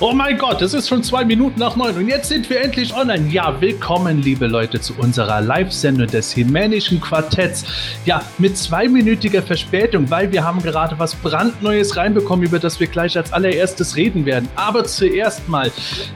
Oh 0.00 0.12
mein 0.12 0.38
Gott, 0.38 0.62
es 0.62 0.74
ist 0.74 0.88
schon 0.88 1.02
zwei 1.02 1.24
Minuten 1.24 1.58
nach 1.58 1.74
neun 1.74 1.96
und 1.96 2.06
jetzt 2.06 2.28
sind 2.28 2.48
wir 2.48 2.60
endlich 2.60 2.94
online. 2.94 3.28
Ja, 3.30 3.60
willkommen, 3.60 4.22
liebe 4.22 4.46
Leute, 4.46 4.80
zu 4.80 4.94
unserer 4.96 5.40
Live-Sendung 5.40 6.06
des 6.06 6.36
Hemänischen 6.36 7.00
Quartetts. 7.00 7.64
Ja, 8.04 8.22
mit 8.38 8.56
zweiminütiger 8.56 9.42
Verspätung, 9.42 10.08
weil 10.08 10.30
wir 10.30 10.44
haben 10.44 10.62
gerade 10.62 10.96
was 11.00 11.16
brandneues 11.16 11.96
reinbekommen, 11.96 12.46
über 12.46 12.60
das 12.60 12.78
wir 12.78 12.86
gleich 12.86 13.16
als 13.16 13.32
allererstes 13.32 13.96
reden 13.96 14.24
werden. 14.24 14.48
Aber 14.54 14.84
zuerst 14.84 15.48
mal 15.48 15.72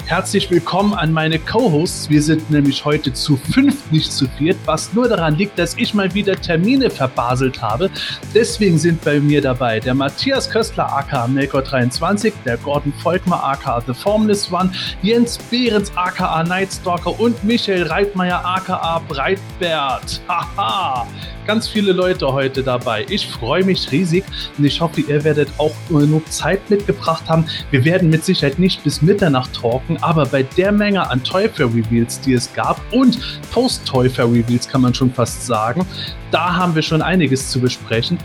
herzlich 0.07 0.49
willkommen 0.49 0.95
an 0.95 1.13
meine 1.13 1.41
Co-Hosts. 1.41 2.09
Wir 2.09 2.23
sind 2.23 2.53
nämlich 2.53 2.85
heute 2.85 3.13
zu 3.13 3.37
fünf, 3.37 3.91
nicht 3.91 4.13
zu 4.13 4.29
viert, 4.39 4.59
was 4.65 4.93
nur 4.93 5.09
daran 5.09 5.37
liegt, 5.37 5.59
dass 5.59 5.77
ich 5.77 5.93
mal 5.93 6.15
wieder 6.15 6.41
Termine 6.41 6.89
verbaselt 6.89 7.61
habe. 7.61 7.91
Deswegen 8.33 8.79
sind 8.79 9.03
bei 9.05 9.19
mir 9.19 9.41
dabei 9.43 9.81
der 9.81 9.95
Matthias 9.95 10.49
Köstler, 10.49 10.87
aka 10.97 11.25
Melkor23, 11.25 12.33
der 12.45 12.59
Gordon 12.59 12.93
Volkmar, 13.03 13.43
aka 13.43 13.72
The 13.81 13.95
Formless 13.95 14.51
One, 14.53 14.73
Jens 15.03 15.39
Behrens 15.39 15.93
aka 15.97 16.43
Nightstalker 16.43 17.19
und 17.19 17.43
Michael 17.45 17.85
Reitmeier 17.85 18.45
aka 18.45 19.01
Breitbert. 19.09 20.21
Haha, 20.29 21.07
ganz 21.47 21.69
viele 21.69 21.93
Leute 21.93 22.33
heute 22.33 22.63
dabei. 22.63 23.07
Ich 23.09 23.27
freue 23.27 23.65
mich 23.65 23.91
riesig 23.93 24.25
und 24.59 24.65
ich 24.65 24.81
hoffe, 24.81 25.01
ihr 25.01 25.25
werdet 25.25 25.49
auch 25.59 25.75
genug 25.89 26.31
Zeit 26.33 26.69
mitgebracht 26.71 27.25
haben. 27.29 27.47
Wir 27.71 27.85
werden 27.85 28.11
mit 28.11 28.25
Sicherheit 28.25 28.59
nicht 28.59 28.85
bis 28.85 29.03
Mitternacht 29.03 29.55
talken, 29.55 29.97
aber 30.03 30.27
bei 30.27 30.43
der 30.43 30.73
Menge 30.73 31.09
an 31.09 31.23
Toyfair-Reveals, 31.23 32.21
die 32.21 32.35
es 32.35 32.53
gab 32.53 32.81
und 32.93 33.19
Post-Toyfair-Reveals 33.53 34.69
kann 34.69 34.83
man 34.83 34.95
schon 34.95 35.13
fast 35.13 35.47
sagen, 35.47 35.87
da 36.31 36.57
haben 36.57 36.75
wir 36.75 36.83
schon 36.83 37.03
einiges 37.03 37.51
zu 37.51 37.61
besprechen. 37.61 38.19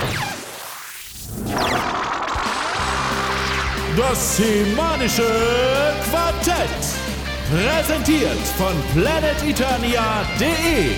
Das 3.98 4.38
semanische 4.38 5.24
Quartett. 6.04 6.70
Präsentiert 7.50 8.38
von 8.56 8.76
planeteternia.de. 8.94 10.92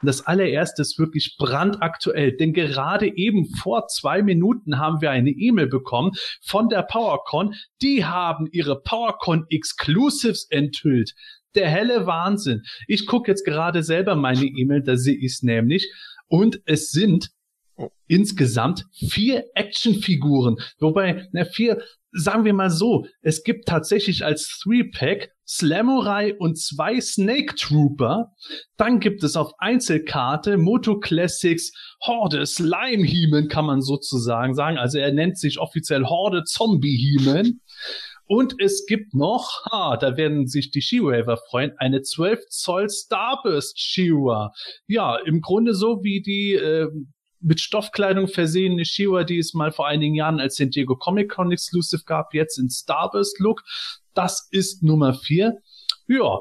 Das 0.00 0.26
allererste 0.26 0.80
ist 0.80 0.98
wirklich 0.98 1.36
brandaktuell, 1.38 2.34
denn 2.38 2.54
gerade 2.54 3.14
eben 3.14 3.54
vor 3.56 3.88
zwei 3.88 4.22
Minuten 4.22 4.78
haben 4.78 5.02
wir 5.02 5.10
eine 5.10 5.32
E-Mail 5.32 5.66
bekommen 5.66 6.12
von 6.40 6.70
der 6.70 6.84
PowerCon. 6.84 7.54
Die 7.82 8.06
haben 8.06 8.46
ihre 8.52 8.80
PowerCon 8.80 9.44
Exclusives 9.50 10.46
enthüllt. 10.48 11.12
Der 11.54 11.68
helle 11.68 12.06
Wahnsinn. 12.06 12.62
Ich 12.88 13.06
gucke 13.06 13.30
jetzt 13.30 13.44
gerade 13.44 13.82
selber 13.82 14.14
meine 14.16 14.46
E-Mail, 14.46 14.82
da 14.82 14.96
sehe 14.96 15.18
ich 15.18 15.32
es 15.32 15.42
nämlich. 15.42 15.92
Und 16.26 16.62
es 16.64 16.90
sind. 16.90 17.28
Insgesamt 18.06 18.84
vier 18.92 19.44
Actionfiguren. 19.54 20.56
Wobei, 20.78 21.28
na, 21.32 21.44
vier, 21.44 21.82
sagen 22.12 22.44
wir 22.44 22.54
mal 22.54 22.70
so, 22.70 23.06
es 23.22 23.42
gibt 23.42 23.66
tatsächlich 23.66 24.24
als 24.24 24.60
Three-Pack 24.62 25.30
Slamurai 25.46 26.34
und 26.38 26.58
zwei 26.58 27.00
Snake 27.00 27.54
Trooper. 27.56 28.32
Dann 28.76 29.00
gibt 29.00 29.22
es 29.24 29.36
auf 29.36 29.52
Einzelkarte 29.58 30.56
Moto 30.56 30.98
Classics 30.98 31.72
Horde 32.00 32.46
Slime 32.46 33.04
Heeman, 33.04 33.48
kann 33.48 33.66
man 33.66 33.82
sozusagen 33.82 34.54
sagen. 34.54 34.78
Also 34.78 34.98
er 34.98 35.12
nennt 35.12 35.38
sich 35.38 35.58
offiziell 35.58 36.04
Horde 36.04 36.44
Zombie 36.44 36.96
Heeman. 36.96 37.60
Und 38.26 38.54
es 38.58 38.86
gibt 38.86 39.12
noch, 39.14 39.66
ha, 39.70 39.98
da 39.98 40.16
werden 40.16 40.46
sich 40.46 40.70
die 40.70 40.80
She-Raver 40.80 41.36
freuen, 41.50 41.72
eine 41.76 42.00
12 42.00 42.46
Zoll 42.48 42.88
Starburst 42.88 43.78
She-Ra. 43.78 44.50
Ja, 44.86 45.16
im 45.16 45.42
Grunde 45.42 45.74
so 45.74 46.02
wie 46.02 46.22
die 46.22 46.54
äh, 46.54 46.88
mit 47.44 47.60
Stoffkleidung 47.60 48.26
versehene 48.26 48.84
Shiwa, 48.84 49.24
die 49.24 49.38
es 49.38 49.54
mal 49.54 49.70
vor 49.70 49.86
einigen 49.86 50.14
Jahren 50.14 50.40
als 50.40 50.56
San 50.56 50.70
Diego 50.70 50.96
Comic 50.96 51.30
Con 51.30 51.52
Exclusive 51.52 52.02
gab, 52.04 52.34
jetzt 52.34 52.58
in 52.58 52.70
Starburst 52.70 53.38
Look. 53.38 53.62
Das 54.14 54.48
ist 54.50 54.82
Nummer 54.82 55.14
vier. 55.14 55.58
Ja. 56.06 56.40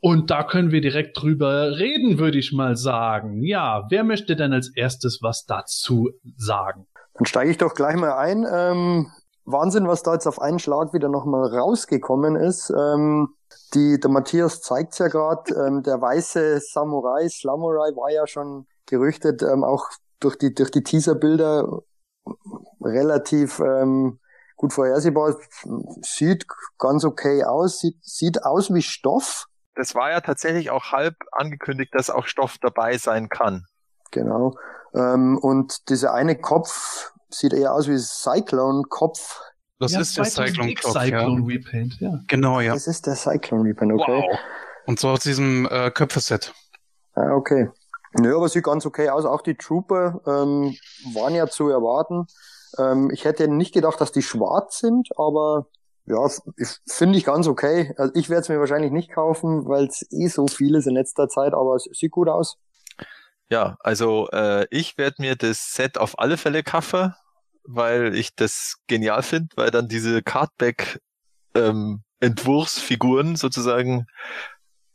Und 0.00 0.30
da 0.30 0.44
können 0.44 0.70
wir 0.70 0.80
direkt 0.80 1.20
drüber 1.20 1.76
reden, 1.76 2.18
würde 2.18 2.38
ich 2.38 2.52
mal 2.52 2.76
sagen. 2.76 3.42
Ja, 3.42 3.84
wer 3.90 4.04
möchte 4.04 4.36
denn 4.36 4.52
als 4.52 4.70
erstes 4.74 5.18
was 5.22 5.44
dazu 5.44 6.10
sagen? 6.36 6.86
Dann 7.14 7.26
steige 7.26 7.50
ich 7.50 7.58
doch 7.58 7.74
gleich 7.74 7.96
mal 7.96 8.12
ein. 8.12 8.46
Ähm, 8.50 9.10
Wahnsinn, 9.44 9.88
was 9.88 10.04
da 10.04 10.12
jetzt 10.12 10.28
auf 10.28 10.40
einen 10.40 10.60
Schlag 10.60 10.94
wieder 10.94 11.08
nochmal 11.08 11.48
rausgekommen 11.48 12.36
ist. 12.36 12.70
Ähm, 12.70 13.34
die, 13.74 13.98
der 13.98 14.10
Matthias 14.10 14.60
zeigt's 14.60 14.98
ja 14.98 15.08
gerade. 15.08 15.52
Ähm, 15.54 15.82
der 15.82 16.00
weiße 16.00 16.60
Samurai, 16.60 17.28
Slamurai 17.28 17.90
war 17.96 18.12
ja 18.12 18.26
schon 18.26 18.66
gerüchtet, 18.86 19.42
ähm, 19.42 19.64
auch 19.64 19.88
durch 20.20 20.36
die, 20.36 20.54
durch 20.54 20.70
die 20.70 20.82
Teaserbilder 20.82 21.82
relativ 22.80 23.60
ähm, 23.60 24.18
gut 24.56 24.72
vorhersehbar. 24.72 25.36
Sieht 26.02 26.46
ganz 26.78 27.04
okay 27.04 27.44
aus, 27.44 27.80
sieht, 27.80 27.96
sieht 28.02 28.44
aus 28.44 28.72
wie 28.72 28.82
Stoff. 28.82 29.46
Das 29.74 29.94
war 29.94 30.10
ja 30.10 30.20
tatsächlich 30.20 30.70
auch 30.70 30.92
halb 30.92 31.14
angekündigt, 31.32 31.94
dass 31.94 32.10
auch 32.10 32.26
Stoff 32.26 32.56
dabei 32.60 32.98
sein 32.98 33.28
kann. 33.28 33.66
Genau. 34.10 34.56
Ähm, 34.94 35.38
und 35.38 35.88
dieser 35.88 36.12
eine 36.14 36.36
Kopf 36.36 37.12
sieht 37.30 37.52
eher 37.52 37.72
aus 37.74 37.88
wie 37.88 37.98
Cyclone-Kopf. 37.98 39.40
Das 39.78 39.92
ja, 39.92 40.00
ist 40.00 40.16
der 40.16 40.24
Cyclone-Kopf, 40.24 40.92
Cyclone 40.92 41.40
ja. 41.40 41.46
Repaint, 41.46 42.00
ja. 42.00 42.20
Genau, 42.26 42.60
ja. 42.60 42.72
Das 42.74 42.88
ist 42.88 43.06
der 43.06 43.14
Cyclone 43.14 43.68
Repaint, 43.68 43.92
okay. 43.92 44.24
Wow. 44.28 44.38
Und 44.86 44.98
so 44.98 45.08
aus 45.10 45.20
diesem 45.20 45.68
äh, 45.70 45.90
Köpfeset. 45.90 46.52
Ah, 47.14 47.32
okay. 47.32 47.68
Nö, 48.14 48.36
aber 48.36 48.48
sieht 48.48 48.64
ganz 48.64 48.86
okay 48.86 49.10
aus. 49.10 49.24
Auch 49.24 49.42
die 49.42 49.56
Trooper 49.56 50.20
ähm, 50.26 50.76
waren 51.14 51.34
ja 51.34 51.46
zu 51.46 51.68
erwarten. 51.68 52.26
Ähm, 52.78 53.10
ich 53.12 53.24
hätte 53.24 53.48
nicht 53.48 53.74
gedacht, 53.74 54.00
dass 54.00 54.12
die 54.12 54.22
schwarz 54.22 54.78
sind, 54.78 55.08
aber 55.16 55.66
ja, 56.06 56.26
finde 56.86 57.18
ich 57.18 57.24
ganz 57.24 57.46
okay. 57.46 57.94
Also 57.98 58.14
ich 58.14 58.30
werde 58.30 58.42
es 58.42 58.48
mir 58.48 58.58
wahrscheinlich 58.58 58.92
nicht 58.92 59.10
kaufen, 59.10 59.68
weil 59.68 59.86
es 59.86 60.06
eh 60.10 60.28
so 60.28 60.46
viel 60.46 60.74
ist 60.74 60.86
in 60.86 60.94
letzter 60.94 61.28
Zeit, 61.28 61.52
aber 61.52 61.74
es 61.74 61.84
sieht 61.92 62.12
gut 62.12 62.28
aus. 62.28 62.56
Ja, 63.50 63.76
also 63.80 64.28
äh, 64.30 64.66
ich 64.70 64.98
werde 64.98 65.16
mir 65.20 65.36
das 65.36 65.72
Set 65.72 65.98
auf 65.98 66.18
alle 66.18 66.36
Fälle 66.36 66.62
kaufen, 66.62 67.14
weil 67.64 68.14
ich 68.14 68.34
das 68.34 68.76
genial 68.86 69.22
finde, 69.22 69.48
weil 69.56 69.70
dann 69.70 69.88
diese 69.88 70.22
Cardback 70.22 71.00
ähm, 71.54 72.02
Entwurfsfiguren 72.20 73.36
sozusagen 73.36 74.06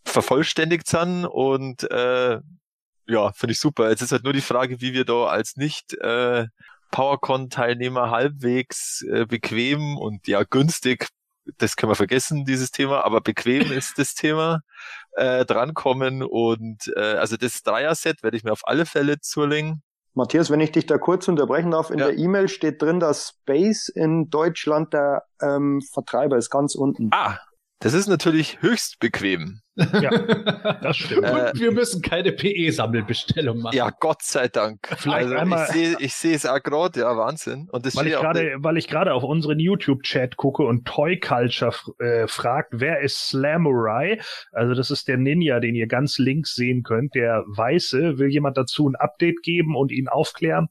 vervollständigt 0.06 0.88
sind 0.88 1.26
und 1.26 1.90
äh, 1.90 2.40
ja, 3.08 3.32
finde 3.34 3.54
ich 3.54 3.60
super. 3.60 3.90
Jetzt 3.90 4.02
ist 4.02 4.12
halt 4.12 4.24
nur 4.24 4.34
die 4.34 4.42
Frage, 4.42 4.82
wie 4.82 4.94
wir 4.94 5.06
da 5.06 5.26
als 5.26 5.56
nicht 5.56 5.94
äh, 5.96 6.48
PowerCon-Teilnehmer 6.92 8.12
halbwegs 8.12 9.04
äh, 9.10 9.26
bequem 9.26 9.98
und 9.98 10.28
ja 10.28 10.44
günstig, 10.44 11.08
das 11.58 11.76
können 11.76 11.92
wir 11.92 11.96
vergessen, 11.96 12.46
dieses 12.46 12.72
Thema, 12.72 13.04
aber 13.04 13.22
bequem 13.22 13.72
ist 13.72 13.98
das 13.98 14.14
Thema, 14.14 14.62
äh, 15.14 15.46
drankommen. 15.46 16.24
Und 16.24 16.92
äh, 16.96 17.16
also 17.16 17.38
das 17.38 17.64
Dreier-Set 17.64 18.24
werde 18.24 18.38
ich 18.38 18.44
mir 18.44 18.52
auf 18.52 18.66
alle 18.68 18.86
Fälle 18.86 19.20
zulegen. 19.20 19.82
Matthias, 20.16 20.52
wenn 20.52 20.60
ich 20.60 20.72
dich 20.72 20.86
da 20.86 21.00
kurz 21.00 21.28
unterbrechen 21.28 21.72
darf, 21.72 21.90
in 21.90 21.98
ja. 21.98 22.06
der 22.06 22.18
E-Mail 22.18 22.48
steht 22.48 22.82
drin, 22.82 23.00
dass 23.00 23.30
Space 23.30 23.90
in 23.90 24.30
Deutschland 24.30 24.94
der 24.94 25.24
ähm, 25.42 25.82
Vertreiber 25.82 26.38
ist, 26.38 26.52
ganz 26.52 26.76
unten. 26.76 27.10
Ah, 27.12 27.40
das 27.84 27.94
ist 27.94 28.08
natürlich 28.08 28.62
höchst 28.62 29.00
bequem. 29.00 29.60
Ja, 29.76 30.10
das 30.82 30.96
stimmt. 30.96 31.26
Äh, 31.26 31.32
Und 31.32 31.60
wir 31.60 31.72
müssen 31.74 32.02
keine 32.02 32.32
PE-Sammelbestellung 32.32 33.60
machen. 33.60 33.76
Ja, 33.76 33.90
Gott 34.00 34.22
sei 34.22 34.48
Dank. 34.48 34.88
Vielleicht 34.98 35.26
also 35.26 35.36
einmal, 35.36 35.66
ich 35.66 35.74
sehe 35.74 35.98
ich 36.00 36.14
sehe 36.14 36.36
es 36.36 36.46
auch 36.46 36.64
gerade, 36.64 37.02
ja, 37.02 37.18
Wahnsinn. 37.18 37.68
Und 37.72 37.86
das 37.86 37.98
weil, 37.98 38.08
ich 38.08 38.14
grade, 38.14 38.56
weil 38.60 38.78
ich 38.78 38.88
gerade 38.88 39.14
auf 39.14 39.24
unseren 39.24 39.60
YouTube-Chat 39.60 40.38
gucke 40.38 40.64
und 40.64 40.86
Toy 40.86 41.20
Culture 41.20 41.76
äh, 42.00 42.26
fragt, 42.28 42.70
wer 42.72 43.02
ist 43.02 43.28
Slamurai? 43.28 44.18
Also 44.54 44.76
das 44.76 44.90
ist 44.90 45.10
der 45.10 45.18
Ninja, 45.18 45.60
den 45.60 45.76
ihr 45.76 45.88
ganz 45.88 46.18
links 46.20 46.54
sehen 46.54 46.84
könnt, 46.84 47.16
der 47.16 47.44
Weiße. 47.48 48.18
Will 48.18 48.30
jemand 48.30 48.58
dazu 48.58 48.88
ein 48.88 48.96
Update 48.96 49.44
geben 49.44 49.76
und 49.76 49.92
ihn 49.92 50.08
aufklären? 50.08 50.70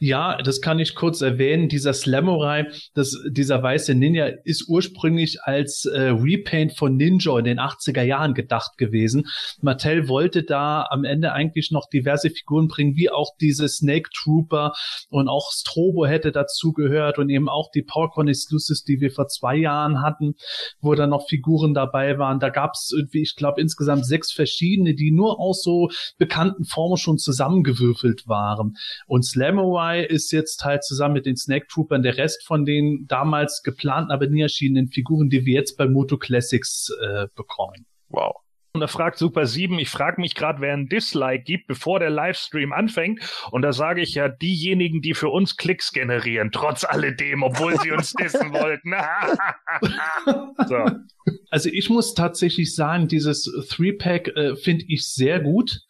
Ja, 0.00 0.38
das 0.38 0.60
kann 0.60 0.78
ich 0.78 0.94
kurz 0.94 1.20
erwähnen. 1.20 1.68
Dieser 1.68 1.92
Slamurai, 1.92 2.66
das, 2.94 3.16
dieser 3.28 3.62
weiße 3.62 3.94
Ninja 3.94 4.26
ist 4.44 4.68
ursprünglich 4.68 5.42
als 5.42 5.84
äh, 5.84 6.08
Repaint 6.10 6.76
von 6.76 6.96
Ninja 6.96 7.38
in 7.38 7.44
den 7.44 7.58
80er 7.58 8.02
Jahren 8.02 8.34
gedacht 8.34 8.78
gewesen. 8.78 9.26
Mattel 9.60 10.08
wollte 10.08 10.42
da 10.42 10.86
am 10.90 11.04
Ende 11.04 11.32
eigentlich 11.32 11.70
noch 11.70 11.88
diverse 11.88 12.30
Figuren 12.30 12.68
bringen, 12.68 12.96
wie 12.96 13.10
auch 13.10 13.32
diese 13.40 13.68
Snake 13.68 14.10
Trooper 14.14 14.72
und 15.08 15.28
auch 15.28 15.50
Strobo 15.52 16.06
hätte 16.06 16.32
dazu 16.32 16.72
gehört 16.72 17.18
und 17.18 17.28
eben 17.28 17.48
auch 17.48 17.70
die 17.70 17.82
PowerCon 17.82 18.28
Exclusives, 18.28 18.82
die 18.82 19.00
wir 19.00 19.10
vor 19.10 19.28
zwei 19.28 19.56
Jahren 19.56 20.02
hatten, 20.02 20.34
wo 20.80 20.94
da 20.94 21.06
noch 21.06 21.28
Figuren 21.28 21.74
dabei 21.74 22.18
waren. 22.18 22.40
Da 22.40 22.48
gab 22.48 22.72
es 22.74 22.92
irgendwie, 22.96 23.22
ich 23.22 23.36
glaube, 23.36 23.60
insgesamt 23.60 24.06
sechs 24.06 24.32
verschiedene, 24.32 24.94
die 24.94 25.10
nur 25.10 25.38
aus 25.38 25.62
so 25.62 25.88
bekannten 26.18 26.64
Formen 26.64 26.96
schon 26.96 27.18
zusammengewürfelt 27.18 28.26
waren. 28.26 28.74
Und 29.06 29.24
Slam 29.24 29.55
Slamorai 29.56 30.04
ist 30.04 30.32
jetzt 30.32 30.64
halt 30.64 30.84
zusammen 30.84 31.14
mit 31.14 31.26
den 31.26 31.36
Snake 31.36 31.66
Troopern 31.68 32.02
der 32.02 32.18
Rest 32.18 32.46
von 32.46 32.64
den 32.64 33.06
damals 33.08 33.62
geplanten, 33.62 34.10
aber 34.10 34.26
nie 34.26 34.42
erschienenen 34.42 34.88
Figuren, 34.88 35.30
die 35.30 35.46
wir 35.46 35.54
jetzt 35.54 35.76
bei 35.76 35.88
Moto 35.88 36.18
Classics 36.18 36.90
äh, 37.02 37.26
bekommen. 37.34 37.86
Wow. 38.10 38.36
Und 38.74 38.80
da 38.80 38.88
fragt 38.88 39.16
Super 39.16 39.46
7, 39.46 39.78
ich 39.78 39.88
frage 39.88 40.20
mich 40.20 40.34
gerade, 40.34 40.60
wer 40.60 40.74
ein 40.74 40.90
Dislike 40.90 41.44
gibt, 41.44 41.66
bevor 41.66 41.98
der 41.98 42.10
Livestream 42.10 42.74
anfängt. 42.74 43.22
Und 43.50 43.62
da 43.62 43.72
sage 43.72 44.02
ich 44.02 44.14
ja, 44.14 44.28
diejenigen, 44.28 45.00
die 45.00 45.14
für 45.14 45.30
uns 45.30 45.56
Klicks 45.56 45.92
generieren, 45.92 46.50
trotz 46.52 46.84
alledem, 46.84 47.42
obwohl 47.42 47.80
sie 47.80 47.92
uns 47.92 48.12
dissen 48.12 48.52
wollten. 48.52 48.92
so. 50.68 51.15
Also 51.50 51.70
ich 51.72 51.90
muss 51.90 52.14
tatsächlich 52.14 52.74
sagen, 52.74 53.08
dieses 53.08 53.44
Three-Pack 53.68 54.28
äh, 54.36 54.56
finde 54.56 54.84
ich 54.88 55.08
sehr 55.08 55.40
gut. 55.40 55.80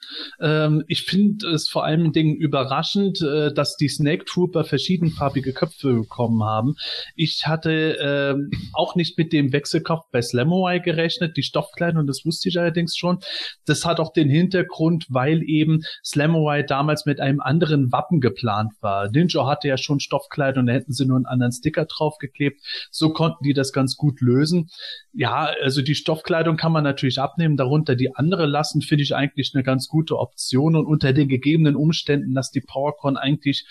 Ähm, 0.41 0.85
ich 0.87 1.03
finde 1.03 1.49
es 1.49 1.69
vor 1.69 1.85
allen 1.85 2.13
Dingen 2.13 2.37
überraschend, 2.37 3.21
äh, 3.21 3.53
dass 3.53 3.77
die 3.77 3.89
Snake 3.89 4.25
Trooper 4.27 4.65
verschiedenfarbige 4.65 5.53
Köpfe 5.53 5.93
bekommen 5.93 6.45
haben. 6.45 6.77
Ich 7.15 7.47
hatte 7.47 7.99
äh, 7.99 8.35
auch 8.75 8.97
nicht 8.97 9.19
mit 9.19 9.33
dem 9.33 9.53
Wechselkopf 9.53 10.05
bei 10.13 10.23
Slamorai 10.23 10.79
gerechnet, 10.79 11.37
die 11.37 11.43
Stoffkleidung, 11.43 12.07
das 12.07 12.25
wusste 12.25 12.49
ich 12.49 12.59
allerdings 12.59 12.97
schon. 12.97 13.19
Das 13.65 13.85
hat 13.85 13.99
auch 13.99 14.13
den 14.13 14.29
Hintergrund, 14.29 15.07
weil 15.09 15.43
eben 15.43 15.83
Slamorai 16.05 16.63
damals 16.63 17.07
mit 17.07 17.21
einem 17.21 17.41
anderen 17.41 17.93
Wappen 17.93 18.21
geplant 18.21 18.73
war. 18.81 19.11
Ninja 19.11 19.47
hatte 19.47 19.69
ja 19.69 19.79
schon 19.79 20.01
Stoffkleidung, 20.01 20.67
da 20.67 20.73
hätten 20.75 20.93
sie 20.93 21.07
nur 21.07 21.17
einen 21.17 21.27
anderen 21.27 21.53
Sticker 21.53 21.87
draufgeklebt. 21.87 22.61
So 22.91 23.11
konnten 23.11 23.43
die 23.43 23.55
das 23.55 23.73
ganz 23.73 23.97
gut 23.97 24.21
lösen. 24.21 24.69
Ja, 25.13 25.26
also 25.33 25.83
die 25.83 25.95
Stoffkleidung 25.95 26.57
kann 26.57 26.73
man 26.73 26.85
natürlich 26.85 27.21
abnehmen, 27.21 27.57
darunter 27.57 27.97
die 27.97 28.15
andere 28.15 28.47
lassen, 28.47 28.83
finde 28.83 29.03
ich 29.05 29.15
eigentlich 29.15 29.53
eine 29.55 29.63
ganz 29.63 29.89
gute 29.89 30.19
Option 30.19 30.77
und 30.77 30.87
unter 30.87 31.13
den 31.13 31.29
gegebenen 31.29 31.77
Umständen, 31.77 32.35
dass 32.35 32.51
die 32.51 32.61
PowerCon 32.61 33.17
eigentlich 33.17 33.67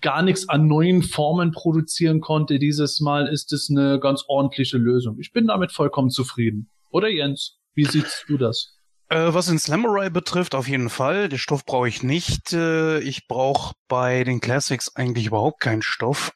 gar 0.00 0.22
nichts 0.22 0.48
an 0.48 0.66
neuen 0.66 1.02
Formen 1.02 1.52
produzieren 1.52 2.20
konnte 2.20 2.58
dieses 2.58 3.00
Mal, 3.00 3.26
ist 3.28 3.52
es 3.52 3.68
eine 3.70 4.00
ganz 4.00 4.24
ordentliche 4.26 4.78
Lösung. 4.78 5.18
Ich 5.20 5.32
bin 5.32 5.46
damit 5.46 5.72
vollkommen 5.72 6.10
zufrieden. 6.10 6.70
Oder 6.90 7.08
Jens, 7.08 7.58
wie 7.74 7.84
siehst 7.84 8.24
du 8.28 8.38
das? 8.38 8.76
Äh, 9.08 9.34
was 9.34 9.46
den 9.46 9.58
Slamurai 9.58 10.08
betrifft, 10.08 10.54
auf 10.54 10.68
jeden 10.68 10.88
Fall. 10.88 11.28
Den 11.28 11.38
Stoff 11.38 11.66
brauche 11.66 11.88
ich 11.88 12.02
nicht. 12.02 12.54
Äh, 12.54 13.00
ich 13.00 13.26
brauche 13.28 13.74
bei 13.86 14.24
den 14.24 14.40
Classics 14.40 14.96
eigentlich 14.96 15.26
überhaupt 15.26 15.60
keinen 15.60 15.82
Stoff. 15.82 16.32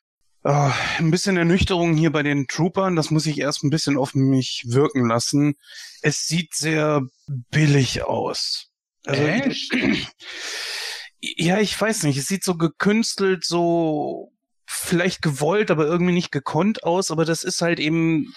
Uh, 0.46 0.70
ein 0.98 1.10
bisschen 1.10 1.36
Ernüchterung 1.36 1.96
hier 1.96 2.12
bei 2.12 2.22
den 2.22 2.46
Troopern, 2.46 2.94
das 2.94 3.10
muss 3.10 3.26
ich 3.26 3.40
erst 3.40 3.64
ein 3.64 3.70
bisschen 3.70 3.98
auf 3.98 4.14
mich 4.14 4.62
wirken 4.68 5.08
lassen. 5.08 5.56
Es 6.02 6.28
sieht 6.28 6.54
sehr 6.54 7.02
billig 7.26 8.04
aus. 8.04 8.70
Also, 9.04 9.24
Echt? 9.24 9.74
ja, 11.20 11.58
ich 11.58 11.80
weiß 11.80 12.04
nicht, 12.04 12.16
es 12.16 12.28
sieht 12.28 12.44
so 12.44 12.56
gekünstelt, 12.56 13.44
so 13.44 14.32
vielleicht 14.66 15.20
gewollt, 15.20 15.72
aber 15.72 15.84
irgendwie 15.84 16.12
nicht 16.12 16.30
gekonnt 16.30 16.84
aus, 16.84 17.10
aber 17.10 17.24
das 17.24 17.42
ist 17.42 17.60
halt 17.60 17.80
eben, 17.80 18.32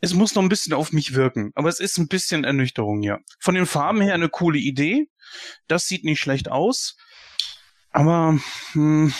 es 0.00 0.12
muss 0.12 0.34
noch 0.34 0.42
ein 0.42 0.48
bisschen 0.48 0.72
auf 0.72 0.90
mich 0.90 1.14
wirken, 1.14 1.52
aber 1.54 1.68
es 1.68 1.78
ist 1.78 1.98
ein 1.98 2.08
bisschen 2.08 2.42
Ernüchterung, 2.42 3.04
ja. 3.04 3.20
Von 3.38 3.54
den 3.54 3.66
Farben 3.66 4.00
her 4.00 4.14
eine 4.14 4.28
coole 4.28 4.58
Idee, 4.58 5.06
das 5.68 5.86
sieht 5.86 6.02
nicht 6.02 6.18
schlecht 6.18 6.50
aus, 6.50 6.96
aber 7.92 8.40
hm, 8.72 9.14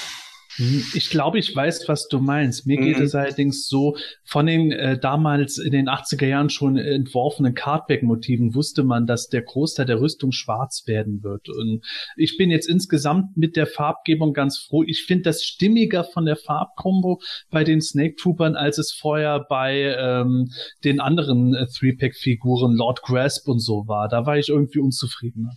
ich 0.58 1.10
glaube, 1.10 1.38
ich 1.38 1.54
weiß, 1.54 1.88
was 1.88 2.08
du 2.08 2.18
meinst. 2.20 2.66
Mir 2.66 2.76
geht 2.76 2.98
mhm. 2.98 3.04
es 3.04 3.14
allerdings 3.14 3.66
so, 3.66 3.96
von 4.24 4.46
den 4.46 4.70
äh, 4.72 4.98
damals 4.98 5.58
in 5.58 5.72
den 5.72 5.88
80er 5.88 6.26
Jahren 6.26 6.50
schon 6.50 6.76
entworfenen 6.76 7.54
Cardback-Motiven 7.54 8.54
wusste 8.54 8.84
man, 8.84 9.06
dass 9.06 9.28
der 9.28 9.42
Großteil 9.42 9.86
der 9.86 10.00
Rüstung 10.00 10.32
schwarz 10.32 10.84
werden 10.86 11.22
wird. 11.22 11.48
Und 11.48 11.84
ich 12.16 12.36
bin 12.36 12.50
jetzt 12.50 12.68
insgesamt 12.68 13.36
mit 13.36 13.56
der 13.56 13.66
Farbgebung 13.66 14.32
ganz 14.32 14.58
froh. 14.58 14.84
Ich 14.84 15.04
finde 15.04 15.24
das 15.24 15.42
stimmiger 15.42 16.04
von 16.04 16.24
der 16.24 16.36
Farbkombo 16.36 17.20
bei 17.50 17.64
den 17.64 17.80
Snake 17.80 18.16
Troopern, 18.16 18.54
als 18.54 18.78
es 18.78 18.92
vorher 18.92 19.40
bei 19.48 19.96
ähm, 19.98 20.50
den 20.84 21.00
anderen 21.00 21.54
äh, 21.54 21.66
Three-Pack-Figuren, 21.66 22.74
Lord 22.74 23.02
Grasp 23.02 23.48
und 23.48 23.58
so 23.58 23.88
war. 23.88 24.08
Da 24.08 24.26
war 24.26 24.38
ich 24.38 24.48
irgendwie 24.48 24.78
unzufriedener. 24.78 25.52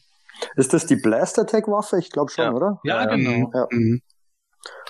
Ist 0.55 0.73
das 0.73 0.85
die 0.85 0.95
Blast 0.95 1.39
Attack 1.39 1.67
Waffe? 1.67 1.97
Ich 1.99 2.11
glaube 2.11 2.31
schon, 2.31 2.45
ja. 2.45 2.53
oder? 2.53 2.79
Ja, 2.83 3.05
genau. 3.05 3.51
Ja. 3.53 3.67
Mhm. 3.71 4.01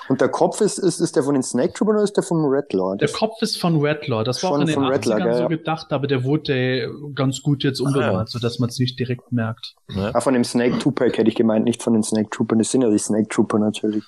Und 0.09 0.21
der 0.21 0.29
Kopf 0.29 0.61
ist, 0.61 0.77
ist, 0.77 1.01
ist 1.01 1.15
der 1.15 1.23
von 1.23 1.33
den 1.33 1.43
Snake 1.43 1.73
Troopers 1.73 1.95
oder 1.95 2.03
ist 2.03 2.15
der 2.15 2.23
vom 2.23 2.45
Redlaw? 2.45 2.97
Der 2.97 3.09
Kopf 3.09 3.41
ist 3.41 3.59
von 3.59 3.81
Redlaw. 3.81 4.23
Das 4.23 4.41
war 4.41 4.51
auch 4.51 4.59
in 4.59 4.67
den 4.67 4.79
80ern 4.79 5.25
ja, 5.25 5.37
so 5.37 5.47
gedacht, 5.47 5.91
aber 5.91 6.07
der 6.07 6.23
wurde 6.23 6.89
ganz 7.13 7.41
gut 7.41 7.63
jetzt 7.63 7.81
umgewandelt, 7.81 8.15
ah, 8.15 8.19
ja. 8.21 8.27
sodass 8.27 8.59
man 8.59 8.69
es 8.69 8.79
nicht 8.79 8.97
direkt 8.97 9.31
merkt. 9.31 9.75
Ja. 9.89 10.11
Ah, 10.15 10.21
von 10.21 10.33
dem 10.33 10.45
Snake 10.45 10.79
Trooper 10.79 11.05
hätte 11.05 11.23
ich 11.23 11.35
gemeint, 11.35 11.65
nicht 11.65 11.83
von 11.83 11.93
den 11.93 12.03
Snake 12.03 12.29
Troopers. 12.29 12.57
Das 12.57 12.71
sind 12.71 12.83
ja 12.83 12.89
die 12.89 12.97
Snake 12.97 13.27
Trooper 13.27 13.59
natürlich. 13.59 14.05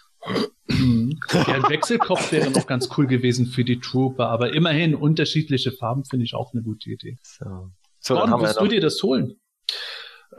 ja, 0.70 1.54
ein 1.54 1.64
Wechselkopf 1.70 2.32
wäre 2.32 2.50
noch 2.52 2.68
ganz 2.68 2.90
cool 2.98 3.08
gewesen 3.08 3.48
für 3.48 3.66
die 3.66 3.80
Trooper, 3.80 4.30
aber 4.30 4.54
immerhin 4.54 4.96
unterschiedliche 4.96 5.72
Farben 5.72 6.06
finde 6.06 6.26
ich 6.26 6.34
auch 6.34 6.54
eine 6.54 6.62
gute 6.62 6.90
Idee. 6.90 7.18
So. 7.24 7.72
So, 8.00 8.16
Gordon, 8.16 8.42
wirst 8.42 8.60
du 8.60 8.68
dir 8.68 8.80
das 8.80 9.02
holen? 9.04 9.40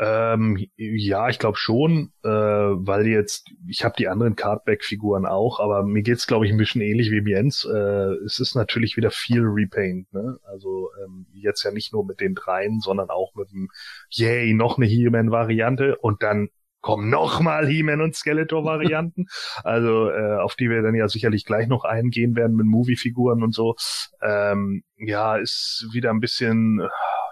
Ähm, 0.02 0.56
ja, 0.78 1.28
ich 1.28 1.38
glaube 1.38 1.58
schon, 1.58 2.10
äh, 2.24 2.28
weil 2.28 3.06
jetzt, 3.06 3.50
ich 3.68 3.84
habe 3.84 3.96
die 3.98 4.08
anderen 4.08 4.34
Cardback-Figuren 4.34 5.26
auch, 5.26 5.60
aber 5.60 5.82
mir 5.82 6.02
geht's 6.02 6.26
glaube 6.26 6.46
ich, 6.46 6.52
ein 6.52 6.56
bisschen 6.56 6.80
ähnlich 6.80 7.10
wie 7.10 7.30
Jens. 7.30 7.66
Äh, 7.70 8.14
es 8.24 8.40
ist 8.40 8.54
natürlich 8.54 8.96
wieder 8.96 9.10
viel 9.10 9.42
Repaint, 9.44 10.10
ne? 10.14 10.38
Also 10.44 10.88
ähm, 11.04 11.26
jetzt 11.34 11.64
ja 11.64 11.70
nicht 11.70 11.92
nur 11.92 12.06
mit 12.06 12.20
den 12.20 12.34
dreien, 12.34 12.80
sondern 12.80 13.10
auch 13.10 13.34
mit 13.34 13.50
dem 13.52 13.68
Yay, 14.08 14.54
noch 14.54 14.78
eine 14.78 14.86
He-Man-Variante 14.86 15.98
und 15.98 16.22
dann 16.22 16.48
kommen 16.80 17.10
nochmal 17.10 17.66
He-Man 17.66 18.00
und 18.00 18.14
Skeletor-Varianten, 18.14 19.26
also 19.64 20.10
äh, 20.10 20.36
auf 20.38 20.54
die 20.54 20.70
wir 20.70 20.82
dann 20.82 20.94
ja 20.94 21.08
sicherlich 21.08 21.44
gleich 21.44 21.68
noch 21.68 21.84
eingehen 21.84 22.36
werden 22.36 22.56
mit 22.56 22.66
Movie-Figuren 22.66 23.42
und 23.42 23.54
so. 23.54 23.76
Ähm, 24.22 24.82
ja, 24.96 25.36
ist 25.36 25.88
wieder 25.92 26.10
ein 26.10 26.20
bisschen 26.20 26.80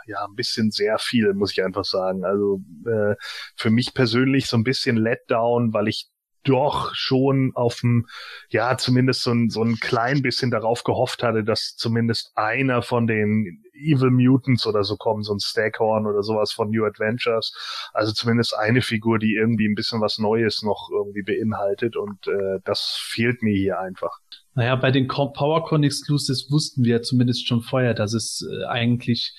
ja 0.08 0.24
ein 0.24 0.34
bisschen 0.34 0.70
sehr 0.70 0.98
viel, 0.98 1.34
muss 1.34 1.52
ich 1.52 1.62
einfach 1.62 1.84
sagen. 1.84 2.24
Also 2.24 2.62
äh, 2.86 3.14
für 3.56 3.70
mich 3.70 3.94
persönlich 3.94 4.46
so 4.46 4.56
ein 4.56 4.64
bisschen 4.64 4.96
Letdown, 4.96 5.72
weil 5.72 5.88
ich 5.88 6.08
doch 6.48 6.94
schon 6.94 7.52
auf 7.54 7.80
dem, 7.80 8.06
ja, 8.50 8.76
zumindest 8.78 9.22
so 9.22 9.32
ein, 9.32 9.50
so 9.50 9.62
ein 9.62 9.76
klein 9.76 10.22
bisschen 10.22 10.50
darauf 10.50 10.84
gehofft 10.84 11.22
hatte, 11.22 11.44
dass 11.44 11.76
zumindest 11.76 12.32
einer 12.36 12.82
von 12.82 13.06
den 13.06 13.62
Evil 13.74 14.10
Mutants 14.10 14.66
oder 14.66 14.82
so 14.82 14.96
kommen, 14.96 15.22
so 15.22 15.32
ein 15.34 15.40
Staghorn 15.40 16.06
oder 16.06 16.22
sowas 16.22 16.52
von 16.52 16.70
New 16.70 16.84
Adventures. 16.84 17.90
Also 17.92 18.12
zumindest 18.12 18.56
eine 18.56 18.82
Figur, 18.82 19.18
die 19.18 19.34
irgendwie 19.34 19.68
ein 19.68 19.74
bisschen 19.74 20.00
was 20.00 20.18
Neues 20.18 20.62
noch 20.62 20.88
irgendwie 20.92 21.22
beinhaltet 21.22 21.96
und 21.96 22.26
äh, 22.26 22.60
das 22.64 22.98
fehlt 23.00 23.42
mir 23.42 23.56
hier 23.56 23.78
einfach. 23.78 24.18
Naja, 24.54 24.74
bei 24.74 24.90
den 24.90 25.06
PowerCon 25.06 25.84
Exclusives 25.84 26.50
wussten 26.50 26.84
wir 26.84 27.02
zumindest 27.02 27.46
schon 27.46 27.60
vorher, 27.60 27.94
dass 27.94 28.12
es 28.12 28.44
äh, 28.50 28.64
eigentlich 28.64 29.36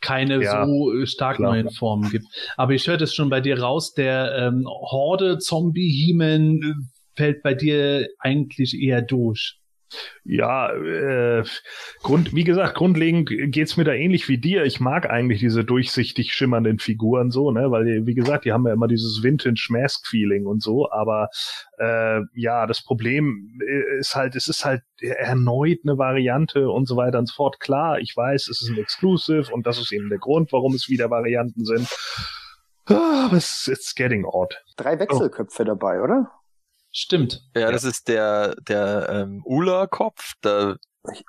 keine 0.00 0.42
ja, 0.42 0.66
so 0.66 0.92
äh, 0.92 1.06
stark 1.06 1.36
klar. 1.36 1.52
neuen 1.52 1.70
Formen 1.70 2.10
gibt. 2.10 2.26
Aber 2.56 2.72
ich 2.72 2.86
höre 2.86 2.96
das 2.96 3.14
schon 3.14 3.30
bei 3.30 3.40
dir 3.40 3.60
raus, 3.60 3.94
der 3.94 4.34
ähm, 4.36 4.66
Horde-Zombie-Hemen 4.66 6.62
äh, 6.62 6.74
fällt 7.16 7.42
bei 7.42 7.54
dir 7.54 8.08
eigentlich 8.18 8.80
eher 8.80 9.02
durch. 9.02 9.57
Ja, 10.24 10.72
äh, 10.72 11.44
Grund, 12.02 12.34
wie 12.34 12.44
gesagt, 12.44 12.74
grundlegend 12.74 13.30
geht's 13.52 13.76
mir 13.76 13.84
da 13.84 13.92
ähnlich 13.92 14.28
wie 14.28 14.38
dir. 14.38 14.64
Ich 14.64 14.80
mag 14.80 15.08
eigentlich 15.08 15.40
diese 15.40 15.64
durchsichtig 15.64 16.34
schimmernden 16.34 16.78
Figuren 16.78 17.30
so, 17.30 17.50
ne, 17.50 17.70
weil 17.70 18.06
wie 18.06 18.14
gesagt, 18.14 18.44
die 18.44 18.52
haben 18.52 18.66
ja 18.66 18.72
immer 18.72 18.88
dieses 18.88 19.22
Vintage 19.22 19.68
Mask 19.70 20.06
Feeling 20.06 20.46
und 20.46 20.62
so. 20.62 20.90
Aber 20.90 21.28
äh, 21.78 22.20
ja, 22.34 22.66
das 22.66 22.84
Problem 22.84 23.58
ist 23.98 24.14
halt, 24.14 24.36
es 24.36 24.48
ist 24.48 24.64
halt 24.64 24.82
erneut 25.00 25.78
eine 25.84 25.96
Variante 25.96 26.68
und 26.70 26.86
so 26.86 26.96
weiter 26.96 27.18
und 27.18 27.28
so 27.28 27.34
fort. 27.34 27.60
Klar, 27.60 27.98
ich 28.00 28.14
weiß, 28.16 28.48
es 28.48 28.60
ist 28.60 28.68
ein 28.68 28.78
Exclusive 28.78 29.52
und 29.52 29.66
das 29.66 29.78
ist 29.78 29.92
eben 29.92 30.08
der 30.08 30.18
Grund, 30.18 30.52
warum 30.52 30.74
es 30.74 30.88
wieder 30.88 31.10
Varianten 31.10 31.64
sind. 31.64 31.88
Ah, 32.86 33.26
aber 33.26 33.36
es 33.36 33.68
ist 33.68 33.96
getting 33.96 34.24
odd. 34.24 34.56
Drei 34.76 34.98
Wechselköpfe 34.98 35.62
oh. 35.62 35.66
dabei, 35.66 36.00
oder? 36.00 36.30
Stimmt. 36.92 37.42
Ja, 37.54 37.62
ja, 37.62 37.72
das 37.72 37.84
ist 37.84 38.08
der, 38.08 38.54
der 38.66 39.08
ähm, 39.10 39.42
Ula-Kopf, 39.44 40.32
der 40.42 40.78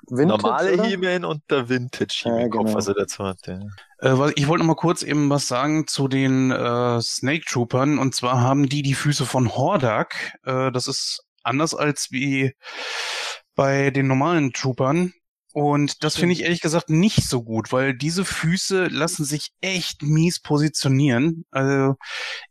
Vintage, 0.08 0.42
normale 0.42 0.82
He-Man 0.82 1.24
und 1.24 1.42
der 1.50 1.68
Vintage 1.68 2.22
He-Man-Kopf, 2.24 2.54
ja, 2.54 2.66
genau. 2.66 2.76
also 2.76 2.92
der 2.92 3.06
zweite. 3.06 3.60
Äh, 4.00 4.32
ich 4.34 4.48
wollte 4.48 4.64
noch 4.64 4.74
mal 4.74 4.74
kurz 4.74 5.02
eben 5.02 5.30
was 5.30 5.46
sagen 5.46 5.86
zu 5.86 6.08
den 6.08 6.50
äh, 6.50 7.00
Snake 7.00 7.44
Troopern. 7.46 7.98
Und 7.98 8.14
zwar 8.14 8.40
haben 8.40 8.68
die 8.68 8.82
die 8.82 8.94
Füße 8.94 9.26
von 9.26 9.54
Hordak. 9.54 10.36
Äh, 10.44 10.72
das 10.72 10.86
ist 10.86 11.24
anders 11.42 11.74
als 11.74 12.08
wie 12.10 12.54
bei 13.54 13.90
den 13.90 14.06
normalen 14.06 14.52
Troopern. 14.52 15.12
Und 15.52 16.04
das 16.04 16.16
finde 16.16 16.32
ich 16.32 16.42
ehrlich 16.42 16.60
gesagt 16.60 16.90
nicht 16.90 17.24
so 17.28 17.42
gut, 17.42 17.72
weil 17.72 17.92
diese 17.94 18.24
Füße 18.24 18.86
lassen 18.86 19.24
sich 19.24 19.50
echt 19.60 20.02
mies 20.02 20.40
positionieren. 20.40 21.44
Also 21.50 21.96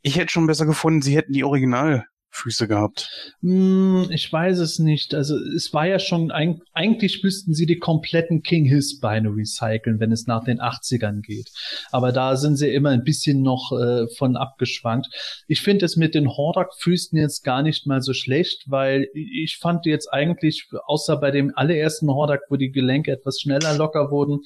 ich 0.02 0.18
hätte 0.18 0.32
schon 0.32 0.48
besser 0.48 0.66
gefunden, 0.66 1.02
sie 1.02 1.16
hätten 1.16 1.32
die 1.32 1.46
Original 1.46 2.06
Füße 2.32 2.68
gehabt. 2.68 3.10
Hm, 3.42 4.08
ich 4.12 4.32
weiß 4.32 4.60
es 4.60 4.80
nicht. 4.80 5.14
Also 5.16 5.36
es 5.38 5.74
war 5.74 5.88
ja 5.88 6.00
schon, 6.00 6.32
eigentlich 6.32 7.24
müssten 7.24 7.54
sie 7.54 7.66
die 7.66 7.80
kompletten 7.80 8.44
King 8.44 8.66
Hiss 8.66 9.00
Beine 9.00 9.30
recyceln, 9.30 10.00
wenn 10.00 10.12
es 10.12 10.28
nach 10.28 10.44
den 10.44 10.60
80ern 10.60 11.22
geht. 11.22 11.50
Aber 11.92 12.12
da 12.12 12.36
sind 12.36 12.58
sie 12.58 12.70
immer 12.70 12.90
ein 12.90 13.04
bisschen 13.04 13.42
noch 13.42 13.72
äh, 13.72 14.08
von 14.16 14.38
abgeschwankt. 14.38 15.08
Ich 15.48 15.62
finde 15.62 15.86
es 15.86 15.96
mit 15.96 16.14
den 16.14 16.30
Hordak-Füßen 16.30 17.18
jetzt 17.18 17.44
gar 17.44 17.64
nicht 17.64 17.88
mal 17.88 18.02
so 18.02 18.14
schlecht, 18.14 18.66
weil 18.68 19.08
ich 19.14 19.58
fand 19.58 19.86
jetzt 19.86 20.08
eigentlich, 20.14 20.70
außer 20.86 21.18
bei 21.18 21.32
dem 21.32 21.52
allerersten 21.56 22.10
Hordak, 22.10 22.42
wo 22.50 22.56
die 22.56 22.72
Gelenke 22.72 23.12
etwas 23.12 23.40
schneller 23.42 23.76
locker 23.76 24.12
wurden, 24.12 24.42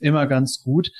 immer 0.00 0.26
ganz 0.26 0.62
gut 0.62 0.90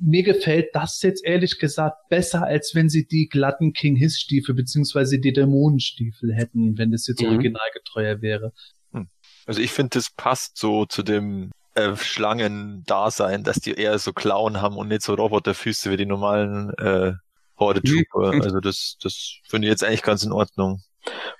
mir 0.00 0.22
gefällt 0.22 0.74
das 0.74 1.00
jetzt 1.02 1.24
ehrlich 1.24 1.58
gesagt 1.58 2.08
besser, 2.08 2.44
als 2.44 2.74
wenn 2.74 2.88
sie 2.88 3.06
die 3.06 3.28
glatten 3.28 3.72
King 3.72 3.96
Hiss 3.96 4.18
Stiefel 4.18 4.54
beziehungsweise 4.54 5.18
die 5.18 5.32
Dämonenstiefel 5.32 6.34
hätten, 6.34 6.76
wenn 6.76 6.90
das 6.90 7.06
jetzt 7.06 7.22
mhm. 7.22 7.28
originalgetreuer 7.28 8.20
wäre. 8.20 8.52
Hm. 8.92 9.08
Also 9.46 9.60
ich 9.60 9.70
finde, 9.70 9.90
das 9.98 10.10
passt 10.10 10.58
so 10.58 10.86
zu 10.86 11.02
dem 11.02 11.50
äh, 11.74 11.94
Schlangen-Dasein, 11.94 13.44
dass 13.44 13.56
die 13.56 13.74
eher 13.74 13.98
so 13.98 14.12
Klauen 14.12 14.60
haben 14.60 14.76
und 14.76 14.88
nicht 14.88 15.02
so 15.02 15.14
Roboterfüße 15.14 15.90
wie 15.90 15.96
die 15.96 16.06
normalen 16.06 16.70
äh, 16.78 17.12
Horde 17.58 17.82
Trooper. 17.82 18.34
Mhm. 18.34 18.42
Also 18.42 18.60
das, 18.60 18.96
das 19.02 19.38
finde 19.48 19.68
ich 19.68 19.70
jetzt 19.70 19.84
eigentlich 19.84 20.02
ganz 20.02 20.24
in 20.24 20.32
Ordnung. 20.32 20.82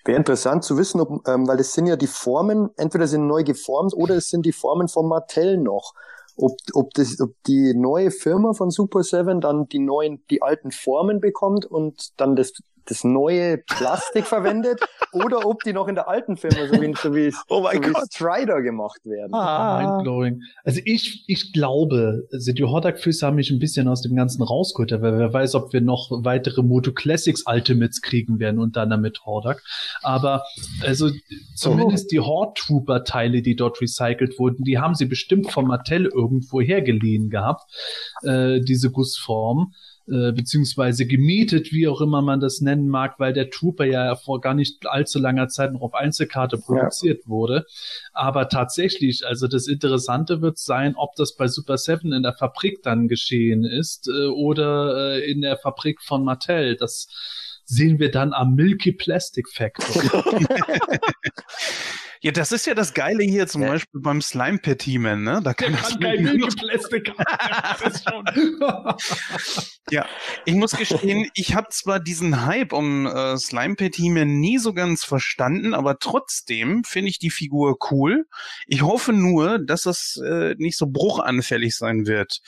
Wäre 0.05 0.19
interessant 0.19 0.63
zu 0.63 0.79
wissen, 0.79 1.01
ob, 1.01 1.27
ähm, 1.27 1.49
weil 1.49 1.59
es 1.59 1.73
sind 1.73 1.87
ja 1.87 1.97
die 1.97 2.07
Formen, 2.07 2.71
entweder 2.77 3.09
sind 3.09 3.27
neu 3.27 3.43
geformt 3.43 3.93
oder 3.95 4.15
es 4.15 4.29
sind 4.29 4.47
die 4.47 4.53
Formen 4.53 4.89
von 4.89 5.09
Mattel 5.09 5.59
noch 5.59 5.95
ob, 6.37 6.57
ob, 6.75 6.93
das, 6.95 7.21
ob 7.21 7.35
die 7.47 7.75
neue 7.75 8.11
Firma 8.11 8.53
von 8.53 8.71
Super 8.71 9.03
Seven 9.03 9.41
dann 9.41 9.69
die 9.69 9.79
neuen, 9.79 10.25
die 10.31 10.43
alten 10.43 10.71
Formen 10.71 11.21
bekommt 11.21 11.67
und 11.67 12.21
dann 12.21 12.37
das 12.37 12.53
das 12.87 13.05
neue 13.05 13.59
Plastik 13.59 14.27
verwendet 14.27 14.81
oder 15.13 15.47
ob 15.47 15.63
die 15.63 15.73
noch 15.73 15.89
in 15.89 15.95
der 15.95 16.09
alten 16.09 16.37
Firma 16.37 16.67
so 16.67 16.81
wie, 16.81 16.95
so 16.95 17.15
wie, 17.15 17.35
oh 17.49 17.61
mein 17.61 17.83
so 17.83 17.93
Gott. 17.93 18.13
Strider 18.13 18.63
gemacht 18.63 19.05
werden. 19.05 19.35
Ah, 19.35 19.95
mindblowing. 19.97 20.43
Also 20.65 20.81
ich, 20.85 21.25
ich 21.27 21.53
glaube, 21.53 22.27
also 22.33 22.53
die 22.53 22.65
Hordak-Füße 22.65 23.27
haben 23.27 23.37
mich 23.37 23.51
ein 23.51 23.59
bisschen 23.59 23.89
aus 23.89 24.03
dem 24.03 24.17
Ganzen 24.17 24.43
rausgeholt, 24.43 24.93
weil 25.03 25.19
wer 25.19 25.33
weiß, 25.33 25.55
ob 25.55 25.73
wir 25.73 25.81
noch 25.81 26.11
weitere 26.11 26.63
Moto 26.63 26.93
Classics 26.93 27.45
Ultimates 27.47 28.01
kriegen 28.03 28.39
werden 28.39 28.59
und 28.59 28.77
dann 28.77 28.91
damit 28.91 29.25
Hordak. 29.25 29.63
Aber 30.03 30.45
also 30.83 31.11
zumindest 31.55 32.07
oh. 32.07 32.11
die 32.11 32.21
Horde 32.21 32.53
Trooper 32.57 33.05
Teile, 33.05 33.43
die 33.43 33.57
dort 33.57 33.81
recycelt 33.81 34.39
wurden, 34.39 34.65
die 34.65 34.79
haben 34.79 34.95
sie 34.95 35.07
bestimmt 35.07 35.51
von 35.51 35.67
Mattel 35.67 36.07
irgendwo 36.07 36.61
hergeliehen 36.61 37.31
gehabt, 37.31 37.65
äh, 38.23 38.61
diese 38.61 38.91
Gussform 38.91 39.73
äh, 40.09 40.33
beziehungsweise 40.33 41.05
gemietet, 41.07 41.73
wie 41.73 41.89
auch 41.89 42.01
immer 42.01 42.23
man 42.23 42.39
das 42.39 42.61
nennen 42.61 42.89
mag, 42.89 43.19
weil 43.19 43.33
der 43.33 43.51
Trooper 43.51 43.85
ja 43.85 44.15
vor 44.15 44.41
gar 44.41 44.55
nicht 44.55 44.87
allzu 44.87 45.19
langer 45.19 45.49
Zeit 45.49 45.73
noch 45.73 45.81
auf 45.81 45.95
Einzelkarte 45.95 46.59
produziert 46.59 47.25
ja. 47.25 47.29
wurde. 47.29 47.67
Aber 48.13 48.49
tatsächlich, 48.49 49.27
also 49.27 49.49
das 49.49 49.67
Interessante 49.67 50.43
wird 50.43 50.59
sein, 50.59 50.95
ob 50.97 51.17
das 51.17 51.35
bei 51.35 51.49
Super 51.49 51.77
Seven 51.77 52.13
in 52.13 52.23
der 52.23 52.35
Fabrik 52.35 52.83
dann 52.83 53.09
geschehen 53.09 53.65
ist 53.65 54.09
äh, 54.09 54.27
oder 54.27 55.17
äh, 55.17 55.31
in 55.31 55.41
der 55.41 55.57
Fabrik 55.57 56.01
von 56.03 56.25
Mattel. 56.25 56.77
Das 56.77 57.09
sehen 57.65 57.99
wir 57.99 58.13
dann 58.13 58.33
am 58.33 58.55
Milky 58.55 58.93
Plastic 58.93 59.49
Factor. 59.49 60.25
Ja, 62.23 62.33
das 62.33 62.53
ist 62.53 62.67
ja 62.67 62.75
das 62.75 62.95
Geile 62.95 63.25
hier 63.25 63.47
zum 63.47 63.63
ja. 63.63 63.69
Beispiel 63.69 64.01
beim 64.01 64.23
Slime 64.23 64.59
Petimen, 64.59 65.23
ne? 65.23 65.41
Da 65.43 65.55
kann, 65.55 65.73
das 65.73 65.99
kein 65.99 66.41
Plastik 66.57 67.11
Ja, 69.91 70.07
ich 70.45 70.55
muss 70.55 70.73
gestehen, 70.73 71.29
ich 71.35 71.55
habe 71.55 71.69
zwar 71.71 72.01
diesen 72.01 72.47
Hype 72.47 72.73
um 72.73 73.07
äh, 73.07 73.37
Slime 73.37 73.77
Petimen 73.77 74.41
nie 74.41 74.59
so 74.59 74.73
ganz 74.73 75.05
verstanden, 75.05 75.75
aber 75.75 75.99
trotzdem 75.99 76.85
finde 76.85 77.11
ich 77.11 77.19
die 77.19 77.31
Figur 77.31 77.77
cool. 77.91 78.27
Ich 78.67 78.83
hoffe 78.83 79.13
nur, 79.13 79.59
dass 79.59 79.83
das 79.83 80.21
äh, 80.25 80.55
nicht 80.59 80.77
so 80.77 80.87
bruchanfällig 80.87 81.77
sein 81.77 82.07
wird. 82.07 82.41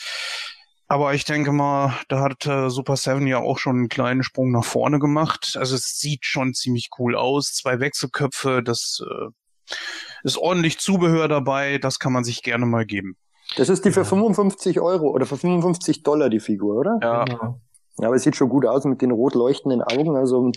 Aber 0.90 1.12
ich 1.12 1.26
denke 1.26 1.52
mal, 1.52 1.98
da 2.08 2.20
hat 2.20 2.46
äh, 2.46 2.70
Super 2.70 2.96
Seven 2.96 3.26
ja 3.26 3.38
auch 3.38 3.58
schon 3.58 3.76
einen 3.76 3.88
kleinen 3.90 4.22
Sprung 4.22 4.50
nach 4.50 4.64
vorne 4.64 4.98
gemacht. 4.98 5.54
Also 5.58 5.74
es 5.74 5.98
sieht 5.98 6.24
schon 6.24 6.54
ziemlich 6.54 6.88
cool 6.98 7.14
aus. 7.14 7.52
Zwei 7.52 7.78
Wechselköpfe, 7.78 8.62
das 8.64 9.02
äh, 9.04 9.26
ist 10.22 10.38
ordentlich 10.38 10.78
Zubehör 10.78 11.28
dabei, 11.28 11.78
das 11.78 11.98
kann 11.98 12.12
man 12.12 12.24
sich 12.24 12.42
gerne 12.42 12.66
mal 12.66 12.86
geben. 12.86 13.16
Das 13.56 13.68
ist 13.68 13.84
die 13.84 13.92
für 13.92 14.04
55 14.04 14.80
Euro 14.80 15.08
oder 15.08 15.26
für 15.26 15.36
55 15.36 16.02
Dollar 16.02 16.28
die 16.28 16.40
Figur, 16.40 16.76
oder? 16.76 16.98
Ja. 17.02 17.24
Ja, 18.00 18.06
aber 18.06 18.16
es 18.16 18.22
sieht 18.22 18.36
schon 18.36 18.48
gut 18.48 18.64
aus 18.64 18.84
mit 18.84 19.02
den 19.02 19.10
rot 19.10 19.34
leuchtenden 19.34 19.82
Augen, 19.82 20.16
also 20.16 20.52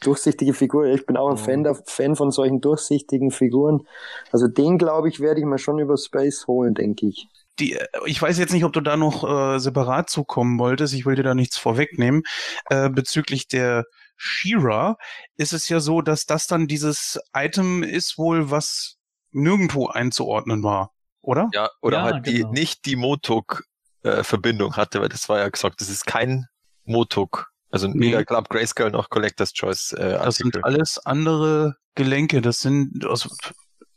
durchsichtige 0.00 0.54
Figur. 0.54 0.86
Ich 0.86 1.04
bin 1.06 1.16
auch 1.16 1.30
ein 1.30 1.36
Fan, 1.36 1.62
der, 1.62 1.74
Fan 1.86 2.16
von 2.16 2.30
solchen 2.30 2.60
durchsichtigen 2.60 3.30
Figuren. 3.30 3.86
Also 4.32 4.48
den, 4.48 4.78
glaube 4.78 5.08
ich, 5.08 5.20
werde 5.20 5.40
ich 5.40 5.46
mir 5.46 5.58
schon 5.58 5.78
über 5.78 5.96
Space 5.96 6.46
holen, 6.46 6.74
denke 6.74 7.06
ich. 7.08 7.28
Die, 7.58 7.78
ich 8.04 8.20
weiß 8.20 8.38
jetzt 8.38 8.52
nicht, 8.52 8.64
ob 8.64 8.72
du 8.72 8.80
da 8.80 8.96
noch 8.96 9.24
äh, 9.24 9.58
separat 9.58 10.10
zukommen 10.10 10.58
wolltest. 10.58 10.92
Ich 10.94 11.06
will 11.06 11.16
dir 11.16 11.22
da 11.22 11.34
nichts 11.34 11.56
vorwegnehmen. 11.56 12.22
Äh, 12.68 12.90
bezüglich 12.90 13.48
der 13.48 13.84
Shira 14.16 14.96
ist 15.36 15.52
es 15.52 15.68
ja 15.68 15.80
so, 15.80 16.02
dass 16.02 16.26
das 16.26 16.46
dann 16.46 16.66
dieses 16.66 17.18
Item 17.34 17.82
ist 17.82 18.18
wohl, 18.18 18.50
was 18.50 18.96
nirgendwo 19.30 19.88
einzuordnen 19.88 20.62
war, 20.62 20.92
oder? 21.20 21.48
Ja, 21.52 21.70
oder 21.82 21.98
ja, 21.98 22.04
halt 22.04 22.24
genau. 22.24 22.52
die 22.52 22.60
nicht 22.60 22.86
die 22.86 22.96
Motok-Verbindung 22.96 24.72
äh, 24.72 24.76
hatte, 24.76 25.00
weil 25.00 25.08
das 25.08 25.28
war 25.28 25.38
ja 25.38 25.48
gesagt, 25.48 25.80
das 25.80 25.90
ist 25.90 26.06
kein 26.06 26.46
Motok. 26.84 27.50
Also 27.70 27.88
nee. 27.88 28.08
weder 28.08 28.24
Club 28.24 28.48
Grayscale 28.48 28.90
noch 28.90 29.10
Collector's 29.10 29.52
Choice 29.52 29.92
äh, 29.92 30.14
Artikel. 30.14 30.22
Das 30.22 30.36
sind 30.36 30.64
alles 30.64 30.98
andere 31.04 31.76
Gelenke. 31.94 32.40
Das 32.40 32.60
sind 32.60 33.04
also, 33.04 33.28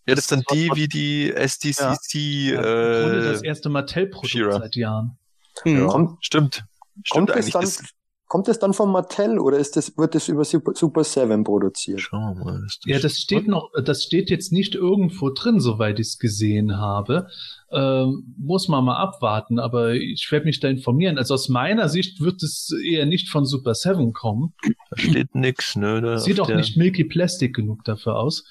ja, 0.06 0.16
das 0.16 0.28
sind 0.28 0.44
die 0.52 0.72
wie 0.74 0.88
die 0.88 1.32
SDCC. 1.32 2.16
Ja. 2.54 2.62
Äh, 2.62 3.24
das 3.32 3.44
erste 3.44 3.70
Mattel-Produkt 3.70 4.54
seit 4.54 4.76
Jahren. 4.76 5.18
Ja, 5.66 5.86
kommt, 5.86 6.26
stimmt. 6.26 6.66
Stimmt 7.04 7.10
kommt 7.10 7.32
eigentlich. 7.32 7.54
Dann, 7.54 7.88
Kommt 8.30 8.48
es 8.48 8.60
dann 8.60 8.76
von 8.76 8.92
Mattel 8.92 9.40
oder 9.40 9.58
ist 9.58 9.76
das, 9.76 9.98
wird 9.98 10.14
es 10.14 10.30
über 10.30 10.46
Super, 10.46 10.74
Super 10.76 11.04
7 11.04 11.44
produziert? 11.44 12.00
Schauen 12.00 12.38
wir 12.38 12.46
mal. 12.46 12.62
Das 12.62 12.78
ja, 12.86 13.00
das 13.00 13.18
steht 13.18 13.48
noch, 13.48 13.72
das 13.84 14.04
steht 14.04 14.30
jetzt 14.30 14.52
nicht 14.52 14.76
irgendwo 14.76 15.32
drin, 15.32 15.60
soweit 15.60 16.00
ich 16.00 16.10
es 16.10 16.20
gesehen 16.20 16.78
habe. 16.78 17.28
Ähm, 17.72 18.36
muss 18.38 18.68
man 18.68 18.86
mal 18.86 18.98
abwarten, 18.98 19.58
aber 19.58 19.96
ich 19.96 20.32
werde 20.32 20.46
mich 20.46 20.60
da 20.60 20.68
informieren. 20.68 21.18
Also 21.18 21.34
aus 21.34 21.50
meiner 21.50 21.90
Sicht 21.90 22.22
wird 22.22 22.44
es 22.44 22.72
eher 22.86 23.08
nicht 23.08 23.30
von 23.30 23.48
Super 23.48 23.74
7 23.74 24.14
kommen. 24.14 24.54
Da 24.92 24.98
steht 25.02 25.34
nix, 25.34 25.76
ne? 25.76 26.00
Da 26.00 26.20
Sieht 26.20 26.40
auch 26.40 26.50
nicht 26.50 26.78
Milky 26.78 27.06
Plastic 27.06 27.56
genug 27.56 27.84
dafür 27.84 28.16
aus. 28.16 28.44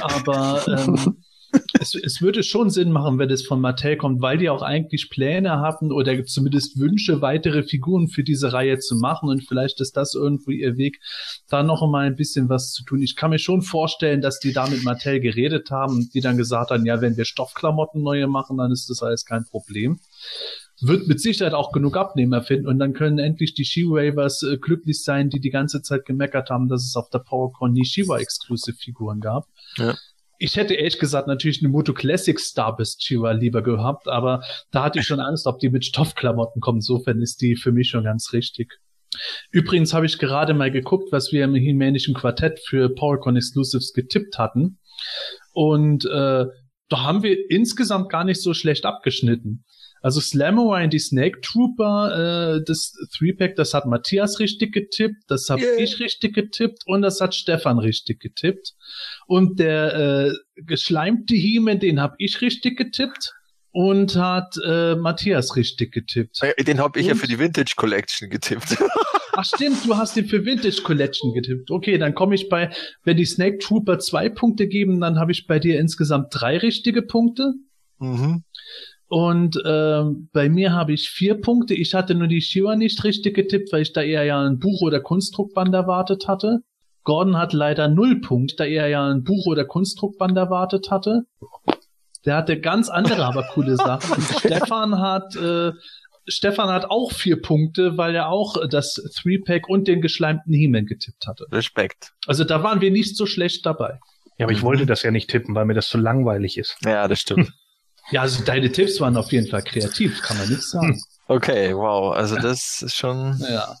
Aber 0.00 0.66
ähm, 0.66 1.18
es, 1.80 1.94
es 1.94 2.20
würde 2.20 2.42
schon 2.42 2.70
Sinn 2.70 2.90
machen, 2.90 3.18
wenn 3.18 3.30
es 3.30 3.46
von 3.46 3.60
Mattel 3.60 3.96
kommt, 3.96 4.20
weil 4.22 4.38
die 4.38 4.50
auch 4.50 4.62
eigentlich 4.62 5.10
Pläne 5.10 5.60
hatten 5.60 5.92
oder 5.92 6.24
zumindest 6.24 6.78
Wünsche, 6.78 7.20
weitere 7.20 7.62
Figuren 7.62 8.08
für 8.08 8.22
diese 8.22 8.52
Reihe 8.52 8.78
zu 8.78 8.96
machen 8.96 9.28
und 9.28 9.44
vielleicht 9.46 9.80
ist 9.80 9.96
das 9.96 10.14
irgendwo 10.14 10.50
ihr 10.50 10.76
Weg, 10.76 11.00
da 11.48 11.62
noch 11.62 11.86
mal 11.88 12.06
ein 12.06 12.16
bisschen 12.16 12.48
was 12.48 12.72
zu 12.72 12.84
tun. 12.84 13.02
Ich 13.02 13.16
kann 13.16 13.30
mir 13.30 13.38
schon 13.38 13.62
vorstellen, 13.62 14.20
dass 14.20 14.38
die 14.38 14.52
da 14.52 14.66
mit 14.66 14.84
Mattel 14.84 15.20
geredet 15.20 15.70
haben 15.70 15.94
und 15.94 16.14
die 16.14 16.20
dann 16.20 16.36
gesagt 16.36 16.70
haben, 16.70 16.86
ja, 16.86 17.00
wenn 17.00 17.16
wir 17.16 17.24
Stoffklamotten 17.24 18.02
neue 18.02 18.26
machen, 18.26 18.58
dann 18.58 18.72
ist 18.72 18.90
das 18.90 19.02
alles 19.02 19.24
kein 19.24 19.44
Problem 19.44 19.98
wird 20.82 21.06
mit 21.06 21.22
Sicherheit 21.22 21.54
auch 21.54 21.72
genug 21.72 21.96
Abnehmer 21.96 22.42
finden 22.42 22.66
und 22.66 22.78
dann 22.78 22.92
können 22.92 23.18
endlich 23.18 23.54
die 23.54 23.64
She-Ravers 23.64 24.42
äh, 24.42 24.58
glücklich 24.58 25.02
sein, 25.02 25.30
die 25.30 25.40
die 25.40 25.48
ganze 25.48 25.80
Zeit 25.80 26.04
gemeckert 26.04 26.50
haben, 26.50 26.68
dass 26.68 26.82
es 26.82 26.96
auf 26.96 27.08
der 27.08 27.20
PowerCon 27.20 27.72
nie 27.72 27.86
Shiva-Exclusive-Figuren 27.86 29.20
gab. 29.20 29.46
Ja 29.78 29.94
ich 30.38 30.56
hätte 30.56 30.74
ehrlich 30.74 30.98
gesagt 30.98 31.28
natürlich 31.28 31.62
eine 31.62 31.68
Moto 31.68 31.92
Classic 31.92 32.38
Starbest 32.38 33.00
Chihuahua 33.00 33.32
lieber 33.32 33.62
gehabt, 33.62 34.08
aber 34.08 34.42
da 34.70 34.84
hatte 34.84 35.00
ich 35.00 35.06
schon 35.06 35.20
Angst, 35.20 35.46
ob 35.46 35.58
die 35.58 35.70
mit 35.70 35.84
Stoffklamotten 35.84 36.60
kommen. 36.60 36.78
Insofern 36.78 37.20
ist 37.20 37.40
die 37.40 37.56
für 37.56 37.72
mich 37.72 37.88
schon 37.88 38.04
ganz 38.04 38.32
richtig. 38.32 38.80
Übrigens 39.50 39.94
habe 39.94 40.06
ich 40.06 40.18
gerade 40.18 40.54
mal 40.54 40.70
geguckt, 40.70 41.12
was 41.12 41.32
wir 41.32 41.44
im 41.44 41.54
himänischen 41.54 42.14
Quartett 42.14 42.60
für 42.60 42.88
PowerCon 42.94 43.36
Exclusives 43.36 43.92
getippt 43.92 44.38
hatten. 44.38 44.78
Und 45.52 46.04
äh, 46.04 46.44
da 46.88 47.02
haben 47.02 47.22
wir 47.22 47.50
insgesamt 47.50 48.10
gar 48.10 48.24
nicht 48.24 48.42
so 48.42 48.54
schlecht 48.54 48.84
abgeschnitten. 48.84 49.64
Also 50.02 50.20
Slamowine, 50.20 50.88
die 50.88 50.98
Snake 50.98 51.40
Trooper, 51.40 52.56
äh, 52.56 52.64
das 52.64 52.92
Three-Pack, 53.16 53.56
das 53.56 53.74
hat 53.74 53.86
Matthias 53.86 54.38
richtig 54.38 54.72
getippt, 54.72 55.24
das 55.28 55.48
habe 55.48 55.62
yeah. 55.62 55.78
ich 55.78 55.98
richtig 56.00 56.34
getippt 56.34 56.82
und 56.86 57.02
das 57.02 57.20
hat 57.20 57.34
Stefan 57.34 57.78
richtig 57.78 58.20
getippt. 58.20 58.74
Und 59.26 59.58
der 59.58 59.94
äh, 59.94 60.32
geschleimte 60.56 61.34
Hime, 61.34 61.78
den 61.78 62.00
habe 62.00 62.14
ich 62.18 62.40
richtig 62.40 62.76
getippt 62.76 63.32
und 63.72 64.16
hat 64.16 64.56
äh, 64.64 64.94
Matthias 64.94 65.54
richtig 65.56 65.92
getippt. 65.92 66.40
Den 66.66 66.78
habe 66.78 66.98
ich 66.98 67.06
und? 67.06 67.10
ja 67.10 67.14
für 67.14 67.26
die 67.26 67.38
Vintage 67.38 67.74
Collection 67.76 68.30
getippt. 68.30 68.76
Ach 69.38 69.44
stimmt, 69.44 69.84
du 69.84 69.94
hast 69.96 70.16
den 70.16 70.26
für 70.26 70.46
Vintage 70.46 70.80
Collection 70.82 71.34
getippt. 71.34 71.70
Okay, 71.70 71.98
dann 71.98 72.14
komme 72.14 72.34
ich 72.34 72.48
bei, 72.48 72.70
wenn 73.04 73.18
die 73.18 73.26
Snake 73.26 73.58
Trooper 73.58 73.98
zwei 73.98 74.30
Punkte 74.30 74.66
geben, 74.66 74.98
dann 75.00 75.18
habe 75.18 75.30
ich 75.30 75.46
bei 75.46 75.58
dir 75.58 75.78
insgesamt 75.78 76.28
drei 76.30 76.56
richtige 76.56 77.02
Punkte. 77.02 77.52
Mhm. 77.98 78.44
Und 79.08 79.60
ähm, 79.64 80.28
bei 80.32 80.48
mir 80.48 80.72
habe 80.72 80.92
ich 80.92 81.08
vier 81.08 81.40
Punkte. 81.40 81.74
Ich 81.74 81.94
hatte 81.94 82.14
nur 82.14 82.26
die 82.26 82.40
Shiva 82.40 82.74
nicht 82.74 83.04
richtig 83.04 83.34
getippt, 83.34 83.72
weil 83.72 83.82
ich 83.82 83.92
da 83.92 84.02
eher 84.02 84.24
ja 84.24 84.44
ein 84.44 84.58
Buch 84.58 84.82
oder 84.82 85.00
Kunstdruckband 85.00 85.72
erwartet 85.72 86.26
hatte. 86.26 86.60
Gordon 87.04 87.36
hat 87.36 87.52
leider 87.52 87.86
null 87.86 88.20
Punkt, 88.20 88.58
da 88.58 88.64
er 88.64 88.88
ja 88.88 89.08
ein 89.08 89.22
Buch 89.22 89.46
oder 89.46 89.64
Kunstdruckband 89.64 90.36
erwartet 90.36 90.90
hatte. 90.90 91.22
Der 92.24 92.36
hatte 92.36 92.60
ganz 92.60 92.88
andere, 92.88 93.24
aber 93.24 93.44
coole 93.44 93.76
Sachen. 93.76 94.20
Stefan 94.20 94.98
hat, 94.98 95.36
äh, 95.36 95.70
Stefan 96.26 96.68
hat 96.68 96.90
auch 96.90 97.12
vier 97.12 97.40
Punkte, 97.40 97.96
weil 97.96 98.16
er 98.16 98.28
auch 98.28 98.56
das 98.68 98.94
Three-Pack 98.94 99.68
und 99.68 99.86
den 99.86 100.00
geschleimten 100.00 100.52
He-Man 100.52 100.86
getippt 100.86 101.28
hatte. 101.28 101.46
Respekt. 101.52 102.12
Also 102.26 102.42
da 102.42 102.64
waren 102.64 102.80
wir 102.80 102.90
nicht 102.90 103.16
so 103.16 103.24
schlecht 103.24 103.64
dabei. 103.64 104.00
Ja, 104.38 104.46
aber 104.46 104.52
ich 104.52 104.62
wollte 104.62 104.84
das 104.84 105.04
ja 105.04 105.12
nicht 105.12 105.30
tippen, 105.30 105.54
weil 105.54 105.64
mir 105.64 105.74
das 105.74 105.88
zu 105.88 105.98
langweilig 105.98 106.58
ist. 106.58 106.76
Ja, 106.84 107.06
das 107.06 107.20
stimmt. 107.20 107.52
Ja, 108.10 108.22
also 108.22 108.44
deine 108.44 108.70
Tipps 108.70 109.00
waren 109.00 109.16
auf 109.16 109.32
jeden 109.32 109.48
Fall 109.48 109.62
kreativ, 109.62 110.22
kann 110.22 110.38
man 110.38 110.48
nichts 110.48 110.70
sagen. 110.70 111.00
Okay, 111.28 111.74
wow. 111.74 112.14
Also 112.14 112.36
das 112.36 112.82
ist 112.82 112.94
schon. 112.94 113.36
Ja. 113.40 113.74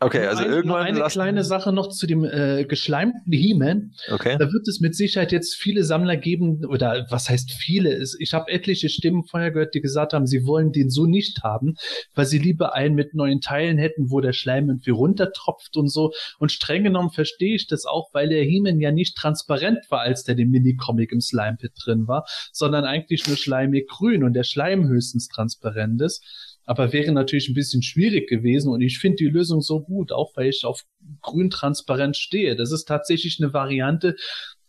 Okay, 0.00 0.26
also 0.26 0.44
Ein- 0.44 0.50
irgendwann 0.50 0.82
eine 0.86 0.98
lassen- 1.00 1.14
kleine 1.14 1.42
Sache 1.42 1.72
noch 1.72 1.88
zu 1.88 2.06
dem 2.06 2.22
äh, 2.24 2.64
geschleimten 2.64 3.32
He-Man. 3.32 3.92
Okay. 4.12 4.36
Da 4.38 4.52
wird 4.52 4.68
es 4.68 4.78
mit 4.78 4.94
Sicherheit 4.94 5.32
jetzt 5.32 5.56
viele 5.56 5.82
Sammler 5.82 6.16
geben, 6.16 6.64
oder 6.66 7.06
was 7.10 7.28
heißt 7.28 7.50
viele? 7.50 8.00
Ich 8.20 8.32
habe 8.32 8.48
etliche 8.52 8.88
Stimmen 8.90 9.24
vorher 9.24 9.50
gehört, 9.50 9.74
die 9.74 9.80
gesagt 9.80 10.12
haben, 10.12 10.26
sie 10.26 10.46
wollen 10.46 10.70
den 10.70 10.88
so 10.88 11.06
nicht 11.06 11.42
haben, 11.42 11.74
weil 12.14 12.26
sie 12.26 12.38
lieber 12.38 12.74
einen 12.74 12.94
mit 12.94 13.14
neuen 13.14 13.40
Teilen 13.40 13.76
hätten, 13.76 14.10
wo 14.10 14.20
der 14.20 14.32
Schleim 14.32 14.68
irgendwie 14.68 14.90
runtertropft 14.90 15.76
und 15.76 15.88
so. 15.88 16.12
Und 16.38 16.52
streng 16.52 16.84
genommen 16.84 17.10
verstehe 17.10 17.56
ich 17.56 17.66
das 17.66 17.84
auch, 17.84 18.10
weil 18.12 18.28
der 18.28 18.44
He-Man 18.44 18.78
ja 18.80 18.92
nicht 18.92 19.16
transparent 19.16 19.78
war, 19.90 20.00
als 20.02 20.22
der 20.22 20.38
im 20.38 20.50
Minicomic 20.50 21.10
im 21.10 21.20
Slime-Pit 21.20 21.72
drin 21.84 22.06
war, 22.06 22.24
sondern 22.52 22.84
eigentlich 22.84 23.26
nur 23.26 23.36
schleimig 23.36 23.88
grün 23.88 24.22
und 24.22 24.34
der 24.34 24.44
Schleim 24.44 24.86
höchstens 24.86 25.26
transparent 25.26 26.00
ist. 26.02 26.47
Aber 26.68 26.92
wäre 26.92 27.12
natürlich 27.12 27.48
ein 27.48 27.54
bisschen 27.54 27.82
schwierig 27.82 28.28
gewesen 28.28 28.70
und 28.70 28.82
ich 28.82 28.98
finde 28.98 29.16
die 29.16 29.28
Lösung 29.28 29.62
so 29.62 29.80
gut, 29.80 30.12
auch 30.12 30.36
weil 30.36 30.50
ich 30.50 30.66
auf 30.66 30.84
grün 31.22 31.48
transparent 31.48 32.14
stehe. 32.14 32.56
Das 32.56 32.72
ist 32.72 32.84
tatsächlich 32.84 33.38
eine 33.40 33.54
Variante, 33.54 34.16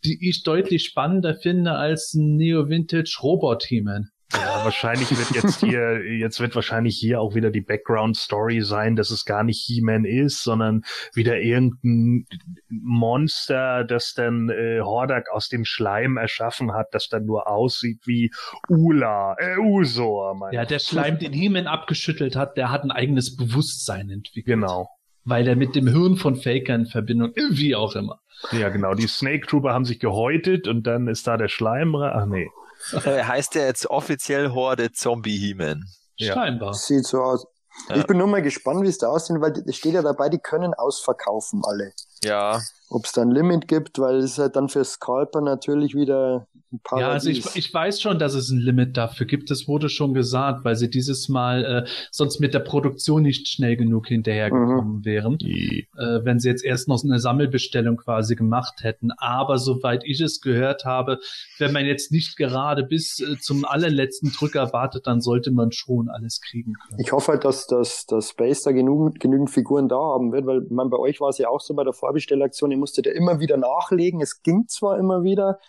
die 0.06 0.30
ich 0.30 0.44
deutlich 0.44 0.86
spannender 0.86 1.36
finde 1.36 1.74
als 1.74 2.14
ein 2.14 2.38
Neo-Vintage 2.38 3.18
Robot-He-Man. 3.22 4.12
Ja, 4.32 4.64
wahrscheinlich 4.64 5.10
wird 5.10 5.32
jetzt 5.32 5.60
hier, 5.62 6.06
jetzt 6.06 6.40
wird 6.40 6.54
wahrscheinlich 6.54 6.96
hier 6.98 7.20
auch 7.20 7.34
wieder 7.34 7.50
die 7.50 7.62
Background-Story 7.62 8.62
sein, 8.62 8.96
dass 8.96 9.10
es 9.10 9.26
gar 9.26 9.44
nicht 9.44 9.64
He-Man 9.66 10.06
ist, 10.06 10.44
sondern 10.44 10.84
wieder 11.14 11.40
irgendein 11.40 12.28
Monster, 12.70 13.84
das 13.86 14.14
dann 14.14 14.50
äh, 14.50 14.82
Hordak 14.82 15.32
aus 15.32 15.50
dem 15.50 15.66
Schleim 15.66 16.18
erschaffen 16.18 16.74
hat, 16.74 16.88
das 16.92 17.10
dann 17.10 17.26
nur 17.26 17.48
aussieht 17.48 18.02
wie 18.06 18.32
Ula, 18.68 19.36
äh, 19.40 19.58
Usor, 19.58 20.36
mein. 20.36 20.54
Ja, 20.54 20.66
der 20.66 20.80
Schleim, 20.80 21.18
den 21.18 21.34
He-Man 21.34 21.66
abgeschüttelt 21.66 22.36
hat, 22.36 22.56
der 22.56 22.70
hat 22.70 22.84
ein 22.84 22.92
eigenes 22.92 23.36
Bewusstsein 23.36 24.12
entwickelt. 24.12 24.46
Genau. 24.46 24.90
Weil 25.26 25.48
er 25.48 25.56
mit 25.56 25.76
dem 25.76 25.88
Hirn 25.88 26.18
von 26.18 26.36
Faker 26.36 26.76
in 26.76 26.86
Verbindung, 26.86 27.34
wie 27.36 27.76
auch 27.76 27.96
immer. 27.96 28.20
Ja, 28.52 28.70
genau. 28.70 28.94
Die 28.94 29.08
Snake 29.08 29.48
Trooper 29.48 29.74
haben 29.74 29.86
sich 29.86 30.00
gehäutet 30.00 30.68
und 30.68 30.88
dann 30.88 31.08
ist 31.08 31.28
da 31.28 31.36
der 31.36 31.50
Schleim. 31.50 31.96
Ach 31.96 32.26
nee. 32.26 32.48
Äh, 32.94 33.24
heißt 33.24 33.56
der 33.56 33.66
jetzt 33.68 33.86
offiziell 33.90 34.52
Horde 34.52 34.92
Zombie 34.92 35.38
He-Man? 35.38 35.86
Ja. 36.16 36.34
Scheinbar. 36.34 36.74
Sieht 36.74 37.06
so 37.06 37.22
aus. 37.22 37.46
Ja. 37.88 37.96
Ich 37.98 38.08
bin 38.08 38.18
nur 38.18 38.28
mal 38.28 38.42
gespannt, 38.42 38.84
wie 38.84 38.90
es 38.90 38.98
da 38.98 39.08
aussieht, 39.08 39.40
weil 39.40 39.54
es 39.66 39.76
steht 39.76 39.94
ja 39.94 40.02
dabei, 40.02 40.30
die 40.30 40.40
können 40.40 40.74
ausverkaufen 40.74 41.62
alle. 41.64 41.94
Ja, 42.24 42.62
Ob 42.90 43.06
es 43.06 43.12
da 43.14 43.22
ein 43.22 43.32
Limit 43.32 43.68
gibt, 43.68 44.00
weil 44.00 44.18
es 44.18 44.38
halt 44.38 44.56
dann 44.56 44.68
für 44.70 44.84
Scalper 44.84 45.42
natürlich 45.42 45.96
wieder 45.96 46.48
ein 46.72 46.80
Paradies. 46.84 47.08
Ja, 47.08 47.12
also 47.12 47.30
ich, 47.30 47.56
ich 47.56 47.74
weiß 47.74 48.02
schon, 48.02 48.20
dass 48.20 48.34
es 48.34 48.50
ein 48.50 48.60
Limit 48.60 48.98
dafür 48.98 49.26
gibt. 49.26 49.50
Das 49.50 49.68
wurde 49.68 49.90
schon 49.90 50.14
gesagt, 50.14 50.66
weil 50.66 50.76
sie 50.76 50.90
dieses 50.90 51.30
Mal 51.30 51.66
äh, 51.66 51.90
sonst 52.12 52.40
mit 52.40 52.54
der 52.54 52.60
Produktion 52.60 53.24
nicht 53.24 53.48
schnell 53.48 53.76
genug 53.76 54.08
hinterhergekommen 54.08 55.06
wären, 55.06 55.38
äh, 55.40 55.86
wenn 56.24 56.40
sie 56.40 56.50
jetzt 56.50 56.64
erst 56.64 56.88
noch 56.88 57.04
eine 57.04 57.20
Sammelbestellung 57.20 57.98
quasi 57.98 58.36
gemacht 58.36 58.84
hätten. 58.84 59.12
Aber 59.18 59.58
soweit 59.58 60.04
ich 60.06 60.20
es 60.22 60.42
gehört 60.42 60.86
habe, 60.86 61.20
wenn 61.58 61.74
man 61.74 61.86
jetzt 61.86 62.12
nicht 62.12 62.38
gerade 62.38 62.84
bis 62.84 63.20
äh, 63.20 63.38
zum 63.40 63.66
allerletzten 63.66 64.32
Drücker 64.32 64.72
wartet, 64.74 65.08
dann 65.08 65.22
sollte 65.22 65.52
man 65.52 65.72
schon 65.72 66.10
alles 66.10 66.42
kriegen 66.42 66.74
können. 66.74 67.00
Ich 67.00 67.12
hoffe 67.12 67.34
halt, 67.34 67.46
dass, 67.46 67.68
dass, 67.68 68.06
dass 68.06 68.30
Space 68.30 68.64
da 68.64 68.72
genügend, 68.72 69.20
genügend 69.20 69.50
Figuren 69.50 69.88
da 69.88 69.98
haben 69.98 70.32
wird, 70.32 70.46
weil 70.46 70.62
man, 70.70 70.90
bei 70.90 70.98
euch 70.98 71.20
war 71.20 71.30
es 71.30 71.38
ja 71.38 71.50
auch 71.50 71.62
so 71.62 71.74
bei 71.74 71.84
der 71.84 71.94
Vorbestellaktion, 72.10 72.72
ihr 72.72 72.78
musstet 72.78 73.06
ja 73.06 73.12
immer 73.12 73.40
wieder 73.40 73.58
nachlegen. 73.58 74.20
Es 74.20 74.42
ging 74.42 74.68
zwar 74.68 74.98
immer 74.98 75.24
wieder, 75.24 75.60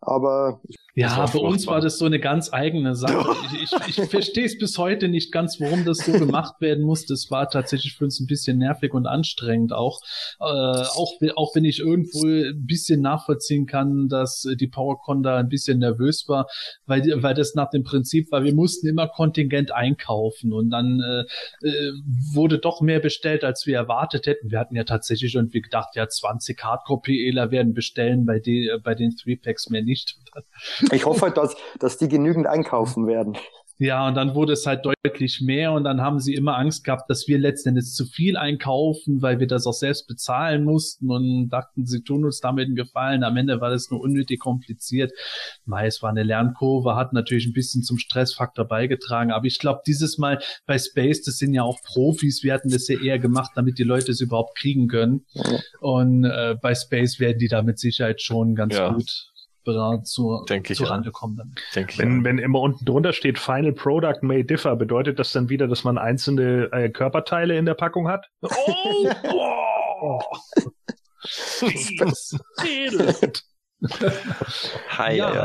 aber 0.00 0.60
Ja, 0.98 1.26
bei 1.26 1.38
uns 1.38 1.66
war 1.68 1.80
das 1.80 1.96
so 1.96 2.06
eine 2.06 2.18
ganz 2.18 2.52
eigene 2.52 2.94
Sache. 2.94 3.36
Ich, 3.58 3.72
ich, 3.88 3.98
ich 3.98 4.10
verstehe 4.10 4.44
es 4.44 4.58
bis 4.58 4.78
heute 4.78 5.08
nicht 5.08 5.32
ganz, 5.32 5.58
warum 5.60 5.84
das 5.84 5.98
so 5.98 6.12
gemacht 6.12 6.60
werden 6.60 6.84
muss. 6.84 7.06
Das 7.06 7.30
war 7.30 7.48
tatsächlich 7.48 7.94
für 7.94 8.04
uns 8.04 8.20
ein 8.20 8.26
bisschen 8.26 8.58
nervig 8.58 8.92
und 8.94 9.06
anstrengend 9.06 9.72
auch. 9.72 10.00
Äh, 10.40 10.44
auch, 10.44 11.12
auch 11.36 11.54
wenn 11.54 11.64
ich 11.64 11.80
irgendwo 11.80 12.26
ein 12.26 12.66
bisschen 12.66 13.00
nachvollziehen 13.00 13.66
kann, 13.66 14.08
dass 14.08 14.46
die 14.58 14.66
PowerCon 14.66 15.22
da 15.22 15.38
ein 15.38 15.48
bisschen 15.48 15.78
nervös 15.78 16.24
war, 16.28 16.46
weil, 16.86 17.02
weil 17.22 17.34
das 17.34 17.54
nach 17.54 17.70
dem 17.70 17.84
Prinzip 17.84 18.30
war, 18.30 18.44
wir 18.44 18.54
mussten 18.54 18.86
immer 18.86 19.08
Kontingent 19.08 19.72
einkaufen 19.72 20.52
und 20.52 20.70
dann 20.70 21.00
äh, 21.00 21.66
äh, 21.66 21.92
wurde 22.32 22.58
doch 22.58 22.80
mehr 22.80 23.00
bestellt, 23.00 23.44
als 23.44 23.66
wir 23.66 23.76
erwartet 23.76 24.26
hätten. 24.26 24.50
Wir 24.50 24.58
hatten 24.58 24.76
ja 24.76 24.84
tatsächlich 24.84 25.34
irgendwie 25.34 25.62
gedacht, 25.62 25.94
ja, 25.94 26.08
20 26.08 26.62
Hardcore-PEler 26.62 27.50
werden 27.50 27.74
bestellen, 27.74 28.24
bei, 28.24 28.38
die, 28.38 28.70
bei 28.82 28.94
den 28.94 29.16
Three-Packs 29.16 29.70
mehr 29.70 29.82
nicht. 29.82 30.16
Ich 30.92 31.06
hoffe 31.06 31.22
halt, 31.22 31.36
dass, 31.38 31.56
dass 31.78 31.98
die 31.98 32.08
genügend 32.08 32.46
einkaufen 32.46 33.06
werden. 33.06 33.36
Ja, 33.80 34.08
und 34.08 34.16
dann 34.16 34.34
wurde 34.34 34.54
es 34.54 34.66
halt 34.66 34.84
deutlich 34.84 35.40
mehr 35.40 35.70
und 35.70 35.84
dann 35.84 36.00
haben 36.00 36.18
sie 36.18 36.34
immer 36.34 36.58
Angst 36.58 36.82
gehabt, 36.82 37.08
dass 37.08 37.28
wir 37.28 37.38
letzten 37.38 37.68
Endes 37.70 37.94
zu 37.94 38.06
viel 38.06 38.36
einkaufen, 38.36 39.22
weil 39.22 39.38
wir 39.38 39.46
das 39.46 39.68
auch 39.68 39.72
selbst 39.72 40.08
bezahlen 40.08 40.64
mussten 40.64 41.12
und 41.12 41.48
dachten, 41.50 41.86
sie 41.86 42.02
tun 42.02 42.24
uns 42.24 42.40
damit 42.40 42.66
einen 42.66 42.74
Gefallen. 42.74 43.22
Am 43.22 43.36
Ende 43.36 43.60
war 43.60 43.70
das 43.70 43.88
nur 43.92 44.00
unnötig 44.00 44.40
kompliziert. 44.40 45.12
Mei, 45.64 45.86
es 45.86 46.02
war 46.02 46.10
eine 46.10 46.24
Lernkurve, 46.24 46.96
hat 46.96 47.12
natürlich 47.12 47.46
ein 47.46 47.52
bisschen 47.52 47.84
zum 47.84 47.98
Stressfaktor 47.98 48.64
beigetragen, 48.64 49.30
aber 49.30 49.46
ich 49.46 49.60
glaube, 49.60 49.82
dieses 49.86 50.18
Mal 50.18 50.40
bei 50.66 50.76
Space, 50.76 51.22
das 51.22 51.36
sind 51.36 51.54
ja 51.54 51.62
auch 51.62 51.80
Profis, 51.82 52.42
wir 52.42 52.54
hatten 52.54 52.70
das 52.70 52.88
ja 52.88 53.00
eher 53.00 53.20
gemacht, 53.20 53.52
damit 53.54 53.78
die 53.78 53.84
Leute 53.84 54.10
es 54.10 54.20
überhaupt 54.20 54.58
kriegen 54.58 54.88
können. 54.88 55.24
Und 55.78 56.24
äh, 56.24 56.56
bei 56.60 56.74
Space 56.74 57.20
werden 57.20 57.38
die 57.38 57.46
da 57.48 57.62
mit 57.62 57.78
Sicherheit 57.78 58.22
schon 58.22 58.56
ganz 58.56 58.74
Ja. 58.76 58.92
gut 58.92 59.28
bereit 59.68 60.06
zu, 60.06 60.44
Denke. 60.48 60.74
Rande 60.88 61.10
kommen. 61.10 61.36
Dann. 61.36 61.54
denke 61.74 61.92
ich. 61.92 61.98
Wenn, 61.98 62.18
ja. 62.18 62.24
wenn 62.24 62.38
immer 62.38 62.60
unten 62.60 62.84
drunter 62.84 63.12
steht 63.12 63.38
Final 63.38 63.72
Product 63.72 64.22
may 64.22 64.42
differ, 64.42 64.76
bedeutet 64.76 65.18
das 65.18 65.32
dann 65.32 65.50
wieder, 65.50 65.68
dass 65.68 65.84
man 65.84 65.98
einzelne 65.98 66.70
äh, 66.72 66.88
Körperteile 66.88 67.56
in 67.58 67.66
der 67.66 67.74
Packung 67.74 68.08
hat? 68.08 68.26
Oh! 68.40 69.10
oh. 69.24 70.20
Hi, 74.90 75.16
Ja. 75.16 75.34
ja. 75.34 75.42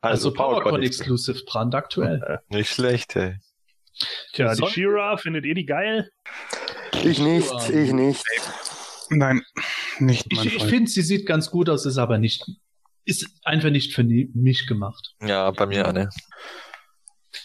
Also, 0.00 0.30
Also, 0.30 0.32
PowerCon 0.32 0.82
Exclusive 0.82 1.42
brandaktuell. 1.46 2.40
Nicht 2.48 2.70
schlecht, 2.70 3.14
hey. 3.14 3.36
Tja, 4.32 4.54
die 4.54 4.66
Shira, 4.66 5.16
findet 5.16 5.44
ihr 5.44 5.54
die 5.54 5.66
geil? 5.66 6.10
Ich 7.02 7.18
nicht, 7.18 7.52
ich 7.70 7.92
nicht. 7.92 8.22
Nein, 9.10 9.42
nicht 9.98 10.30
mein 10.32 10.46
Ich, 10.46 10.56
ich 10.56 10.64
finde, 10.64 10.90
sie 10.90 11.02
sieht 11.02 11.26
ganz 11.26 11.50
gut 11.50 11.68
aus, 11.68 11.86
ist 11.86 11.98
aber 11.98 12.18
nicht, 12.18 12.44
ist 13.06 13.40
einfach 13.44 13.70
nicht 13.70 13.94
für 13.94 14.04
mich 14.04 14.66
gemacht. 14.66 15.14
Ja, 15.22 15.50
bei 15.52 15.66
mir 15.66 15.92
ne? 15.92 16.10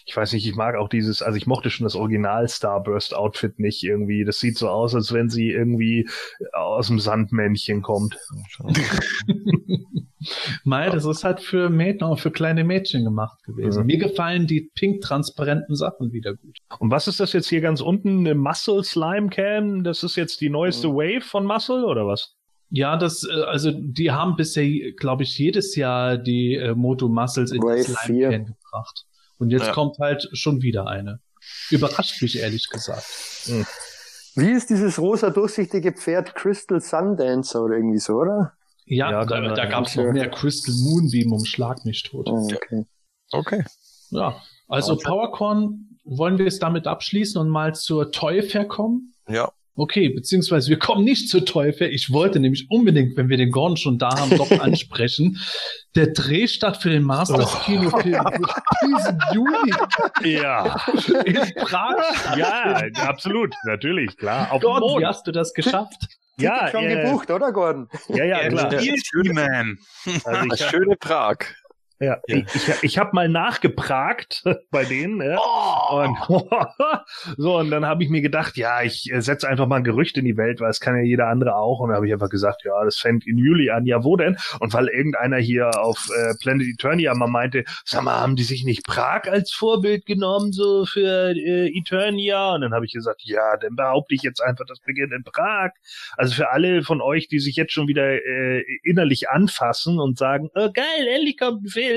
Ich 0.06 0.16
weiß 0.16 0.34
nicht, 0.34 0.48
ich 0.48 0.56
mag 0.56 0.76
auch 0.76 0.90
dieses, 0.90 1.22
also 1.22 1.38
ich 1.38 1.48
mochte 1.48 1.70
schon 1.70 1.84
das 1.84 1.96
Original 1.96 2.48
Starburst 2.48 3.14
Outfit 3.14 3.60
nicht 3.60 3.84
irgendwie. 3.84 4.24
Das 4.24 4.40
sieht 4.40 4.58
so 4.58 4.70
aus, 4.70 4.96
als 4.96 5.14
wenn 5.14 5.30
sie 5.30 5.52
irgendwie 5.52 6.10
aus 6.54 6.88
dem 6.88 7.00
Sandmännchen 7.00 7.82
kommt. 7.82 8.18
Mai, 10.64 10.90
das 10.90 11.06
ist 11.06 11.24
halt 11.24 11.42
für 11.42 11.70
Mädchen, 11.70 12.08
auch 12.08 12.20
für 12.20 12.32
kleine 12.32 12.64
Mädchen 12.64 13.04
gemacht 13.04 13.44
gewesen. 13.44 13.82
Mhm. 13.82 13.88
Mir 13.88 13.98
gefallen 13.98 14.48
die 14.48 14.72
pink 14.76 15.02
transparenten 15.02 15.76
Sachen 15.76 16.12
wieder 16.12 16.36
gut. 16.36 16.58
Und 16.80 16.92
was 16.92 17.08
ist 17.08 17.20
das 17.20 17.34
jetzt 17.34 17.50
hier 17.50 17.62
ganz 17.62 17.82
unten? 17.82 18.20
Eine 18.20 18.36
Muscle 18.36 18.84
Slime 18.84 19.30
Cam? 19.30 19.84
Das 19.84 20.04
ist 20.04 20.16
jetzt 20.16 20.42
die 20.42 20.50
neueste 20.50 20.90
Wave 20.90 21.22
von 21.22 21.46
Muscle 21.46 21.86
oder 21.86 22.08
was? 22.08 22.36
Ja, 22.74 22.96
das, 22.98 23.24
äh, 23.26 23.34
also 23.44 23.72
die 23.72 24.12
haben 24.12 24.36
bisher, 24.38 24.92
glaube 24.94 25.24
ich, 25.24 25.38
jedes 25.38 25.76
Jahr 25.76 26.18
die 26.18 26.56
äh, 26.56 26.74
Moto 26.74 27.10
Muscles 27.10 27.52
in 27.52 27.62
Wave 27.62 27.76
die 27.86 27.92
Slime 27.92 28.20
4. 28.20 28.30
Can 28.30 28.46
gebracht. 28.46 29.06
Und 29.38 29.50
jetzt 29.50 29.68
Ja. 29.68 29.74
kommt 29.74 29.98
halt 30.00 30.30
schon 30.34 30.62
wieder 30.62 30.88
eine. 30.88 31.20
Überrascht 31.70 32.22
mich 32.22 32.40
ehrlich 32.40 32.70
gesagt. 32.70 33.06
Wie 34.36 34.52
ist 34.52 34.70
dieses 34.70 34.98
rosa 35.00 35.30
durchsichtige 35.32 35.92
Pferd 35.92 36.36
Crystal 36.36 36.80
Sundancer 36.80 37.64
oder 37.64 37.76
irgendwie 37.76 38.00
so, 38.00 38.14
oder? 38.14 38.54
Ja, 38.86 39.12
Ja, 39.12 39.26
da, 39.26 39.54
da 39.54 39.66
gab 39.66 39.88
es 39.88 39.96
Ja. 39.96 40.04
noch 40.06 40.14
mehr 40.14 40.30
Crystal 40.30 40.74
Moonbeam 40.76 41.34
um 41.34 41.44
Schlag 41.46 41.84
mich 41.86 42.04
tot. 42.04 42.28
Ah, 42.30 42.56
okay. 42.56 42.86
Okay. 43.32 43.64
Ja, 44.12 44.42
also 44.68 44.94
Okay. 44.94 45.04
PowerCon, 45.08 45.98
wollen 46.04 46.38
wir 46.38 46.48
es 46.48 46.60
damit 46.60 46.88
abschließen 46.88 47.40
und 47.42 47.50
mal 47.50 47.76
zur 47.76 48.12
Toy 48.12 48.42
Fair 48.42 48.66
kommen? 48.66 49.14
Ja. 49.28 49.52
Okay, 49.82 50.10
beziehungsweise 50.10 50.70
wir 50.70 50.78
kommen 50.78 51.04
nicht 51.04 51.28
zur 51.28 51.44
Fair. 51.44 51.92
Ich 51.92 52.12
wollte 52.12 52.40
nämlich 52.40 52.68
unbedingt, 52.70 53.18
wenn 53.18 53.30
wir 53.30 53.38
den 53.38 53.50
Gordon 53.50 53.78
schon 53.78 53.98
da 53.98 54.10
haben, 54.16 54.30
doch 54.38 54.52
ansprechen. 54.60 55.40
Der 55.96 56.06
Drehstart 56.14 56.78
für 56.78 56.92
den 56.92 57.02
Masters 57.02 57.64
Kinofilm 57.66 58.14
wird 58.14 58.52
diesen 58.86 59.20
Juli 59.34 60.36
Ja. 60.36 60.76
in 61.26 61.36
Prag. 61.56 61.96
ja, 62.38 62.84
absolut, 63.08 63.56
natürlich, 63.66 64.16
klar. 64.18 64.52
Auf 64.52 64.62
Gordon, 64.62 65.02
wie 65.02 65.06
hast 65.08 65.26
du 65.26 65.32
das 65.32 65.52
geschafft? 65.56 65.98
Ticket 66.38 66.72
schon 66.72 66.84
äh, 66.84 67.04
gebucht, 67.04 67.32
oder 67.32 67.52
Gordon? 67.52 67.90
Ja, 68.10 68.24
ja, 68.24 68.48
klar. 68.50 68.72
spielt 68.80 69.04
He-Man. 69.24 69.80
Also 70.26 70.66
schöne 70.70 70.96
Prag. 70.96 71.38
Ja, 72.02 72.18
ich, 72.26 72.44
ich, 72.56 72.84
ich 72.84 72.98
habe 72.98 73.12
mal 73.14 73.30
nachgepragt 73.30 74.44
bei 74.72 74.86
denen. 74.86 75.22
Ja. 75.22 75.38
Und, 75.92 76.18
so, 77.38 77.60
und 77.60 77.70
dann 77.70 77.86
habe 77.86 78.04
ich 78.04 78.10
mir 78.10 78.22
gedacht, 78.22 78.58
ja, 78.58 78.82
ich 78.82 79.12
äh, 79.12 79.22
setze 79.22 79.48
einfach 79.48 79.68
mal 79.68 79.78
ein 79.78 79.84
Gerücht 79.84 80.18
in 80.18 80.26
die 80.26 80.36
Welt, 80.36 80.60
weil 80.60 80.72
es 80.72 80.80
kann 80.80 80.96
ja 80.96 81.04
jeder 81.04 81.28
andere 81.28 81.56
auch. 81.56 81.80
Und 81.80 81.90
dann 81.90 81.98
habe 81.98 82.08
ich 82.08 82.14
einfach 82.14 82.30
gesagt, 82.30 82.64
ja, 82.66 82.84
das 82.84 82.98
fängt 82.98 83.28
in 83.28 83.38
Juli 83.38 83.70
an. 83.70 83.86
Ja, 83.86 84.04
wo 84.04 84.18
denn? 84.18 84.36
Und 84.60 84.74
weil 84.74 84.88
irgendeiner 84.88 85.38
hier 85.38 85.80
auf 85.80 86.10
äh, 86.10 86.34
Planet 86.42 86.68
Eternia 86.74 87.14
mal 87.14 87.28
meinte, 87.28 87.66
sag 87.86 88.02
mal, 88.02 88.20
haben 88.20 88.36
die 88.36 88.44
sich 88.44 88.64
nicht 88.64 88.84
Prag 88.84 89.28
als 89.28 89.52
Vorbild 89.52 90.08
genommen, 90.08 90.52
so 90.54 90.86
für 90.86 91.36
äh, 91.36 91.68
Eternia? 91.68 92.56
Und 92.56 92.62
dann 92.62 92.74
habe 92.74 92.86
ich 92.86 92.94
gesagt, 92.94 93.22
ja, 93.26 93.58
dann 93.58 93.76
behaupte 93.76 94.16
ich 94.16 94.24
jetzt 94.24 94.42
einfach, 94.42 94.66
das 94.66 94.80
beginnt 94.80 95.14
in 95.14 95.24
Prag. 95.24 95.70
Also 96.18 96.34
für 96.34 96.50
alle 96.50 96.82
von 96.82 97.00
euch, 97.00 97.28
die 97.28 97.40
sich 97.40 97.58
jetzt 97.58 97.74
schon 97.74 97.88
wieder 97.88 98.12
äh, 98.12 98.64
innerlich 98.84 99.30
anfassen 99.30 100.00
und 100.00 100.18
sagen, 100.18 100.50
oh, 100.56 100.72
geil, 100.74 101.08
endlich 101.08 101.38
kommt 101.38 101.64
ein 101.64 101.68
Film. 101.68 101.91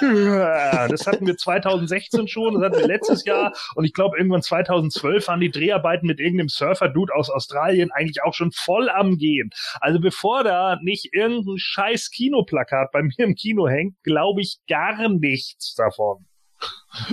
Ja, 0.00 0.88
Das 0.88 1.06
hatten 1.06 1.26
wir 1.26 1.36
2016 1.36 2.28
schon, 2.28 2.54
das 2.54 2.64
hatten 2.64 2.78
wir 2.78 2.86
letztes 2.86 3.24
Jahr 3.24 3.52
und 3.74 3.84
ich 3.84 3.92
glaube 3.92 4.16
irgendwann 4.18 4.42
2012 4.42 5.28
waren 5.28 5.40
die 5.40 5.50
Dreharbeiten 5.50 6.06
mit 6.06 6.20
irgendeinem 6.20 6.48
Surfer-Dude 6.48 7.14
aus 7.14 7.30
Australien 7.30 7.90
eigentlich 7.92 8.22
auch 8.22 8.34
schon 8.34 8.52
voll 8.52 8.88
am 8.88 9.16
Gehen. 9.16 9.50
Also 9.80 10.00
bevor 10.00 10.44
da 10.44 10.78
nicht 10.82 11.12
irgendein 11.12 11.58
scheiß 11.58 12.10
Kinoplakat 12.10 12.90
bei 12.92 13.02
mir 13.02 13.18
im 13.18 13.34
Kino 13.34 13.68
hängt, 13.68 13.96
glaube 14.02 14.40
ich 14.40 14.58
gar 14.68 15.08
nichts 15.08 15.74
davon. 15.74 16.27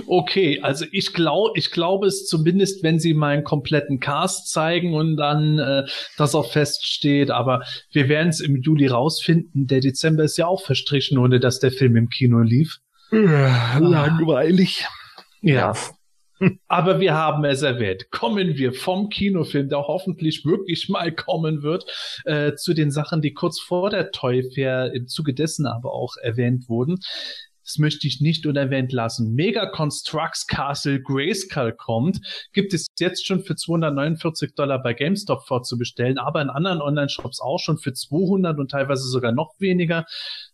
Okay, 0.06 0.60
also 0.62 0.84
ich 0.92 1.12
glaube, 1.12 1.52
ich 1.58 1.70
glaube 1.70 2.06
es 2.06 2.26
zumindest, 2.26 2.82
wenn 2.82 2.98
sie 2.98 3.14
meinen 3.14 3.44
kompletten 3.44 4.00
Cast 4.00 4.50
zeigen 4.50 4.94
und 4.94 5.16
dann 5.16 5.58
äh, 5.58 5.84
das 6.16 6.34
auch 6.34 6.50
feststeht. 6.50 7.30
Aber 7.30 7.62
wir 7.92 8.08
werden 8.08 8.28
es 8.28 8.40
im 8.40 8.56
Juli 8.56 8.86
rausfinden. 8.86 9.66
Der 9.66 9.80
Dezember 9.80 10.24
ist 10.24 10.36
ja 10.36 10.46
auch 10.46 10.62
verstrichen, 10.62 11.18
ohne 11.18 11.40
dass 11.40 11.60
der 11.60 11.72
Film 11.72 11.96
im 11.96 12.08
Kino 12.08 12.40
lief. 12.40 12.78
Langweilig. 13.10 14.86
Ja. 15.40 15.74
Aber 16.68 17.00
wir 17.00 17.14
haben 17.14 17.44
es 17.44 17.62
erwähnt. 17.62 18.10
Kommen 18.10 18.56
wir 18.56 18.72
vom 18.72 19.08
Kinofilm, 19.08 19.68
der 19.68 19.86
hoffentlich 19.86 20.44
wirklich 20.44 20.88
mal 20.88 21.12
kommen 21.12 21.62
wird, 21.62 21.84
äh, 22.24 22.54
zu 22.54 22.74
den 22.74 22.90
Sachen, 22.90 23.22
die 23.22 23.32
kurz 23.32 23.58
vor 23.58 23.90
der 23.90 24.10
Toy 24.10 24.42
Fair 24.54 24.92
im 24.92 25.06
Zuge 25.06 25.32
dessen 25.32 25.66
aber 25.66 25.92
auch 25.92 26.16
erwähnt 26.20 26.68
wurden. 26.68 26.98
Das 27.66 27.78
möchte 27.78 28.06
ich 28.06 28.20
nicht 28.20 28.46
unerwähnt 28.46 28.92
lassen. 28.92 29.34
Mega 29.34 29.66
Constructs 29.66 30.46
Castle 30.46 31.02
Grayskull 31.02 31.72
kommt. 31.72 32.20
Gibt 32.52 32.72
es 32.72 32.86
jetzt 33.00 33.26
schon 33.26 33.42
für 33.42 33.56
249 33.56 34.54
Dollar 34.54 34.80
bei 34.80 34.94
GameStop 34.94 35.46
vorzubestellen, 35.48 36.18
aber 36.18 36.40
in 36.42 36.48
anderen 36.48 36.80
Online-Shops 36.80 37.40
auch 37.40 37.58
schon 37.58 37.78
für 37.78 37.92
200 37.92 38.58
und 38.60 38.70
teilweise 38.70 39.08
sogar 39.08 39.32
noch 39.32 39.54
weniger. 39.58 40.06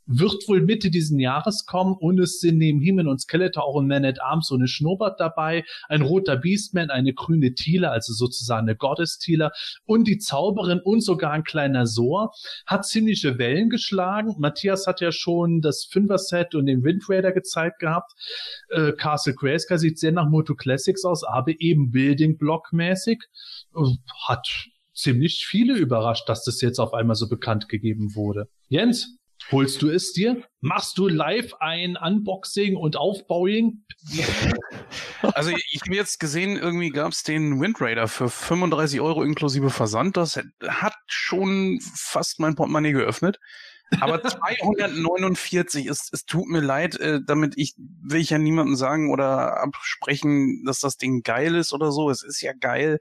Wird 0.06 0.48
wohl 0.48 0.62
Mitte 0.62 0.90
diesen 0.90 1.18
Jahres 1.18 1.64
kommen 1.66 1.94
und 1.98 2.18
es 2.18 2.40
sind 2.40 2.58
neben 2.58 2.80
Himen 2.80 3.06
und 3.06 3.20
Skeletor 3.20 3.64
auch 3.64 3.80
ein 3.80 3.86
Man 3.86 4.04
at 4.04 4.20
Arms 4.20 4.48
so 4.48 4.56
eine 4.56 4.68
Schnurrbart 4.68 5.20
dabei, 5.20 5.64
ein 5.88 6.02
roter 6.02 6.36
Beastman, 6.36 6.90
eine 6.90 7.14
grüne 7.14 7.54
Tila, 7.54 7.90
also 7.90 8.12
sozusagen 8.12 8.68
eine 8.68 8.76
Goddess 8.76 9.18
Tila 9.18 9.52
und 9.84 10.08
die 10.08 10.18
Zauberin 10.18 10.80
und 10.82 11.02
sogar 11.02 11.32
ein 11.32 11.44
kleiner 11.44 11.86
Sohr. 11.86 12.32
Hat 12.66 12.84
ziemliche 12.86 13.38
Wellen 13.38 13.70
geschlagen. 13.70 14.34
Matthias 14.38 14.86
hat 14.86 15.00
ja 15.00 15.12
schon 15.12 15.60
das 15.60 15.84
Fünfer-Set 15.90 16.54
und 16.54 16.66
den 16.66 16.82
Wind 16.82 17.08
Raider 17.08 17.32
gezeigt 17.32 17.78
gehabt. 17.78 18.12
Äh, 18.70 18.92
Castle 18.92 19.34
Grayskull 19.34 19.78
sieht 19.78 19.98
sehr 19.98 20.12
nach 20.12 20.28
Moto 20.28 20.54
Classics 20.54 21.04
aus, 21.04 21.24
aber 21.24 21.52
eben 21.58 21.90
Building 21.90 22.38
Block 22.38 22.72
mäßig. 22.72 23.22
Äh, 23.76 23.80
Hat 24.26 24.46
ziemlich 24.94 25.46
viele 25.46 25.74
überrascht, 25.74 26.28
dass 26.28 26.44
das 26.44 26.60
jetzt 26.60 26.78
auf 26.78 26.94
einmal 26.94 27.16
so 27.16 27.28
bekannt 27.28 27.68
gegeben 27.68 28.14
wurde. 28.14 28.48
Jens, 28.68 29.16
holst 29.50 29.82
du 29.82 29.90
es 29.90 30.12
dir? 30.12 30.42
Machst 30.60 30.96
du 30.98 31.08
live 31.08 31.54
ein 31.60 31.96
Unboxing 31.96 32.76
und 32.76 32.96
Aufbauing? 32.96 33.84
Also 35.34 35.50
ich 35.50 35.80
habe 35.82 35.94
jetzt 35.94 36.18
gesehen, 36.18 36.56
irgendwie 36.56 36.90
gab 36.90 37.12
es 37.12 37.22
den 37.22 37.60
Wind 37.60 37.80
Raider 37.80 38.08
für 38.08 38.28
35 38.28 39.00
Euro 39.00 39.22
inklusive 39.22 39.70
Versand. 39.70 40.16
Das 40.16 40.40
hat 40.66 40.94
schon 41.06 41.78
fast 41.94 42.40
mein 42.40 42.56
Portemonnaie 42.56 42.92
geöffnet. 42.92 43.38
Aber 44.00 44.22
249 44.22 45.86
ist, 45.86 46.12
es 46.12 46.24
tut 46.24 46.46
mir 46.48 46.60
leid, 46.60 46.98
äh, 47.00 47.20
damit 47.24 47.54
ich 47.56 47.74
will 47.76 48.20
ich 48.20 48.30
ja 48.30 48.38
niemandem 48.38 48.76
sagen 48.76 49.12
oder 49.12 49.60
absprechen, 49.60 50.64
dass 50.64 50.78
das 50.80 50.96
Ding 50.96 51.22
geil 51.22 51.56
ist 51.56 51.72
oder 51.72 51.92
so. 51.92 52.10
Es 52.10 52.22
ist 52.22 52.40
ja 52.40 52.52
geil. 52.52 52.98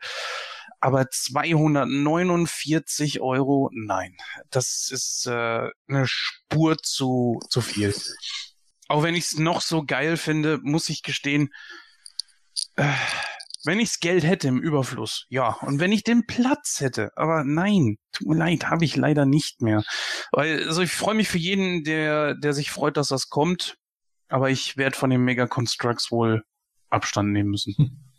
Aber 0.80 1.10
249 1.10 3.22
Euro, 3.22 3.70
nein. 3.72 4.18
Das 4.50 4.90
ist 4.92 5.28
äh, 5.28 5.70
eine 5.88 6.08
Spur 6.08 6.78
zu, 6.80 7.40
zu 7.50 7.62
viel. 7.62 7.94
Auch 8.88 9.04
wenn 9.04 9.16
ich 9.16 9.26
es 9.26 9.38
noch 9.38 9.62
so 9.62 9.84
geil 9.86 10.18
finde, 10.18 10.60
muss 10.64 10.90
ich 10.90 11.04
gestehen, 11.04 11.54
äh, 12.76 12.92
wenn 13.64 13.80
ichs 13.80 14.00
Geld 14.00 14.24
hätte 14.24 14.48
im 14.48 14.60
Überfluss, 14.60 15.26
ja. 15.30 15.58
Und 15.62 15.80
wenn 15.80 15.92
ich 15.92 16.04
den 16.04 16.26
Platz 16.26 16.80
hätte, 16.80 17.12
aber 17.16 17.44
nein, 17.44 17.98
tut 18.12 18.28
mir 18.28 18.36
leid, 18.36 18.70
habe 18.70 18.86
ich 18.86 18.96
leider 18.96 19.26
nicht 19.26 19.62
mehr. 19.62 19.84
Weil, 20.32 20.68
also 20.68 20.82
ich 20.82 20.92
freue 20.92 21.16
mich 21.16 21.30
für 21.30 21.38
jeden, 21.38 21.84
der, 21.84 22.36
der 22.36 22.54
sich 22.54 22.72
freut, 22.72 22.98
dass 22.98 23.10
das 23.10 23.30
kommt. 23.30 23.78
Aber 24.30 24.50
ich 24.50 24.78
werde 24.78 24.96
von 24.96 25.10
den 25.10 25.22
Mega 25.22 25.46
Constructs 25.46 26.12
wohl 26.12 26.44
Abstand 26.90 27.32
nehmen 27.32 27.50
müssen. 27.50 28.06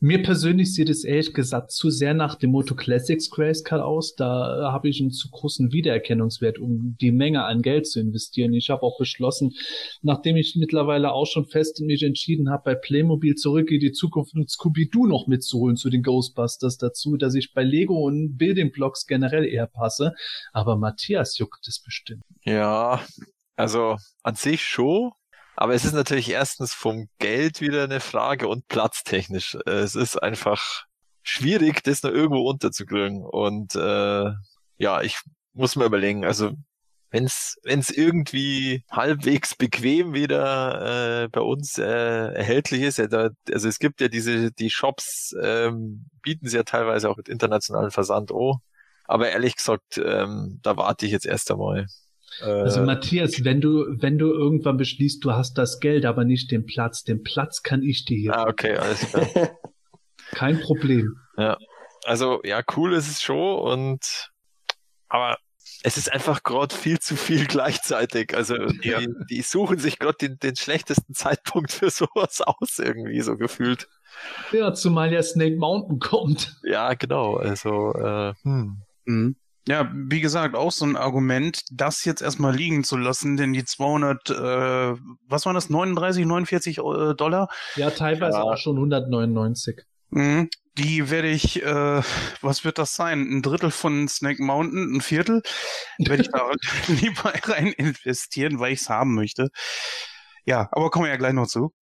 Mir 0.00 0.22
persönlich 0.22 0.74
sieht 0.74 0.88
es 0.88 1.04
ehrlich 1.04 1.32
gesagt 1.32 1.70
zu 1.72 1.90
sehr 1.90 2.14
nach 2.14 2.34
dem 2.34 2.50
Moto 2.50 2.74
Classics 2.74 3.30
Grayskull 3.30 3.80
aus. 3.80 4.14
Da 4.14 4.70
habe 4.72 4.88
ich 4.88 5.00
einen 5.00 5.10
zu 5.10 5.30
großen 5.30 5.72
Wiedererkennungswert, 5.72 6.58
um 6.58 6.96
die 7.00 7.12
Menge 7.12 7.44
an 7.44 7.62
Geld 7.62 7.86
zu 7.86 8.00
investieren. 8.00 8.52
Ich 8.52 8.70
habe 8.70 8.82
auch 8.82 8.98
beschlossen, 8.98 9.54
nachdem 10.02 10.36
ich 10.36 10.56
mittlerweile 10.56 11.12
auch 11.12 11.26
schon 11.26 11.46
fest 11.46 11.80
mich 11.80 12.02
entschieden 12.02 12.50
habe, 12.50 12.62
bei 12.64 12.74
Playmobil 12.74 13.34
zurück 13.34 13.70
in 13.70 13.80
die 13.80 13.92
Zukunft 13.92 14.34
und 14.34 14.50
Scooby-Doo 14.50 15.06
noch 15.06 15.26
mitzuholen 15.26 15.76
zu 15.76 15.90
den 15.90 16.02
Ghostbusters 16.02 16.76
dazu, 16.78 17.16
dass 17.16 17.34
ich 17.34 17.52
bei 17.52 17.62
Lego 17.62 18.06
und 18.06 18.36
Building 18.36 18.72
Blocks 18.72 19.06
generell 19.06 19.44
eher 19.44 19.66
passe. 19.66 20.14
Aber 20.52 20.76
Matthias 20.76 21.38
juckt 21.38 21.66
es 21.66 21.82
bestimmt. 21.82 22.22
Ja, 22.44 23.00
also 23.56 23.96
an 24.22 24.34
sich 24.34 24.62
schon. 24.62 25.12
Aber 25.56 25.74
es 25.74 25.84
ist 25.84 25.94
natürlich 25.94 26.30
erstens 26.30 26.74
vom 26.74 27.08
Geld 27.18 27.60
wieder 27.60 27.84
eine 27.84 28.00
Frage 28.00 28.48
und 28.48 28.68
platztechnisch. 28.68 29.56
Es 29.66 29.94
ist 29.94 30.22
einfach 30.22 30.84
schwierig, 31.22 31.82
das 31.82 32.02
noch 32.02 32.10
irgendwo 32.10 32.48
unterzukriegen. 32.48 33.24
Und 33.24 33.74
äh, 33.74 34.30
ja, 34.78 35.02
ich 35.02 35.18
muss 35.54 35.76
mir 35.76 35.86
überlegen, 35.86 36.24
also 36.24 36.52
wenn's 37.10 37.56
wenn's 37.62 37.90
irgendwie 37.90 38.84
halbwegs 38.90 39.54
bequem 39.54 40.12
wieder 40.14 41.24
äh, 41.24 41.28
bei 41.28 41.40
uns 41.40 41.78
äh, 41.78 41.84
erhältlich 41.84 42.82
ist, 42.82 42.98
ja, 42.98 43.06
da, 43.06 43.30
also 43.50 43.68
es 43.68 43.78
gibt 43.78 44.00
ja 44.00 44.08
diese 44.08 44.52
die 44.52 44.70
Shops 44.70 45.34
ähm, 45.40 46.06
bieten 46.22 46.48
sie 46.48 46.56
ja 46.56 46.64
teilweise 46.64 47.08
auch 47.08 47.16
mit 47.16 47.28
internationalen 47.28 47.90
Versand 47.90 48.32
oh. 48.32 48.58
Aber 49.04 49.30
ehrlich 49.30 49.56
gesagt, 49.56 49.98
ähm, 49.98 50.58
da 50.62 50.76
warte 50.76 51.06
ich 51.06 51.12
jetzt 51.12 51.26
erst 51.26 51.50
einmal. 51.52 51.86
Also 52.40 52.80
Äh, 52.80 52.84
Matthias, 52.84 53.44
wenn 53.44 53.60
du, 53.60 53.86
wenn 53.88 54.18
du 54.18 54.32
irgendwann 54.32 54.76
beschließt, 54.76 55.24
du 55.24 55.32
hast 55.32 55.54
das 55.58 55.80
Geld, 55.80 56.04
aber 56.04 56.24
nicht 56.24 56.50
den 56.50 56.66
Platz, 56.66 57.02
den 57.04 57.22
Platz 57.22 57.62
kann 57.62 57.82
ich 57.82 58.04
dir 58.04 58.18
hier. 58.18 58.36
ah, 58.36 58.46
okay, 58.48 58.76
alles 58.76 59.00
klar. 59.10 59.26
Kein 60.32 60.60
Problem. 60.60 61.16
Also 62.04 62.40
ja, 62.44 62.62
cool 62.76 62.92
ist 62.94 63.08
es 63.08 63.22
schon 63.22 63.58
und 63.60 64.30
aber 65.08 65.38
es 65.82 65.96
ist 65.96 66.12
einfach 66.12 66.42
gerade 66.42 66.74
viel 66.74 66.98
zu 66.98 67.16
viel 67.16 67.46
gleichzeitig. 67.46 68.34
Also 68.36 68.56
die, 68.66 68.88
Ja. 68.88 69.00
die 69.30 69.42
suchen 69.42 69.78
sich 69.78 69.98
gerade 69.98 70.16
den, 70.20 70.38
den 70.38 70.56
schlechtesten 70.56 71.14
Zeitpunkt 71.14 71.72
für 71.72 71.90
sowas 71.90 72.40
aus, 72.42 72.78
irgendwie 72.78 73.20
so 73.20 73.36
gefühlt. 73.36 73.88
Ja, 74.52 74.72
zumal 74.72 75.12
ja 75.12 75.22
Snake 75.22 75.56
Mountain 75.56 75.98
kommt. 75.98 76.56
Ja, 76.64 76.94
genau. 76.94 77.36
Also 77.36 77.92
äh, 77.94 78.34
hm. 78.42 78.82
Mhm. 79.04 79.36
Ja, 79.68 79.90
wie 79.92 80.20
gesagt, 80.20 80.54
auch 80.54 80.70
so 80.70 80.84
ein 80.84 80.96
Argument, 80.96 81.62
das 81.72 82.04
jetzt 82.04 82.22
erstmal 82.22 82.54
liegen 82.54 82.84
zu 82.84 82.96
lassen, 82.96 83.36
denn 83.36 83.52
die 83.52 83.64
200, 83.64 84.30
äh, 84.30 84.34
was 85.28 85.44
waren 85.44 85.54
das, 85.54 85.70
39, 85.70 86.24
49 86.24 86.78
äh, 86.78 87.14
Dollar, 87.14 87.48
Ja, 87.74 87.90
teilweise 87.90 88.38
Ja. 88.38 88.44
auch 88.44 88.56
schon 88.56 88.76
199. 88.76 89.82
mhm. 90.10 90.48
die 90.78 91.10
werde 91.10 91.28
ich, 91.28 91.62
äh, 91.64 92.02
was 92.42 92.64
wird 92.64 92.78
das 92.78 92.94
sein, 92.94 93.20
ein 93.22 93.42
Drittel 93.42 93.70
von 93.70 94.06
Snake 94.08 94.42
Mountain, 94.42 94.96
ein 94.96 95.00
Viertel, 95.00 95.42
werde 95.98 96.22
ich 96.22 96.28
da 96.30 96.48
lieber 96.88 97.32
rein 97.44 97.68
investieren, 97.72 98.60
weil 98.60 98.72
ich 98.72 98.82
es 98.82 98.88
haben 98.90 99.14
möchte. 99.14 99.48
Ja, 100.44 100.68
aber 100.72 100.90
kommen 100.90 101.06
wir 101.06 101.10
ja 101.10 101.16
gleich 101.16 101.32
noch 101.32 101.48
zu. 101.48 101.72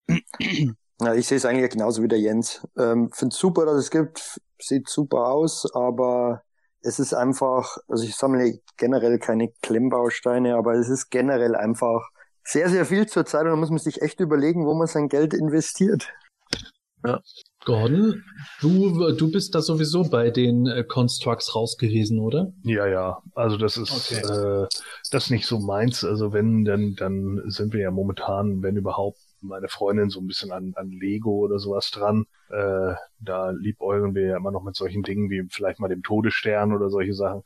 Ja, 1.00 1.12
ich 1.14 1.26
sehe 1.26 1.36
es 1.36 1.44
eigentlich 1.44 1.70
genauso 1.70 2.02
wie 2.02 2.08
der 2.08 2.20
Jens. 2.20 2.66
Ähm, 2.78 3.10
Finde 3.12 3.34
super, 3.34 3.66
dass 3.66 3.76
es 3.76 3.90
gibt, 3.90 4.40
sieht 4.58 4.88
super 4.88 5.26
aus, 5.26 5.66
aber 5.74 6.42
es 6.84 6.98
ist 6.98 7.14
einfach, 7.14 7.78
also 7.88 8.04
ich 8.04 8.14
sammle 8.14 8.60
generell 8.76 9.18
keine 9.18 9.50
Klemmbausteine, 9.62 10.56
aber 10.56 10.74
es 10.74 10.88
ist 10.88 11.10
generell 11.10 11.56
einfach 11.56 12.10
sehr, 12.44 12.68
sehr 12.68 12.84
viel 12.84 13.06
zur 13.06 13.24
Zeit 13.24 13.42
und 13.44 13.50
da 13.50 13.56
muss 13.56 13.70
man 13.70 13.78
sich 13.78 14.02
echt 14.02 14.20
überlegen, 14.20 14.66
wo 14.66 14.74
man 14.74 14.86
sein 14.86 15.08
Geld 15.08 15.34
investiert. 15.34 16.12
Gordon, 17.64 18.22
du, 18.60 19.12
du 19.12 19.30
bist 19.30 19.54
da 19.54 19.62
sowieso 19.62 20.04
bei 20.04 20.30
den 20.30 20.66
äh, 20.66 20.84
Constructs 20.84 21.54
raus 21.54 21.76
gewesen, 21.78 22.18
oder? 22.18 22.52
Ja, 22.62 22.86
ja. 22.86 23.18
Also 23.34 23.56
das 23.56 23.76
ist 23.76 24.12
Okay. 24.12 24.20
äh, 24.20 24.66
das 25.10 25.24
ist 25.24 25.30
nicht 25.30 25.46
so 25.46 25.58
meins. 25.58 26.04
Also 26.04 26.32
wenn, 26.32 26.64
dann, 26.64 26.94
dann 26.94 27.42
sind 27.46 27.72
wir 27.72 27.80
ja 27.80 27.90
momentan, 27.90 28.62
wenn 28.62 28.76
überhaupt, 28.76 29.18
meine 29.44 29.68
Freundin 29.68 30.10
so 30.10 30.20
ein 30.20 30.26
bisschen 30.26 30.52
an, 30.52 30.72
an 30.76 30.90
Lego 30.90 31.30
oder 31.30 31.58
sowas 31.58 31.90
dran. 31.90 32.26
Äh, 32.50 32.94
da 33.20 33.50
liebäugeln 33.50 34.14
wir 34.14 34.26
ja 34.26 34.36
immer 34.36 34.50
noch 34.50 34.62
mit 34.62 34.76
solchen 34.76 35.02
Dingen 35.02 35.30
wie 35.30 35.46
vielleicht 35.50 35.80
mal 35.80 35.88
dem 35.88 36.02
Todesstern 36.02 36.72
oder 36.72 36.90
solche 36.90 37.14
Sachen. 37.14 37.42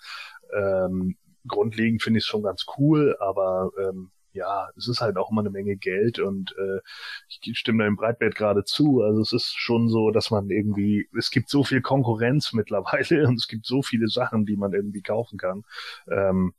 Ähm, 0.54 1.16
grundlegend 1.46 2.02
finde 2.02 2.18
ich 2.18 2.24
es 2.24 2.28
schon 2.28 2.42
ganz 2.42 2.66
cool, 2.78 3.16
aber 3.20 3.70
ähm, 3.80 4.10
ja, 4.32 4.68
es 4.76 4.88
ist 4.88 5.00
halt 5.00 5.16
auch 5.16 5.30
immer 5.30 5.40
eine 5.40 5.50
Menge 5.50 5.76
Geld 5.76 6.18
und 6.18 6.54
äh, 6.58 6.80
ich 7.28 7.58
stimme 7.58 7.84
dem 7.84 7.96
Breitbart 7.96 8.34
gerade 8.34 8.64
zu. 8.64 9.02
Also 9.02 9.20
es 9.20 9.32
ist 9.32 9.54
schon 9.56 9.88
so, 9.88 10.10
dass 10.10 10.30
man 10.30 10.48
irgendwie, 10.50 11.08
es 11.18 11.30
gibt 11.30 11.48
so 11.48 11.64
viel 11.64 11.82
Konkurrenz 11.82 12.52
mittlerweile 12.52 13.26
und 13.28 13.34
es 13.36 13.48
gibt 13.48 13.66
so 13.66 13.82
viele 13.82 14.08
Sachen, 14.08 14.46
die 14.46 14.56
man 14.56 14.72
irgendwie 14.72 15.02
kaufen 15.02 15.38
kann. 15.38 15.64
Ähm, 16.10 16.54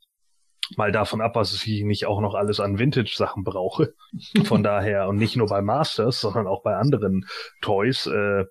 mal 0.76 0.92
davon 0.92 1.20
ab, 1.20 1.36
was 1.36 1.52
ich 1.52 1.82
nicht 1.84 2.06
auch 2.06 2.20
noch 2.20 2.34
alles 2.34 2.60
an 2.60 2.78
Vintage-Sachen 2.78 3.44
brauche. 3.44 3.94
Von 4.44 4.62
daher, 4.62 5.08
und 5.08 5.16
nicht 5.16 5.36
nur 5.36 5.48
bei 5.48 5.62
Masters, 5.62 6.20
sondern 6.20 6.46
auch 6.46 6.62
bei 6.62 6.76
anderen 6.76 7.26
Toys, 7.60 8.06
äh, 8.06 8.44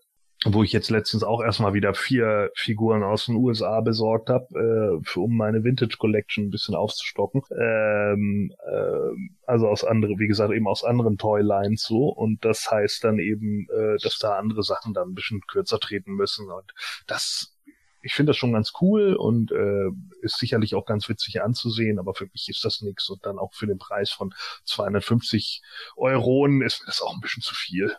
wo 0.45 0.63
ich 0.63 0.71
jetzt 0.71 0.89
letztens 0.89 1.23
auch 1.23 1.41
erstmal 1.43 1.73
wieder 1.73 1.93
vier 1.93 2.49
Figuren 2.55 3.03
aus 3.03 3.25
den 3.25 3.35
USA 3.35 3.81
besorgt 3.81 4.29
habe, 4.29 5.01
äh, 5.13 5.19
um 5.19 5.35
meine 5.35 5.65
Vintage 5.65 5.97
Collection 5.97 6.45
ein 6.45 6.49
bisschen 6.49 6.75
aufzustocken. 6.75 7.41
Ähm, 7.51 8.53
äh, 8.65 9.29
also 9.45 9.67
aus 9.67 9.83
anderen, 9.83 10.17
wie 10.17 10.27
gesagt, 10.27 10.53
eben 10.53 10.67
aus 10.67 10.85
anderen 10.85 11.17
Toylines 11.17 11.83
so. 11.83 12.07
Und 12.07 12.45
das 12.45 12.71
heißt 12.71 13.03
dann 13.03 13.19
eben, 13.19 13.67
äh, 13.69 13.97
dass 14.01 14.17
da 14.17 14.37
andere 14.37 14.63
Sachen 14.63 14.93
dann 14.93 15.09
ein 15.09 15.15
bisschen 15.15 15.41
kürzer 15.41 15.79
treten 15.79 16.13
müssen. 16.13 16.49
Und 16.49 16.73
das 17.05 17.58
ich 18.01 18.13
finde 18.13 18.29
das 18.31 18.37
schon 18.37 18.53
ganz 18.53 18.73
cool 18.81 19.15
und 19.15 19.51
äh, 19.51 19.89
ist 20.21 20.37
sicherlich 20.39 20.75
auch 20.75 20.85
ganz 20.85 21.09
witzig 21.09 21.41
anzusehen, 21.41 21.99
aber 21.99 22.13
für 22.13 22.25
mich 22.31 22.47
ist 22.49 22.63
das 22.63 22.81
nichts 22.81 23.09
und 23.09 23.25
dann 23.25 23.37
auch 23.39 23.53
für 23.53 23.67
den 23.67 23.77
Preis 23.77 24.09
von 24.11 24.33
250 24.65 25.61
Euronen 25.97 26.61
ist 26.61 26.81
mir 26.81 26.85
das 26.87 27.01
auch 27.01 27.13
ein 27.13 27.19
bisschen 27.21 27.43
zu 27.43 27.53
viel. 27.55 27.95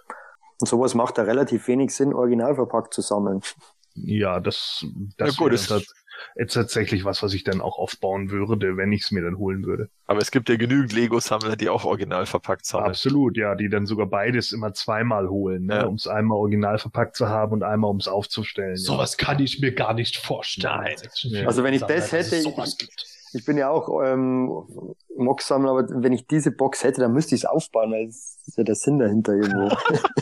Und 0.60 0.66
sowas 0.68 0.94
macht 0.94 1.18
da 1.18 1.22
relativ 1.22 1.68
wenig 1.68 1.94
Sinn, 1.94 2.12
original 2.14 2.54
verpackt 2.54 2.92
zu 2.94 3.00
sammeln. 3.02 3.40
Ja, 3.94 4.40
das, 4.40 4.84
das 5.16 5.30
Ja, 5.30 5.34
gut, 5.36 5.52
wäre 5.52 5.54
es- 5.80 5.94
jetzt 6.36 6.54
tatsächlich 6.54 7.04
was, 7.04 7.22
was 7.22 7.34
ich 7.34 7.44
dann 7.44 7.60
auch 7.60 7.78
aufbauen 7.78 8.30
würde, 8.30 8.76
wenn 8.76 8.92
ich 8.92 9.02
es 9.02 9.10
mir 9.10 9.22
dann 9.22 9.38
holen 9.38 9.64
würde. 9.64 9.88
Aber 10.06 10.20
es 10.20 10.30
gibt 10.30 10.48
ja 10.48 10.56
genügend 10.56 10.92
Lego-Sammler, 10.92 11.56
die 11.56 11.68
auch 11.68 11.84
original 11.84 12.26
verpackt 12.26 12.66
sammeln. 12.66 12.90
Absolut, 12.90 13.36
ja, 13.36 13.54
die 13.54 13.68
dann 13.68 13.86
sogar 13.86 14.06
beides 14.06 14.52
immer 14.52 14.72
zweimal 14.74 15.28
holen, 15.28 15.66
ne? 15.66 15.74
Ja. 15.76 15.84
um 15.86 15.94
es 15.94 16.06
einmal 16.06 16.38
original 16.38 16.78
verpackt 16.78 17.16
zu 17.16 17.28
haben 17.28 17.52
und 17.52 17.62
einmal 17.62 17.90
um 17.90 17.98
es 17.98 18.08
aufzustellen. 18.08 18.70
ja. 18.76 18.76
Sowas 18.76 19.16
kann 19.16 19.40
ich 19.40 19.60
mir 19.60 19.72
gar 19.74 19.94
nicht 19.94 20.16
vorstellen. 20.16 20.74
Nein. 21.32 21.46
Also 21.46 21.62
wenn 21.64 21.74
ich 21.74 21.82
das 21.82 22.12
hätte, 22.12 22.36
es 22.36 22.46
ich- 23.32 23.44
bin 23.44 23.56
ja 23.56 23.70
auch 23.70 24.02
ähm, 24.04 24.50
Mock-Sammler, 25.16 25.70
aber 25.70 26.02
wenn 26.02 26.12
ich 26.12 26.26
diese 26.26 26.50
Box 26.50 26.82
hätte, 26.82 27.00
dann 27.00 27.12
müsste 27.12 27.34
ich 27.36 27.42
es 27.42 27.44
aufbauen, 27.44 27.92
weil 27.92 28.06
das 28.06 28.39
ist 28.50 28.58
ja 28.58 28.64
der 28.64 28.74
Sinn 28.74 28.98
dahinter 28.98 29.32
irgendwo. 29.34 29.70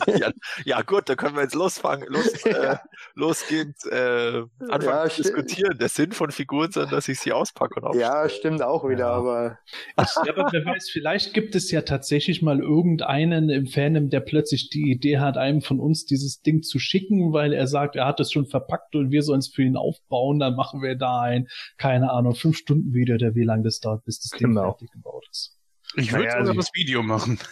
Ja 0.65 0.81
gut, 0.81 1.07
da 1.09 1.15
können 1.15 1.35
wir 1.35 1.43
jetzt 1.43 1.55
losfangen, 1.55 2.07
los, 2.09 2.27
äh, 2.45 2.77
losgehend 3.15 3.75
äh, 3.91 4.41
anfangen 4.69 4.81
Ja, 4.83 5.09
zu 5.09 5.21
diskutieren. 5.21 5.77
Der 5.77 5.89
Sinn 5.89 6.11
von 6.11 6.31
Figuren 6.31 6.71
sind, 6.71 6.91
dass 6.91 7.07
ich 7.07 7.19
sie 7.19 7.31
auspacke 7.31 7.75
und 7.79 7.83
aufstelle. 7.85 8.05
ja, 8.09 8.29
stimmt 8.29 8.61
auch 8.61 8.87
wieder, 8.87 8.99
Ja. 9.05 9.11
aber 9.11 9.59
Ja, 9.97 10.33
aber 10.35 10.49
wer 10.51 10.65
weiß, 10.65 10.89
vielleicht 10.89 11.33
gibt 11.33 11.55
es 11.55 11.69
ja 11.71 11.81
tatsächlich 11.81 12.41
mal 12.41 12.59
irgendeinen 12.59 13.49
im 13.49 13.67
Fandom, 13.67 14.09
der 14.09 14.21
plötzlich 14.21 14.69
die 14.69 14.91
Idee 14.91 15.19
hat, 15.19 15.37
einem 15.37 15.61
von 15.61 15.79
uns 15.79 16.05
dieses 16.05 16.41
Ding 16.41 16.63
zu 16.63 16.79
schicken, 16.79 17.33
weil 17.33 17.53
er 17.53 17.67
sagt, 17.67 17.95
er 17.95 18.05
hat 18.05 18.19
es 18.19 18.31
schon 18.31 18.45
verpackt 18.47 18.95
und 18.95 19.11
wir 19.11 19.21
sollen 19.23 19.39
es 19.39 19.49
für 19.49 19.63
ihn 19.63 19.77
aufbauen. 19.77 20.39
Dann 20.39 20.55
machen 20.55 20.81
wir 20.81 20.95
da 20.95 21.21
ein, 21.21 21.47
keine 21.77 22.11
Ahnung, 22.11 22.35
fünf 22.35 22.57
Stunden 22.57 22.93
Video 22.93 23.15
oder 23.15 23.35
wie 23.35 23.43
lange 23.43 23.63
das 23.63 23.79
dauert, 23.79 24.03
bis 24.05 24.19
das 24.19 24.31
Ding 24.37 24.49
Genau. 24.49 24.63
fertig 24.63 24.91
gebaut 24.91 25.25
ist. 25.31 25.55
Ich 25.95 26.11
würde 26.11 26.25
Naja, 26.25 26.31
sogar 26.31 26.47
also- 26.47 26.53
das 26.53 26.71
Video 26.73 27.03
machen. 27.03 27.39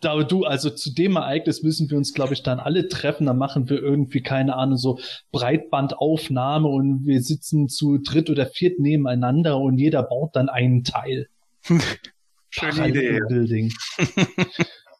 Da 0.00 0.20
du, 0.24 0.44
also 0.44 0.68
zu 0.68 0.92
dem 0.92 1.14
Ereignis 1.14 1.62
müssen 1.62 1.88
wir 1.88 1.96
uns, 1.96 2.12
glaube 2.12 2.34
ich, 2.34 2.42
dann 2.42 2.58
alle 2.58 2.88
treffen. 2.88 3.26
Dann 3.26 3.38
machen 3.38 3.70
wir 3.70 3.80
irgendwie, 3.80 4.20
keine 4.20 4.56
Ahnung, 4.56 4.76
so 4.76 4.98
Breitbandaufnahme 5.30 6.66
und 6.66 7.06
wir 7.06 7.22
sitzen 7.22 7.68
zu 7.68 7.98
dritt 7.98 8.30
oder 8.30 8.46
viert 8.46 8.80
nebeneinander 8.80 9.58
und 9.58 9.78
jeder 9.78 10.02
baut 10.02 10.34
dann 10.34 10.48
einen 10.48 10.82
Teil. 10.82 11.28
Schöne 12.50 12.88
Idee. 12.88 13.20
Building. 13.28 13.72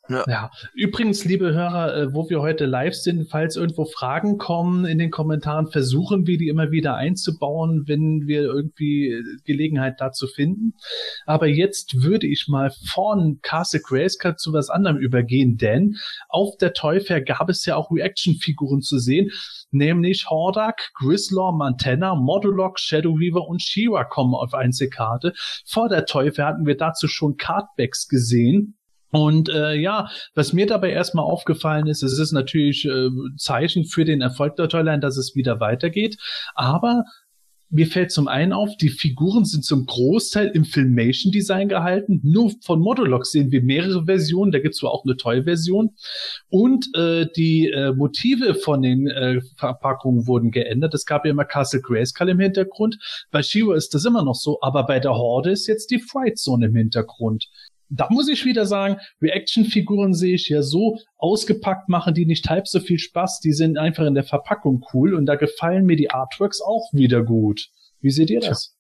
Ja. 0.09 0.25
ja. 0.29 0.51
Übrigens, 0.75 1.25
liebe 1.25 1.55
Hörer, 1.55 1.97
äh, 1.97 2.15
wo 2.15 2.29
wir 2.29 2.41
heute 2.41 2.67
live 2.67 2.95
sind, 2.95 3.31
falls 3.31 3.57
irgendwo 3.57 3.87
Fragen 3.87 4.37
kommen 4.37 4.85
in 4.85 4.99
den 4.99 5.11
Kommentaren, 5.11 5.69
versuchen 5.69 6.27
wir 6.27 6.37
die 6.37 6.49
immer 6.49 6.71
wieder 6.71 6.97
einzubauen, 6.97 7.85
wenn 7.87 8.27
wir 8.27 8.43
irgendwie 8.43 9.09
äh, 9.09 9.23
Gelegenheit 9.45 10.01
dazu 10.01 10.27
finden. 10.27 10.75
Aber 11.25 11.47
jetzt 11.47 12.03
würde 12.03 12.27
ich 12.27 12.49
mal 12.49 12.71
von 12.93 13.39
Castle 13.41 13.81
Grayskull 13.81 14.37
zu 14.37 14.53
was 14.53 14.69
anderem 14.69 14.99
übergehen, 14.99 15.57
denn 15.57 15.97
auf 16.29 16.57
der 16.59 16.75
Toy 16.75 17.01
Fair 17.01 17.23
gab 17.23 17.49
es 17.49 17.65
ja 17.65 17.77
auch 17.77 17.91
Reaction-Figuren 17.91 18.83
zu 18.83 18.99
sehen, 18.99 19.31
nämlich 19.71 20.29
Hordak, 20.29 20.91
Grislaw, 20.95 21.53
Montana, 21.53 22.15
Modulok, 22.15 22.79
Shadow 22.79 23.19
Weaver 23.19 23.49
und 23.49 23.63
She-Ra 23.63 24.05
kommen 24.05 24.35
auf 24.35 24.53
Einzelkarte. 24.53 25.33
Vor 25.67 25.89
der 25.89 26.05
Toy 26.05 26.31
Fair 26.31 26.47
hatten 26.47 26.67
wir 26.67 26.77
dazu 26.77 27.09
schon 27.09 27.39
Cardbacks 27.39 28.07
gesehen. 28.07 28.77
Und 29.15 29.49
äh, 29.49 29.75
ja, 29.75 30.09
was 30.35 30.53
mir 30.53 30.67
dabei 30.67 30.91
erstmal 30.91 31.25
aufgefallen 31.25 31.87
ist, 31.87 32.03
es 32.03 32.19
ist 32.19 32.33
natürlich 32.33 32.85
äh, 32.85 33.11
Zeichen 33.37 33.85
für 33.85 34.05
den 34.05 34.21
Erfolg 34.21 34.57
der 34.57 34.69
Toyline, 34.69 34.99
dass 34.99 35.17
es 35.17 35.37
wieder 35.37 35.61
weitergeht. 35.61 36.17
Aber 36.57 37.05
mir 37.71 37.87
fällt 37.87 38.11
zum 38.11 38.27
einen 38.27 38.53
auf, 38.53 38.77
die 38.77 38.89
Figuren 38.89 39.45
sind 39.45 39.65
zum 39.65 39.87
Großteil 39.87 40.49
im 40.49 40.65
Filmation-Design 40.65 41.69
gehalten. 41.69 42.21
Nur 42.25 42.51
von 42.65 42.81
Modulok 42.81 43.25
sehen 43.25 43.53
wir 43.53 43.63
mehrere 43.63 44.05
Versionen. 44.05 44.51
Da 44.51 44.59
gibt's 44.59 44.79
zwar 44.79 44.91
auch 44.91 45.05
eine 45.05 45.17
Toy-Version. 45.17 45.91
Und 46.49 46.89
äh, 46.97 47.29
die 47.37 47.71
äh, 47.71 47.93
Motive 47.93 48.57
von 48.57 48.83
den 48.83 49.07
äh, 49.07 49.41
Verpackungen 49.57 50.27
wurden 50.27 50.51
geändert. 50.51 50.93
Es 50.93 51.07
gab 51.07 51.25
ja 51.25 51.31
immer 51.31 51.45
Castle 51.45 51.81
Grayskull 51.81 52.31
im 52.31 52.41
Hintergrund. 52.41 52.99
Bei 53.31 53.45
Shiro 53.45 53.75
ist 53.75 53.95
das 53.95 54.05
immer 54.05 54.25
noch 54.25 54.35
so. 54.35 54.59
Aber 54.61 54.85
bei 54.87 54.99
der 54.99 55.13
Horde 55.13 55.53
ist 55.53 55.69
jetzt 55.69 55.93
die 55.93 56.01
Fright 56.01 56.37
Zone 56.39 56.67
im 56.67 56.75
Hintergrund. 56.75 57.49
Da 57.97 58.09
muss 58.11 58.29
ich 58.29 58.45
wieder 58.45 58.67
sagen, 58.67 58.99
Reaction-Figuren 59.23 60.15
sehe 60.15 60.35
ich 60.35 60.49
ja 60.49 60.63
so 60.63 60.99
ausgepackt, 61.17 61.89
machen 61.89 62.15
die 62.15 62.27
nicht 62.27 62.49
halb 62.49 62.67
so 62.67 62.81
viel 62.81 62.99
Spaß. 62.99 63.41
Die 63.41 63.53
sind 63.53 63.79
einfach 63.79 64.05
in 64.05 64.15
der 64.15 64.25
Verpackung 64.25 64.85
cool 64.93 65.15
und 65.15 65.27
da 65.27 65.37
gefallen 65.37 65.85
mir 65.87 65.97
die 65.97 66.11
Artworks 66.11 66.61
auch 66.61 66.91
wieder 66.93 67.23
gut. 67.23 67.69
Wie 68.01 68.11
seht 68.11 68.31
ihr 68.31 68.41
das? 68.41 68.77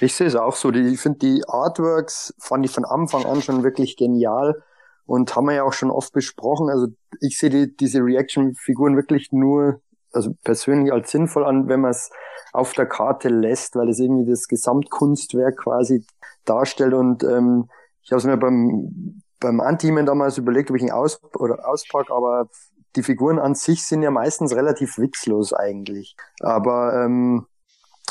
ich 0.00 0.14
sehe 0.14 0.26
es 0.26 0.36
auch 0.36 0.54
so. 0.54 0.70
Die, 0.70 0.80
ich 0.80 1.00
finde 1.00 1.18
die 1.18 1.42
Artworks 1.46 2.34
fand 2.38 2.64
ich 2.64 2.72
von 2.72 2.84
Anfang 2.84 3.24
an 3.24 3.42
schon 3.42 3.62
wirklich 3.62 3.96
genial 3.96 4.62
und 5.06 5.34
haben 5.34 5.46
wir 5.46 5.54
ja 5.54 5.62
auch 5.64 5.72
schon 5.72 5.90
oft 5.90 6.12
besprochen. 6.12 6.70
Also 6.70 6.88
ich 7.20 7.38
sehe 7.38 7.50
die, 7.50 7.76
diese 7.76 8.00
Reaction-Figuren 8.00 8.96
wirklich 8.96 9.32
nur, 9.32 9.80
also 10.12 10.34
persönlich 10.42 10.92
als 10.92 11.10
sinnvoll 11.10 11.44
an, 11.44 11.68
wenn 11.68 11.80
man 11.80 11.90
es 11.90 12.10
auf 12.52 12.72
der 12.72 12.86
Karte 12.86 13.28
lässt, 13.28 13.76
weil 13.76 13.88
es 13.88 13.98
irgendwie 13.98 14.28
das 14.28 14.48
Gesamtkunstwerk 14.48 15.58
quasi 15.58 16.04
darstellt 16.44 16.94
und 16.94 17.22
ähm, 17.22 17.68
ich 18.10 18.12
habe 18.12 18.18
es 18.18 18.26
mir 18.26 18.36
beim 18.36 19.22
beim 19.38 19.60
Antimen 19.60 20.04
damals 20.04 20.36
überlegt, 20.36 20.68
ob 20.70 20.76
ich 20.76 20.82
ihn 20.82 20.90
aus 20.90 21.20
oder 21.38 21.68
auspack, 21.68 22.10
aber 22.10 22.48
die 22.96 23.04
Figuren 23.04 23.38
an 23.38 23.54
sich 23.54 23.86
sind 23.86 24.02
ja 24.02 24.10
meistens 24.10 24.52
relativ 24.52 24.98
witzlos 24.98 25.52
eigentlich. 25.52 26.16
Aber 26.40 27.04
ähm, 27.04 27.46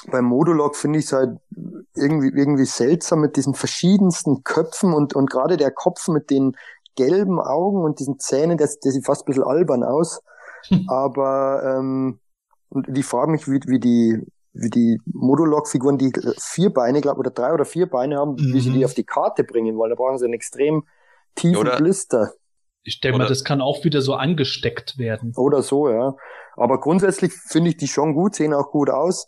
beim 0.10 0.24
Modulok 0.24 0.78
finde 0.78 1.00
ich 1.00 1.06
es 1.06 1.12
halt 1.12 1.38
irgendwie 1.96 2.30
irgendwie 2.30 2.64
seltsam 2.64 3.20
mit 3.20 3.36
diesen 3.36 3.56
verschiedensten 3.56 4.46
Köpfen 4.46 4.94
und 4.94 5.18
und 5.18 5.30
gerade 5.30 5.58
der 5.58 5.72
Kopf 5.72 6.08
mit 6.08 6.30
den 6.30 6.56
gelben 6.96 7.42
Augen 7.42 7.84
und 7.84 8.00
diesen 8.00 8.20
Zähnen, 8.20 8.58
das, 8.58 8.80
das 8.80 8.94
sieht 8.94 9.06
fast 9.06 9.24
ein 9.24 9.26
bisschen 9.26 9.44
albern 9.44 9.84
aus. 9.84 10.22
Aber 10.88 11.62
ähm, 11.66 12.22
und 12.70 12.86
die 12.88 13.04
fragen 13.04 13.34
mich, 13.34 13.50
wie, 13.50 13.60
wie 13.66 13.80
die 13.80 14.26
die 14.54 15.00
Modulok-Figuren, 15.06 15.98
die 15.98 16.12
vier 16.40 16.74
Beine, 16.74 17.02
glaube 17.02 17.20
oder 17.20 17.32
drei 17.32 17.54
oder 17.54 17.66
vier 17.66 17.88
Beine 17.90 18.18
haben, 18.18 18.38
wie 18.38 18.60
sie 18.60 18.70
Mhm. 18.70 18.74
die 18.74 18.86
auf 18.86 18.94
die 18.94 19.04
Karte 19.06 19.44
bringen 19.44 19.78
wollen. 19.78 19.92
Da 19.92 19.96
brauchen 19.96 20.18
sie 20.18 20.26
einen 20.26 20.34
extrem 20.34 20.84
tiefen 21.36 21.58
Oder- 21.58 21.78
Blister 21.78 22.32
Ich 22.84 23.02
denke 23.02 23.20
mal, 23.20 23.28
das 23.28 23.44
kann 23.44 23.62
auch 23.62 23.84
wieder 23.84 24.02
so 24.02 24.16
angesteckt 24.16 24.98
werden. 24.98 25.34
oder 25.36 25.62
so, 25.62 25.90
ja. 25.90 26.16
Aber 26.56 26.80
grundsätzlich 26.80 27.34
finde 27.34 27.70
ich 27.70 27.78
die 27.78 27.88
schon 27.88 28.14
gut, 28.14 28.36
sehen 28.36 28.54
auch 28.54 28.72
gut 28.72 28.90
aus. 28.90 29.26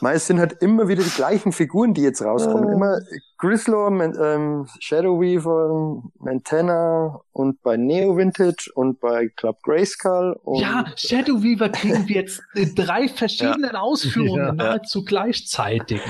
Meist 0.00 0.26
sind 0.26 0.38
halt 0.38 0.60
immer 0.60 0.88
wieder 0.88 1.02
die 1.02 1.10
gleichen 1.10 1.52
Figuren, 1.52 1.94
die 1.94 2.02
jetzt 2.02 2.20
rauskommen. 2.22 2.68
Äh. 2.68 2.72
Immer 2.74 2.98
Grislaw, 3.38 3.90
Man- 3.90 4.16
ähm, 4.20 4.66
Shadow 4.80 5.20
Weaver, 5.20 6.02
Montana 6.18 7.20
und 7.32 7.62
bei 7.62 7.76
Neo 7.76 8.16
Vintage 8.16 8.70
und 8.74 9.00
bei 9.00 9.28
Club 9.36 9.62
Grayskull. 9.62 10.38
Und 10.42 10.60
Ja, 10.60 10.84
Shadow 10.96 11.42
Weaver 11.42 11.68
kriegen 11.70 12.06
wir 12.08 12.16
jetzt 12.16 12.42
in 12.54 12.74
drei 12.74 13.08
verschiedenen 13.14 13.76
Ausführungen 13.76 14.36
Ja. 14.44 14.52
nahezu 14.52 15.04
gleichzeitig. 15.04 16.00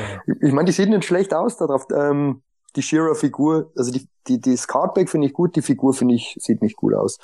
Ich 0.41 0.53
meine, 0.53 0.67
die 0.67 0.73
sehen 0.73 0.91
nicht 0.91 1.05
schlecht 1.05 1.33
aus 1.35 1.57
da 1.57 1.67
drauf. 1.67 1.87
Ähm, 1.95 2.43
die 2.77 2.83
Shira-Figur, 2.83 3.71
also 3.77 3.93
die, 3.93 4.09
die, 4.27 4.41
die 4.41 4.57
Cardback 4.57 5.09
finde 5.09 5.29
ich 5.29 5.33
gut, 5.33 5.55
die 5.55 5.63
Figur 5.63 5.95
finde 5.95 6.15
ich, 6.17 6.37
sieht 6.41 6.63
nicht 6.63 6.77
gut 6.77 6.95
aus. 6.95 7.19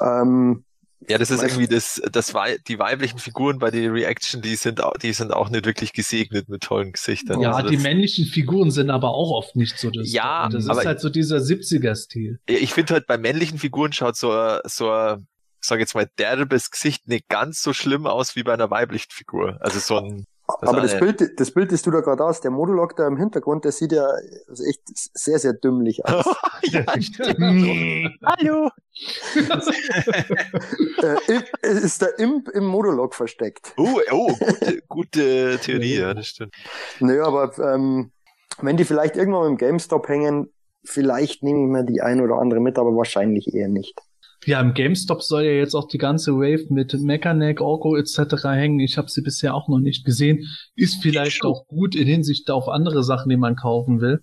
Ähm, 0.00 0.64
Ja, 1.06 1.16
das 1.16 1.30
ist 1.30 1.42
irgendwie 1.42 1.68
das, 1.68 2.02
das 2.10 2.34
Wei 2.34 2.58
die 2.66 2.78
weiblichen 2.78 3.18
Figuren 3.18 3.58
bei 3.58 3.70
den 3.70 3.92
Reaction, 3.92 4.42
die 4.42 4.56
sind 4.56 4.82
auch, 4.82 4.94
die 4.94 5.12
sind 5.12 5.32
auch 5.32 5.48
nicht 5.48 5.64
wirklich 5.64 5.92
gesegnet 5.92 6.48
mit 6.48 6.62
tollen 6.62 6.92
Gesichtern. 6.92 7.40
Ja, 7.40 7.52
Also 7.52 7.70
die 7.70 7.76
männlichen 7.76 8.24
Figuren 8.24 8.70
sind 8.72 8.90
aber 8.90 9.10
auch 9.10 9.30
oft 9.30 9.54
nicht 9.54 9.78
so 9.78 9.90
das. 9.90 10.12
Ja, 10.12 10.48
das 10.48 10.64
ist 10.64 10.84
halt 10.84 11.00
so 11.00 11.08
dieser 11.08 11.38
70er-Stil. 11.38 12.40
ich 12.46 12.72
finde 12.72 12.94
halt 12.94 13.06
bei 13.06 13.16
männlichen 13.16 13.58
Figuren 13.58 13.92
schaut 13.92 14.16
so, 14.16 14.58
so, 14.64 15.16
sag 15.60 15.78
jetzt 15.78 15.94
mal, 15.94 16.08
derbes 16.18 16.70
Gesicht 16.70 17.06
nicht 17.06 17.28
ganz 17.28 17.62
so 17.62 17.72
schlimm 17.72 18.06
aus 18.06 18.34
wie 18.34 18.42
bei 18.42 18.54
einer 18.54 18.70
weiblichen 18.70 19.10
Figur. 19.10 19.56
Also 19.60 19.78
so 19.78 19.98
ein, 19.98 20.26
Das 20.60 20.70
aber 20.70 20.80
das 20.80 20.94
eine- 20.94 21.12
Bild, 21.12 21.38
das 21.38 21.50
Bild, 21.50 21.72
das 21.72 21.82
du 21.82 21.90
da 21.90 22.00
gerade 22.00 22.24
hast, 22.24 22.42
der 22.42 22.50
Modulok 22.50 22.96
da 22.96 23.06
im 23.06 23.18
Hintergrund, 23.18 23.66
der 23.66 23.72
sieht 23.72 23.92
ja 23.92 24.06
also 24.48 24.64
echt 24.64 24.80
sehr, 24.86 25.38
sehr 25.38 25.52
dümmlich 25.52 26.04
aus. 26.06 26.24
ja, 26.62 26.84
Hallo. 28.24 28.70
äh, 31.02 31.38
ist 31.62 32.00
der 32.00 32.18
Imp 32.18 32.48
im 32.48 32.64
Modulok 32.64 33.14
versteckt? 33.14 33.74
Oh, 33.76 34.00
oh, 34.10 34.32
gute, 34.38 34.82
gute 34.88 35.58
Theorie, 35.62 35.98
ja, 35.98 36.14
das 36.14 36.28
stimmt. 36.28 36.54
Nö, 37.00 37.22
aber 37.22 37.52
ähm, 37.58 38.10
wenn 38.60 38.78
die 38.78 38.84
vielleicht 38.84 39.16
irgendwann 39.16 39.48
im 39.52 39.56
GameStop 39.58 40.08
hängen, 40.08 40.50
vielleicht 40.82 41.42
nehme 41.42 41.60
ich 41.60 41.68
mir 41.68 41.84
die 41.84 42.00
ein 42.00 42.22
oder 42.22 42.36
andere 42.36 42.60
mit, 42.60 42.78
aber 42.78 42.96
wahrscheinlich 42.96 43.52
eher 43.54 43.68
nicht. 43.68 44.00
Ja, 44.46 44.60
im 44.60 44.72
GameStop 44.72 45.22
soll 45.22 45.44
ja 45.44 45.52
jetzt 45.52 45.74
auch 45.74 45.88
die 45.88 45.98
ganze 45.98 46.34
Wave 46.34 46.72
mit 46.72 46.94
Mechanic, 46.94 47.60
Orko 47.60 47.96
etc. 47.96 48.44
hängen. 48.44 48.80
Ich 48.80 48.96
habe 48.96 49.10
sie 49.10 49.22
bisher 49.22 49.54
auch 49.54 49.68
noch 49.68 49.80
nicht 49.80 50.04
gesehen. 50.04 50.46
Ist 50.76 51.02
vielleicht 51.02 51.44
auch 51.44 51.66
gut 51.66 51.94
in 51.94 52.06
Hinsicht 52.06 52.50
auf 52.50 52.68
andere 52.68 53.02
Sachen, 53.02 53.28
die 53.30 53.36
man 53.36 53.56
kaufen 53.56 54.00
will. 54.00 54.22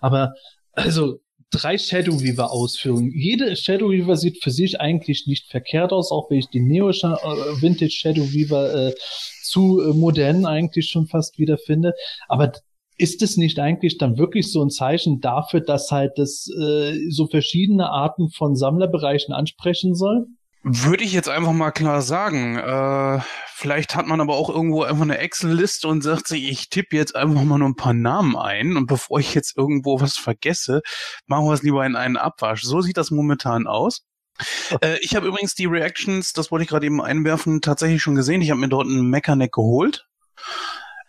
Aber 0.00 0.32
also 0.72 1.20
drei 1.50 1.76
Shadow 1.78 2.20
Weaver 2.20 2.52
Ausführungen. 2.52 3.12
Jede 3.14 3.54
Shadow 3.56 3.90
Weaver 3.90 4.16
sieht 4.16 4.42
für 4.42 4.50
sich 4.50 4.80
eigentlich 4.80 5.26
nicht 5.26 5.50
verkehrt 5.50 5.92
aus, 5.92 6.10
auch 6.10 6.30
wenn 6.30 6.38
ich 6.38 6.48
die 6.48 6.60
Neo 6.60 6.90
äh, 6.90 6.92
Vintage 6.92 7.90
Shadow 7.90 8.32
Weaver 8.32 8.88
äh, 8.88 8.94
zu 9.42 9.80
äh, 9.80 9.92
modern 9.92 10.46
eigentlich 10.46 10.88
schon 10.88 11.06
fast 11.06 11.38
wieder 11.38 11.58
finde. 11.58 11.92
Aber 12.28 12.52
ist 13.00 13.22
es 13.22 13.36
nicht 13.36 13.58
eigentlich 13.58 13.98
dann 13.98 14.18
wirklich 14.18 14.52
so 14.52 14.62
ein 14.62 14.70
Zeichen 14.70 15.20
dafür, 15.20 15.60
dass 15.60 15.90
halt 15.90 16.12
das 16.16 16.48
äh, 16.60 16.98
so 17.08 17.26
verschiedene 17.26 17.88
Arten 17.88 18.30
von 18.30 18.54
Sammlerbereichen 18.54 19.34
ansprechen 19.34 19.94
soll? 19.94 20.26
Würde 20.62 21.04
ich 21.04 21.14
jetzt 21.14 21.28
einfach 21.30 21.52
mal 21.52 21.70
klar 21.70 22.02
sagen. 22.02 22.58
Äh, 22.58 23.20
vielleicht 23.54 23.96
hat 23.96 24.06
man 24.06 24.20
aber 24.20 24.34
auch 24.36 24.50
irgendwo 24.50 24.82
einfach 24.82 25.02
eine 25.02 25.16
Excel-Liste 25.16 25.88
und 25.88 26.02
sagt 26.02 26.28
sich, 26.28 26.50
ich 26.50 26.68
tippe 26.68 26.96
jetzt 26.96 27.16
einfach 27.16 27.42
mal 27.42 27.58
nur 27.58 27.70
ein 27.70 27.76
paar 27.76 27.94
Namen 27.94 28.36
ein 28.36 28.76
und 28.76 28.86
bevor 28.86 29.18
ich 29.18 29.34
jetzt 29.34 29.56
irgendwo 29.56 30.00
was 30.00 30.18
vergesse, 30.18 30.82
machen 31.26 31.46
wir 31.46 31.54
es 31.54 31.62
lieber 31.62 31.86
in 31.86 31.96
einen 31.96 32.18
Abwasch. 32.18 32.62
So 32.62 32.82
sieht 32.82 32.98
das 32.98 33.10
momentan 33.10 33.66
aus. 33.66 34.02
Äh, 34.82 34.98
ich 35.00 35.16
habe 35.16 35.26
übrigens 35.26 35.54
die 35.54 35.66
Reactions, 35.66 36.34
das 36.34 36.50
wollte 36.50 36.64
ich 36.64 36.68
gerade 36.68 36.84
eben 36.84 37.00
einwerfen, 37.00 37.62
tatsächlich 37.62 38.02
schon 38.02 38.14
gesehen. 38.14 38.42
Ich 38.42 38.50
habe 38.50 38.60
mir 38.60 38.68
dort 38.68 38.86
einen 38.86 39.08
Mechaneck 39.08 39.52
geholt. 39.52 40.06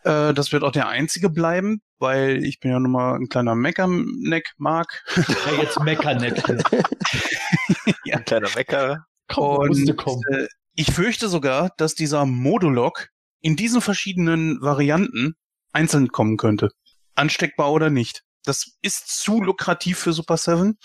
Äh, 0.04 0.34
das 0.34 0.52
wird 0.52 0.64
auch 0.64 0.72
der 0.72 0.88
einzige 0.88 1.30
bleiben, 1.30 1.82
weil 2.00 2.44
ich 2.44 2.60
bin 2.60 2.72
ja 2.72 2.80
nun 2.80 2.92
mal 2.92 3.16
ein 3.16 3.28
kleiner 3.30 3.56
Mechaneck-Mark. 3.56 5.04
Ja, 5.18 5.62
jetzt 5.62 5.80
Mechaneck. 5.82 6.46
hier. 6.46 6.84
Ein 8.18 8.26
kleiner 8.26 8.50
Mecker. 8.56 9.06
Komm, 9.28 9.96
kommen. 9.96 10.22
äh, 10.32 10.48
ich 10.76 10.92
fürchte 10.92 11.30
sogar, 11.30 11.72
dass 11.78 11.96
dieser 11.96 12.26
Modulok 12.26 13.08
in 13.42 13.56
diesen 13.56 13.82
verschiedenen 13.82 14.62
Varianten 14.62 15.36
einzeln 15.74 16.10
kommen 16.10 16.38
könnte. 16.38 16.70
Ansteckbar 17.16 17.72
oder 17.72 17.90
nicht. 17.90 18.24
Das 18.44 18.72
ist 18.82 19.08
zu 19.08 19.42
lukrativ 19.42 20.00
für 20.00 20.14
Super 20.14 20.38
7 20.38 20.78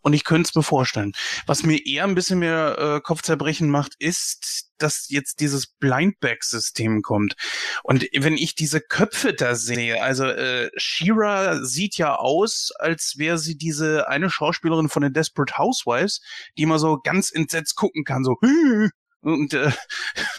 und 0.00 0.12
ich 0.12 0.24
könnte 0.24 0.48
es 0.48 0.54
mir 0.54 0.62
vorstellen. 0.62 1.12
Was 1.46 1.62
mir 1.62 1.84
eher 1.84 2.04
ein 2.04 2.14
bisschen 2.14 2.38
mehr 2.38 2.76
äh, 2.78 3.00
Kopfzerbrechen 3.00 3.68
macht, 3.68 3.94
ist, 3.98 4.70
dass 4.78 5.06
jetzt 5.08 5.40
dieses 5.40 5.66
Blindback-System 5.66 7.02
kommt. 7.02 7.34
Und 7.82 8.06
wenn 8.16 8.34
ich 8.34 8.54
diese 8.54 8.80
Köpfe 8.80 9.34
da 9.34 9.54
sehe, 9.54 10.02
also 10.02 10.24
äh, 10.26 10.70
Shira 10.76 11.64
sieht 11.64 11.96
ja 11.96 12.16
aus, 12.16 12.72
als 12.78 13.14
wäre 13.16 13.38
sie 13.38 13.56
diese 13.56 14.08
eine 14.08 14.30
Schauspielerin 14.30 14.88
von 14.88 15.02
den 15.02 15.12
Desperate 15.12 15.58
Housewives, 15.58 16.20
die 16.56 16.62
immer 16.62 16.78
so 16.78 16.98
ganz 17.02 17.30
entsetzt 17.30 17.76
gucken 17.76 18.04
kann, 18.04 18.24
so 18.24 18.36
und 19.22 19.54
äh, 19.54 19.70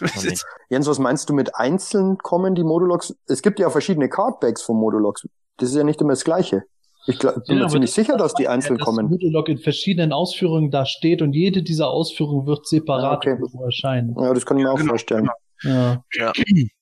nee. 0.22 0.36
Jens, 0.70 0.86
was 0.86 0.98
meinst 0.98 1.28
du 1.28 1.34
mit 1.34 1.54
einzeln 1.54 2.18
kommen 2.18 2.54
die 2.54 2.64
Moduloks? 2.64 3.14
Es 3.26 3.42
gibt 3.42 3.58
ja 3.58 3.70
verschiedene 3.70 4.08
Cardbacks 4.08 4.62
von 4.62 4.76
Moduloks. 4.76 5.26
Das 5.58 5.68
ist 5.70 5.76
ja 5.76 5.84
nicht 5.84 6.00
immer 6.00 6.10
das 6.10 6.24
Gleiche. 6.24 6.62
Ich 7.06 7.18
glaub, 7.18 7.34
bin 7.46 7.56
Ja, 7.58 7.64
mir 7.64 7.68
ziemlich 7.70 7.90
das- 7.90 7.94
sicher, 7.94 8.16
dass 8.16 8.34
die 8.34 8.42
Ja, 8.44 8.50
einzeln 8.50 8.76
das 8.78 8.84
kommen. 8.86 9.08
Modulok 9.08 9.48
in 9.48 9.58
verschiedenen 9.58 10.12
Ausführungen 10.12 10.70
da 10.70 10.84
steht 10.84 11.22
und 11.22 11.32
jede 11.34 11.62
dieser 11.62 11.88
Ausführungen 11.90 12.46
wird 12.46 12.66
separat 12.66 13.26
Ah, 13.26 13.32
okay. 13.32 13.38
erscheinen. 13.64 14.14
Ja, 14.18 14.34
das 14.34 14.44
kann 14.44 14.58
ich 14.58 14.64
mir 14.64 14.72
auch 14.72 14.76
Genau, 14.76 14.88
vorstellen. 14.90 15.28
Ja. 15.62 16.02
Ja. 16.14 16.32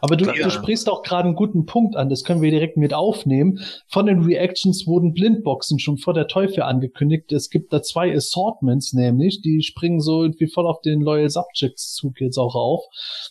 Aber 0.00 0.16
du, 0.16 0.24
Klar, 0.24 0.36
du 0.36 0.42
ja. 0.42 0.50
sprichst 0.50 0.88
auch 0.88 1.02
gerade 1.02 1.24
einen 1.24 1.36
guten 1.36 1.66
Punkt 1.66 1.96
an, 1.96 2.08
das 2.08 2.24
können 2.24 2.42
wir 2.42 2.50
direkt 2.50 2.76
mit 2.76 2.94
aufnehmen. 2.94 3.60
Von 3.88 4.06
den 4.06 4.22
Reactions 4.22 4.86
wurden 4.86 5.12
Blindboxen 5.12 5.78
schon 5.78 5.98
vor 5.98 6.14
der 6.14 6.28
Teufel 6.28 6.62
angekündigt. 6.62 7.32
Es 7.32 7.50
gibt 7.50 7.72
da 7.72 7.82
zwei 7.82 8.14
Assortments 8.14 8.92
nämlich, 8.92 9.40
die 9.42 9.62
springen 9.62 10.00
so 10.00 10.22
irgendwie 10.22 10.48
voll 10.48 10.66
auf 10.66 10.80
den 10.80 11.00
Loyal 11.00 11.30
Subjects 11.30 11.94
Zug 11.94 12.20
jetzt 12.20 12.38
auch 12.38 12.54
auf. 12.54 12.84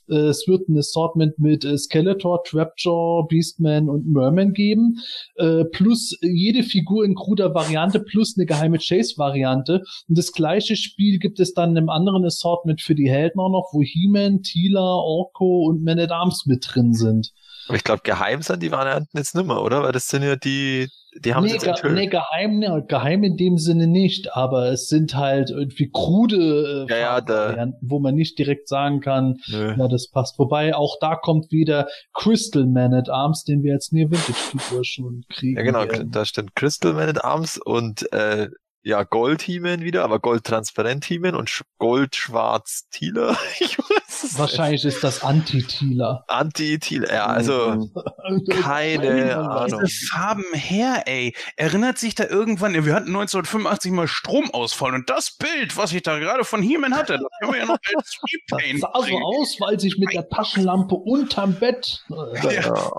Äh, 0.10 0.28
Es 0.28 0.48
wird 0.48 0.70
ein 0.70 0.78
Assortment 0.78 1.40
mit 1.40 1.66
äh, 1.66 1.78
Skeletor, 1.78 2.44
Trapjaw, 2.44 3.28
Beastman 3.28 3.90
und 3.90 4.08
Merman 4.08 4.54
geben, 4.54 5.00
äh, 5.36 5.64
plus 5.66 6.18
jede 6.22 6.64
Figur 6.64 7.06
in 7.06 7.16
kruder 7.16 7.54
Variante, 7.54 8.00
plus 8.00 8.36
eine 8.38 8.46
geheime 8.46 8.78
Chase-Variante. 8.80 9.84
Und 10.08 10.18
das 10.18 10.32
gleiche 10.32 10.76
Spiel 10.76 11.20
gibt 11.20 11.40
es 11.40 11.54
dann 11.54 11.76
im 11.76 11.90
anderen 11.90 12.26
Assortment 12.26 12.82
für 12.82 12.96
die 12.96 13.10
Helden 13.10 13.40
auch 13.40 13.50
noch, 13.50 13.70
wo 13.74 13.82
He-Man, 13.82 14.42
Tila, 14.44 14.82
Orko 14.82 15.66
und 15.68 15.84
Man 15.84 16.00
at 16.00 16.12
Arms 16.12 16.37
mit 16.46 16.68
drin 16.70 16.94
sind. 16.94 17.32
Aber 17.68 17.76
ich 17.76 17.84
glaube, 17.84 18.02
geheim 18.04 18.42
sind 18.42 18.64
die 18.64 18.72
Varianten 18.72 19.18
jetzt 19.18 19.36
nimmer, 19.36 19.62
oder? 19.62 19.84
Weil 19.84 19.92
das 19.92 20.08
sind 20.08 20.24
ja 20.24 20.38
die, 20.38 20.88
die 21.24 21.34
haben 21.34 21.46
nee, 21.46 21.54
jetzt 21.54 21.66
enthüllt. 21.68 21.96
nee, 21.96 22.08
geheim, 22.08 22.60
nee, 22.60 22.70
geheim 22.88 23.24
in 23.24 23.36
dem 23.36 23.58
Sinne 23.58 23.88
nicht, 23.88 24.36
aber 24.36 24.72
es 24.72 24.88
sind 24.88 25.16
halt 25.16 25.50
irgendwie 25.50 25.90
krude 25.92 26.86
äh, 26.88 26.94
Ja, 26.94 26.98
ja, 26.98 27.28
Varianten, 27.28 27.78
wo 27.82 28.00
man 28.00 28.16
nicht 28.16 28.40
direkt 28.40 28.70
sagen 28.70 29.02
kann, 29.02 29.38
Nö. 29.48 29.76
ja, 29.78 29.88
das 29.88 30.10
passt. 30.10 30.40
Wobei 30.40 30.76
auch 30.76 30.98
da 31.02 31.16
kommt 31.16 31.52
wieder 31.52 31.88
Crystal 32.14 32.66
Man 32.66 32.94
at 32.94 33.10
Arms, 33.10 33.44
den 33.44 33.64
wir 33.64 33.74
als 33.74 33.92
Near 33.92 34.12
Vintage 34.12 34.34
Figur 34.34 34.86
schon 34.86 35.26
kriegen. 35.30 35.58
Ja, 35.58 35.64
genau, 35.64 35.80
werden. 35.80 36.12
da 36.12 36.24
steht 36.24 36.56
Crystal 36.56 36.94
Man 36.94 37.10
at 37.10 37.24
Arms 37.24 37.58
und 37.58 38.12
äh, 38.14 38.50
ja, 38.84 39.04
Gold 39.04 39.42
He-Man 39.42 39.82
wieder, 39.82 40.06
aber 40.06 40.20
Gold 40.20 40.46
Transparent 40.46 41.04
He-Man 41.04 41.36
und 41.36 41.50
Sch 41.50 41.64
Gold 41.78 42.16
Schwarz 42.16 42.88
Thieler. 42.90 43.38
Ich 43.60 43.78
weiß 43.78 44.07
Wahrscheinlich 44.38 44.84
ist 44.86 45.04
das 45.04 45.24
Anti-Thieler. 45.24 46.24
Anti-Thieler. 46.28 47.14
Ja, 47.14 47.26
also 47.28 47.90
Mhm. 48.30 48.46
keine 48.62 49.38
Ahnung. 49.38 49.82
diese 49.86 50.08
Farben 50.08 50.46
her, 50.54 51.04
ey. 51.06 51.34
Erinnert 51.56 51.98
sich 51.98 52.16
da 52.16 52.26
irgendwann, 52.26 52.74
wir 52.86 52.94
hatten 52.94 53.12
1985 53.12 53.92
mal 53.92 54.08
Stromausfall 54.08 54.94
und 54.94 55.10
das 55.10 55.32
Bild, 55.32 55.78
was 55.78 55.94
ich 55.94 56.04
da 56.04 56.18
gerade 56.20 56.44
von 56.44 56.62
He-Man 56.62 56.96
hatte, 56.96 57.14
das 57.14 57.28
können 57.40 57.54
wir 57.54 57.60
ja 57.60 57.66
noch 57.66 57.78
als 57.96 58.18
Das 58.20 58.20
Repaint 58.62 58.82
sah 58.82 58.92
so 58.96 59.18
aus, 59.18 59.58
weil 59.60 59.80
sich 59.80 59.98
mit 59.98 60.14
der 60.14 60.28
Taschenlampe 60.30 60.96
unterm 60.96 61.54
Bett. 61.56 62.04
Äh, 62.10 62.56
Ja. 62.56 62.92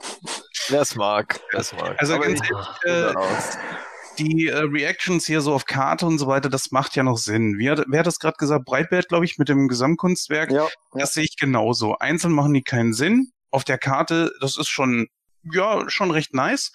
Wer 0.70 0.80
es 0.82 0.94
mag, 0.96 1.40
wer 1.52 1.60
es 1.60 1.72
mag. 1.72 1.94
Also 1.98 2.14
Aber 2.14 2.24
ganz 2.26 2.40
ich- 2.42 2.50
ehrlich, 2.84 3.16
äh. 3.16 3.87
Die 4.18 4.48
äh, 4.48 4.58
Reactions 4.58 5.26
hier 5.26 5.40
so 5.40 5.52
auf 5.54 5.64
Karte 5.64 6.06
und 6.06 6.18
so 6.18 6.26
weiter, 6.26 6.48
das 6.48 6.70
macht 6.70 6.96
ja 6.96 7.02
noch 7.02 7.16
Sinn. 7.18 7.58
Wie 7.58 7.70
hat, 7.70 7.84
wer 7.88 8.00
hat 8.00 8.06
das 8.06 8.18
gerade 8.18 8.36
gesagt? 8.38 8.64
Breitbart, 8.64 9.08
glaube 9.08 9.24
ich, 9.24 9.38
mit 9.38 9.48
dem 9.48 9.68
Gesamtkunstwerk. 9.68 10.50
Ja, 10.50 10.64
ja. 10.64 10.68
Das 10.94 11.14
sehe 11.14 11.24
ich 11.24 11.36
genauso. 11.36 11.96
Einzeln 11.98 12.32
machen 12.32 12.54
die 12.54 12.62
keinen 12.62 12.92
Sinn. 12.92 13.30
Auf 13.50 13.64
der 13.64 13.78
Karte, 13.78 14.32
das 14.40 14.58
ist 14.58 14.68
schon, 14.68 15.08
ja, 15.42 15.88
schon 15.88 16.10
recht 16.10 16.34
nice. 16.34 16.72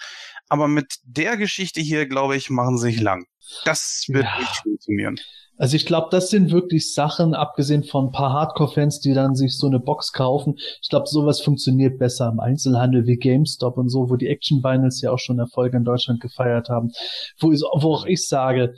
Aber 0.49 0.67
mit 0.67 0.95
der 1.03 1.37
Geschichte 1.37 1.81
hier, 1.81 2.07
glaube 2.07 2.35
ich, 2.35 2.49
machen 2.49 2.77
sie 2.77 2.91
sich 2.91 2.99
lang. 3.01 3.25
Das 3.65 4.05
wird 4.07 4.25
Ja. 4.25 4.39
nicht 4.39 4.55
funktionieren. 4.63 5.19
Also 5.57 5.75
ich 5.75 5.85
glaube, 5.85 6.07
das 6.09 6.29
sind 6.29 6.51
wirklich 6.51 6.93
Sachen, 6.93 7.35
abgesehen 7.35 7.83
von 7.83 8.07
ein 8.07 8.11
paar 8.11 8.33
Hardcore-Fans, 8.33 9.01
die 9.01 9.13
dann 9.13 9.35
sich 9.35 9.57
so 9.57 9.67
eine 9.67 9.79
Box 9.79 10.11
kaufen. 10.11 10.55
Ich 10.81 10.89
glaube, 10.89 11.07
sowas 11.07 11.41
funktioniert 11.41 11.99
besser 11.99 12.29
im 12.29 12.39
Einzelhandel 12.39 13.05
wie 13.05 13.17
GameStop 13.17 13.77
und 13.77 13.89
so, 13.89 14.09
wo 14.09 14.15
die 14.15 14.27
Action 14.27 14.63
Vinyls 14.63 15.01
ja 15.01 15.11
auch 15.11 15.19
schon 15.19 15.39
Erfolge 15.39 15.77
in 15.77 15.83
Deutschland 15.83 16.21
gefeiert 16.21 16.69
haben. 16.69 16.91
Wo, 17.39 17.51
ist, 17.51 17.63
wo 17.63 17.93
auch 17.93 18.05
ich 18.05 18.27
sage, 18.27 18.73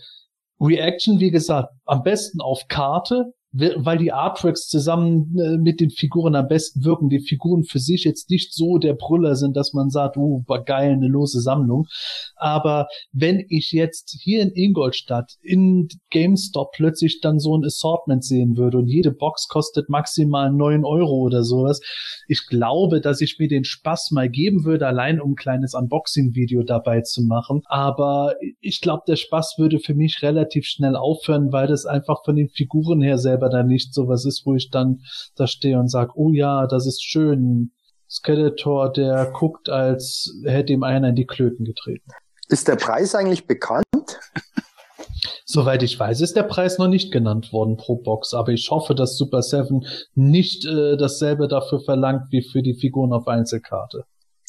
Reaction, 0.59 1.19
wie 1.19 1.31
gesagt, 1.31 1.69
am 1.85 2.03
besten 2.03 2.41
auf 2.41 2.67
Karte, 2.67 3.33
weil 3.57 3.97
die 3.97 4.11
Artworks 4.11 4.67
zusammen 4.67 5.37
äh, 5.39 5.57
mit 5.57 5.79
den 5.79 5.89
Figuren 5.89 6.35
am 6.35 6.47
besten 6.47 6.83
wirken. 6.83 7.09
Die 7.09 7.19
Figuren 7.19 7.63
für 7.63 7.79
sich 7.79 8.03
jetzt 8.03 8.29
nicht 8.29 8.53
so 8.53 8.77
der 8.77 8.93
Brüller 8.93 9.35
sind, 9.35 9.55
dass 9.55 9.73
man 9.73 9.89
sagt, 9.89 10.17
uh, 10.17 10.43
war 10.47 10.63
geil, 10.63 10.91
eine 10.91 11.07
lose 11.07 11.39
Sammlung. 11.39 11.87
Aber 12.35 12.87
wenn 13.13 13.45
ich 13.49 13.71
jetzt 13.71 14.17
hier 14.21 14.41
in 14.41 14.51
Ingolstadt 14.51 15.33
in 15.41 15.87
GameStop 16.09 16.71
plötzlich 16.73 17.21
dann 17.21 17.39
so 17.39 17.57
ein 17.57 17.63
Assortment 17.63 18.25
sehen 18.25 18.57
würde 18.57 18.77
und 18.77 18.87
jede 18.87 19.11
Box 19.11 19.47
kostet 19.47 19.89
maximal 19.89 20.51
neun 20.51 20.83
Euro 20.83 21.15
oder 21.21 21.43
sowas, 21.43 21.79
ich 22.27 22.47
glaube, 22.47 22.99
dass 22.99 23.21
ich 23.21 23.37
mir 23.39 23.47
den 23.47 23.63
Spaß 23.63 24.11
mal 24.11 24.29
geben 24.29 24.65
würde, 24.65 24.87
allein 24.87 25.21
um 25.21 25.31
ein 25.31 25.35
kleines 25.35 25.73
Unboxing-Video 25.73 26.63
dabei 26.63 27.01
zu 27.01 27.21
machen. 27.23 27.61
Aber 27.65 28.35
ich 28.59 28.81
glaube, 28.81 29.03
der 29.07 29.15
Spaß 29.15 29.55
würde 29.57 29.79
für 29.79 29.93
mich 29.93 30.21
relativ 30.21 30.65
schnell 30.65 30.95
aufhören, 30.95 31.51
weil 31.51 31.67
das 31.67 31.85
einfach 31.85 32.23
von 32.25 32.35
den 32.35 32.49
Figuren 32.49 33.01
her 33.01 33.17
selber 33.17 33.44
dann 33.49 33.67
nicht 33.67 33.93
so 33.93 34.07
was 34.07 34.25
ist, 34.25 34.45
wo 34.45 34.55
ich 34.55 34.69
dann 34.69 35.01
da 35.35 35.47
stehe 35.47 35.79
und 35.79 35.89
sage, 35.89 36.11
oh 36.15 36.31
ja, 36.31 36.67
das 36.67 36.85
ist 36.85 37.03
schön. 37.03 37.71
Skeletor, 38.09 38.91
der 38.91 39.31
guckt, 39.31 39.69
als 39.69 40.31
hätte 40.43 40.73
ihm 40.73 40.83
einer 40.83 41.09
in 41.09 41.15
die 41.15 41.25
Klöten 41.25 41.65
getreten. 41.65 42.09
Ist 42.49 42.67
der 42.67 42.75
Preis 42.75 43.15
eigentlich 43.15 43.47
bekannt? 43.47 43.85
Soweit 45.45 45.83
ich 45.83 45.99
weiß, 45.99 46.21
ist 46.21 46.35
der 46.35 46.43
Preis 46.43 46.77
noch 46.77 46.87
nicht 46.87 47.11
genannt 47.11 47.51
worden 47.53 47.77
pro 47.77 47.95
Box, 47.95 48.33
aber 48.33 48.51
ich 48.51 48.69
hoffe, 48.71 48.93
dass 48.93 49.17
Super 49.17 49.41
Seven 49.41 49.85
nicht 50.13 50.65
äh, 50.65 50.97
dasselbe 50.97 51.47
dafür 51.47 51.79
verlangt 51.79 52.31
wie 52.31 52.41
für 52.41 52.61
die 52.61 52.75
Figuren 52.75 53.13
auf 53.13 53.27
Einzelkarte. 53.27 54.05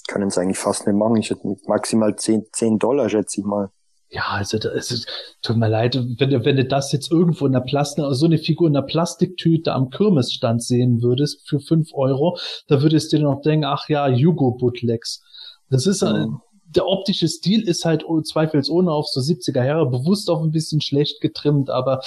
Können 0.08 0.28
es 0.28 0.38
eigentlich 0.38 0.58
fast 0.58 0.86
nicht 0.86 0.96
machen. 0.96 1.16
Ich 1.16 1.30
hätte 1.30 1.56
maximal 1.66 2.14
10, 2.16 2.46
10 2.52 2.78
Dollar, 2.78 3.08
schätze 3.08 3.40
ich 3.40 3.46
mal. 3.46 3.70
Ja, 4.16 4.28
also 4.30 4.56
das 4.56 4.90
ist, 4.90 5.06
tut 5.42 5.58
mir 5.58 5.68
leid, 5.68 5.94
wenn 5.94 6.30
du, 6.30 6.42
wenn 6.42 6.56
du 6.56 6.64
das 6.64 6.90
jetzt 6.90 7.12
irgendwo 7.12 7.44
in 7.44 7.52
der 7.52 7.60
Plastik, 7.60 8.06
so 8.12 8.24
eine 8.24 8.38
Figur 8.38 8.66
in 8.66 8.72
der 8.72 8.80
Plastiktüte 8.80 9.74
am 9.74 9.90
Kirmesstand 9.90 10.62
sehen 10.62 11.02
würdest 11.02 11.46
für 11.46 11.60
fünf 11.60 11.90
Euro, 11.92 12.38
da 12.66 12.80
würdest 12.80 13.12
du 13.12 13.18
dir 13.18 13.24
noch 13.24 13.42
denken, 13.42 13.66
ach 13.66 13.90
ja, 13.90 14.08
Hugo 14.08 14.52
Bootlegs. 14.52 15.22
Das 15.68 15.86
ist, 15.86 16.00
ja. 16.00 16.28
der 16.64 16.86
optische 16.86 17.28
Stil 17.28 17.68
ist 17.68 17.84
halt 17.84 18.06
zweifelsohne 18.24 18.90
auf 18.90 19.06
so 19.06 19.20
70er 19.20 19.66
Jahre 19.66 19.90
bewusst 19.90 20.30
auch 20.30 20.42
ein 20.42 20.50
bisschen 20.50 20.80
schlecht 20.80 21.20
getrimmt, 21.20 21.68
aber 21.68 22.00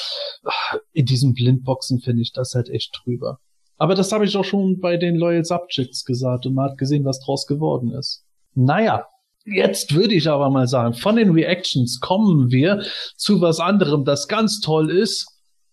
ach, 0.44 0.80
in 0.92 1.06
diesen 1.06 1.36
Blindboxen 1.36 2.00
finde 2.00 2.24
ich 2.24 2.34
das 2.34 2.56
halt 2.56 2.70
echt 2.70 3.00
drüber. 3.04 3.38
Aber 3.78 3.94
das 3.94 4.12
habe 4.12 4.26
ich 4.26 4.36
auch 4.36 4.46
schon 4.46 4.80
bei 4.80 4.98
den 4.98 5.16
Loyal 5.16 5.46
Subjects 5.46 6.06
gesagt 6.06 6.48
und 6.48 6.56
man 6.56 6.72
hat 6.72 6.80
gesehen, 6.80 7.06
was 7.06 7.20
draus 7.20 7.46
geworden 7.46 7.92
ist. 7.92 8.26
Naja, 8.56 9.06
Jetzt 9.46 9.96
würde 9.96 10.14
ich 10.14 10.30
aber 10.30 10.50
mal 10.50 10.68
sagen, 10.68 10.94
von 10.94 11.16
den 11.16 11.32
Reactions 11.32 12.00
kommen 12.00 12.52
wir 12.52 12.84
zu 13.16 13.42
was 13.42 13.60
anderem, 13.60 14.06
das 14.06 14.28
ganz 14.28 14.60
toll 14.60 14.92
ist. 14.92 15.28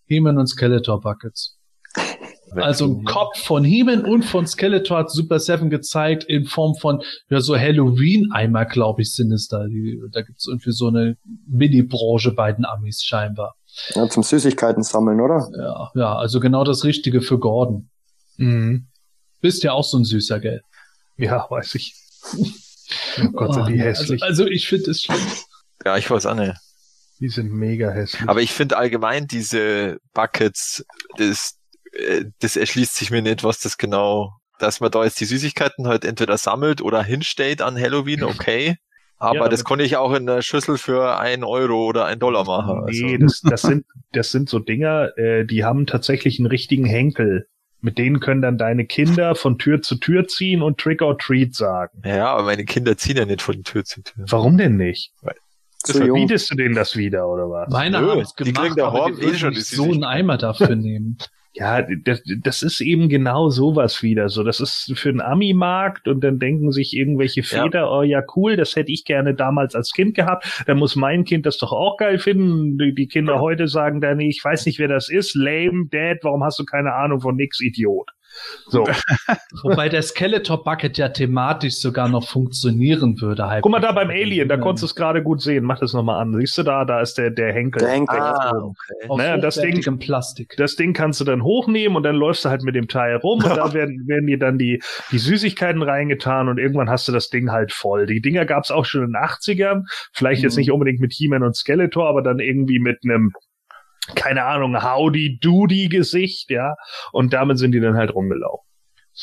He-Man 0.07 0.39
und 0.39 0.47
Skeletor 0.47 1.01
Buckets. 1.01 1.57
Also 2.53 2.87
ein 2.87 3.05
Kopf 3.05 3.39
von 3.39 3.65
He-Man 3.65 4.05
und 4.05 4.25
von 4.25 4.47
Skeletor 4.47 4.99
hat 4.99 5.11
Super 5.11 5.41
Seven 5.41 5.69
gezeigt 5.69 6.25
in 6.25 6.45
Form 6.45 6.75
von 6.77 7.03
ja 7.29 7.41
so 7.41 7.57
Halloween-Eimer, 7.57 8.67
glaube 8.67 9.03
ich, 9.03 9.13
sind 9.13 9.33
es 9.33 9.49
da. 9.49 9.67
Die, 9.67 10.01
da 10.13 10.23
gibt 10.23 10.39
es 10.39 10.47
irgendwie 10.47 10.73
so 10.73 10.87
eine 10.87 11.17
Mini-Branche 11.49 12.33
bei 12.33 12.53
den 12.53 12.65
Amis 12.65 13.03
scheinbar. 13.03 13.57
Ja, 13.95 14.09
zum 14.09 14.23
Süßigkeiten 14.23 14.83
sammeln, 14.83 15.21
oder? 15.21 15.49
Ja, 15.59 15.91
ja, 15.95 16.17
also 16.17 16.41
genau 16.41 16.65
das 16.65 16.85
Richtige 16.85 17.21
für 17.21 17.39
Gordon. 17.39 17.91
Mhm. 18.37 18.87
Bist 19.41 19.63
ja 19.65 19.73
auch 19.73 19.85
so 19.85 19.99
ein 19.99 20.05
süßer, 20.05 20.41
gell? 20.41 20.63
Ja, 21.17 21.47
weiß 21.51 21.75
ich. 21.75 21.95
Oh 23.21 23.31
Gott, 23.33 23.55
sind 23.55 23.69
die 23.69 23.81
oh, 23.81 23.85
hässlich. 23.85 24.23
Also, 24.23 24.45
also 24.45 24.47
ich 24.47 24.69
finde 24.69 24.91
es 24.91 25.03
schlimm. 25.03 25.21
Ja, 25.85 25.97
ich 25.97 26.11
weiß 26.11 26.27
auch 26.27 26.35
nicht. 26.35 26.55
Die 27.21 27.29
sind 27.29 27.53
mega 27.53 27.91
hässlich. 27.91 28.29
Aber 28.29 28.43
ich 28.43 28.53
finde 28.53 28.77
allgemein 28.77 29.27
diese 29.27 29.99
Buckets, 30.13 30.85
das, 31.17 31.59
äh, 31.93 32.25
das 32.41 32.57
erschließt 32.57 32.95
sich 32.95 33.11
mir 33.11 33.23
nicht, 33.23 33.43
was 33.43 33.61
das 33.61 33.79
genau, 33.79 34.33
dass 34.59 34.81
man 34.81 34.91
da 34.91 35.05
jetzt 35.05 35.21
die 35.21 35.25
Süßigkeiten 35.25 35.87
halt 35.87 36.05
entweder 36.05 36.37
sammelt 36.39 36.83
oder 36.83 37.03
hinstellt 37.03 37.63
an 37.63 37.79
Halloween, 37.79 38.23
okay. 38.25 38.77
Aber 39.19 39.45
ja, 39.45 39.49
das 39.49 39.65
konnte 39.65 39.85
ich 39.85 39.97
auch 39.97 40.13
in 40.13 40.27
der 40.27 40.43
Schüssel 40.43 40.77
für 40.77 41.19
ein 41.19 41.43
Euro 41.43 41.87
oder 41.87 42.05
ein 42.05 42.19
Dollar 42.19 42.45
machen. 42.45 42.85
Nee, 42.87 43.15
also. 43.15 43.25
das, 43.25 43.41
das 43.41 43.63
sind, 43.63 43.87
das 44.13 44.31
sind 44.31 44.49
so 44.51 44.59
Dinger, 44.59 45.17
äh, 45.17 45.47
die 45.47 45.65
haben 45.65 45.87
tatsächlich 45.87 46.39
einen 46.39 46.47
richtigen 46.47 46.85
Henkel. 46.85 47.49
Mit 47.87 47.99
denen 47.99 48.19
können 48.19 48.43
dann 48.43 48.59
deine 48.59 48.85
Kinder 48.85 49.37
von 49.37 49.59
Tür 49.59 49.81
zu 49.81 49.95
Tür 49.95 50.27
ziehen 50.27 50.61
und 50.61 50.79
Trick 50.79 51.03
or 51.03 51.17
Treat 51.17 51.55
sagen. 51.55 52.03
Ja, 52.05 52.33
aber 52.33 52.43
meine 52.43 52.65
Kinder 52.65 52.97
ziehen 52.97 53.17
ja 53.17 53.25
nicht 53.25 53.43
von 53.43 53.63
Tür 53.63 53.85
zu 53.85 54.03
Tür. 54.03 54.25
Warum 54.29 54.59
denn 54.59 54.77
nicht? 54.77 55.13
Weil 55.23 55.37
das 55.87 55.97
verbietest 55.97 56.51
du 56.51 56.57
denen 56.57 56.75
das 56.75 56.97
wieder, 56.97 57.29
oder 57.29 57.49
was? 57.49 57.71
Meine 57.71 57.99
haben 57.99 58.19
es 58.19 58.35
gemacht, 58.35 58.57
die 58.57 58.61
kriegen 58.61 58.81
aber 58.81 59.13
die 59.13 59.23
eh 59.25 59.35
schon 59.35 59.55
so 59.55 59.85
einen 59.85 60.03
Eimer 60.03 60.37
dafür 60.37 60.75
nehmen. 60.75 61.17
Ja, 61.59 61.81
das, 61.81 62.23
das 62.43 62.63
ist 62.63 62.83
eben 62.83 63.09
genau 63.09 63.49
sowas 63.49 64.03
wieder. 64.03 64.29
So, 64.29 64.43
das 64.43 64.61
ist 64.61 64.93
für 64.95 65.11
den 65.11 65.23
Ami-Markt 65.23 66.07
und 66.07 66.23
dann 66.23 66.39
denken 66.39 66.71
sich 66.71 66.95
irgendwelche 66.95 67.43
Väter, 67.43 67.79
ja. 67.79 67.91
oh 67.91 68.03
ja, 68.03 68.23
cool, 68.37 68.57
das 68.57 68.77
hätte 68.77 68.93
ich 68.93 69.07
gerne 69.07 69.35
damals 69.35 69.75
als 69.75 69.93
Kind 69.93 70.15
gehabt. 70.15 70.65
Dann 70.67 70.77
muss 70.77 70.97
mein 70.97 71.25
Kind 71.25 71.47
das 71.47 71.57
doch 71.57 71.73
auch 71.73 71.97
geil 71.97 72.19
finden. 72.19 72.77
Die, 72.77 73.07
Kinder 73.09 73.37
ja. 73.37 73.41
heute 73.41 73.69
sagen 73.69 74.03
dann, 74.03 74.21
ich 74.21 74.43
weiß 74.45 74.67
nicht, 74.67 74.79
wer 74.79 74.89
das 74.89 75.09
ist. 75.09 75.35
Lame, 75.35 75.87
Dad, 75.91 76.19
warum 76.25 76.45
hast 76.45 76.59
du 76.59 76.67
keine 76.67 76.93
Ahnung 76.93 77.23
von 77.23 77.37
nix, 77.37 77.59
Idiot? 77.63 78.11
So. 78.69 78.85
Wobei 79.63 79.89
der 79.89 80.03
Skeletor 80.03 80.63
Bucket 80.65 80.99
ja 80.99 81.09
thematisch 81.09 81.77
sogar 81.77 82.09
noch 82.09 82.29
funktionieren 82.29 83.21
würde. 83.21 83.47
Halt. 83.47 83.63
Guck 83.63 83.73
mal 83.73 83.81
da 83.81 83.93
beim 83.93 84.11
Alien, 84.11 84.49
da 84.49 84.57
konntest 84.57 84.83
du 84.83 84.87
es 84.87 84.95
gerade 84.95 85.23
gut 85.23 85.41
sehen. 85.41 85.65
Mach 85.65 85.79
das 85.79 85.93
nochmal 85.93 86.21
an. 86.21 86.35
Siehst 86.39 86.59
du 86.59 86.63
da, 86.63 86.85
da 86.85 87.01
ist 87.01 87.19
der, 87.19 87.31
der 87.31 87.53
Henkel. 87.53 87.81
Der 87.81 87.91
Henkel. 87.91 88.19
Ah, 88.19 88.53
okay. 88.53 89.17
Ne, 89.17 89.41
das 89.41 89.57
Ding, 89.57 89.99
Plastik. 89.99 90.55
Das 90.57 90.77
Ding 90.77 90.93
kannst 90.93 91.21
du 91.21 91.25
dann 91.25 91.43
hochnehmen 91.43 91.97
und 91.97 92.03
dann 92.03 92.17
läufst 92.17 92.45
du 92.45 92.49
halt 92.49 92.63
mit 92.63 92.75
dem 92.75 92.89
Teil 92.89 93.17
rum 93.17 93.43
und 93.43 93.57
da 93.57 93.73
werden, 93.75 94.07
werden 94.07 94.27
dir 94.27 94.39
dann 94.39 94.59
die, 94.59 94.83
die 95.13 95.19
Süßigkeiten 95.19 95.83
reingetan 95.83 96.49
und 96.49 96.59
irgendwann 96.59 96.91
hast 96.91 97.09
du 97.09 97.13
das 97.13 97.29
Ding 97.29 97.51
halt 97.51 97.73
voll. 97.73 98.07
Die 98.07 98.21
Dinger 98.21 98.45
gab's 98.45 98.71
auch 98.71 98.85
schon 98.85 99.03
in 99.03 99.13
den 99.13 99.17
80ern. 99.17 99.85
Vielleicht 100.13 100.41
mhm. 100.41 100.45
jetzt 100.45 100.57
nicht 100.57 100.71
unbedingt 100.71 101.01
mit 101.01 101.13
He-Man 101.13 101.43
und 101.43 101.57
Skeletor, 101.57 102.09
aber 102.09 102.23
dann 102.23 102.39
irgendwie 102.39 102.79
mit 102.79 102.99
einem 103.05 103.33
keine 104.15 104.45
Ahnung, 104.45 104.83
Howdy 104.83 105.39
Doody 105.41 105.89
Gesicht, 105.89 106.51
ja. 106.51 106.75
Und 107.13 107.33
damit 107.33 107.59
sind 107.59 107.73
die 107.73 107.81
dann 107.81 107.97
halt 107.97 108.15
rumgelaufen. 108.15 108.67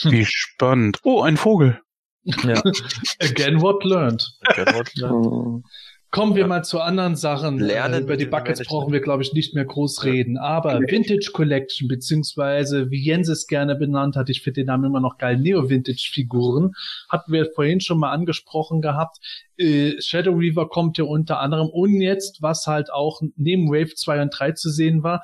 Wie 0.04 0.26
spannend. 0.26 1.00
Oh, 1.04 1.22
ein 1.22 1.38
Vogel. 1.38 1.80
Ja. 2.24 2.62
Again 3.20 3.62
what 3.62 3.84
learned. 3.84 4.24
Again 4.46 4.76
what 4.76 4.94
learned. 4.96 5.64
Kommen 6.14 6.36
wir 6.36 6.42
ja. 6.42 6.48
mal 6.48 6.64
zu 6.64 6.80
anderen 6.80 7.16
Sachen. 7.16 7.60
Äh, 7.60 7.64
Lernen 7.64 8.04
Über 8.04 8.18
die 8.18 8.28
Buckets 8.28 8.64
brauchen 8.68 8.94
wir, 8.94 9.00
glaube 9.00 9.24
ich, 9.24 9.34
nicht 9.34 9.56
mehr 9.56 9.66
groß 9.66 10.04
reden. 10.04 10.38
Aber 10.38 10.80
Vintage 10.80 11.32
Collection, 11.34 11.88
beziehungsweise 11.88 12.92
wie 12.92 13.04
Jens 13.04 13.30
es 13.30 13.48
gerne 13.48 13.76
benannt 13.76 14.16
hat, 14.16 14.30
ich 14.30 14.44
finde 14.44 14.62
den 14.62 14.68
Namen 14.68 14.86
immer 14.86 15.00
noch 15.00 15.18
geil, 15.18 15.40
Neo-Vintage-Figuren, 15.40 16.74
hatten 17.10 17.32
wir 17.32 17.48
vorhin 17.56 17.82
schon 17.82 17.98
mal 17.98 18.12
angesprochen 18.12 18.80
gehabt. 18.80 19.18
Äh, 19.58 20.00
Shadow 20.00 20.34
Reaver 20.34 20.70
kommt 20.70 21.00
ja 21.00 21.06
unter 21.06 21.40
anderem 21.40 21.70
und 21.70 22.00
jetzt, 22.00 22.44
was 22.44 22.68
halt 22.68 22.94
auch 22.94 23.20
neben 23.36 23.72
Wave 23.72 23.96
2 23.96 24.22
und 24.22 24.30
3 24.30 24.52
zu 24.52 24.70
sehen 24.70 25.02
war, 25.02 25.24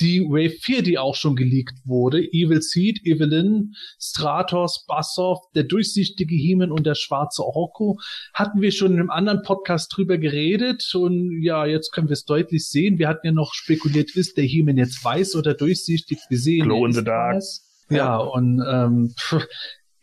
die 0.00 0.20
Wave 0.20 0.56
4, 0.60 0.82
die 0.82 0.98
auch 0.98 1.14
schon 1.14 1.36
geleakt 1.36 1.76
wurde, 1.84 2.20
Evil 2.20 2.62
Seed, 2.62 3.00
Evelyn, 3.04 3.74
Stratos, 3.98 4.84
Bassoff, 4.86 5.38
der 5.54 5.64
durchsichtige 5.64 6.34
Heeman 6.34 6.72
und 6.72 6.86
der 6.86 6.94
schwarze 6.94 7.44
Orko, 7.44 7.98
hatten 8.32 8.60
wir 8.60 8.72
schon 8.72 8.92
in 8.92 9.00
einem 9.00 9.10
anderen 9.10 9.42
Podcast 9.42 9.94
drüber 9.94 10.18
geredet 10.18 10.90
und 10.94 11.42
ja, 11.42 11.66
jetzt 11.66 11.92
können 11.92 12.08
wir 12.08 12.14
es 12.14 12.24
deutlich 12.24 12.68
sehen. 12.68 12.98
Wir 12.98 13.08
hatten 13.08 13.26
ja 13.26 13.32
noch 13.32 13.54
spekuliert, 13.54 14.16
ist 14.16 14.36
der 14.36 14.44
Heeman 14.44 14.76
jetzt 14.76 15.04
weiß 15.04 15.36
oder 15.36 15.54
durchsichtig? 15.54 16.18
Wir 16.28 16.38
sehen 16.38 16.64
Glow 16.64 16.86
in 16.86 16.92
the 16.92 17.04
Dark. 17.04 17.42
Ja, 17.90 17.96
ja, 17.96 18.16
und 18.16 18.62
ähm, 18.66 19.14
pff, 19.18 19.46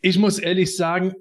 ich 0.00 0.18
muss 0.18 0.38
ehrlich 0.38 0.76
sagen, 0.76 1.14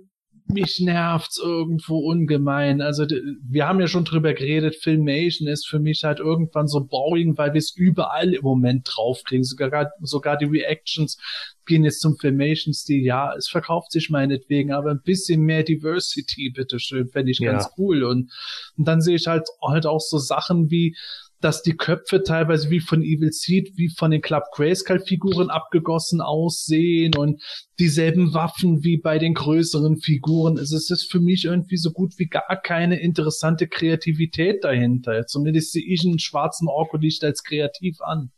mich 0.50 0.80
nervt's 0.80 1.38
irgendwo 1.38 2.00
ungemein. 2.00 2.82
Also 2.82 3.06
wir 3.06 3.68
haben 3.68 3.80
ja 3.80 3.88
schon 3.88 4.06
drüber 4.06 4.34
geredet, 4.34 4.76
Filmation 4.76 5.48
ist 5.48 5.68
für 5.68 5.80
mich 5.80 6.04
halt 6.04 6.20
irgendwann 6.20 6.68
so 6.68 6.84
boring, 6.86 7.38
weil 7.38 7.54
wir 7.54 7.60
es 7.60 7.76
überall 7.76 8.34
im 8.34 8.44
Moment 8.44 8.90
draufkriegen. 8.90 9.44
Sogar, 9.44 9.92
sogar 10.02 10.38
die 10.38 10.46
Reactions 10.46 11.18
gehen 11.66 11.84
jetzt 11.84 12.02
zum 12.02 12.18
Filmation-Stil. 12.18 13.04
Ja, 13.04 13.34
es 13.36 13.48
verkauft 13.48 13.92
sich 13.92 14.10
meinetwegen, 14.10 14.72
aber 14.72 14.92
ein 14.92 15.02
bisschen 15.04 15.42
mehr 15.42 15.64
Diversity, 15.64 16.50
bitteschön, 16.50 17.10
fände 17.10 17.32
ich 17.32 17.40
ja. 17.40 17.52
ganz 17.52 17.70
cool. 17.78 18.04
Und, 18.04 18.32
und 18.78 18.88
dann 18.88 19.02
sehe 19.02 19.16
ich 19.16 19.28
halt, 19.28 19.48
halt 19.62 19.86
auch 19.86 20.02
so 20.02 20.18
Sachen 20.18 20.72
wie 20.72 20.96
dass 21.42 21.62
die 21.62 21.76
Köpfe 21.76 22.24
teilweise 22.24 22.70
wie 22.70 22.80
von 22.80 23.02
Evil 23.02 23.32
Seed, 23.32 23.72
wie 23.76 23.90
von 23.90 24.12
den 24.12 24.22
Club 24.22 24.44
Grayskull 24.54 25.00
Figuren 25.00 25.50
abgegossen 25.50 26.22
aussehen 26.22 27.16
und 27.16 27.42
dieselben 27.80 28.34
Waffen 28.34 28.84
wie 28.84 28.98
bei 28.98 29.20
den 29.20 29.34
größeren 29.34 29.98
Figuren. 29.98 30.58
Es 30.58 30.72
ist 30.72 31.12
für 31.12 31.20
mich 31.20 31.46
irgendwie 31.46 31.78
so 31.78 31.92
gut 31.92 32.14
wie 32.18 32.28
gar 32.28 32.60
keine 32.62 33.00
interessante 33.00 33.68
Kreativität 33.68 34.64
dahinter. 34.64 35.26
Zumindest 35.28 35.74
sehe 35.74 35.86
ich 35.86 36.06
einen 36.06 36.20
schwarzen 36.20 36.68
Orko 36.68 36.98
nicht 36.98 37.24
als 37.24 37.44
kreativ 37.44 38.02
an. 38.02 38.32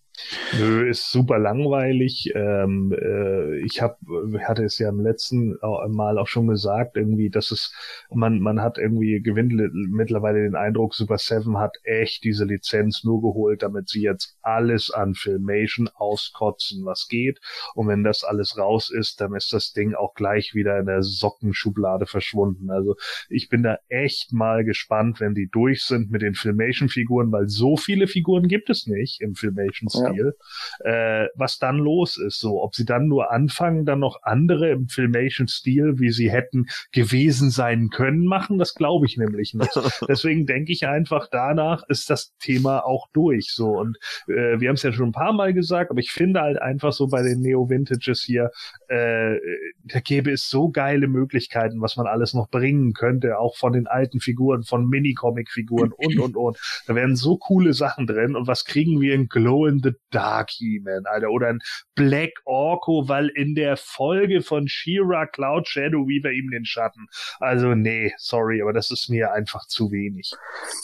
Nö, 0.57 0.89
ist 0.89 1.11
super 1.11 1.39
langweilig. 1.39 2.32
Ähm, 2.36 2.93
äh, 2.93 3.59
ich 3.59 3.82
hab, 3.82 3.99
hatte 4.39 4.63
es 4.63 4.78
ja 4.80 4.89
im 4.89 4.99
letzten 4.99 5.57
Mal 5.89 6.17
auch 6.17 6.28
schon 6.28 6.47
gesagt, 6.47 6.97
irgendwie, 6.97 7.30
dass 7.30 7.51
es, 7.51 7.74
man, 8.11 8.39
man 8.39 8.61
hat 8.61 8.78
irgendwie 8.78 9.22
gewinnt 9.22 9.53
mittlerweile 9.74 10.41
den 10.41 10.55
Eindruck, 10.55 10.95
Super 10.95 11.17
Seven 11.17 11.57
hat 11.57 11.78
echt 11.84 12.24
diese 12.24 12.45
Lizenz 12.45 13.03
nur 13.03 13.22
geholt, 13.22 13.63
damit 13.63 13.89
sie 13.89 14.01
jetzt 14.01 14.38
alles 14.41 14.91
an 14.91 15.15
Filmation 15.15 15.89
auskotzen, 15.93 16.86
was 16.86 17.07
geht. 17.07 17.39
Und 17.76 17.88
wenn 17.88 18.03
das 18.03 18.24
alles 18.24 18.57
raus 18.57 18.89
ist, 18.89 19.22
dann 19.22 19.34
ist 19.36 19.53
das 19.53 19.74
Ding 19.74 19.93
auch 19.93 20.13
gleich 20.13 20.53
wieder 20.53 20.80
in 20.80 20.86
der 20.86 21.03
Sockenschublade 21.03 22.05
verschwunden. 22.05 22.70
Also 22.70 22.95
ich 23.30 23.49
bin 23.49 23.63
da 23.63 23.78
echt 23.88 24.34
mal 24.34 24.63
gespannt, 24.63 25.20
wenn 25.20 25.34
die 25.34 25.49
durch 25.49 25.84
sind 25.84 26.11
mit 26.11 26.22
den 26.22 26.36
Filmation-Figuren, 26.36 27.32
weil 27.32 27.47
so 27.49 27.78
viele 27.78 28.07
Figuren 28.07 28.47
gibt 28.47 28.70
es 28.70 28.88
nicht 28.88 29.22
im 29.22 29.36
Filmation-Stil. 29.36 30.03
Ja 30.03 30.09
Spiel, 30.10 30.34
äh, 30.80 31.28
was 31.36 31.60
dann 31.60 31.78
los 31.78 32.18
ist. 32.18 32.39
So, 32.39 32.62
ob 32.62 32.76
sie 32.76 32.86
dann 32.86 33.07
nur 33.07 33.32
anfangen, 33.32 33.86
dann 33.86 33.99
noch 33.99 34.24
andere 34.24 34.70
im 34.70 34.88
Filmation-Stil, 34.88 35.99
wie 35.99 36.12
sie 36.12 36.32
hätten 36.32 36.68
gewesen 36.91 37.49
sein 37.49 37.89
können, 37.89 38.26
machen, 38.26 38.57
das 38.57 38.74
glaube 38.76 39.05
ich 39.05 39.18
nämlich 39.18 39.53
nicht. 39.53 39.72
Deswegen 40.07 40.45
denke 40.45 40.72
ich 40.72 40.88
einfach, 40.88 41.28
danach 41.32 41.84
ist 41.88 42.10
das 42.10 42.36
Thema 42.39 42.86
auch 42.86 43.07
durch. 43.14 43.51
So 43.53 43.78
und 43.78 43.97
äh, 44.28 44.60
wir 44.60 44.70
haben 44.70 44.76
es 44.76 44.84
ja 44.84 44.91
schon 44.91 45.10
ein 45.10 45.14
paar 45.14 45.34
Mal 45.34 45.53
gesagt, 45.53 45.91
aber 45.91 45.99
ich 45.99 46.12
finde 46.12 46.41
halt 46.41 46.62
einfach 46.62 46.93
so 46.93 47.07
bei 47.07 47.22
den 47.22 47.41
Neo-Vintages 47.41 48.24
hier, 48.24 48.51
äh, 48.88 49.38
da 49.84 49.99
gäbe 49.99 50.32
es 50.32 50.49
so 50.49 50.70
geile 50.70 51.07
Möglichkeiten, 51.07 51.82
was 51.82 51.97
man 51.97 52.07
alles 52.07 52.34
noch 52.34 52.49
bringen 52.49 52.93
könnte, 52.93 53.39
auch 53.39 53.57
von 53.57 53.74
den 53.74 53.88
alten 53.88 54.20
Figuren, 54.20 54.64
von 54.64 54.88
Mini-Comic-Figuren 54.88 55.91
und 55.91 56.20
und 56.20 56.36
und. 56.36 56.57
Da 56.88 56.95
wären 56.95 57.16
so 57.16 57.38
coole 57.38 57.74
Sachen 57.74 58.07
drin 58.07 58.36
und 58.36 58.47
was 58.47 58.66
kriegen 58.66 59.01
wir 59.01 59.14
in 59.14 59.28
Glow 59.28 59.66
in 59.68 59.80
the 59.84 59.91
Dark 60.12 60.50
He-Man, 60.52 61.06
Alter. 61.06 61.30
Oder 61.30 61.47
ein 61.47 61.60
Black 61.95 62.32
Orko, 62.45 63.08
weil 63.08 63.30
in 63.30 63.56
der 63.56 63.78
Folge 63.78 64.41
von 64.41 64.68
She-Ra 64.68 65.26
Cloud 65.28 65.68
Shadow 65.68 66.08
Weaver 66.08 66.32
ihm 66.32 66.50
den 66.50 66.66
Schatten. 66.66 67.08
Also 67.39 67.76
nee, 67.76 68.14
sorry, 68.18 68.62
aber 68.62 68.74
das 68.74 68.91
ist 68.91 69.10
mir 69.10 69.34
einfach 69.34 69.68
zu 69.68 69.91
wenig. 69.91 70.32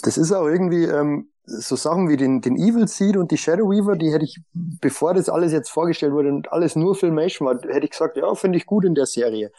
Das 0.03 0.17
ist 0.17 0.31
auch 0.31 0.47
irgendwie, 0.47 0.85
ähm, 0.85 1.29
so 1.47 1.75
Sachen 1.75 2.09
wie 2.09 2.17
den, 2.17 2.41
den 2.41 2.57
Evil 2.57 2.87
Seed 2.87 3.17
und 3.17 3.31
die 3.31 3.37
Shadow 3.37 3.69
Weaver, 3.69 3.95
die 3.95 4.11
hätte 4.11 4.25
ich, 4.25 4.39
bevor 4.53 5.13
das 5.13 5.29
alles 5.29 5.51
jetzt 5.51 5.69
vorgestellt 5.69 6.13
wurde 6.13 6.29
und 6.29 6.51
alles 6.51 6.75
nur 6.75 6.95
Filmation 6.95 7.47
war, 7.47 7.55
hätte 7.61 7.85
ich 7.85 7.91
gesagt, 7.91 8.17
ja, 8.17 8.33
finde 8.35 8.57
ich 8.57 8.65
gut 8.65 8.85
in 8.85 8.95
der 8.95 9.05
Serie. 9.05 9.51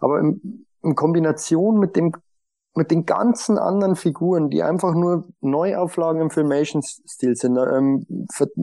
Aber 0.00 0.20
in, 0.20 0.66
in 0.82 0.94
Kombination 0.94 1.78
mit 1.78 1.96
dem 1.96 2.12
mit 2.74 2.90
den 2.90 3.04
ganzen 3.04 3.58
anderen 3.58 3.96
Figuren, 3.96 4.48
die 4.48 4.62
einfach 4.62 4.94
nur 4.94 5.28
Neuauflagen 5.40 6.22
im 6.22 6.30
Filmation-Stil 6.30 7.36
sind, 7.36 7.58
ähm, 7.58 8.06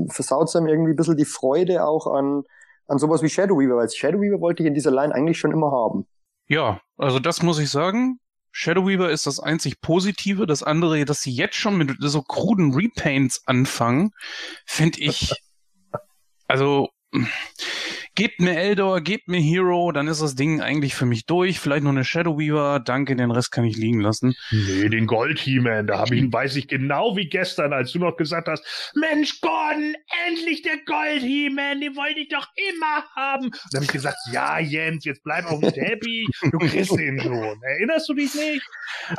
versaut 0.10 0.56
einem 0.56 0.68
irgendwie 0.68 0.94
ein 0.94 0.96
bisschen 0.96 1.18
die 1.18 1.26
Freude 1.26 1.86
auch 1.86 2.08
an, 2.08 2.44
an 2.88 2.98
sowas 2.98 3.22
wie 3.22 3.30
Shadow 3.30 3.60
Weaver, 3.60 3.76
weil 3.76 3.90
Shadow 3.90 4.20
Weaver 4.20 4.42
wollte 4.42 4.64
ich 4.64 4.68
in 4.68 4.74
dieser 4.74 4.92
Line 4.92 5.14
eigentlich 5.14 5.38
schon 5.38 5.52
immer 5.52 5.72
haben. 5.72 6.08
Ja, 6.48 6.82
also 6.98 7.20
das 7.20 7.44
muss 7.44 7.60
ich 7.60 7.70
sagen. 7.70 8.20
Shadow 8.52 8.88
Weaver 8.88 9.12
ist 9.12 9.28
das 9.28 9.40
einzig 9.40 9.80
Positive. 9.80 10.48
Das 10.48 10.64
andere, 10.64 11.06
dass 11.06 11.22
sie 11.22 11.32
jetzt 11.32 11.56
schon 11.56 11.78
mit 11.78 11.92
so 12.00 12.24
kruden 12.24 12.74
Repaints 12.74 13.44
anfangen, 13.46 14.12
finde 14.66 15.02
ich, 15.02 15.32
also, 16.48 16.90
gebt 18.16 18.40
mir 18.40 18.56
Eldor, 18.56 19.02
gebt 19.02 19.28
mir 19.28 19.40
Hero, 19.40 19.92
dann 19.92 20.08
ist 20.08 20.22
das 20.22 20.36
Ding 20.36 20.62
eigentlich 20.62 20.96
für 20.96 21.06
mich 21.06 21.26
durch. 21.26 21.60
Vielleicht 21.60 21.84
noch 21.84 21.92
eine 21.92 22.04
Shadow 22.04 22.38
Weaver, 22.38 22.80
danke, 22.80 23.16
den 23.16 23.32
Rest 23.32 23.52
kann 23.52 23.64
ich 23.64 23.78
liegen 23.78 24.02
lassen. 24.02 24.36
Nee, 24.52 24.90
den 24.90 25.08
Gold 25.08 25.40
He-Man, 25.40 25.88
da 25.88 26.00
habe 26.00 26.16
ich, 26.16 26.32
weiß 26.32 26.56
ich 26.56 26.68
genau 26.68 27.16
wie 27.16 27.28
gestern, 27.28 27.74
als 27.74 27.92
du 27.92 28.00
noch 28.00 28.18
gesagt 28.18 28.48
hast, 28.48 28.92
Mensch 28.96 29.40
Gordon, 29.42 29.96
endlich 30.28 30.62
der 30.62 30.78
Gold 30.86 31.22
He-Man, 31.22 31.82
den 31.82 31.96
wollte 31.96 32.20
ich 32.20 32.30
doch 32.30 32.48
immer 32.56 33.04
haben. 33.16 33.52
Da 33.72 33.78
habe 33.78 33.86
ich 33.86 33.92
gesagt, 33.92 34.18
ja 34.32 34.60
Jens, 34.60 35.06
jetzt 35.06 35.24
bleib 35.24 35.46
auch 35.46 35.60
nicht 35.60 35.78
happy, 35.78 36.28
du 36.42 36.58
kriegst 36.58 36.92
den 36.98 37.20
schon. 37.22 37.62
Erinnerst 37.62 38.10
du 38.10 38.14
dich 38.14 38.34
nicht? 38.36 38.66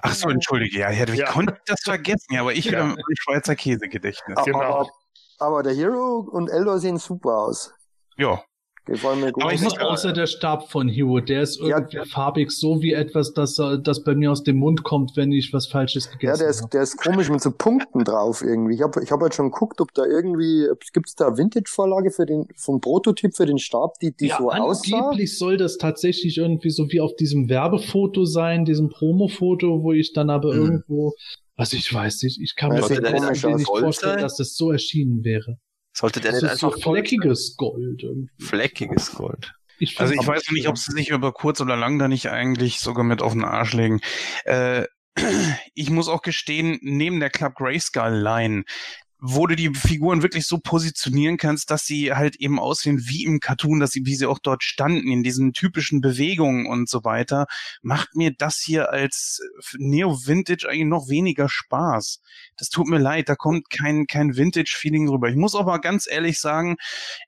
Ach 0.02 0.14
so, 0.14 0.28
entschuldige, 0.28 0.78
ja, 0.78 0.90
ich 0.90 1.08
ja. 1.14 1.26
konnte 1.26 1.56
das 1.66 1.80
vergessen, 1.82 2.34
ja, 2.34 2.40
aber 2.40 2.52
ich 2.52 2.66
ja. 2.66 2.92
wieder 2.92 2.96
Schweizer 3.18 3.56
Käsegedächtnis. 3.56 4.38
Genau. 4.44 4.60
Aber, 4.60 4.90
aber 5.38 5.62
der 5.62 5.74
Hero 5.74 6.28
und 6.30 6.48
Eldor 6.48 6.78
sehen 6.78 6.98
super 6.98 7.38
aus. 7.38 7.72
Ja, 8.16 8.42
aber 8.88 9.52
ich 9.52 9.60
muss 9.60 9.78
außer 9.78 10.12
der 10.12 10.26
Stab 10.26 10.70
von 10.70 10.88
Hero, 10.88 11.20
der 11.20 11.42
ist 11.42 11.60
irgendwie 11.60 11.98
ja. 11.98 12.04
farbig, 12.04 12.50
so 12.50 12.82
wie 12.82 12.92
etwas, 12.92 13.32
das, 13.32 13.60
das 13.82 14.02
bei 14.02 14.14
mir 14.14 14.32
aus 14.32 14.42
dem 14.42 14.56
Mund 14.56 14.82
kommt, 14.82 15.16
wenn 15.16 15.30
ich 15.32 15.52
was 15.52 15.66
Falsches 15.66 16.10
gegessen 16.10 16.32
habe. 16.32 16.38
Ja, 16.38 16.44
der 16.44 16.50
ist, 16.50 16.72
der 16.72 16.82
ist 16.82 16.96
komisch 16.96 17.28
mit 17.28 17.40
so 17.40 17.50
Punkten 17.50 18.04
drauf 18.04 18.42
irgendwie. 18.42 18.74
Ich 18.74 18.82
habe 18.82 19.02
ich 19.02 19.12
hab 19.12 19.20
halt 19.20 19.34
schon 19.34 19.50
geguckt, 19.50 19.80
ob 19.80 19.92
da 19.94 20.04
irgendwie, 20.04 20.66
gibt 20.92 21.08
es 21.08 21.14
da 21.14 21.36
Vintage-Vorlage 21.36 22.10
für 22.10 22.26
den, 22.26 22.48
vom 22.56 22.80
Prototyp 22.80 23.36
für 23.36 23.46
den 23.46 23.58
Stab, 23.58 23.98
die, 24.00 24.16
die 24.16 24.28
ja, 24.28 24.38
so 24.38 24.50
aussah? 24.50 24.96
angeblich 24.96 25.38
soll 25.38 25.56
das 25.56 25.76
tatsächlich 25.76 26.38
irgendwie 26.38 26.70
so 26.70 26.90
wie 26.90 27.00
auf 27.00 27.14
diesem 27.16 27.48
Werbefoto 27.48 28.24
sein, 28.24 28.64
diesem 28.64 28.88
Promo-Foto, 28.88 29.82
wo 29.82 29.92
ich 29.92 30.12
dann 30.12 30.30
aber 30.30 30.54
mhm. 30.54 30.60
irgendwo, 30.60 31.14
was 31.56 31.72
ich 31.74 31.92
weiß 31.92 32.22
nicht, 32.22 32.40
ich 32.40 32.56
kann 32.56 32.70
mir 32.70 32.80
das 32.80 32.90
nicht 32.90 33.66
vorstellen, 33.66 34.20
dass 34.20 34.36
das 34.36 34.56
so 34.56 34.72
erschienen 34.72 35.22
wäre. 35.22 35.58
Sollte 35.92 36.20
der 36.20 36.32
das 36.32 36.42
nicht 36.42 36.52
einfach 36.52 36.72
so 36.74 36.80
fleckiges 36.80 37.56
Gold 37.56 38.02
irgendwie. 38.02 38.44
Fleckiges 38.44 39.12
Gold. 39.12 39.52
Ich 39.78 39.98
also 39.98 40.12
ich 40.12 40.26
weiß 40.26 40.50
nicht, 40.50 40.68
ob 40.68 40.76
sie 40.76 40.92
sich 40.92 41.08
über 41.08 41.32
kurz 41.32 41.60
oder 41.60 41.76
lang 41.76 41.98
da 41.98 42.06
nicht 42.06 42.28
eigentlich 42.30 42.80
sogar 42.80 43.02
mit 43.02 43.22
auf 43.22 43.32
den 43.32 43.44
Arsch 43.44 43.72
legen. 43.72 44.00
Äh, 44.44 44.84
ich 45.74 45.90
muss 45.90 46.08
auch 46.08 46.22
gestehen, 46.22 46.78
neben 46.82 47.18
der 47.18 47.30
Club 47.30 47.54
Grayskull 47.54 48.14
Line 48.14 48.64
wo 49.20 49.46
du 49.46 49.56
die 49.56 49.74
Figuren 49.74 50.22
wirklich 50.22 50.46
so 50.46 50.58
positionieren 50.58 51.36
kannst, 51.36 51.70
dass 51.70 51.84
sie 51.84 52.12
halt 52.12 52.36
eben 52.36 52.58
aussehen 52.58 53.02
wie 53.06 53.24
im 53.24 53.40
Cartoon, 53.40 53.80
dass 53.80 53.90
sie, 53.90 54.06
wie 54.06 54.14
sie 54.14 54.26
auch 54.26 54.38
dort 54.38 54.62
standen, 54.62 55.08
in 55.08 55.22
diesen 55.22 55.52
typischen 55.52 56.00
Bewegungen 56.00 56.66
und 56.66 56.88
so 56.88 57.04
weiter, 57.04 57.46
macht 57.82 58.16
mir 58.16 58.32
das 58.36 58.58
hier 58.58 58.90
als 58.90 59.40
Neo-Vintage 59.76 60.68
eigentlich 60.68 60.86
noch 60.86 61.08
weniger 61.08 61.48
Spaß. 61.48 62.20
Das 62.56 62.68
tut 62.68 62.86
mir 62.86 62.98
leid, 62.98 63.28
da 63.28 63.34
kommt 63.34 63.70
kein, 63.70 64.06
kein 64.06 64.36
Vintage-Feeling 64.36 65.08
rüber. 65.08 65.28
Ich 65.28 65.36
muss 65.36 65.54
aber 65.54 65.80
ganz 65.80 66.06
ehrlich 66.10 66.40
sagen, 66.40 66.76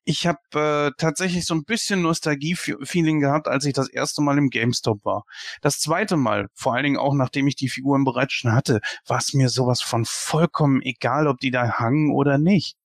ich 0.05 0.27
habe 0.27 0.39
äh, 0.55 0.91
tatsächlich 0.99 1.45
so 1.45 1.55
ein 1.55 1.65
bisschen 1.65 2.03
Nostalgie-Feeling 2.03 3.21
gehabt, 3.21 3.49
als 3.49 3.65
ich 3.65 3.75
das 3.75 3.89
erste 3.89 4.23
Mal 4.23 4.39
im 4.39 4.49
GameStop 4.49 5.05
war. 5.05 5.25
Das 5.61 5.79
zweite 5.79 6.17
Mal, 6.17 6.49
vor 6.55 6.75
allen 6.75 6.85
Dingen 6.85 6.97
auch 6.97 7.15
nachdem 7.15 7.47
ich 7.47 7.57
die 7.57 7.69
Figuren 7.69 8.05
bereits 8.05 8.33
schon 8.33 8.53
hatte, 8.53 8.81
war 9.07 9.19
es 9.19 9.35
mir 9.35 9.49
sowas 9.49 9.83
von 9.83 10.05
vollkommen 10.05 10.81
egal, 10.83 11.27
ob 11.27 11.39
die 11.39 11.51
da 11.51 11.82
hangen 11.83 12.13
oder 12.13 12.39
nicht. 12.39 12.79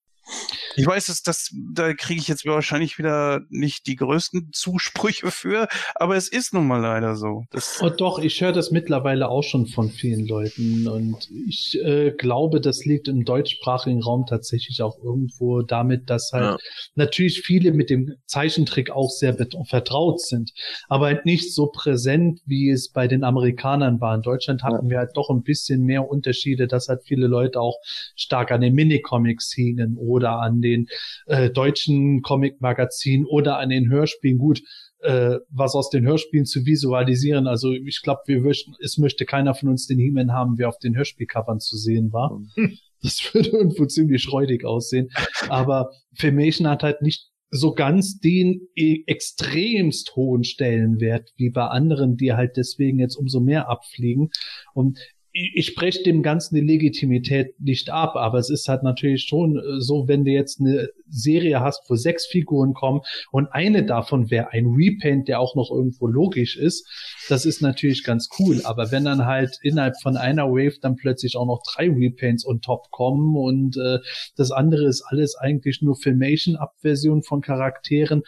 Ich 0.76 0.86
weiß, 0.86 1.08
dass 1.08 1.24
das, 1.24 1.50
da 1.74 1.94
kriege 1.94 2.22
ich 2.22 2.28
jetzt 2.28 2.46
wahrscheinlich 2.46 3.00
wieder 3.00 3.42
nicht 3.50 3.88
die 3.88 3.96
größten 3.96 4.50
Zusprüche 4.54 5.32
für, 5.32 5.68
aber 5.96 6.16
es 6.16 6.28
ist 6.28 6.54
nun 6.54 6.68
mal 6.68 6.82
leider 6.82 7.16
so. 7.16 7.46
Das 7.52 7.80
oh, 7.82 7.90
doch, 7.90 8.20
ich 8.20 8.42
höre 8.42 8.52
das 8.52 8.70
mittlerweile 8.70 9.30
auch 9.30 9.42
schon 9.42 9.66
von 9.66 9.90
vielen 9.90 10.28
Leuten 10.28 10.88
und 10.88 11.30
ich 11.48 11.80
äh, 11.84 12.12
glaube, 12.12 12.62
das 12.62 12.86
liegt 12.86 13.08
im 13.08 13.26
deutschsprachigen 13.26 14.04
Raum 14.04 14.26
tatsächlich 14.28 14.82
auch 14.82 14.98
irgendwo 15.04 15.64
damit, 15.64 16.10
dass 16.10 16.32
halt 16.32 16.44
ja. 16.44 16.58
natürlich 16.96 17.42
viele 17.42 17.72
mit 17.72 17.90
dem 17.90 18.14
Zeichentrick 18.26 18.92
auch 18.92 19.10
sehr 19.10 19.36
vertraut 19.66 20.22
sind, 20.22 20.52
aber 20.90 21.08
halt 21.08 21.26
nicht 21.26 21.54
so 21.54 21.68
präsent, 21.68 22.42
wie 22.46 22.70
es 22.70 22.92
bei 22.92 23.08
den 23.08 23.24
Amerikanern 23.24 24.00
war. 24.00 24.14
In 24.14 24.22
Deutschland 24.22 24.62
hatten 24.62 24.86
ja. 24.86 24.90
wir 24.92 24.98
halt 25.00 25.12
doch 25.16 25.30
ein 25.30 25.42
bisschen 25.42 25.84
mehr 25.84 26.08
Unterschiede, 26.08 26.68
dass 26.68 26.88
halt 26.88 27.02
viele 27.04 27.26
Leute 27.28 27.60
auch 27.60 27.78
stark 28.16 28.52
an 28.52 28.62
den 28.62 28.76
Minicomics 28.76 29.52
hingen 29.54 29.98
oder 29.98 30.17
oder 30.18 30.42
an 30.42 30.62
den 30.62 30.88
äh, 31.28 31.50
deutschen 31.50 32.22
Comic-Magazinen 32.22 33.26
oder 33.26 33.60
an 33.60 33.70
den 33.70 33.90
Hörspielen. 33.90 34.38
Gut, 34.38 34.62
äh, 35.00 35.38
was 35.50 35.76
aus 35.76 35.90
den 35.90 36.06
Hörspielen 36.06 36.46
zu 36.46 36.66
visualisieren. 36.66 37.48
Also 37.48 37.72
ich 37.72 38.02
glaube, 38.02 38.22
wir 38.26 38.42
möchten, 38.42 38.74
es 38.84 38.98
möchte 38.98 39.26
keiner 39.26 39.54
von 39.54 39.70
uns 39.70 39.88
den 39.88 40.00
He-Man 40.00 40.34
haben, 40.34 40.58
wer 40.58 40.70
auf 40.70 40.80
den 40.80 40.96
Hörspielcovern 40.96 41.60
zu 41.60 41.78
sehen 41.78 42.12
war. 42.12 42.40
Hm. 42.56 42.78
Das 43.04 43.32
würde 43.32 43.50
irgendwo 43.50 43.86
ziemlich 43.86 44.32
räudig 44.32 44.66
aussehen. 44.66 45.10
Aber 45.50 45.92
Filmation 46.16 46.68
hat 46.68 46.82
halt 46.82 47.04
nicht 47.04 47.30
so 47.52 47.74
ganz 47.74 48.20
den 48.20 48.68
e 48.76 49.04
extremst 49.06 50.16
hohen 50.16 50.44
Stellenwert 50.44 51.30
wie 51.36 51.52
bei 51.52 51.68
anderen, 51.68 52.18
die 52.18 52.34
halt 52.34 52.58
deswegen 52.58 52.98
jetzt 52.98 53.16
umso 53.16 53.40
mehr 53.40 53.70
abfliegen. 53.70 54.32
Und 54.74 54.98
ich 55.38 55.68
spreche 55.68 56.04
dem 56.04 56.24
Ganzen 56.24 56.56
die 56.56 56.62
Legitimität 56.62 57.60
nicht 57.60 57.90
ab, 57.90 58.16
aber 58.16 58.40
es 58.40 58.50
ist 58.50 58.68
halt 58.68 58.84
natürlich 58.84 59.24
schon 59.24 59.58
äh, 59.58 59.80
so, 59.80 60.08
wenn 60.08 60.26
du 60.26 60.32
jetzt 60.32 60.60
eine 60.60 60.90
Serie 61.10 61.60
hast, 61.60 61.90
wo 61.90 61.96
sechs 61.96 62.26
Figuren 62.26 62.74
kommen 62.74 63.02
und 63.32 63.48
eine 63.52 63.86
davon 63.86 64.32
wäre 64.32 64.52
ein 64.52 64.66
Repaint, 64.68 65.28
der 65.28 65.40
auch 65.40 65.56
noch 65.56 65.70
irgendwo 65.72 66.08
logisch 66.08 66.58
ist, 66.58 66.88
das 67.30 67.46
ist 67.46 67.62
natürlich 67.62 68.04
ganz 68.04 68.30
cool. 68.40 68.62
Aber 68.64 68.92
wenn 68.92 69.06
dann 69.06 69.26
halt 69.26 69.58
innerhalb 69.62 69.96
von 70.02 70.18
einer 70.18 70.48
Wave 70.50 70.80
dann 70.82 70.96
plötzlich 70.96 71.36
auch 71.38 71.46
noch 71.46 71.62
drei 71.64 71.90
Repaints 71.90 72.46
on 72.46 72.62
top 72.62 72.90
kommen 72.92 73.36
und 73.36 73.78
äh, 73.78 74.00
das 74.36 74.52
andere 74.52 74.88
ist 74.88 75.04
alles 75.04 75.36
eigentlich 75.36 75.82
nur 75.82 75.96
Filmation-Abversion 75.96 77.24
von 77.24 77.42
Charakteren, 77.42 78.24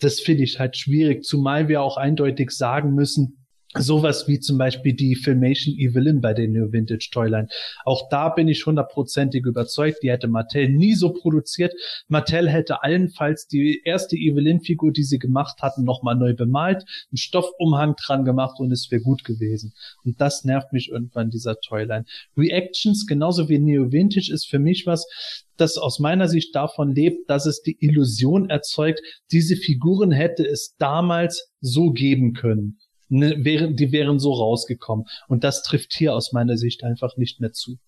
das 0.00 0.20
finde 0.20 0.44
ich 0.44 0.58
halt 0.58 0.76
schwierig, 0.76 1.24
zumal 1.24 1.68
wir 1.68 1.82
auch 1.82 1.96
eindeutig 1.96 2.50
sagen 2.52 2.94
müssen, 2.94 3.47
Sowas 3.76 4.26
wie 4.26 4.40
zum 4.40 4.56
Beispiel 4.56 4.94
die 4.94 5.14
Filmation 5.14 5.74
Evelyn 5.76 6.22
bei 6.22 6.32
den 6.32 6.52
New 6.52 6.72
Vintage 6.72 7.10
Toyline. 7.12 7.48
Auch 7.84 8.08
da 8.08 8.30
bin 8.30 8.48
ich 8.48 8.64
hundertprozentig 8.64 9.44
überzeugt, 9.44 9.98
die 10.02 10.10
hätte 10.10 10.26
Mattel 10.26 10.70
nie 10.70 10.94
so 10.94 11.12
produziert. 11.12 11.74
Mattel 12.08 12.48
hätte 12.48 12.82
allenfalls 12.82 13.46
die 13.46 13.82
erste 13.84 14.16
Evelyn-Figur, 14.16 14.90
die 14.90 15.02
sie 15.02 15.18
gemacht 15.18 15.60
hatten, 15.60 15.84
nochmal 15.84 16.16
neu 16.16 16.34
bemalt, 16.34 16.84
einen 17.10 17.18
Stoffumhang 17.18 17.94
dran 17.96 18.24
gemacht 18.24 18.58
und 18.58 18.72
es 18.72 18.90
wäre 18.90 19.02
gut 19.02 19.22
gewesen. 19.22 19.74
Und 20.02 20.18
das 20.18 20.44
nervt 20.44 20.72
mich 20.72 20.88
irgendwann, 20.88 21.28
dieser 21.28 21.60
Toyline. 21.60 22.06
Reactions, 22.38 23.06
genauso 23.06 23.50
wie 23.50 23.58
Neo 23.58 23.92
Vintage, 23.92 24.32
ist 24.32 24.46
für 24.46 24.58
mich 24.58 24.86
was, 24.86 25.06
das 25.58 25.76
aus 25.76 25.98
meiner 25.98 26.28
Sicht 26.28 26.54
davon 26.54 26.94
lebt, 26.94 27.28
dass 27.28 27.44
es 27.44 27.60
die 27.60 27.76
Illusion 27.80 28.48
erzeugt, 28.48 29.00
diese 29.30 29.56
Figuren 29.56 30.10
hätte 30.10 30.46
es 30.46 30.74
damals 30.78 31.52
so 31.60 31.90
geben 31.90 32.32
können 32.32 32.78
ne, 33.08 33.44
wären, 33.44 33.76
die 33.76 33.92
wären 33.92 34.18
so 34.18 34.32
rausgekommen. 34.32 35.06
Und 35.28 35.44
das 35.44 35.62
trifft 35.62 35.92
hier 35.92 36.14
aus 36.14 36.32
meiner 36.32 36.56
Sicht 36.56 36.84
einfach 36.84 37.16
nicht 37.16 37.40
mehr 37.40 37.52
zu. 37.52 37.78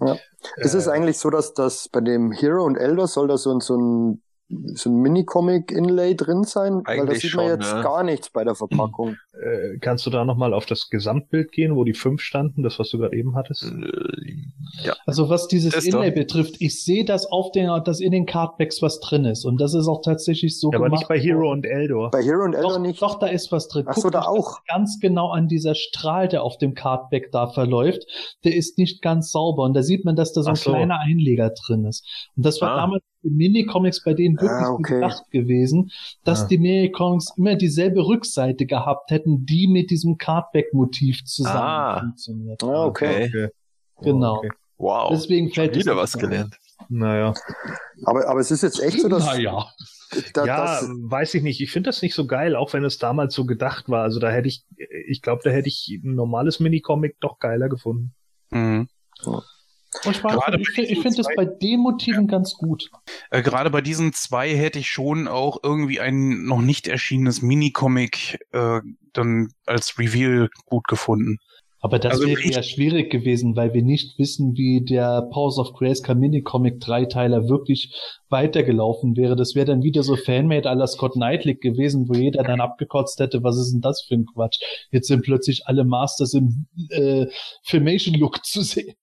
Ja. 0.00 0.18
Ist 0.56 0.74
es 0.74 0.88
eigentlich 0.88 1.18
so, 1.18 1.30
dass 1.30 1.54
das 1.54 1.88
bei 1.88 2.00
dem 2.00 2.32
Hero 2.32 2.64
und 2.64 2.76
Elder 2.76 3.06
soll 3.06 3.28
da 3.28 3.38
so, 3.38 3.58
so 3.60 3.76
ein 3.76 4.22
so 4.48 4.90
ein 4.90 5.00
Mini-Comic-Inlay 5.02 6.14
drin 6.14 6.44
sein? 6.44 6.82
Eigentlich 6.84 6.98
Weil 7.00 7.06
da 7.06 7.14
sieht 7.14 7.34
man 7.34 7.48
schon, 7.48 7.60
jetzt 7.60 7.74
ne? 7.74 7.82
gar 7.82 8.02
nichts 8.04 8.30
bei 8.30 8.44
der 8.44 8.54
Verpackung. 8.54 9.16
Äh, 9.32 9.78
kannst 9.80 10.06
du 10.06 10.10
da 10.10 10.24
nochmal 10.24 10.54
auf 10.54 10.66
das 10.66 10.88
Gesamtbild 10.88 11.52
gehen, 11.52 11.74
wo 11.76 11.84
die 11.84 11.94
fünf 11.94 12.20
standen, 12.22 12.62
das, 12.62 12.78
was 12.78 12.88
du 12.90 12.98
gerade 12.98 13.16
eben 13.16 13.34
hattest? 13.34 13.64
Äh, 13.64 14.86
ja. 14.86 14.94
Also 15.04 15.28
was 15.28 15.48
dieses 15.48 15.74
Ist 15.74 15.86
Inlay 15.88 16.10
doch. 16.10 16.14
betrifft, 16.16 16.56
ich 16.60 16.82
sehe, 16.84 17.04
dass 17.04 17.26
auf 17.26 17.50
den, 17.52 17.68
dass 17.84 18.00
in 18.00 18.12
den 18.12 18.24
Cardbacks 18.26 18.80
was 18.82 19.00
drin 19.00 19.24
ist. 19.24 19.44
Und 19.44 19.60
das 19.60 19.74
ist 19.74 19.88
auch 19.88 20.00
tatsächlich 20.02 20.58
so 20.58 20.70
Ja, 20.70 20.78
aber 20.78 20.86
gemacht. 20.86 21.00
nicht 21.00 21.08
bei 21.08 21.18
Hero 21.18 21.50
und 21.50 21.66
Eldor. 21.66 22.10
Bei 22.12 22.22
Hero 22.22 22.44
und 22.44 22.54
Elder 22.54 22.68
Doch, 22.68 22.78
nicht. 22.78 23.02
doch, 23.02 23.18
da 23.18 23.26
ist 23.26 23.50
was 23.52 23.68
drin. 23.68 23.84
Ach 23.88 23.94
so, 23.94 24.02
Guckt 24.02 24.14
da 24.14 24.22
auch. 24.22 24.58
das 24.60 24.64
Ganz 24.68 24.98
genau 25.00 25.30
an 25.30 25.48
dieser 25.48 25.74
Strahl, 25.74 26.28
der 26.28 26.42
auf 26.42 26.56
dem 26.58 26.74
Cardback 26.74 27.30
da 27.32 27.48
verläuft, 27.48 28.04
der 28.44 28.54
ist 28.54 28.78
nicht 28.78 29.02
ganz 29.02 29.30
sauber. 29.32 29.64
Und 29.64 29.74
da 29.74 29.82
sieht 29.82 30.04
man, 30.04 30.16
dass 30.16 30.32
da 30.32 30.42
so 30.42 30.48
ein 30.50 30.52
Ach 30.56 30.56
so. 30.62 30.70
kleiner 30.70 31.00
Einleger 31.00 31.50
drin 31.66 31.84
ist. 31.84 32.06
Und 32.36 32.46
das 32.46 32.60
war 32.60 32.70
Ah. 32.72 32.76
damals 32.82 33.02
Minicomics 33.30 34.02
bei 34.04 34.14
denen 34.14 34.36
wirklich 34.36 34.50
Ah, 34.50 34.66
so 34.66 34.72
okay. 34.74 34.94
gedacht 34.94 35.30
gewesen, 35.30 35.90
dass 36.24 36.44
Ah. 36.44 36.46
die 36.48 36.58
Minicomics 36.58 37.32
immer 37.36 37.54
dieselbe 37.56 38.06
Rückseite 38.06 38.66
gehabt 38.66 39.10
hätten, 39.10 39.44
die 39.46 39.66
mit 39.68 39.90
diesem 39.90 40.18
Cardback-Motiv 40.18 41.24
zusammen 41.24 41.56
Ah. 41.58 42.00
funktioniert. 42.00 42.62
Ah, 42.62 42.84
okay. 42.86 43.26
Okay. 43.26 43.48
Genau. 44.02 44.36
Okay. 44.38 44.50
Wow. 44.78 45.08
Deswegen 45.10 45.50
fällt 45.50 45.74
Wieder 45.74 45.92
es 45.92 45.98
was 45.98 46.12
so 46.12 46.18
gelernt. 46.18 46.56
Naja. 46.88 47.32
Aber, 48.04 48.28
aber 48.28 48.40
es 48.40 48.50
ist 48.50 48.62
jetzt 48.62 48.80
echt 48.80 49.00
so, 49.00 49.08
dass, 49.08 49.24
Naja. 49.26 49.66
da, 50.34 50.44
ja, 50.44 50.56
dass 50.58 50.88
weiß 50.88 51.34
ich 51.34 51.42
nicht. 51.42 51.60
Ich 51.62 51.70
finde 51.72 51.88
das 51.88 52.02
nicht 52.02 52.14
so 52.14 52.26
geil, 52.26 52.54
auch 52.54 52.72
wenn 52.74 52.84
es 52.84 52.98
damals 52.98 53.34
so 53.34 53.46
gedacht 53.46 53.88
war. 53.88 54.02
Also 54.02 54.20
da 54.20 54.28
hätte 54.30 54.48
ich, 54.48 54.64
ich 55.08 55.22
glaube, 55.22 55.40
da 55.44 55.50
hätte 55.50 55.68
ich 55.68 56.00
ein 56.04 56.14
normales 56.14 56.60
Minicomic 56.60 57.16
doch 57.20 57.38
geiler 57.38 57.68
gefunden. 57.70 58.14
Mhm. 58.50 58.88
Und 60.04 60.22
Gerade 60.22 60.58
nicht, 60.58 60.76
ich, 60.76 60.90
ich 60.90 61.00
finde 61.00 61.20
es 61.20 61.28
bei 61.36 61.44
den 61.44 61.80
Motiven 61.80 62.26
ganz 62.26 62.54
gut. 62.54 62.90
Äh, 63.30 63.42
Gerade 63.42 63.70
bei 63.70 63.80
diesen 63.80 64.12
zwei 64.12 64.54
hätte 64.54 64.78
ich 64.78 64.88
schon 64.88 65.28
auch 65.28 65.58
irgendwie 65.62 66.00
ein 66.00 66.44
noch 66.44 66.60
nicht 66.60 66.88
erschienenes 66.88 67.42
Minicomic 67.42 68.38
äh, 68.52 68.80
dann 69.12 69.48
als 69.66 69.98
Reveal 69.98 70.48
gut 70.66 70.86
gefunden. 70.88 71.38
Aber 71.80 72.00
das 72.00 72.14
Also 72.14 72.26
wäre 72.26 72.40
ja 72.42 72.64
schwierig 72.64 73.10
gewesen, 73.10 73.54
weil 73.54 73.72
wir 73.72 73.82
nicht 73.82 74.18
wissen, 74.18 74.56
wie 74.56 74.84
der 74.84 75.22
Powers 75.30 75.58
of 75.58 75.72
Grayskull 75.74 76.16
Minicomic 76.16 76.80
Dreiteiler 76.80 77.48
wirklich 77.48 77.94
weitergelaufen 78.28 79.16
wäre. 79.16 79.36
Das 79.36 79.54
wäre 79.54 79.66
dann 79.66 79.82
wieder 79.82 80.02
so 80.02 80.16
Fanmade 80.16 80.68
à 80.68 80.74
la 80.74 80.88
Scott 80.88 81.12
Knightley 81.12 81.54
gewesen, 81.54 82.08
wo 82.08 82.14
jeder 82.14 82.42
dann 82.42 82.60
abgekotzt 82.60 83.20
hätte, 83.20 83.44
was 83.44 83.56
ist 83.58 83.72
denn 83.72 83.82
das 83.82 84.02
für 84.02 84.14
ein 84.14 84.26
Quatsch? 84.26 84.58
Jetzt 84.90 85.06
sind 85.06 85.22
plötzlich 85.22 85.66
alle 85.66 85.84
Masters 85.84 86.34
im 86.34 86.66
äh, 86.90 87.26
Filmation-Look 87.62 88.44
zu 88.44 88.62
sehen. 88.62 88.96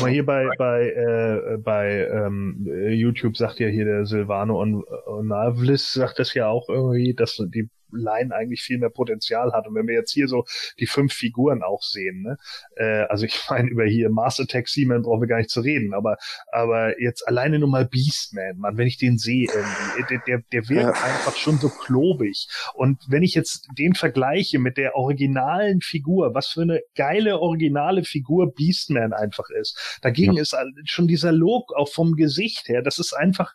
Mal 0.00 0.10
hier 0.10 0.24
bei 0.24 0.48
bei 0.56 0.90
äh, 0.90 1.56
bei 1.58 2.06
ähm, 2.06 2.66
äh, 2.68 2.92
YouTube 2.92 3.36
sagt 3.36 3.58
ja 3.58 3.68
hier 3.68 3.84
der 3.84 4.06
Silvano 4.06 4.60
und 4.60 4.84
Onavlis 5.06 5.92
sagt 5.92 6.18
das 6.18 6.34
ja 6.34 6.48
auch 6.48 6.68
irgendwie, 6.68 7.14
dass 7.14 7.42
die 7.48 7.68
Line 7.96 8.34
eigentlich 8.34 8.62
viel 8.62 8.78
mehr 8.78 8.90
Potenzial 8.90 9.52
hat. 9.52 9.66
Und 9.66 9.74
wenn 9.74 9.86
wir 9.86 9.94
jetzt 9.94 10.12
hier 10.12 10.28
so 10.28 10.44
die 10.78 10.86
fünf 10.86 11.12
Figuren 11.12 11.62
auch 11.62 11.82
sehen, 11.82 12.22
ne? 12.22 12.36
Äh, 12.76 13.04
also 13.08 13.24
ich 13.26 13.38
meine, 13.50 13.68
über 13.70 13.84
hier 13.84 14.10
Mars 14.10 14.40
Attack 14.40 14.68
Seaman 14.68 15.02
brauchen 15.02 15.20
wir 15.22 15.28
gar 15.28 15.38
nicht 15.38 15.50
zu 15.50 15.60
reden, 15.60 15.94
aber 15.94 16.16
aber 16.52 17.00
jetzt 17.00 17.26
alleine 17.28 17.58
nur 17.58 17.68
mal 17.68 17.84
Beastman, 17.86 18.58
man, 18.58 18.76
wenn 18.76 18.86
ich 18.86 18.98
den 18.98 19.18
sehe, 19.18 19.46
irgendwie, 19.46 20.04
der, 20.10 20.18
der, 20.26 20.42
der 20.52 20.68
wirkt 20.68 20.96
Ja. 20.96 21.04
einfach 21.04 21.36
schon 21.36 21.58
so 21.58 21.68
klobig. 21.68 22.48
Und 22.74 23.02
wenn 23.08 23.22
ich 23.22 23.34
jetzt 23.34 23.68
den 23.78 23.94
vergleiche 23.94 24.58
mit 24.58 24.76
der 24.76 24.96
originalen 24.96 25.80
Figur, 25.80 26.34
was 26.34 26.48
für 26.48 26.62
eine 26.62 26.80
geile 26.94 27.40
originale 27.40 28.04
Figur 28.04 28.52
Beastman 28.54 29.12
einfach 29.12 29.48
ist, 29.50 29.98
dagegen 30.02 30.36
ist 30.36 30.54
all- 30.54 30.72
schon 30.84 31.06
dieser 31.08 31.32
Look 31.32 31.72
auch 31.74 31.88
vom 31.88 32.14
Gesicht 32.16 32.68
her, 32.68 32.82
das 32.82 32.98
ist 32.98 33.12
einfach, 33.12 33.54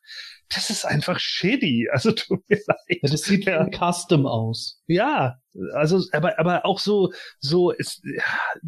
das 0.53 0.69
ist 0.69 0.85
einfach 0.85 1.19
shitty. 1.19 1.89
Also 1.91 2.11
tut 2.11 2.47
mir 2.49 2.57
leid. 2.67 2.99
Ja, 3.01 3.09
das 3.09 3.21
sieht 3.21 3.45
Ja. 3.45 3.59
ein 3.61 3.71
Custom 3.71 4.25
aus. 4.25 4.78
Ja, 4.89 5.37
also, 5.73 6.03
aber, 6.13 6.39
aber 6.39 6.65
auch 6.65 6.79
so, 6.79 7.13
so, 7.39 7.69
ist, 7.69 8.01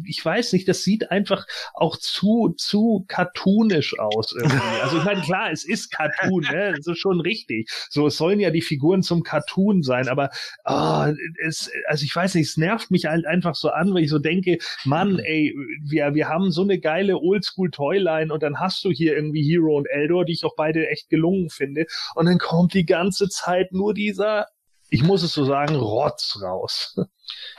ich 0.04 0.24
weiß 0.24 0.52
nicht, 0.52 0.68
das 0.68 0.84
sieht 0.84 1.10
einfach 1.10 1.46
auch 1.74 1.96
zu, 1.96 2.54
zu 2.56 3.04
cartoonisch 3.08 3.98
aus 3.98 4.32
irgendwie. 4.32 4.80
Also 4.82 4.98
ich 4.98 5.04
meine, 5.04 5.20
klar, 5.22 5.50
es 5.50 5.64
ist 5.64 5.90
Cartoon, 5.90 6.42
ne, 6.42 6.74
das 6.76 6.86
ist 6.86 6.98
schon 6.98 7.20
richtig. 7.20 7.68
So, 7.90 8.06
es 8.06 8.16
sollen 8.16 8.38
ja 8.38 8.50
die 8.50 8.62
Figuren 8.62 9.02
zum 9.02 9.24
Cartoon 9.24 9.82
sein, 9.82 10.06
aber, 10.06 10.30
ah, 10.62 11.12
es, 11.44 11.68
also 11.88 12.04
ich 12.04 12.14
weiß 12.14 12.36
nicht, 12.36 12.50
es 12.50 12.56
nervt 12.56 12.92
mich 12.92 13.06
halt 13.06 13.26
einfach 13.26 13.56
so 13.56 13.70
an, 13.70 13.92
weil 13.92 14.04
ich 14.04 14.10
so 14.10 14.20
denke, 14.20 14.58
Mann, 14.84 15.18
ey, 15.18 15.52
wir, 15.82 16.14
wir 16.14 16.28
haben 16.28 16.52
so 16.52 16.62
eine 16.62 16.78
geile 16.78 17.18
Oldschool-Toyline 17.18 18.32
und 18.32 18.44
dann 18.44 18.60
hast 18.60 18.84
du 18.84 18.90
hier 18.90 19.16
irgendwie 19.16 19.42
Hero 19.42 19.76
und 19.76 19.86
Eldor, 19.86 20.24
die 20.24 20.34
ich 20.34 20.44
auch 20.44 20.54
beide 20.56 20.88
echt 20.88 21.08
gelungen 21.08 21.50
finde, 21.50 21.86
und 22.14 22.26
dann 22.26 22.38
kommt 22.38 22.74
die 22.74 22.86
ganze 22.86 23.28
Zeit 23.28 23.72
nur 23.72 23.92
dieser 23.92 24.46
ich 24.92 25.02
muss 25.02 25.22
es 25.22 25.32
so 25.32 25.44
sagen, 25.46 25.74
Rotz 25.74 26.38
raus. 26.42 26.94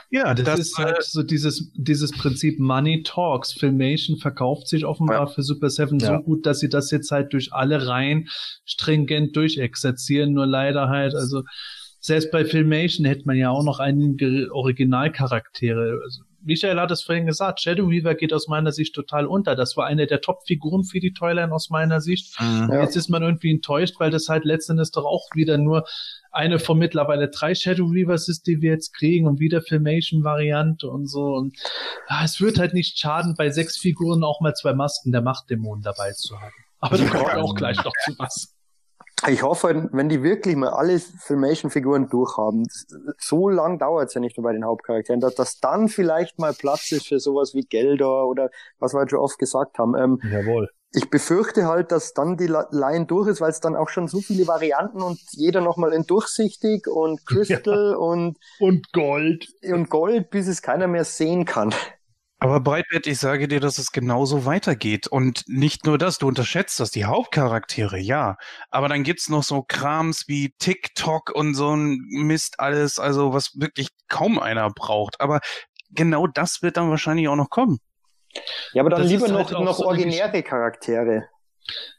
Ja, 0.08 0.34
das, 0.34 0.44
Das, 0.44 0.60
ist 0.60 0.78
halt 0.78 1.02
so 1.02 1.24
dieses, 1.24 1.72
dieses 1.74 2.12
Prinzip 2.12 2.60
Money 2.60 3.02
Talks. 3.02 3.52
Filmation 3.52 4.18
verkauft 4.18 4.68
sich 4.68 4.84
offenbar 4.84 5.26
für 5.26 5.42
Super 5.42 5.68
Seven 5.68 5.98
Ja. 5.98 6.16
so 6.16 6.22
gut, 6.22 6.46
dass 6.46 6.60
sie 6.60 6.68
das 6.68 6.92
jetzt 6.92 7.10
halt 7.10 7.32
durch 7.32 7.52
alle 7.52 7.88
Reihen 7.88 8.28
stringent 8.64 9.34
durchexerzieren. 9.34 10.32
Nur 10.32 10.46
leider 10.46 10.88
halt, 10.88 11.16
also 11.16 11.42
selbst 11.98 12.30
bei 12.30 12.44
Filmation 12.44 13.04
hätte 13.04 13.24
man 13.26 13.36
ja 13.36 13.50
auch 13.50 13.64
noch 13.64 13.80
einige 13.80 14.48
Originalcharaktere. 14.52 16.00
Also, 16.04 16.22
Michael 16.44 16.78
hat 16.78 16.90
es 16.90 17.02
vorhin 17.02 17.26
gesagt, 17.26 17.60
Shadow 17.60 17.88
Weaver 17.88 18.14
geht 18.14 18.32
aus 18.32 18.48
meiner 18.48 18.72
Sicht 18.72 18.94
total 18.94 19.26
unter. 19.26 19.56
Das 19.56 19.76
war 19.76 19.86
eine 19.86 20.06
der 20.06 20.20
Top-Figuren 20.20 20.84
für 20.84 21.00
die 21.00 21.12
Toyline 21.12 21.52
aus 21.52 21.70
meiner 21.70 22.00
Sicht. 22.00 22.38
Mhm. 22.40 22.70
Ja. 22.70 22.82
Jetzt 22.82 22.96
ist 22.96 23.08
man 23.08 23.22
irgendwie 23.22 23.50
enttäuscht, 23.50 23.94
weil 23.98 24.10
das 24.10 24.28
halt 24.28 24.44
letztendlich 24.44 24.90
doch 24.92 25.04
auch 25.04 25.28
wieder 25.34 25.58
nur 25.58 25.84
eine 26.30 26.58
von 26.58 26.78
mittlerweile 26.78 27.28
drei 27.28 27.54
Shadow 27.54 27.86
Reavers 27.86 28.28
ist, 28.28 28.46
die 28.46 28.60
wir 28.60 28.72
jetzt 28.72 28.92
kriegen 28.92 29.26
und 29.26 29.40
wieder 29.40 29.62
Filmation-Variante 29.62 30.88
und 30.88 31.06
so. 31.06 31.34
Und 31.34 31.56
ja, 32.10 32.24
es 32.24 32.40
wird 32.40 32.58
halt 32.58 32.74
nicht 32.74 32.98
schaden, 32.98 33.34
bei 33.36 33.50
sechs 33.50 33.78
Figuren 33.78 34.22
auch 34.24 34.40
mal 34.40 34.54
zwei 34.54 34.74
Masken 34.74 35.12
der 35.12 35.22
Machtdämonen 35.22 35.82
dabei 35.82 36.12
zu 36.12 36.40
haben. 36.40 36.52
Aber 36.80 36.98
da 36.98 37.06
kommen 37.06 37.24
wir 37.24 37.42
auch 37.42 37.54
gleich 37.54 37.82
noch 37.82 37.94
zu 38.04 38.14
was. 38.18 38.53
Ich 39.28 39.42
hoffe, 39.42 39.88
wenn 39.92 40.08
die 40.10 40.22
wirklich 40.22 40.54
mal 40.56 40.70
alle 40.70 40.98
Filmation-Figuren 40.98 42.08
durchhaben, 42.10 42.66
so 43.18 43.48
lang 43.48 43.78
dauert 43.78 44.08
es 44.08 44.14
ja 44.14 44.20
nicht 44.20 44.36
mehr 44.36 44.42
bei 44.42 44.52
den 44.52 44.64
Hauptcharakteren, 44.66 45.20
dass, 45.20 45.34
dass 45.34 45.60
dann 45.60 45.88
vielleicht 45.88 46.38
mal 46.38 46.52
Platz 46.52 46.92
ist 46.92 47.06
für 47.06 47.18
sowas 47.20 47.54
wie 47.54 47.62
Gelder 47.62 48.26
oder 48.26 48.50
was 48.78 48.92
wir 48.92 48.98
halt 48.98 49.10
schon 49.10 49.20
oft 49.20 49.38
gesagt 49.38 49.78
haben. 49.78 49.94
Ähm, 49.96 50.20
Jawohl. 50.30 50.68
ich 50.92 51.08
befürchte 51.08 51.66
halt, 51.66 51.90
dass 51.90 52.12
dann 52.12 52.36
die 52.36 52.48
Line 52.48 53.06
durch 53.06 53.28
ist, 53.28 53.40
weil 53.40 53.50
es 53.50 53.60
dann 53.60 53.76
auch 53.76 53.88
schon 53.88 54.08
so 54.08 54.20
viele 54.20 54.46
Varianten 54.46 55.00
und 55.00 55.18
jeder 55.30 55.62
nochmal 55.62 55.92
in 55.94 56.06
durchsichtig 56.06 56.86
und 56.86 57.24
Crystal 57.26 57.94
und, 57.96 58.36
Und 58.58 58.92
Gold. 58.92 59.46
und 59.62 59.88
Gold, 59.88 60.28
bis 60.30 60.48
es 60.48 60.60
keiner 60.60 60.86
mehr 60.86 61.04
sehen 61.04 61.46
kann. 61.46 61.72
Aber 62.38 62.60
Breitbett, 62.60 63.06
ich 63.06 63.18
sage 63.18 63.48
dir, 63.48 63.60
dass 63.60 63.78
es 63.78 63.90
genauso 63.92 64.44
weitergeht. 64.44 65.06
Und 65.06 65.44
nicht 65.46 65.86
nur 65.86 65.98
das, 65.98 66.18
du 66.18 66.28
unterschätzt 66.28 66.80
das, 66.80 66.90
die 66.90 67.04
Hauptcharaktere, 67.04 67.98
ja. 67.98 68.36
Aber 68.70 68.88
dann 68.88 69.02
gibt's 69.02 69.28
noch 69.28 69.42
so 69.42 69.62
Krams 69.62 70.24
wie 70.26 70.52
TikTok 70.58 71.30
und 71.34 71.54
so 71.54 71.74
ein 71.74 71.98
Mist 72.08 72.60
alles, 72.60 72.98
also 72.98 73.32
was 73.32 73.52
wirklich 73.54 73.88
kaum 74.08 74.38
einer 74.38 74.68
braucht. 74.70 75.20
Aber 75.20 75.40
genau 75.90 76.26
das 76.26 76.60
wird 76.60 76.76
dann 76.76 76.90
wahrscheinlich 76.90 77.28
auch 77.28 77.36
noch 77.36 77.50
kommen. 77.50 77.78
Ja, 78.72 78.82
aber 78.82 78.90
dann 78.90 79.02
Das 79.02 79.10
lieber 79.10 79.28
noch, 79.28 79.50
halt 79.50 79.64
noch 79.64 79.76
so 79.76 79.86
originäre 79.86 80.42
Charaktere. 80.42 81.28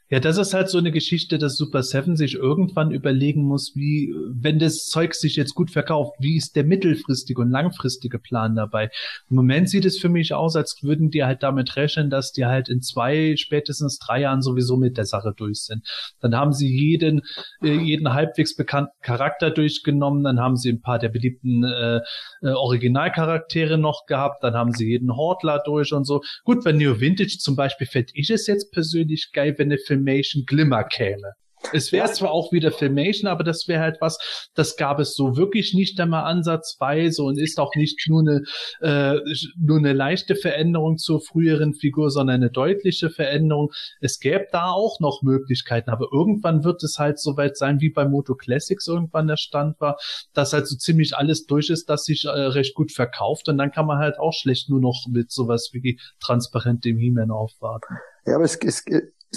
Ja, 0.08 0.20
das 0.20 0.38
ist 0.38 0.54
halt 0.54 0.68
so 0.68 0.78
eine 0.78 0.92
Geschichte, 0.92 1.36
dass 1.36 1.56
Super 1.56 1.82
Seven 1.82 2.16
sich 2.16 2.34
irgendwann 2.34 2.92
überlegen 2.92 3.42
muss, 3.42 3.74
wie, 3.74 4.14
wenn 4.28 4.60
das 4.60 4.86
Zeug 4.86 5.14
sich 5.14 5.34
jetzt 5.34 5.54
gut 5.54 5.72
verkauft, 5.72 6.14
wie 6.20 6.36
ist 6.36 6.54
der 6.54 6.62
mittelfristige 6.62 7.40
und 7.40 7.50
langfristige 7.50 8.20
Plan 8.20 8.54
dabei? 8.54 8.90
Im 9.28 9.34
Moment 9.34 9.68
sieht 9.68 9.84
es 9.84 9.98
für 9.98 10.08
mich 10.08 10.32
aus, 10.32 10.54
als 10.54 10.78
würden 10.82 11.10
die 11.10 11.24
halt 11.24 11.42
damit 11.42 11.74
rechnen, 11.74 12.08
dass 12.08 12.30
die 12.30 12.46
halt 12.46 12.68
in 12.68 12.82
zwei, 12.82 13.34
spätestens 13.36 13.98
drei 13.98 14.20
Jahren 14.20 14.42
sowieso 14.42 14.76
mit 14.76 14.96
der 14.96 15.06
Sache 15.06 15.34
durch 15.36 15.62
sind. 15.62 15.84
Dann 16.20 16.36
haben 16.36 16.52
sie 16.52 16.68
jeden, 16.68 17.22
äh, 17.60 17.74
jeden 17.74 18.12
halbwegs 18.12 18.54
bekannten 18.54 18.92
Charakter 19.02 19.50
durchgenommen, 19.50 20.22
dann 20.22 20.38
haben 20.38 20.56
sie 20.56 20.70
ein 20.70 20.82
paar 20.82 21.00
der 21.00 21.08
beliebten 21.08 21.64
äh, 21.64 22.00
äh, 22.42 22.50
Originalcharaktere 22.50 23.76
noch 23.76 24.06
gehabt, 24.06 24.44
dann 24.44 24.54
haben 24.54 24.72
sie 24.72 24.86
jeden 24.86 25.16
Hortler 25.16 25.60
durch 25.64 25.92
und 25.92 26.04
so. 26.04 26.22
Gut, 26.44 26.62
bei 26.62 26.70
Neo 26.70 27.00
Vintage 27.00 27.38
zum 27.40 27.56
Beispiel 27.56 27.88
fände 27.88 28.12
ich 28.14 28.30
es 28.30 28.46
jetzt 28.46 28.70
persönlich 28.70 29.32
geil, 29.32 29.56
wenn 29.58 29.70
der 29.70 29.78
Filmation 29.96 30.44
Glimmer 30.46 30.84
käme. 30.84 31.32
Es 31.72 31.90
wäre 31.90 32.12
zwar 32.12 32.30
auch 32.30 32.52
wieder 32.52 32.70
Filmation, 32.70 33.28
aber 33.28 33.42
das 33.42 33.66
wäre 33.66 33.80
halt 33.80 33.96
was, 34.00 34.18
das 34.54 34.76
gab 34.76 35.00
es 35.00 35.14
so 35.14 35.36
wirklich 35.36 35.74
nicht 35.74 35.98
einmal 35.98 36.24
ansatzweise 36.24 37.22
und 37.22 37.38
ist 37.38 37.58
auch 37.58 37.74
nicht 37.74 37.98
nur 38.08 38.20
eine, 38.20 38.42
äh, 38.80 39.18
nur 39.58 39.78
eine 39.78 39.94
leichte 39.94 40.36
Veränderung 40.36 40.98
zur 40.98 41.20
früheren 41.20 41.74
Figur, 41.74 42.10
sondern 42.10 42.36
eine 42.36 42.50
deutliche 42.50 43.10
Veränderung. 43.10 43.72
Es 44.00 44.20
gäbe 44.20 44.46
da 44.52 44.70
auch 44.70 45.00
noch 45.00 45.22
Möglichkeiten, 45.22 45.90
aber 45.90 46.06
irgendwann 46.12 46.62
wird 46.62 46.84
es 46.84 46.98
halt 46.98 47.18
soweit 47.18 47.56
sein, 47.56 47.80
wie 47.80 47.90
bei 47.90 48.06
Moto 48.06 48.34
Classics 48.34 48.86
irgendwann 48.86 49.26
der 49.26 49.38
Stand 49.38 49.80
war, 49.80 49.96
dass 50.34 50.52
halt 50.52 50.68
so 50.68 50.76
ziemlich 50.76 51.16
alles 51.16 51.46
durch 51.46 51.70
ist, 51.70 51.88
das 51.88 52.04
sich 52.04 52.26
äh, 52.26 52.28
recht 52.28 52.74
gut 52.74 52.92
verkauft 52.92 53.48
und 53.48 53.58
dann 53.58 53.72
kann 53.72 53.86
man 53.86 53.98
halt 53.98 54.18
auch 54.18 54.34
schlecht 54.34 54.68
nur 54.68 54.80
noch 54.80 55.06
mit 55.10 55.32
sowas 55.32 55.70
wie 55.72 55.98
transparent 56.20 56.84
dem 56.84 56.98
He-Man 56.98 57.30
aufwarten. 57.30 57.96
Ja, 58.26 58.34
aber 58.34 58.44
es, 58.44 58.56
es, 58.56 58.84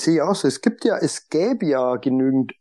sehe 0.03 0.15
ich 0.15 0.21
auch 0.21 0.35
so. 0.35 0.47
Es 0.47 0.61
gibt 0.61 0.85
ja, 0.85 0.97
es 0.97 1.29
gäbe 1.29 1.65
ja 1.65 1.95
genügend, 1.97 2.53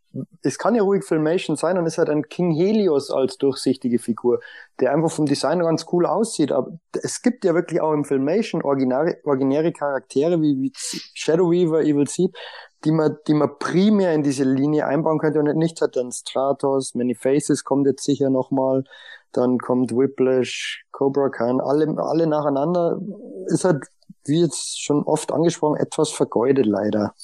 es 0.43 0.59
kann 0.59 0.75
ja 0.75 0.83
ruhig 0.83 1.05
Filmation 1.05 1.57
sein 1.57 1.79
und 1.79 1.87
es 1.87 1.99
hat 1.99 2.09
ein 2.09 2.29
King 2.29 2.51
Helios 2.53 3.11
als 3.11 3.39
durchsichtige 3.39 3.99
Figur, 3.99 4.41
der 4.81 4.93
einfach 4.93 5.11
vom 5.11 5.27
Design 5.27 5.61
ganz 5.61 5.87
cool 5.93 6.07
aussieht. 6.07 6.53
Aber 6.53 6.79
es 7.03 7.23
gibt 7.23 7.45
ja 7.45 7.55
wirklich 7.55 7.81
auch 7.81 7.93
im 7.93 8.05
Filmation 8.05 8.63
originäre, 8.63 9.19
originäre 9.25 9.73
Charaktere 9.73 10.41
wie, 10.41 10.61
wie 10.61 10.73
Shadow 10.75 11.51
Weaver, 11.51 11.83
Evil 11.83 12.09
Seed, 12.09 12.37
die 12.85 12.93
man, 12.93 13.17
die 13.27 13.35
man 13.35 13.59
primär 13.59 14.15
in 14.15 14.23
diese 14.23 14.45
Linie 14.45 14.87
einbauen 14.87 15.19
könnte 15.19 15.41
und 15.41 15.57
nicht 15.57 15.81
hat 15.81 15.97
dann 15.97 16.13
Stratos, 16.13 16.95
Many 16.95 17.15
Faces 17.15 17.65
kommt 17.65 17.87
jetzt 17.87 18.05
sicher 18.05 18.31
nochmal, 18.31 18.85
dann 19.33 19.59
kommt 19.59 19.93
Whiplash, 19.93 20.85
Cobra 20.91 21.29
Khan, 21.29 21.61
alle, 21.61 21.95
alle 21.99 22.27
nacheinander. 22.27 23.01
Ist 23.47 23.65
halt 23.65 23.85
wie 24.29 24.41
jetzt 24.41 24.83
schon 24.83 25.03
oft 25.05 25.33
angesprochen, 25.33 25.77
etwas 25.77 26.11
vergeudet 26.11 26.67
leider. 26.67 27.15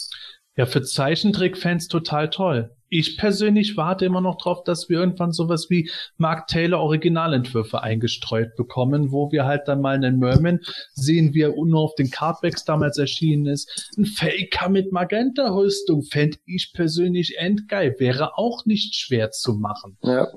Ja, 0.57 0.66
für 0.66 0.82
Zeichentrick-Fans 0.82 1.88
total 1.88 2.30
toll. 2.30 2.70
Ich 2.88 3.18
persönlich 3.18 3.76
warte 3.76 4.05
immer 4.05 4.20
noch 4.20 4.38
drauf, 4.38 4.62
dass 4.62 4.88
wir 4.88 5.00
irgendwann 5.00 5.32
sowas 5.32 5.66
wie 5.68 5.90
Mark 6.16 6.46
Taylor 6.46 6.78
Originalentwürfe 6.78 7.82
eingestreut 7.82 8.55
bekommen, 8.55 9.11
wo 9.11 9.32
wir 9.32 9.46
halt 9.46 9.66
dann 9.66 9.80
mal 9.80 9.96
einen 9.96 10.20
Merman 10.20 10.61
sehen, 10.92 11.34
wie 11.34 11.40
er 11.40 11.48
nur 11.57 11.80
auf 11.80 11.96
den 11.96 12.09
Cardbacks 12.09 12.64
damals 12.64 12.98
erschienen 12.98 13.46
ist. 13.46 13.90
Ein 13.98 14.05
Faker 14.05 14.68
mit 14.68 14.92
Magenta-Rüstung 14.92 16.05
fände 16.05 16.38
ich 16.46 16.72
persönlich 16.72 17.36
endgeil. 17.36 17.96
Wäre 17.98 18.38
auch 18.38 18.64
nicht 18.64 18.94
schwer 18.94 19.32
zu 19.32 19.55
machen. 19.55 19.98
Ja. 20.02 20.28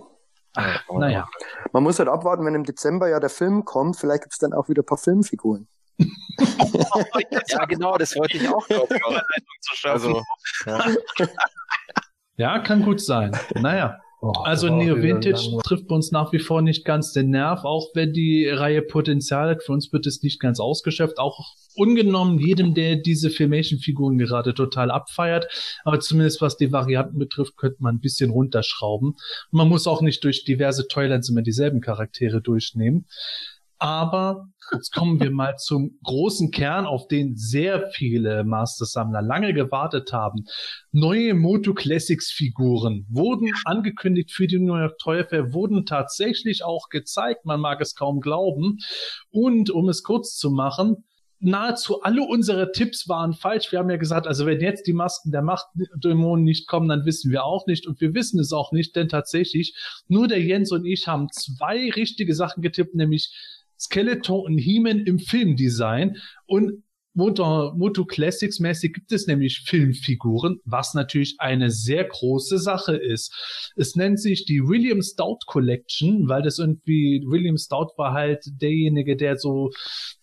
Ach, 0.56 0.84
naja. 0.92 1.28
Man 1.74 1.84
muss 1.84 2.00
halt 2.00 2.10
abwarten, 2.10 2.44
wenn 2.44 2.56
im 2.56 2.64
Dezember 2.64 3.08
ja 3.08 3.20
der 3.20 3.30
Film 3.30 3.66
kommt. 3.66 3.98
Vielleicht 3.98 4.24
gibt's 4.24 4.40
dann 4.40 4.54
auch 4.54 4.68
wieder 4.68 4.82
ein 4.82 4.88
paar 4.88 4.98
Filmfiguren. 4.98 5.68
ja, 7.50 7.66
genau, 7.66 7.98
das 7.98 8.16
wollte 8.16 8.38
ich 8.38 8.48
auch 8.48 8.66
glauben. 8.68 8.96
Also, 9.84 10.24
ja. 10.66 10.86
ja, 12.38 12.60
kann 12.60 12.84
gut 12.84 13.02
sein. 13.02 13.38
Naja. 13.56 14.00
Oh, 14.20 14.32
also 14.44 14.70
Neo 14.70 14.96
Vintage 14.98 15.60
trifft 15.64 15.88
bei 15.88 15.96
uns 15.96 16.12
nach 16.12 16.32
wie 16.34 16.40
vor 16.40 16.64
nicht 16.64 16.86
ganz 16.86 17.12
den 17.12 17.30
Nerv, 17.30 17.66
auch 17.66 17.90
wenn 17.94 18.14
die 18.14 18.48
Reihe 18.48 18.82
Potenzial 18.82 19.50
hat. 19.50 19.64
Für 19.64 19.74
uns 19.74 19.94
wird 19.94 20.08
es 20.08 20.24
nicht 20.24 20.40
ganz 20.40 20.60
ausgeschöpft, 20.60 21.20
auch 21.20 21.54
ungenommen 21.76 22.40
jedem, 22.40 22.74
der 22.74 22.96
diese 22.96 23.30
Filmation-Figuren 23.30 24.18
gerade 24.18 24.56
total 24.56 24.90
abfeiert. 24.90 25.48
Aber 25.84 26.00
zumindest 26.00 26.42
was 26.42 26.58
die 26.58 26.72
Varianten 26.72 27.20
betrifft, 27.20 27.58
könnte 27.58 27.84
man 27.84 27.96
ein 27.96 28.02
bisschen 28.02 28.32
runterschrauben. 28.32 29.10
Und 29.10 29.18
man 29.52 29.70
muss 29.70 29.86
auch 29.86 30.02
nicht 30.02 30.24
durch 30.24 30.46
diverse 30.46 30.88
Toylands 30.88 31.30
immer 31.30 31.44
dieselben 31.44 31.82
Charaktere 31.82 32.42
durchnehmen. 32.42 33.06
Aber 33.80 34.48
jetzt 34.74 34.92
kommen 34.92 35.20
wir 35.20 35.30
mal 35.30 35.56
zum 35.58 36.00
großen 36.04 36.52
Kern, 36.52 36.86
auf 36.86 37.08
den 37.08 37.36
sehr 37.36 37.90
viele 37.94 38.44
Master-Sammler 38.44 39.22
lange 39.22 39.54
gewartet 39.54 40.12
haben. 40.12 40.46
Neue 40.92 41.36
Moto 41.36 41.74
Classics 41.74 42.32
Figuren 42.32 43.06
wurden 43.10 43.52
angekündigt 43.66 44.32
für 44.32 44.48
die 44.48 44.60
New 44.60 44.76
York 44.76 44.98
Toy 44.98 45.24
Fair, 45.24 45.54
wurden 45.54 45.86
tatsächlich 45.86 46.64
auch 46.64 46.90
gezeigt. 46.90 47.46
Man 47.46 47.60
mag 47.60 47.80
es 47.80 47.94
kaum 47.94 48.20
glauben. 48.20 48.80
Und 49.30 49.70
um 49.70 49.90
es 49.90 50.02
kurz 50.02 50.36
zu 50.38 50.50
machen, 50.50 51.04
nahezu 51.40 52.02
alle 52.02 52.24
unsere 52.24 52.72
Tipps 52.72 53.08
waren 53.08 53.34
falsch. 53.34 53.72
Wir 53.72 53.80
haben 53.80 53.90
ja 53.90 53.98
gesagt, 53.98 54.28
also 54.28 54.46
wenn 54.46 54.60
jetzt 54.60 54.88
die 54.88 54.94
Masken 54.94 55.32
der 55.32 55.44
Machtdämonen 55.44 56.44
nicht 56.44 56.68
kommen, 56.68 56.90
dann 56.90 57.06
wissen 57.06 57.32
wir 57.32 57.44
auch 57.44 57.68
nicht. 57.68 57.88
Und 57.88 58.02
wir 58.02 58.14
wissen 58.14 58.40
es 58.40 58.52
auch 58.52 58.72
nicht, 58.72 58.96
denn 58.96 59.10
tatsächlich 59.10 59.76
nur 60.08 60.28
der 60.28 60.42
Jens 60.42 60.72
und 60.72 60.86
ich 60.86 61.08
haben 61.08 61.30
zwei 61.32 61.92
richtige 61.92 62.34
Sachen 62.34 62.62
getippt, 62.64 62.96
nämlich 62.96 63.32
Skeletor 63.80 64.44
und 64.44 64.58
He-Man 64.58 65.00
im 65.02 65.20
Filmdesign 65.20 66.18
und 66.46 66.84
Moto, 67.18 67.74
Moto 67.76 68.06
Classics 68.06 68.60
mäßig 68.60 68.94
gibt 68.94 69.12
es 69.12 69.26
nämlich 69.26 69.62
Filmfiguren, 69.66 70.60
was 70.66 70.94
natürlich 70.94 71.36
eine 71.40 71.72
sehr 71.72 72.04
große 72.04 72.60
Sache 72.60 72.96
ist. 72.96 73.34
Es 73.76 73.96
nennt 73.96 74.22
sich 74.22 74.46
die 74.46 74.62
William 74.62 75.02
Stout 75.02 75.40
Collection, 75.48 76.30
weil 76.30 76.44
das 76.44 76.60
irgendwie, 76.60 77.24
William 77.26 77.58
Stout 77.58 77.94
war 77.98 78.14
halt 78.14 78.46
derjenige, 78.62 79.18
der 79.18 79.38
so 79.38 79.72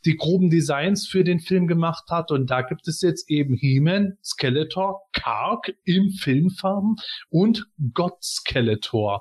die 0.04 0.16
groben 0.16 0.50
Designs 0.50 1.08
für 1.08 1.24
den 1.24 1.40
Film 1.40 1.66
gemacht 1.66 2.04
hat 2.10 2.30
und 2.30 2.48
da 2.48 2.62
gibt 2.62 2.86
es 2.86 3.02
jetzt 3.02 3.28
eben 3.28 3.56
He-Man, 3.56 4.16
Skeletor, 4.22 5.00
Kark 5.12 5.74
im 5.82 6.10
Filmfarben 6.10 6.94
und 7.28 7.66
God 7.92 8.22
Skeletor. 8.22 9.20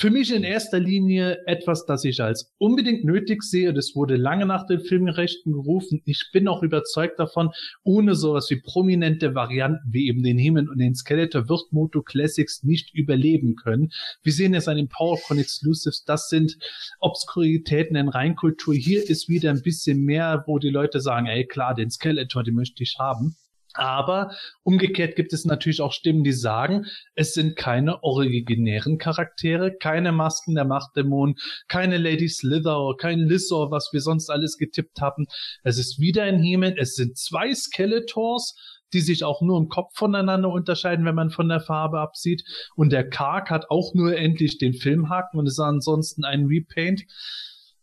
Für 0.00 0.08
mich 0.08 0.32
in 0.32 0.44
erster 0.44 0.80
Linie 0.80 1.42
etwas, 1.44 1.84
das 1.84 2.06
ich 2.06 2.22
als 2.22 2.54
unbedingt 2.56 3.04
nötig 3.04 3.42
sehe. 3.42 3.74
Das 3.74 3.94
wurde 3.94 4.16
lange 4.16 4.46
nach 4.46 4.66
den 4.66 4.80
Filmrechten 4.80 5.52
gerufen. 5.52 6.00
Ich 6.06 6.30
bin 6.32 6.48
auch 6.48 6.62
überzeugt 6.62 7.18
davon, 7.18 7.50
ohne 7.82 8.14
sowas 8.14 8.48
wie 8.48 8.62
prominente 8.62 9.34
Varianten 9.34 9.92
wie 9.92 10.08
eben 10.08 10.22
den 10.22 10.38
Himmel 10.38 10.70
und 10.70 10.78
den 10.78 10.94
Skeletor 10.94 11.50
wird 11.50 11.70
Moto 11.72 12.00
Classics 12.00 12.62
nicht 12.62 12.94
überleben 12.94 13.56
können. 13.56 13.90
Wir 14.22 14.32
sehen 14.32 14.54
es 14.54 14.68
an 14.68 14.78
den 14.78 14.88
PowerCon 14.88 15.36
Exclusives. 15.36 16.02
Das 16.06 16.30
sind 16.30 16.56
Obskuritäten 17.00 17.94
in 17.94 18.08
Reinkultur. 18.08 18.72
Hier 18.72 19.06
ist 19.06 19.28
wieder 19.28 19.50
ein 19.50 19.60
bisschen 19.60 20.02
mehr, 20.02 20.44
wo 20.46 20.58
die 20.58 20.70
Leute 20.70 21.00
sagen, 21.00 21.26
ey 21.26 21.46
klar, 21.46 21.74
den 21.74 21.90
Skeletor, 21.90 22.42
den 22.42 22.54
möchte 22.54 22.82
ich 22.82 22.96
haben. 22.98 23.36
Aber 23.74 24.32
umgekehrt 24.62 25.16
gibt 25.16 25.32
es 25.32 25.44
natürlich 25.44 25.80
auch 25.80 25.92
Stimmen, 25.92 26.24
die 26.24 26.32
sagen, 26.32 26.86
es 27.14 27.34
sind 27.34 27.56
keine 27.56 28.02
originären 28.02 28.98
Charaktere, 28.98 29.72
keine 29.76 30.12
Masken 30.12 30.54
der 30.54 30.64
Machtdämonen, 30.64 31.36
keine 31.68 31.98
Lady 31.98 32.28
Slither, 32.28 32.94
kein 32.98 33.20
Lissor, 33.20 33.70
was 33.70 33.90
wir 33.92 34.00
sonst 34.00 34.30
alles 34.30 34.56
getippt 34.58 35.00
haben. 35.00 35.26
Es 35.62 35.78
ist 35.78 36.00
wieder 36.00 36.24
ein 36.24 36.42
He-Man, 36.42 36.76
es 36.76 36.94
sind 36.94 37.16
zwei 37.16 37.54
Skeletors, 37.54 38.54
die 38.92 39.00
sich 39.00 39.24
auch 39.24 39.40
nur 39.40 39.58
im 39.58 39.68
Kopf 39.68 39.96
voneinander 39.96 40.50
unterscheiden, 40.50 41.04
wenn 41.04 41.14
man 41.14 41.30
von 41.30 41.48
der 41.48 41.60
Farbe 41.60 42.00
absieht. 42.00 42.42
Und 42.74 42.90
der 42.90 43.08
Kark 43.08 43.50
hat 43.50 43.70
auch 43.70 43.94
nur 43.94 44.16
endlich 44.16 44.58
den 44.58 44.74
Filmhaken 44.74 45.38
und 45.38 45.46
ist 45.46 45.60
ansonsten 45.60 46.24
ein 46.24 46.46
Repaint. 46.46 47.02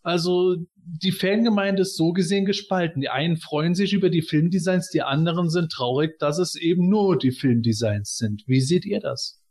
Also 0.08 0.56
die 0.76 1.12
Fangemeinde 1.12 1.82
ist 1.82 1.98
so 1.98 2.14
gesehen 2.14 2.46
gespalten. 2.46 3.02
Die 3.02 3.10
einen 3.10 3.36
freuen 3.36 3.76
sich 3.76 3.92
über 3.92 4.10
die 4.10 4.22
Filmdesigns, 4.22 4.90
die 4.90 5.02
anderen 5.02 5.50
sind 5.50 5.70
traurig, 5.70 6.18
dass 6.18 6.38
es 6.38 6.56
eben 6.56 6.88
nur 6.88 7.18
die 7.18 7.34
Filmdesigns 7.34 8.16
sind. 8.16 8.46
Wie 8.48 8.62
seht 8.62 8.86
ihr 8.86 9.02
das? 9.02 9.44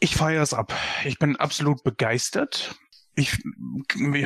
Ich 0.00 0.16
feiere 0.16 0.42
es 0.42 0.52
ab. 0.52 0.74
Ich 1.04 1.20
bin 1.20 1.36
absolut 1.36 1.84
begeistert. 1.84 2.74
Ich, 3.14 3.38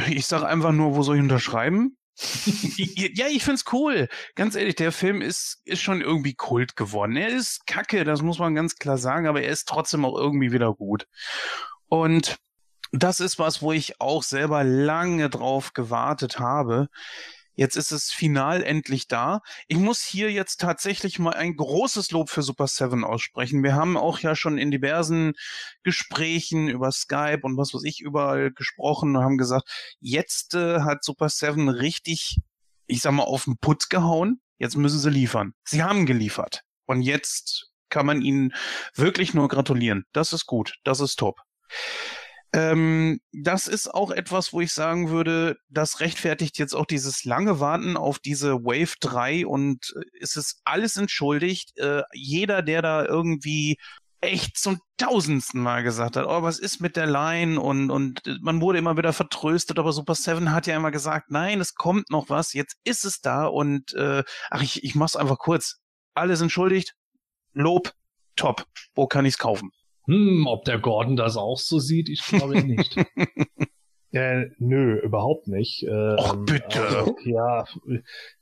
ich 0.08 0.24
sage 0.24 0.46
einfach 0.46 0.72
nur, 0.72 0.96
wo 0.96 1.02
soll 1.02 1.16
ich 1.16 1.22
unterschreiben? 1.22 1.98
ja, 2.76 3.26
ich 3.26 3.44
find's 3.44 3.66
cool. 3.74 4.08
Ganz 4.36 4.54
ehrlich, 4.54 4.76
der 4.76 4.90
Film 4.90 5.20
ist, 5.20 5.60
ist 5.66 5.82
schon 5.82 6.00
irgendwie 6.00 6.32
Kult 6.32 6.76
geworden. 6.76 7.16
Er 7.16 7.28
ist 7.28 7.66
kacke, 7.66 8.04
das 8.04 8.22
muss 8.22 8.38
man 8.38 8.54
ganz 8.54 8.76
klar 8.76 8.96
sagen, 8.96 9.26
aber 9.26 9.42
er 9.42 9.52
ist 9.52 9.68
trotzdem 9.68 10.06
auch 10.06 10.16
irgendwie 10.16 10.50
wieder 10.50 10.72
gut. 10.72 11.06
Und 11.88 12.38
das 12.92 13.20
ist 13.20 13.38
was, 13.38 13.62
wo 13.62 13.72
ich 13.72 14.00
auch 14.00 14.22
selber 14.22 14.64
lange 14.64 15.30
drauf 15.30 15.72
gewartet 15.72 16.38
habe. 16.38 16.88
Jetzt 17.54 17.76
ist 17.76 17.90
es 17.90 18.10
final 18.10 18.62
endlich 18.62 19.08
da. 19.08 19.40
Ich 19.68 19.76
muss 19.76 20.02
hier 20.02 20.30
jetzt 20.32 20.60
tatsächlich 20.60 21.18
mal 21.18 21.34
ein 21.34 21.54
großes 21.54 22.10
Lob 22.10 22.30
für 22.30 22.42
Super 22.42 22.66
7 22.66 23.04
aussprechen. 23.04 23.62
Wir 23.62 23.74
haben 23.74 23.98
auch 23.98 24.20
ja 24.20 24.34
schon 24.34 24.56
in 24.56 24.70
diversen 24.70 25.34
Gesprächen 25.82 26.68
über 26.68 26.90
Skype 26.92 27.40
und 27.42 27.58
was 27.58 27.74
weiß 27.74 27.84
ich 27.84 28.00
überall 28.00 28.52
gesprochen 28.52 29.16
und 29.16 29.22
haben 29.22 29.36
gesagt, 29.36 29.68
jetzt 30.00 30.54
äh, 30.54 30.80
hat 30.80 31.04
Super 31.04 31.28
7 31.28 31.68
richtig, 31.68 32.38
ich 32.86 33.02
sag 33.02 33.12
mal, 33.12 33.24
auf 33.24 33.44
den 33.44 33.58
Putz 33.58 33.88
gehauen. 33.90 34.40
Jetzt 34.56 34.76
müssen 34.76 34.98
sie 34.98 35.10
liefern. 35.10 35.52
Sie 35.64 35.82
haben 35.82 36.06
geliefert. 36.06 36.62
Und 36.86 37.02
jetzt 37.02 37.70
kann 37.90 38.06
man 38.06 38.22
ihnen 38.22 38.54
wirklich 38.94 39.34
nur 39.34 39.48
gratulieren. 39.48 40.04
Das 40.12 40.32
ist 40.32 40.46
gut. 40.46 40.76
Das 40.84 41.00
ist 41.00 41.16
top. 41.16 41.36
Ähm, 42.54 43.20
das 43.32 43.66
ist 43.66 43.88
auch 43.88 44.10
etwas, 44.10 44.52
wo 44.52 44.60
ich 44.60 44.74
sagen 44.74 45.08
würde, 45.08 45.56
das 45.70 46.00
rechtfertigt 46.00 46.58
jetzt 46.58 46.74
auch 46.74 46.84
dieses 46.84 47.24
lange 47.24 47.60
Warten 47.60 47.96
auf 47.96 48.18
diese 48.18 48.56
Wave 48.64 48.94
3 49.00 49.46
und 49.46 49.94
äh, 49.96 50.04
es 50.20 50.36
ist 50.36 50.60
alles 50.64 50.96
entschuldigt. 50.98 51.78
Äh, 51.78 52.02
jeder, 52.12 52.60
der 52.62 52.82
da 52.82 53.06
irgendwie 53.06 53.78
echt 54.20 54.56
zum 54.58 54.80
tausendsten 54.98 55.60
Mal 55.60 55.82
gesagt 55.82 56.16
hat, 56.16 56.26
oh, 56.26 56.42
was 56.42 56.58
ist 56.58 56.80
mit 56.80 56.96
der 56.96 57.06
Line? 57.06 57.60
Und, 57.60 57.90
und 57.90 58.20
man 58.40 58.60
wurde 58.60 58.78
immer 58.78 58.96
wieder 58.96 59.12
vertröstet, 59.12 59.78
aber 59.78 59.92
Super 59.92 60.14
Seven 60.14 60.52
hat 60.52 60.66
ja 60.66 60.76
immer 60.76 60.90
gesagt, 60.90 61.30
nein, 61.30 61.60
es 61.60 61.74
kommt 61.74 62.10
noch 62.10 62.28
was, 62.28 62.52
jetzt 62.52 62.76
ist 62.84 63.04
es 63.04 63.20
da 63.20 63.46
und 63.46 63.94
äh, 63.94 64.22
ach, 64.50 64.62
ich, 64.62 64.84
ich 64.84 64.94
mach's 64.94 65.16
einfach 65.16 65.38
kurz. 65.38 65.78
Alles 66.14 66.40
entschuldigt, 66.42 66.94
Lob, 67.54 67.92
top. 68.36 68.66
Wo 68.94 69.06
kann 69.06 69.24
ich's 69.24 69.38
kaufen? 69.38 69.70
Hm, 70.06 70.46
ob 70.46 70.64
der 70.64 70.78
Gordon 70.78 71.16
das 71.16 71.36
auch 71.36 71.58
so 71.58 71.78
sieht, 71.78 72.08
ich 72.08 72.24
glaube 72.24 72.62
nicht. 72.64 72.96
Äh, 74.12 74.50
nö, 74.58 74.98
überhaupt 74.98 75.48
nicht. 75.48 75.84
Äh, 75.84 76.14
Och, 76.18 76.44
bitte. 76.44 76.82
Also, 76.82 77.16
ja, 77.24 77.64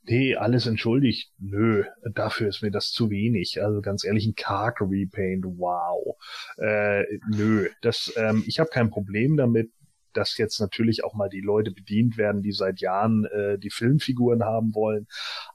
nee, 0.03 0.35
alles 0.35 0.67
entschuldigt. 0.67 1.31
Nö, 1.39 1.85
dafür 2.13 2.49
ist 2.49 2.61
mir 2.61 2.71
das 2.71 2.91
zu 2.91 3.09
wenig. 3.09 3.63
Also 3.63 3.79
ganz 3.81 4.03
ehrlich, 4.03 4.25
ein 4.25 4.35
Kark 4.35 4.81
Repaint, 4.81 5.45
wow. 5.45 6.17
Äh, 6.57 7.03
nö, 7.29 7.69
das, 7.81 8.11
ähm, 8.17 8.43
ich 8.47 8.59
habe 8.59 8.69
kein 8.69 8.89
Problem 8.89 9.37
damit 9.37 9.71
dass 10.13 10.37
jetzt 10.37 10.59
natürlich 10.59 11.03
auch 11.03 11.13
mal 11.13 11.29
die 11.29 11.41
Leute 11.41 11.71
bedient 11.71 12.17
werden, 12.17 12.41
die 12.41 12.51
seit 12.51 12.81
Jahren 12.81 13.25
äh, 13.25 13.57
die 13.57 13.69
Filmfiguren 13.69 14.43
haben 14.43 14.73
wollen. 14.73 15.07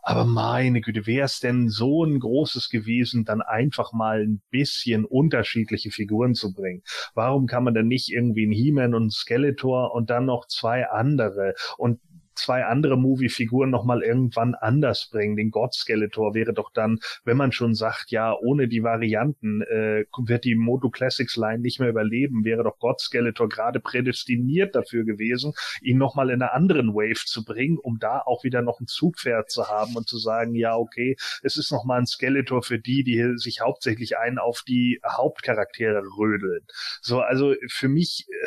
Aber 0.03 0.25
meine 0.25 0.81
Güte, 0.81 1.07
wäre 1.07 1.27
es 1.27 1.41
denn 1.41 1.69
so 1.69 2.05
ein 2.05 2.19
großes 2.19 2.71
gewesen, 2.71 3.25
dann 3.25 3.43
einfach 3.43 3.93
mal 3.93 4.23
ein 4.23 4.43
bisschen 4.51 5.05
unterschiedliche 5.05 5.91
Figuren 5.91 6.35
zu 6.35 6.53
bringen? 6.53 6.83
Warum 7.15 7.47
kann 7.47 7.65
man 7.65 7.75
denn 7.75 7.89
nicht 7.89 8.11
irgendwie 8.11 8.45
einen 8.45 8.53
He-Man 8.53 8.95
und 8.95 9.03
einen 9.03 9.11
Skeletor 9.11 9.95
und 9.95 10.11
dann 10.11 10.27
noch 10.27 10.47
zwei 10.47 10.89
andere? 10.89 11.55
Und 11.77 12.01
zwei 12.37 12.65
andere 12.65 12.97
Movie-Figuren 12.97 13.71
nochmal 13.71 14.03
irgendwann 14.03 14.55
anders 14.55 15.09
bringen. 15.11 15.37
Den 15.37 15.51
God 15.51 15.75
Skeletor 15.75 16.35
wäre 16.35 16.53
doch 16.53 16.71
dann, 16.73 16.99
wenn 17.25 17.37
man 17.37 17.53
schon 17.53 17.75
sagt, 17.75 18.11
ja, 18.11 18.35
ohne 18.35 18.69
die 18.69 18.83
Varianten 18.83 19.63
äh, 19.63 20.05
wird 20.17 20.45
die 20.45 20.55
Moto 20.55 20.91
Classics 20.91 21.37
Line 21.37 21.61
nicht 21.61 21.81
mehr 21.81 21.89
überleben, 21.89 22.45
wäre 22.45 22.65
doch 22.65 22.79
God 22.79 23.01
Skeletor 23.01 23.49
gerade 23.49 23.81
prädestiniert 23.81 24.75
dafür 24.75 25.05
gewesen, 25.05 25.53
ihn 25.81 25.99
nochmal 25.99 26.31
in 26.31 26.43
einer 26.43 26.53
anderen 26.53 26.95
Wave 26.95 27.25
zu 27.25 27.45
bringen, 27.45 27.79
um 27.79 27.99
da 27.99 28.21
auch 28.21 28.45
wieder 28.45 28.63
noch 28.63 28.81
ein 28.81 28.87
Zugpferd 28.87 29.51
zu 29.51 29.69
haben 29.69 29.97
und 29.97 30.09
zu 30.09 30.19
sagen, 30.19 30.55
ja, 30.55 30.77
okay, 30.77 31.17
es 31.43 31.57
ist 31.57 31.73
nochmal 31.73 32.01
ein 32.01 32.07
Skeletor 32.07 32.63
für 32.63 32.79
die, 32.79 33.03
die 33.05 33.35
sich 33.37 33.61
hauptsächlich 33.61 34.19
einen 34.19 34.39
auf 34.39 34.63
die 34.67 35.01
Hauptcharaktere 35.07 36.03
rödeln. 36.19 36.67
So, 37.01 37.21
also 37.21 37.55
für 37.69 37.89
mich, 37.89 38.27
äh, 38.31 38.47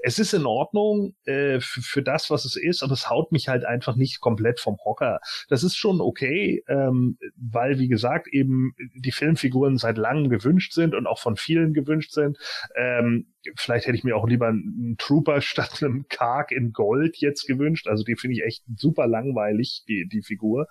es 0.00 0.18
ist 0.18 0.32
in 0.34 0.46
Ordnung 0.46 1.14
äh, 1.24 1.60
für, 1.60 2.02
das, 2.02 2.30
was 2.30 2.44
es 2.44 2.56
ist, 2.56 2.82
aber 2.82 2.92
es 2.92 3.08
haut 3.10 3.32
mich 3.32 3.48
halt 3.48 3.64
einfach 3.64 3.96
nicht 3.96 4.20
komplett 4.20 4.60
vom 4.60 4.78
Hocker. 4.84 5.20
Das 5.48 5.62
ist 5.62 5.76
schon 5.76 6.00
okay, 6.00 6.64
ähm, 6.68 7.18
weil, 7.36 7.78
wie 7.78 7.88
gesagt, 7.88 8.28
eben 8.28 8.74
die 8.94 9.12
Filmfiguren 9.12 9.78
seit 9.78 9.98
langem 9.98 10.30
gewünscht 10.30 10.72
sind 10.72 10.94
und 10.94 11.06
auch 11.06 11.18
von 11.18 11.36
vielen 11.36 11.74
gewünscht 11.74 12.12
sind. 12.12 12.38
Ähm, 12.76 13.26
vielleicht 13.56 13.86
hätte 13.86 13.96
ich 13.96 14.04
mir 14.04 14.16
auch 14.16 14.26
lieber 14.26 14.48
einen 14.48 14.96
Trooper 14.98 15.40
statt 15.40 15.82
einem 15.82 16.06
Kark 16.08 16.52
in 16.52 16.72
Gold 16.72 17.16
jetzt 17.18 17.46
gewünscht. 17.46 17.88
Also 17.88 18.04
die 18.04 18.16
finde 18.16 18.36
ich 18.36 18.44
echt 18.44 18.64
super 18.76 19.06
langweilig, 19.06 19.84
die, 19.88 20.06
die 20.08 20.22
Figur. 20.22 20.66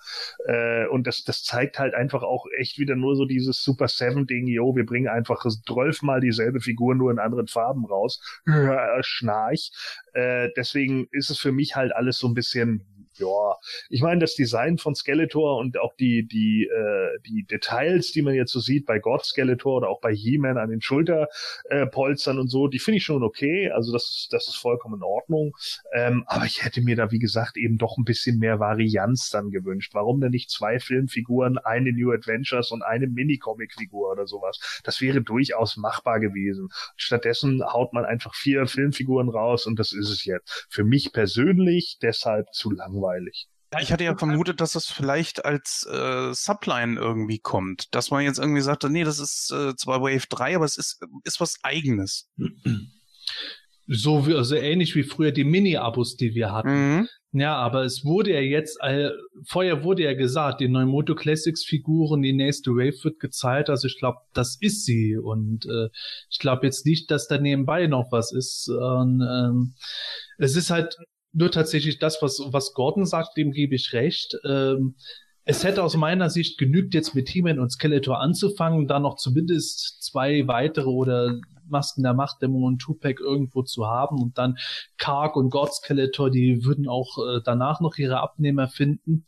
Äh, 0.46 0.86
und 0.86 1.06
das, 1.06 1.24
das 1.24 1.42
zeigt 1.42 1.78
halt 1.78 1.94
einfach 1.94 2.22
auch 2.22 2.46
echt 2.58 2.78
wieder 2.78 2.96
nur 2.96 3.16
so 3.16 3.24
dieses 3.24 3.62
Super 3.62 3.88
Seven 3.88 4.26
Ding, 4.26 4.46
yo, 4.46 4.76
wir 4.76 4.86
bringen 4.86 5.08
einfach 5.08 5.44
zwölfmal 5.66 6.20
dieselbe 6.20 6.60
Figur 6.60 6.94
nur 6.94 7.10
in 7.10 7.18
anderen 7.18 7.46
Farben 7.46 7.84
raus. 7.86 8.20
Schnarch. 9.02 9.70
Äh, 10.12 10.48
deswegen 10.56 11.06
ist 11.10 11.30
es 11.30 11.38
für 11.38 11.52
mich 11.52 11.76
halt 11.76 11.94
alles 11.94 12.18
so 12.18 12.28
ein 12.28 12.34
bisschen 12.34 12.99
ja, 13.20 13.56
ich 13.88 14.02
meine, 14.02 14.20
das 14.20 14.34
Design 14.34 14.78
von 14.78 14.94
Skeletor 14.94 15.58
und 15.58 15.78
auch 15.78 15.94
die, 15.94 16.26
die, 16.26 16.64
äh, 16.64 17.18
die 17.26 17.44
Details, 17.44 18.12
die 18.12 18.22
man 18.22 18.34
jetzt 18.34 18.52
so 18.52 18.60
sieht 18.60 18.86
bei 18.86 18.98
God 18.98 19.24
Skeletor 19.24 19.76
oder 19.76 19.88
auch 19.88 20.00
bei 20.00 20.14
He-Man 20.14 20.58
an 20.58 20.70
den 20.70 20.80
Schulterpolstern 20.80 22.36
äh, 22.36 22.40
und 22.40 22.48
so, 22.48 22.68
die 22.68 22.78
finde 22.78 22.98
ich 22.98 23.04
schon 23.04 23.22
okay. 23.22 23.70
Also 23.70 23.92
das 23.92 24.04
ist, 24.04 24.28
das 24.32 24.48
ist 24.48 24.56
vollkommen 24.56 24.96
in 24.96 25.02
Ordnung. 25.02 25.56
Ähm, 25.92 26.24
aber 26.26 26.46
ich 26.46 26.64
hätte 26.64 26.80
mir 26.80 26.96
da, 26.96 27.10
wie 27.10 27.18
gesagt, 27.18 27.56
eben 27.56 27.78
doch 27.78 27.98
ein 27.98 28.04
bisschen 28.04 28.38
mehr 28.38 28.58
Varianz 28.58 29.30
dann 29.30 29.50
gewünscht. 29.50 29.94
Warum 29.94 30.20
denn 30.20 30.30
nicht 30.30 30.50
zwei 30.50 30.80
Filmfiguren, 30.80 31.58
eine 31.58 31.92
New 31.92 32.12
Adventures 32.12 32.70
und 32.70 32.82
eine 32.82 33.06
Mini-Comic-Figur 33.06 34.12
oder 34.12 34.26
sowas? 34.26 34.80
Das 34.84 35.00
wäre 35.00 35.20
durchaus 35.20 35.76
machbar 35.76 36.20
gewesen. 36.20 36.68
Stattdessen 36.96 37.62
haut 37.64 37.92
man 37.92 38.04
einfach 38.04 38.34
vier 38.34 38.66
Filmfiguren 38.66 39.28
raus 39.28 39.66
und 39.66 39.78
das 39.78 39.92
ist 39.92 40.08
es 40.10 40.24
jetzt. 40.24 40.66
Für 40.70 40.84
mich 40.84 41.12
persönlich 41.12 41.98
deshalb 42.00 42.52
zu 42.52 42.70
langweilig 42.70 43.09
langweilig. 43.10 43.48
Ja, 43.72 43.80
ich 43.80 43.92
hatte 43.92 44.04
ja 44.04 44.16
vermutet, 44.16 44.60
dass 44.60 44.72
das 44.72 44.86
vielleicht 44.86 45.44
als 45.44 45.86
äh, 45.90 46.32
Subline 46.34 46.98
irgendwie 46.98 47.38
kommt. 47.38 47.94
Dass 47.94 48.10
man 48.10 48.24
jetzt 48.24 48.38
irgendwie 48.38 48.62
sagt, 48.62 48.82
nee, 48.88 49.04
das 49.04 49.20
ist 49.20 49.52
äh, 49.52 49.76
zwar 49.76 50.02
Wave 50.02 50.26
3, 50.28 50.56
aber 50.56 50.64
es 50.64 50.76
ist, 50.76 51.00
ist 51.24 51.40
was 51.40 51.56
eigenes. 51.62 52.28
So 53.92 54.28
wie, 54.28 54.34
also 54.34 54.54
ähnlich 54.54 54.94
wie 54.94 55.02
früher 55.02 55.32
die 55.32 55.42
Mini-Abos, 55.42 56.14
die 56.14 56.32
wir 56.36 56.52
hatten. 56.52 56.98
Mhm. 56.98 57.08
Ja, 57.32 57.56
aber 57.56 57.82
es 57.82 58.04
wurde 58.04 58.32
ja 58.32 58.38
jetzt, 58.38 58.78
äh, 58.82 59.10
vorher 59.48 59.82
wurde 59.82 60.04
ja 60.04 60.14
gesagt, 60.14 60.60
die 60.60 60.68
neuen 60.68 60.86
Moto 60.86 61.16
Classics 61.16 61.64
Figuren, 61.64 62.22
die 62.22 62.32
nächste 62.32 62.70
Wave 62.70 63.02
wird 63.02 63.18
gezahlt. 63.18 63.68
Also 63.68 63.88
ich 63.88 63.98
glaube, 63.98 64.18
das 64.32 64.56
ist 64.60 64.84
sie. 64.84 65.16
Und 65.16 65.66
äh, 65.66 65.88
ich 66.30 66.38
glaube 66.38 66.66
jetzt 66.66 66.86
nicht, 66.86 67.10
dass 67.10 67.26
da 67.26 67.38
nebenbei 67.38 67.88
noch 67.88 68.12
was 68.12 68.30
ist. 68.30 68.68
Und, 68.68 69.22
ähm, 69.22 69.74
es 70.38 70.54
ist 70.54 70.70
halt 70.70 70.96
nur 71.32 71.50
tatsächlich 71.50 71.98
das, 71.98 72.20
was, 72.22 72.40
was 72.46 72.72
Gordon 72.74 73.06
sagt, 73.06 73.36
dem 73.36 73.52
gebe 73.52 73.74
ich 73.74 73.92
recht. 73.92 74.36
Ähm, 74.44 74.96
es 75.44 75.64
hätte 75.64 75.82
aus 75.82 75.96
meiner 75.96 76.30
Sicht 76.30 76.58
genügt, 76.58 76.94
jetzt 76.94 77.14
mit 77.14 77.28
He-Man 77.28 77.58
und 77.58 77.70
Skeletor 77.70 78.20
anzufangen, 78.20 78.86
da 78.86 79.00
noch 79.00 79.16
zumindest 79.16 80.02
zwei 80.02 80.46
weitere 80.46 80.88
oder 80.88 81.40
Masken 81.70 82.02
der 82.02 82.14
Machtdämon 82.14 82.64
und 82.64 82.78
Tupac 82.78 83.22
irgendwo 83.22 83.62
zu 83.62 83.86
haben 83.86 84.20
und 84.20 84.38
dann 84.38 84.58
Karg 84.98 85.36
und 85.36 85.50
God 85.50 85.72
Skeletor, 85.72 86.30
die 86.30 86.64
würden 86.64 86.88
auch 86.88 87.18
äh, 87.18 87.40
danach 87.44 87.80
noch 87.80 87.96
ihre 87.96 88.20
Abnehmer 88.20 88.68
finden. 88.68 89.26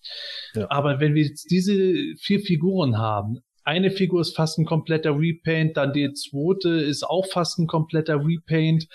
Ja. 0.54 0.70
Aber 0.70 1.00
wenn 1.00 1.14
wir 1.14 1.22
jetzt 1.22 1.50
diese 1.50 1.94
vier 2.18 2.40
Figuren 2.40 2.98
haben, 2.98 3.40
eine 3.64 3.92
Figur 3.92 4.20
ist 4.20 4.34
fast 4.34 4.58
ein 4.58 4.66
kompletter 4.66 5.16
Repaint, 5.16 5.76
dann 5.76 5.92
die 5.92 6.12
zweite 6.12 6.68
ist 6.68 7.04
auch 7.04 7.26
fast 7.26 7.58
ein 7.58 7.68
kompletter 7.68 8.16
Repaint. 8.16 8.88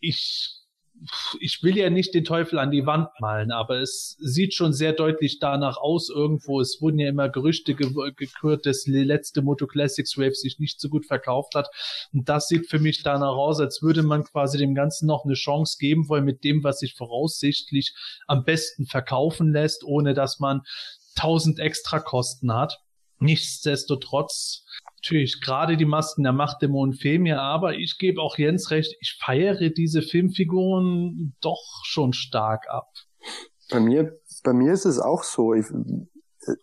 Ich 0.00 0.51
ich 1.40 1.62
will 1.62 1.76
ja 1.76 1.90
nicht 1.90 2.14
den 2.14 2.24
Teufel 2.24 2.58
an 2.58 2.70
die 2.70 2.86
Wand 2.86 3.08
malen, 3.20 3.50
aber 3.50 3.80
es 3.80 4.16
sieht 4.20 4.54
schon 4.54 4.72
sehr 4.72 4.92
deutlich 4.92 5.38
danach 5.38 5.76
aus 5.76 6.08
irgendwo. 6.08 6.60
Es 6.60 6.78
wurden 6.80 6.98
ja 6.98 7.08
immer 7.08 7.28
Gerüchte 7.28 7.74
ge 7.74 7.90
gekürt, 8.16 8.66
dass 8.66 8.82
die 8.82 8.92
letzte 8.92 9.42
Moto 9.42 9.66
Classics 9.66 10.16
Wave 10.16 10.34
sich 10.34 10.58
nicht 10.58 10.80
so 10.80 10.88
gut 10.88 11.06
verkauft 11.06 11.54
hat. 11.54 11.68
Und 12.12 12.28
das 12.28 12.48
sieht 12.48 12.68
für 12.68 12.78
mich 12.78 13.02
danach 13.02 13.34
aus, 13.34 13.60
als 13.60 13.82
würde 13.82 14.02
man 14.02 14.24
quasi 14.24 14.58
dem 14.58 14.74
Ganzen 14.74 15.06
noch 15.06 15.24
eine 15.24 15.34
Chance 15.34 15.76
geben 15.78 16.08
wollen 16.08 16.24
mit 16.24 16.44
dem, 16.44 16.62
was 16.62 16.78
sich 16.78 16.94
voraussichtlich 16.94 17.94
am 18.26 18.44
besten 18.44 18.86
verkaufen 18.86 19.52
lässt, 19.52 19.84
ohne 19.84 20.14
dass 20.14 20.38
man 20.38 20.62
tausend 21.14 21.58
extra 21.58 22.00
Kosten 22.00 22.52
hat. 22.52 22.80
Nichtsdestotrotz 23.18 24.64
natürlich 25.02 25.40
gerade 25.40 25.76
die 25.76 25.84
Masken 25.84 26.22
der 26.22 26.32
Machtdämonen 26.32 26.94
fehlen 26.94 27.22
mir, 27.22 27.40
aber 27.40 27.74
ich 27.74 27.98
gebe 27.98 28.22
auch 28.22 28.38
Jens 28.38 28.70
recht, 28.70 28.96
ich 29.00 29.18
feiere 29.20 29.70
diese 29.70 30.00
Filmfiguren 30.00 31.34
doch 31.40 31.82
schon 31.84 32.12
stark 32.12 32.68
ab. 32.68 32.88
Bei 33.68 33.80
mir, 33.80 34.16
bei 34.44 34.52
mir 34.52 34.72
ist 34.72 34.84
es 34.84 35.00
auch 35.00 35.24
so. 35.24 35.54
Ich, 35.54 35.66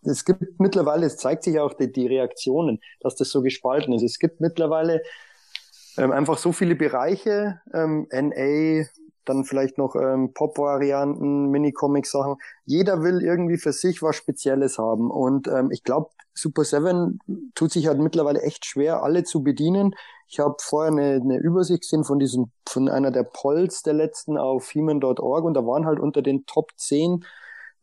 es 0.03 0.23
gibt 0.23 0.59
mittlerweile, 0.59 1.05
es 1.05 1.17
zeigt 1.17 1.43
sich 1.43 1.59
auch 1.59 1.73
die, 1.73 1.91
die 1.91 2.07
Reaktionen, 2.07 2.79
dass 3.01 3.15
das 3.15 3.29
so 3.29 3.41
gespalten 3.41 3.93
ist. 3.93 4.03
Es 4.03 4.19
gibt 4.19 4.39
mittlerweile 4.39 5.01
ähm, 5.97 6.11
einfach 6.11 6.37
so 6.37 6.53
viele 6.53 6.75
Bereiche, 6.75 7.59
ähm, 7.73 8.07
NA, 8.09 8.85
dann 9.29 9.45
vielleicht 9.45 9.77
noch 9.77 9.95
ähm, 9.95 10.33
Pop-Varianten, 10.33 11.49
Mini-Comic-Sachen. 11.49 12.35
Jeder 12.65 13.03
will 13.03 13.21
irgendwie 13.21 13.57
für 13.57 13.71
sich 13.71 14.01
was 14.01 14.15
Spezielles 14.15 14.77
haben. 14.77 15.09
Und 15.09 15.47
ähm, 15.47 15.69
ich 15.71 15.83
glaube, 15.83 16.09
Super 16.33 16.63
7 16.63 17.19
tut 17.55 17.71
sich 17.71 17.87
halt 17.87 17.99
mittlerweile 17.99 18.41
echt 18.41 18.65
schwer, 18.65 19.03
alle 19.03 19.23
zu 19.23 19.43
bedienen. 19.43 19.95
Ich 20.27 20.39
habe 20.39 20.55
vorher 20.59 20.91
eine, 20.91 21.21
eine 21.21 21.37
Übersicht 21.37 21.81
gesehen 21.81 22.03
von 22.03 22.19
diesem, 22.19 22.51
von 22.67 22.89
einer 22.89 23.11
der 23.11 23.23
Polls 23.23 23.83
der 23.83 23.93
letzten 23.93 24.37
auf 24.37 24.73
human.org 24.73 25.43
und 25.43 25.53
da 25.53 25.65
waren 25.65 25.85
halt 25.85 25.99
unter 25.99 26.21
den 26.21 26.45
Top 26.45 26.71
10 26.77 27.25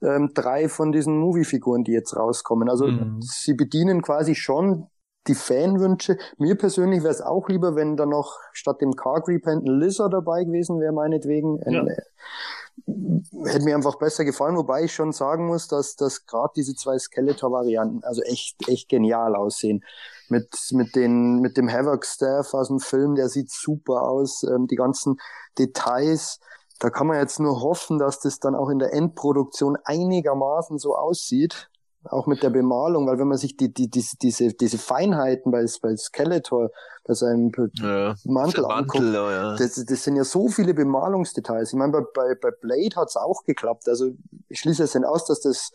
ähm, 0.02 0.30
drei 0.34 0.68
von 0.68 0.92
diesen 0.92 1.18
Movie-Figuren, 1.18 1.84
die 1.84 1.92
jetzt 1.92 2.16
rauskommen. 2.16 2.68
Also 2.68 2.86
mhm. 2.86 3.20
sie 3.20 3.54
bedienen 3.54 4.02
quasi 4.02 4.34
schon 4.34 4.86
die 5.28 5.34
Fanwünsche. 5.34 6.18
Mir 6.38 6.56
persönlich 6.56 7.02
wäre 7.02 7.12
es 7.12 7.20
auch 7.20 7.48
lieber, 7.48 7.74
wenn 7.76 7.96
da 7.96 8.06
noch 8.06 8.38
statt 8.52 8.80
dem 8.80 8.94
Car 8.94 9.22
Creep 9.22 9.46
ein 9.46 9.62
Lizard 9.64 10.12
dabei 10.12 10.44
gewesen 10.44 10.80
wäre, 10.80 10.92
meinetwegen. 10.92 11.62
Ein, 11.62 11.72
ja. 11.74 13.46
hätte 13.50 13.64
mir 13.64 13.74
einfach 13.74 13.96
besser 13.96 14.24
gefallen, 14.24 14.56
wobei 14.56 14.84
ich 14.84 14.94
schon 14.94 15.12
sagen 15.12 15.46
muss, 15.46 15.68
dass, 15.68 15.96
dass 15.96 16.26
gerade 16.26 16.52
diese 16.56 16.74
zwei 16.74 16.98
Skeletor-Varianten 16.98 18.02
also 18.04 18.22
echt, 18.22 18.68
echt 18.68 18.88
genial 18.88 19.34
aussehen. 19.34 19.84
Mit, 20.28 20.48
mit, 20.72 20.96
den, 20.96 21.40
mit 21.40 21.56
dem 21.56 21.70
Havoc-Staff 21.70 22.52
aus 22.52 22.68
dem 22.68 22.80
Film, 22.80 23.14
der 23.14 23.28
sieht 23.28 23.50
super 23.50 24.02
aus, 24.02 24.42
ähm, 24.42 24.66
die 24.66 24.74
ganzen 24.74 25.18
Details. 25.58 26.40
Da 26.80 26.90
kann 26.90 27.06
man 27.06 27.18
jetzt 27.18 27.38
nur 27.38 27.62
hoffen, 27.62 27.98
dass 27.98 28.20
das 28.20 28.40
dann 28.40 28.54
auch 28.54 28.68
in 28.68 28.78
der 28.78 28.92
Endproduktion 28.92 29.78
einigermaßen 29.84 30.78
so 30.78 30.96
aussieht 30.96 31.70
auch 32.10 32.26
mit 32.26 32.42
der 32.42 32.50
Bemalung, 32.50 33.06
weil 33.06 33.18
wenn 33.18 33.28
man 33.28 33.38
sich 33.38 33.56
die, 33.56 33.72
die, 33.72 33.90
diese, 33.90 34.16
diese, 34.16 34.54
diese 34.54 34.78
Feinheiten 34.78 35.52
bei, 35.52 35.64
bei 35.82 35.96
Skeletor, 35.96 36.70
bei 37.04 37.14
seinem 37.14 37.52
ja, 37.74 38.14
Mantel 38.24 38.64
anguckt, 38.64 39.02
Mantel, 39.02 39.14
ja. 39.14 39.56
das, 39.56 39.84
das 39.84 40.04
sind 40.04 40.16
ja 40.16 40.24
so 40.24 40.48
viele 40.48 40.74
Bemalungsdetails. 40.74 41.72
Ich 41.72 41.78
meine, 41.78 41.92
bei, 41.92 42.02
bei, 42.14 42.34
bei 42.40 42.50
Blade 42.50 42.96
hat's 42.96 43.16
auch 43.16 43.44
geklappt. 43.44 43.88
Also 43.88 44.10
ich 44.48 44.60
schließe 44.60 44.84
es 44.84 44.94
nicht 44.94 45.06
aus, 45.06 45.24
dass 45.26 45.40
das 45.40 45.70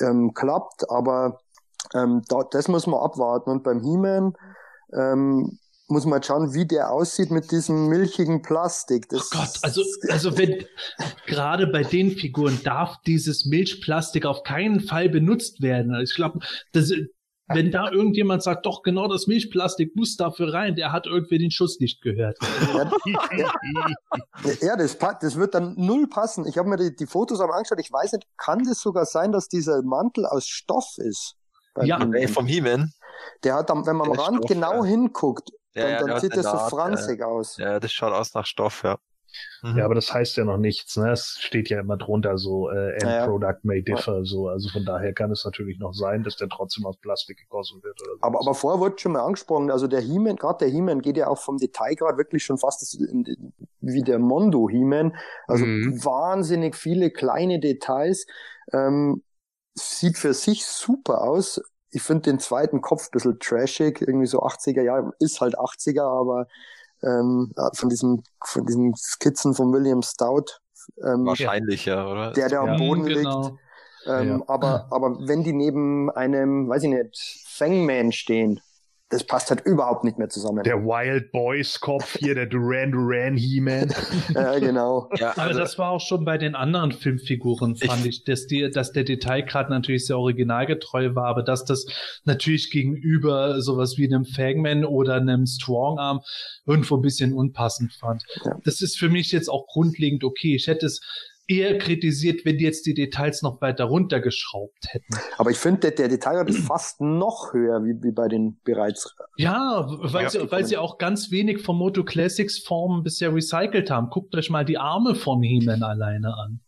ähm, 0.00 0.32
klappt, 0.34 0.90
aber 0.90 1.40
ähm, 1.94 2.22
da, 2.28 2.42
das 2.50 2.68
muss 2.68 2.86
man 2.86 3.00
abwarten. 3.00 3.50
Und 3.50 3.62
beim 3.62 3.80
He-Man 3.80 4.34
ähm, 4.92 5.58
muss 5.88 6.04
man 6.04 6.22
schauen, 6.22 6.54
wie 6.54 6.66
der 6.66 6.90
aussieht 6.90 7.30
mit 7.30 7.50
diesem 7.50 7.88
milchigen 7.88 8.42
Plastik. 8.42 9.08
Das 9.08 9.30
oh 9.32 9.38
Gott, 9.38 9.58
also, 9.62 9.82
also 10.08 10.36
wenn, 10.36 10.64
gerade 11.26 11.66
bei 11.66 11.82
den 11.82 12.10
Figuren 12.12 12.60
darf 12.62 12.96
dieses 13.06 13.46
Milchplastik 13.46 14.26
auf 14.26 14.42
keinen 14.42 14.80
Fall 14.80 15.08
benutzt 15.08 15.62
werden. 15.62 15.94
Also 15.94 16.10
ich 16.10 16.16
glaube, 16.16 16.40
wenn 17.48 17.70
da 17.70 17.90
irgendjemand 17.90 18.42
sagt, 18.42 18.66
doch 18.66 18.82
genau 18.82 19.08
das 19.08 19.26
Milchplastik 19.26 19.96
muss 19.96 20.16
dafür 20.16 20.52
rein, 20.52 20.74
der 20.74 20.92
hat 20.92 21.06
irgendwie 21.06 21.38
den 21.38 21.50
Schuss 21.50 21.80
nicht 21.80 22.02
gehört. 22.02 22.36
Ja, 22.74 22.92
ja 24.60 24.76
das, 24.76 24.98
das 24.98 25.36
wird 25.36 25.54
dann 25.54 25.74
null 25.76 26.06
passen. 26.08 26.46
Ich 26.46 26.58
habe 26.58 26.68
mir 26.68 26.76
die, 26.76 26.94
die 26.94 27.06
Fotos 27.06 27.40
am 27.40 27.50
angeschaut. 27.50 27.80
Ich 27.80 27.90
weiß 27.90 28.12
nicht, 28.12 28.26
kann 28.36 28.64
das 28.64 28.80
sogar 28.80 29.06
sein, 29.06 29.32
dass 29.32 29.48
dieser 29.48 29.82
Mantel 29.82 30.26
aus 30.26 30.46
Stoff 30.46 30.98
ist? 30.98 31.36
Ja, 31.82 31.98
vom 32.28 32.46
He-Man. 32.46 32.92
Der 33.44 33.54
hat 33.54 33.70
dann, 33.70 33.86
wenn 33.86 33.96
man 33.96 34.10
am 34.10 34.18
Rand 34.18 34.36
Stoff, 34.38 34.48
genau 34.48 34.84
ja. 34.84 34.84
hinguckt, 34.84 35.50
ja, 35.74 35.98
dann, 35.98 36.08
dann 36.08 36.20
sieht 36.20 36.36
das 36.36 36.46
so 36.46 36.56
franzig 36.56 37.20
ja. 37.20 37.26
aus. 37.26 37.56
Ja, 37.56 37.78
das 37.80 37.92
schaut 37.92 38.12
aus 38.12 38.34
nach 38.34 38.46
Stoff, 38.46 38.82
ja. 38.82 38.98
Mhm. 39.62 39.78
Ja, 39.78 39.84
aber 39.84 39.94
das 39.94 40.12
heißt 40.12 40.36
ja 40.36 40.44
noch 40.44 40.56
nichts, 40.56 40.96
ne? 40.96 41.12
Es 41.12 41.36
steht 41.40 41.68
ja 41.68 41.80
immer 41.80 41.96
drunter 41.96 42.38
so 42.38 42.70
äh, 42.70 42.92
End 42.94 43.02
ja, 43.02 43.26
Product 43.26 43.58
may 43.62 43.82
differ, 43.82 44.24
so. 44.24 44.48
Also 44.48 44.68
von 44.70 44.84
daher 44.84 45.12
kann 45.12 45.30
es 45.30 45.44
natürlich 45.44 45.78
noch 45.78 45.92
sein, 45.92 46.22
dass 46.22 46.36
der 46.36 46.48
trotzdem 46.48 46.86
aus 46.86 46.96
Plastik 46.96 47.38
gegossen 47.38 47.82
wird. 47.82 48.00
Oder 48.02 48.12
aber, 48.20 48.40
aber 48.40 48.54
vorher 48.54 48.80
wurde 48.80 48.98
schon 48.98 49.12
mal 49.12 49.22
angesprochen, 49.22 49.70
also 49.70 49.86
der 49.86 50.00
He-Man, 50.00 50.36
gerade 50.36 50.64
der 50.64 50.68
He-Man 50.68 51.02
geht 51.02 51.16
ja 51.16 51.28
auch 51.28 51.38
vom 51.38 51.58
Detailgrad 51.58 52.16
wirklich 52.16 52.44
schon 52.44 52.58
fast 52.58 52.98
wie 53.80 54.02
der 54.02 54.18
Mondo 54.18 54.68
He-Man. 54.68 55.16
Also 55.46 55.66
mhm. 55.66 56.04
wahnsinnig 56.04 56.74
viele 56.74 57.10
kleine 57.10 57.60
Details. 57.60 58.26
Ähm, 58.72 59.22
sieht 59.74 60.18
für 60.18 60.34
sich 60.34 60.66
super 60.66 61.22
aus 61.22 61.60
ich 61.90 62.02
finde 62.02 62.30
den 62.30 62.38
zweiten 62.38 62.80
Kopf 62.80 63.06
ein 63.06 63.10
bisschen 63.12 63.38
trashig, 63.38 64.00
irgendwie 64.00 64.26
so 64.26 64.40
80er 64.42 64.82
Jahre, 64.82 65.12
ist 65.18 65.40
halt 65.40 65.58
80er, 65.58 66.02
aber 66.02 66.46
ähm, 67.02 67.52
von 67.74 67.88
diesem, 67.88 68.22
von 68.44 68.66
diesen 68.66 68.94
Skizzen 68.96 69.54
von 69.54 69.72
William 69.72 70.02
Stout. 70.02 70.46
Ähm, 71.02 71.26
Wahrscheinlich, 71.26 71.84
ja, 71.84 72.10
oder? 72.10 72.32
Der, 72.32 72.48
der 72.48 72.60
am 72.60 72.76
Boden 72.76 73.04
genau. 73.04 73.42
liegt. 73.42 73.58
Ähm, 74.06 74.38
ja. 74.38 74.44
aber, 74.46 74.86
aber 74.90 75.18
wenn 75.20 75.44
die 75.44 75.52
neben 75.52 76.10
einem, 76.10 76.68
weiß 76.68 76.84
ich 76.84 76.90
nicht, 76.90 77.44
Fangman 77.46 78.12
stehen, 78.12 78.60
das 79.10 79.24
passt 79.24 79.48
halt 79.48 79.62
überhaupt 79.64 80.04
nicht 80.04 80.18
mehr 80.18 80.28
zusammen. 80.28 80.62
Der 80.64 80.84
Wild 80.84 81.32
Boys 81.32 81.80
Kopf 81.80 82.18
hier, 82.18 82.34
der 82.34 82.46
Duran 82.46 82.92
Duran 82.92 83.36
He-Man. 83.36 83.94
ja, 84.34 84.58
genau. 84.58 85.08
Ja, 85.16 85.30
also, 85.30 85.40
Aber 85.40 85.54
das 85.54 85.78
war 85.78 85.90
auch 85.92 86.00
schon 86.00 86.26
bei 86.26 86.36
den 86.36 86.54
anderen 86.54 86.92
Filmfiguren, 86.92 87.76
fand 87.76 88.04
ich, 88.04 88.18
ich 88.18 88.24
dass, 88.24 88.46
die, 88.46 88.70
dass 88.70 88.92
der 88.92 89.04
Detailgrad 89.04 89.70
natürlich 89.70 90.06
sehr 90.06 90.18
originalgetreu 90.18 91.14
war, 91.14 91.26
aber 91.26 91.42
dass 91.42 91.64
das 91.64 91.86
natürlich 92.24 92.70
gegenüber 92.70 93.62
sowas 93.62 93.96
wie 93.96 94.04
einem 94.04 94.26
Fangman 94.26 94.84
oder 94.84 95.14
einem 95.14 95.46
Strongarm 95.46 96.20
irgendwo 96.66 96.96
ein 96.96 97.02
bisschen 97.02 97.32
unpassend 97.32 97.94
fand. 97.94 98.24
Ja. 98.44 98.58
Das 98.64 98.82
ist 98.82 98.98
für 98.98 99.08
mich 99.08 99.32
jetzt 99.32 99.48
auch 99.48 99.66
grundlegend 99.68 100.22
okay. 100.22 100.54
Ich 100.54 100.66
hätte 100.66 100.84
es 100.84 101.00
eher 101.48 101.78
kritisiert, 101.78 102.44
wenn 102.44 102.58
die 102.58 102.64
jetzt 102.64 102.84
die 102.84 102.92
Details 102.92 103.42
noch 103.42 103.60
weiter 103.62 103.84
runtergeschraubt 103.84 104.84
hätten. 104.88 105.14
Aber 105.38 105.50
ich 105.50 105.56
finde, 105.56 105.80
der, 105.80 105.90
der 105.92 106.08
Detailgrad 106.08 106.50
ist 106.50 106.66
fast 106.66 107.00
noch 107.00 107.54
höher 107.54 107.82
wie, 107.84 108.00
wie 108.02 108.12
bei 108.12 108.28
den 108.28 108.60
bereits. 108.64 109.14
Ja, 109.36 109.86
weil, 109.88 110.24
ja, 110.24 110.30
sie, 110.30 110.52
weil 110.52 110.66
sie 110.66 110.76
auch 110.76 110.98
ganz 110.98 111.30
wenig 111.30 111.62
vom 111.62 111.78
Moto 111.78 112.04
Classics 112.04 112.58
Formen 112.58 113.02
bisher 113.02 113.34
recycelt 113.34 113.90
haben. 113.90 114.10
Guckt 114.10 114.34
euch 114.36 114.50
mal 114.50 114.66
die 114.66 114.76
Arme 114.76 115.14
vom 115.14 115.42
He-Man 115.42 115.82
alleine 115.82 116.36
an. 116.36 116.60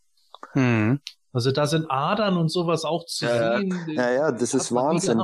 Hm. 0.53 0.99
Also 1.31 1.51
da 1.51 1.67
sind 1.67 1.85
Adern 1.89 2.35
und 2.35 2.49
sowas 2.49 2.83
auch 2.83 3.05
zu 3.05 3.25
ja, 3.25 3.57
sehen. 3.57 3.73
Ja, 3.89 4.11
ja, 4.11 4.31
das 4.31 4.53
ist 4.53 4.73
Wahnsinn. 4.73 5.21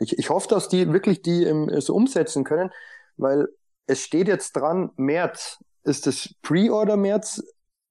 Ich, 0.00 0.18
ich 0.18 0.30
hoffe, 0.30 0.48
dass 0.48 0.68
die 0.68 0.92
wirklich 0.92 1.22
die 1.22 1.44
ähm, 1.44 1.70
so 1.80 1.94
umsetzen 1.94 2.42
können, 2.42 2.70
weil 3.16 3.48
es 3.86 4.02
steht 4.02 4.28
jetzt 4.28 4.56
dran, 4.56 4.90
März 4.96 5.58
ist 5.84 6.06
das 6.06 6.34
Pre-Order 6.42 6.96
März 6.96 7.42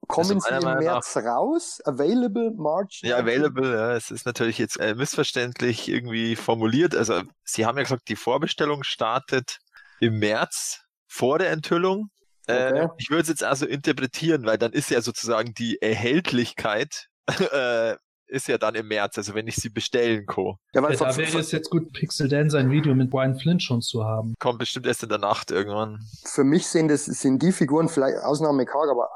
Kommen 0.09 0.39
sie 0.39 0.49
im 0.49 0.63
März 0.63 1.15
nach, 1.15 1.23
raus? 1.23 1.79
Available 1.85 2.51
March? 2.57 3.01
Ja, 3.03 3.17
available, 3.17 3.71
ja. 3.71 3.95
Es 3.95 4.09
ist 4.09 4.25
natürlich 4.25 4.57
jetzt 4.57 4.79
äh, 4.79 4.95
missverständlich 4.95 5.87
irgendwie 5.87 6.35
formuliert. 6.35 6.95
Also, 6.95 7.21
Sie 7.43 7.67
haben 7.67 7.77
ja 7.77 7.83
gesagt, 7.83 8.09
die 8.09 8.15
Vorbestellung 8.15 8.83
startet 8.83 9.59
im 9.99 10.17
März 10.17 10.81
vor 11.07 11.37
der 11.37 11.51
Enthüllung. 11.51 12.09
Äh, 12.47 12.53
okay. 12.53 12.79
Äh, 12.79 12.87
ich 12.97 13.09
würde 13.11 13.21
es 13.21 13.27
jetzt 13.27 13.43
also 13.43 13.67
interpretieren, 13.67 14.47
weil 14.47 14.57
dann 14.57 14.73
ist 14.73 14.89
ja 14.89 15.01
sozusagen 15.01 15.53
die 15.53 15.79
Erhältlichkeit 15.79 17.07
äh, 17.53 17.95
ist 18.29 18.47
ja 18.47 18.57
dann 18.57 18.75
im 18.75 18.87
März, 18.87 19.17
also 19.17 19.33
wenn 19.33 19.47
ich 19.47 19.55
sie 19.55 19.69
bestellen, 19.69 20.25
Co. 20.25 20.57
Ja, 20.73 20.81
weil 20.81 20.93
ja, 20.93 20.99
da 20.99 21.17
wäre 21.17 21.39
es 21.39 21.51
jetzt 21.51 21.69
gut, 21.69 21.91
Pixel 21.93 22.27
Dan 22.27 22.49
sein 22.49 22.71
Video 22.71 22.93
mit 22.95 23.09
Brian 23.09 23.37
Flint 23.37 23.61
schon 23.61 23.81
zu 23.81 24.05
haben. 24.05 24.35
Kommt 24.39 24.59
bestimmt 24.59 24.85
erst 24.85 25.03
in 25.03 25.09
der 25.09 25.17
Nacht 25.17 25.51
irgendwann. 25.51 25.99
Für 26.25 26.43
mich 26.43 26.67
sind 26.67 26.89
das 26.89 27.05
sind 27.05 27.41
die 27.41 27.51
Figuren 27.51 27.89
vielleicht 27.89 28.17
Ausnahme 28.23 28.65
karg, 28.65 28.89
aber 28.89 29.09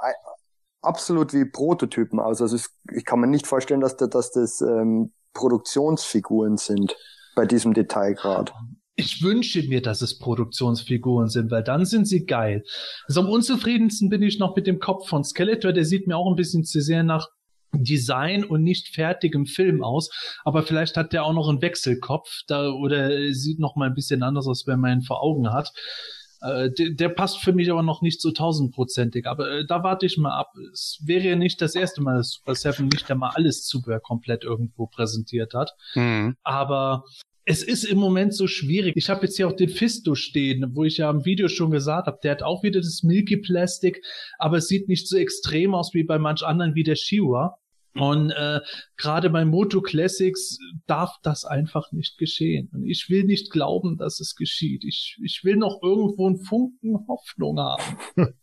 absolut 0.84 1.34
wie 1.34 1.46
Prototypen 1.46 2.20
aus. 2.20 2.42
Also 2.42 2.56
es, 2.56 2.70
ich 2.94 3.06
kann 3.06 3.20
mir 3.20 3.28
nicht 3.28 3.48
vorstellen, 3.48 3.82
dass, 3.82 3.98
da, 3.98 4.08
dass 4.08 4.32
das 4.32 4.62
ähm, 4.62 5.14
Produktionsfiguren 5.34 6.58
sind 6.58 6.96
bei 7.36 7.46
diesem 7.46 7.74
Detailgrad. 7.74 8.54
Ich 8.96 9.24
wünsche 9.24 9.64
mir, 9.68 9.82
dass 9.82 10.02
es 10.04 10.20
Produktionsfiguren 10.20 11.28
sind, 11.28 11.50
weil 11.50 11.64
dann 11.64 11.86
sind 11.86 12.08
sie 12.08 12.26
geil. 12.26 12.64
Also 13.08 13.22
am 13.22 13.30
unzufriedensten 13.30 14.10
bin 14.10 14.22
ich 14.22 14.38
noch 14.38 14.56
mit 14.56 14.68
dem 14.68 14.80
Kopf 14.80 15.08
von 15.08 15.24
Skeletor. 15.24 15.74
Der 15.74 15.86
sieht 15.86 16.06
mir 16.06 16.16
auch 16.16 16.30
ein 16.30 16.36
bisschen 16.36 16.64
zu 16.64 16.80
sehr 16.80 17.04
nach 17.04 17.28
Design 17.76 18.44
und 18.44 18.62
nicht 18.62 18.94
fertigem 18.94 19.48
Film 19.48 19.84
aus, 19.84 20.12
aber 20.44 20.62
vielleicht 20.62 20.96
hat 20.96 21.12
der 21.12 21.26
auch 21.26 21.34
noch 21.34 21.50
einen 21.50 21.64
Wechselkopf 21.64 22.30
da 22.48 22.70
oder 22.70 23.34
sieht 23.34 23.60
noch 23.60 23.76
mal 23.76 23.88
ein 23.88 23.96
bisschen 23.96 24.22
anders 24.22 24.48
aus, 24.48 24.68
wenn 24.68 24.80
man 24.80 25.00
ihn 25.00 25.02
vor 25.02 25.24
Augen 25.24 25.52
hat. 25.52 25.72
Äh, 26.44 26.72
der, 26.72 26.90
der, 26.90 27.10
passt 27.10 27.42
für 27.42 27.54
mich 27.54 27.72
aber 27.72 27.84
noch 27.84 28.02
nicht 28.02 28.22
so 28.22 28.32
tausendprozentig. 28.32 29.28
Aber 29.28 29.50
äh, 29.50 29.66
da 29.66 29.84
warte 29.84 30.06
ich 30.06 30.18
mal 30.18 30.38
ab. 30.38 30.52
Es 30.74 31.00
wäre 31.04 31.24
ja 31.24 31.36
nicht 31.36 31.62
das 31.62 31.74
erste 31.74 32.02
Mal, 32.02 32.18
dass 32.18 32.32
Super 32.32 32.56
Seven 32.56 32.90
nicht 32.90 33.10
einmal 33.10 33.32
alles 33.36 33.66
Zubehör 33.66 34.02
komplett 34.02 34.44
irgendwo 34.44 34.88
präsentiert 34.88 35.54
hat. 35.54 35.72
Mhm. 35.96 36.36
Aber 36.44 37.06
es 37.46 37.64
ist 37.64 37.84
im 37.84 37.98
Moment 37.98 38.34
so 38.34 38.48
schwierig. 38.48 38.94
Ich 38.98 39.10
habe 39.10 39.26
jetzt 39.26 39.38
hier 39.38 39.48
auch 39.48 39.56
den 39.56 39.70
Fisto 39.70 40.16
stehen, 40.16 40.72
wo 40.76 40.84
ich 40.84 40.98
ja 40.98 41.10
im 41.10 41.26
Video 41.26 41.48
schon 41.48 41.72
gesagt 41.72 42.08
habe, 42.08 42.20
der 42.24 42.32
hat 42.32 42.44
auch 42.44 42.64
wieder 42.64 42.80
das 42.80 43.04
Milky 43.04 43.38
Plastic, 43.38 44.02
aber 44.38 44.58
es 44.58 44.68
sieht 44.68 44.88
nicht 44.88 45.08
so 45.08 45.18
extrem 45.18 45.74
aus 45.76 45.94
wie 45.94 46.04
bei 46.04 46.20
manch 46.20 46.44
anderen 46.44 46.76
wie 46.76 46.84
der 46.84 46.96
Shiwa. 46.96 47.58
Und 47.96 48.32
äh, 48.32 48.60
gerade 48.98 49.30
bei 49.30 49.46
Moto 49.46 49.82
Classics 49.82 50.58
darf 50.88 51.18
das 51.22 51.46
einfach 51.46 51.92
nicht 51.92 52.18
geschehen. 52.18 52.70
Und 52.74 52.86
ich 52.86 53.08
will 53.10 53.24
nicht 53.24 53.52
glauben, 53.52 53.98
dass 53.98 54.20
es 54.20 54.36
geschieht. 54.36 54.84
Ich, 54.84 55.20
ich 55.24 55.44
will 55.44 55.58
noch 55.58 55.80
irgendwo 55.84 56.28
einen 56.28 56.40
Funken 56.40 57.08
Hoffnung 57.08 57.60
haben. 57.60 57.98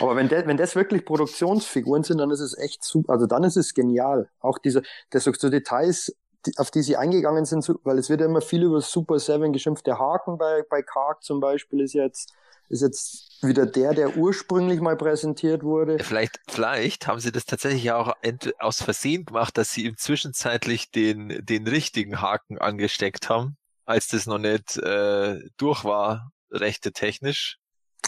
Aber 0.00 0.14
wenn, 0.14 0.28
de, 0.28 0.46
wenn 0.46 0.56
das 0.56 0.76
wirklich 0.76 1.04
Produktionsfiguren 1.04 2.04
sind, 2.04 2.18
dann 2.18 2.30
ist 2.30 2.40
es 2.40 2.56
echt 2.56 2.84
super. 2.84 3.12
Also 3.14 3.26
dann 3.26 3.42
ist 3.42 3.56
es 3.56 3.74
genial. 3.74 4.30
Auch 4.38 4.58
diese, 4.58 4.82
das 5.10 5.24
so 5.24 5.50
Details, 5.50 6.16
die, 6.46 6.52
auf 6.58 6.70
die 6.70 6.82
sie 6.82 6.96
eingegangen 6.96 7.44
sind, 7.44 7.68
weil 7.82 7.98
es 7.98 8.08
wird 8.08 8.20
ja 8.20 8.26
immer 8.26 8.40
viel 8.40 8.62
über 8.62 8.80
Super 8.80 9.18
Seven 9.18 9.52
geschimpft. 9.52 9.86
Der 9.86 9.98
Haken 9.98 10.38
bei, 10.38 10.62
bei 10.70 10.82
Karg 10.82 11.22
zum 11.22 11.40
Beispiel 11.40 11.80
ist 11.80 11.94
jetzt 11.94 12.32
ist 12.72 12.80
jetzt 12.80 13.28
wieder 13.42 13.66
der, 13.66 13.92
der 13.92 14.16
ursprünglich 14.16 14.80
mal 14.80 14.96
präsentiert 14.96 15.62
wurde. 15.62 15.98
Vielleicht, 15.98 16.40
vielleicht 16.48 17.06
haben 17.06 17.20
sie 17.20 17.32
das 17.32 17.44
tatsächlich 17.44 17.92
auch 17.92 18.14
aus 18.58 18.82
Versehen 18.82 19.24
gemacht, 19.24 19.58
dass 19.58 19.72
sie 19.72 19.84
im 19.84 19.96
zwischenzeitlich 19.96 20.90
den, 20.90 21.44
den 21.44 21.66
richtigen 21.66 22.20
Haken 22.20 22.58
angesteckt 22.58 23.28
haben, 23.28 23.56
als 23.84 24.08
das 24.08 24.26
noch 24.26 24.38
nicht 24.38 24.76
äh, 24.78 25.40
durch 25.58 25.84
war, 25.84 26.32
rechte 26.50 26.92
technisch. 26.92 27.58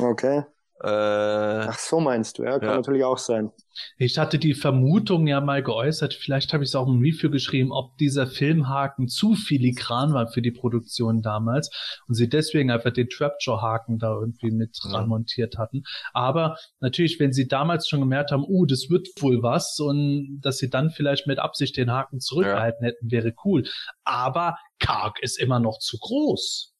Okay. 0.00 0.44
Äh, 0.82 0.88
Ach 0.88 1.78
so 1.78 2.00
meinst 2.00 2.38
du, 2.38 2.42
ja, 2.42 2.58
kann 2.58 2.68
Ja. 2.68 2.76
natürlich 2.76 3.04
auch 3.04 3.16
sein. 3.16 3.52
Ich 3.96 4.18
hatte 4.18 4.38
die 4.38 4.54
Vermutung 4.54 5.26
ja 5.28 5.40
mal 5.40 5.62
geäußert, 5.62 6.14
vielleicht 6.14 6.52
habe 6.52 6.64
ich 6.64 6.70
es 6.70 6.74
auch 6.74 6.88
im 6.88 6.98
Review 6.98 7.30
geschrieben, 7.30 7.70
ob 7.72 7.96
dieser 7.98 8.26
Filmhaken 8.26 9.08
zu 9.08 9.34
filigran 9.34 10.12
war 10.14 10.26
für 10.28 10.42
die 10.42 10.50
Produktion 10.50 11.22
damals 11.22 11.70
und 12.08 12.14
sie 12.14 12.28
deswegen 12.28 12.70
einfach 12.72 12.92
den 12.92 13.08
Trapjaw-Haken 13.08 13.98
da 13.98 14.12
irgendwie 14.14 14.50
mit 14.50 14.76
Ja. 14.82 14.90
dran 14.90 15.08
montiert 15.08 15.58
hatten. 15.58 15.84
Aber 16.12 16.56
natürlich, 16.80 17.18
wenn 17.20 17.32
sie 17.32 17.46
damals 17.46 17.88
schon 17.88 18.00
gemerkt 18.00 18.32
haben, 18.32 18.44
uh, 18.46 18.66
das 18.66 18.90
wird 18.90 19.08
wohl 19.20 19.42
was 19.42 19.78
und 19.78 20.40
dass 20.42 20.58
sie 20.58 20.70
dann 20.70 20.90
vielleicht 20.90 21.26
mit 21.28 21.38
Absicht 21.38 21.76
den 21.76 21.92
Haken 21.92 22.20
zurückgehalten 22.20 22.84
hätten, 22.84 23.10
wäre 23.12 23.32
cool. 23.44 23.64
Aber 24.02 24.58
Karg 24.80 25.20
ist 25.22 25.38
immer 25.38 25.60
noch 25.60 25.78
zu 25.78 25.98
groß. 25.98 26.74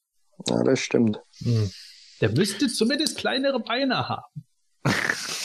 Ja, 0.48 0.62
das 0.64 0.80
stimmt. 0.80 1.20
Hm. 1.42 1.70
Der 2.20 2.30
müsste 2.30 2.68
zumindest 2.68 3.18
kleinere 3.18 3.60
Beine 3.60 4.08
haben. 4.08 4.44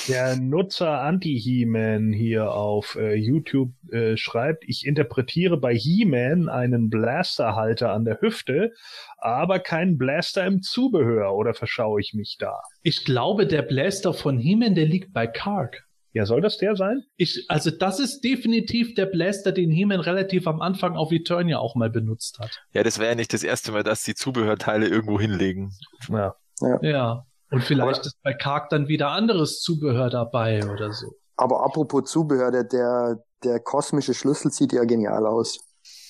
Der 0.08 0.36
Nutzer 0.38 1.02
Anti-He-Man 1.02 2.14
hier 2.14 2.52
auf 2.52 2.96
äh, 2.96 3.14
YouTube 3.14 3.72
äh, 3.92 4.18
schreibt, 4.18 4.64
ich 4.68 4.86
interpretiere 4.86 5.58
bei 5.58 5.76
He-Man 5.76 6.50
einen 6.50 6.90
Blasterhalter 6.90 7.94
an 7.94 8.06
der 8.06 8.20
Hüfte, 8.20 8.74
aber 9.18 9.60
keinen 9.60 9.98
Blaster 9.98 10.46
im 10.46 10.62
Zubehör, 10.62 11.36
oder 11.36 11.54
verschaue 11.54 12.02
ich 12.02 12.14
mich 12.16 12.38
da? 12.40 12.60
Ich 12.82 13.06
glaube, 13.06 13.46
der 13.46 13.62
Blaster 13.62 14.14
von 14.14 14.40
He-Man, 14.40 14.74
der 14.74 14.88
liegt 14.88 15.14
bei 15.14 15.28
Karg. 15.28 15.86
Ja, 16.12 16.26
soll 16.26 16.42
das 16.42 16.58
der 16.58 16.76
sein? 16.76 17.04
Ich, 17.18 17.46
also 17.50 17.70
das 17.70 18.00
ist 18.00 18.22
definitiv 18.22 18.96
der 18.96 19.06
Blaster, 19.06 19.52
den 19.52 19.70
He-Man 19.70 20.00
relativ 20.00 20.48
am 20.48 20.60
Anfang 20.60 20.96
auf 20.96 21.12
Eternia 21.12 21.60
auch 21.60 21.76
mal 21.76 21.92
benutzt 21.92 22.40
hat. 22.40 22.50
ja, 22.74 22.82
das 22.82 22.98
wäre 22.98 23.10
ja 23.10 23.16
nicht 23.16 23.32
das 23.32 23.44
erste 23.44 23.72
Mal, 23.72 23.84
dass 23.84 24.04
die 24.04 24.16
Zubehörteile 24.16 24.88
irgendwo 24.88 25.20
hinlegen. 25.20 25.72
Ja. 26.10 26.34
Ja. 26.82 27.26
Und 27.52 27.64
vielleicht 27.64 28.00
Aber- 28.00 28.06
ist 28.08 28.22
bei 28.24 28.34
Karg 28.34 28.70
dann 28.70 28.88
wieder 28.88 29.10
anderes 29.10 29.62
Zubehör 29.62 30.10
dabei 30.10 30.64
oder 30.70 30.92
so. 30.94 31.14
Aber 31.36 31.64
apropos 31.64 32.10
Zubehör, 32.12 32.52
der, 32.52 32.64
der, 32.66 33.24
der 33.44 33.60
kosmische 33.60 34.14
Schlüssel 34.14 34.52
sieht 34.52 34.74
ja 34.74 34.84
genial 34.84 35.26
aus. 35.26 35.60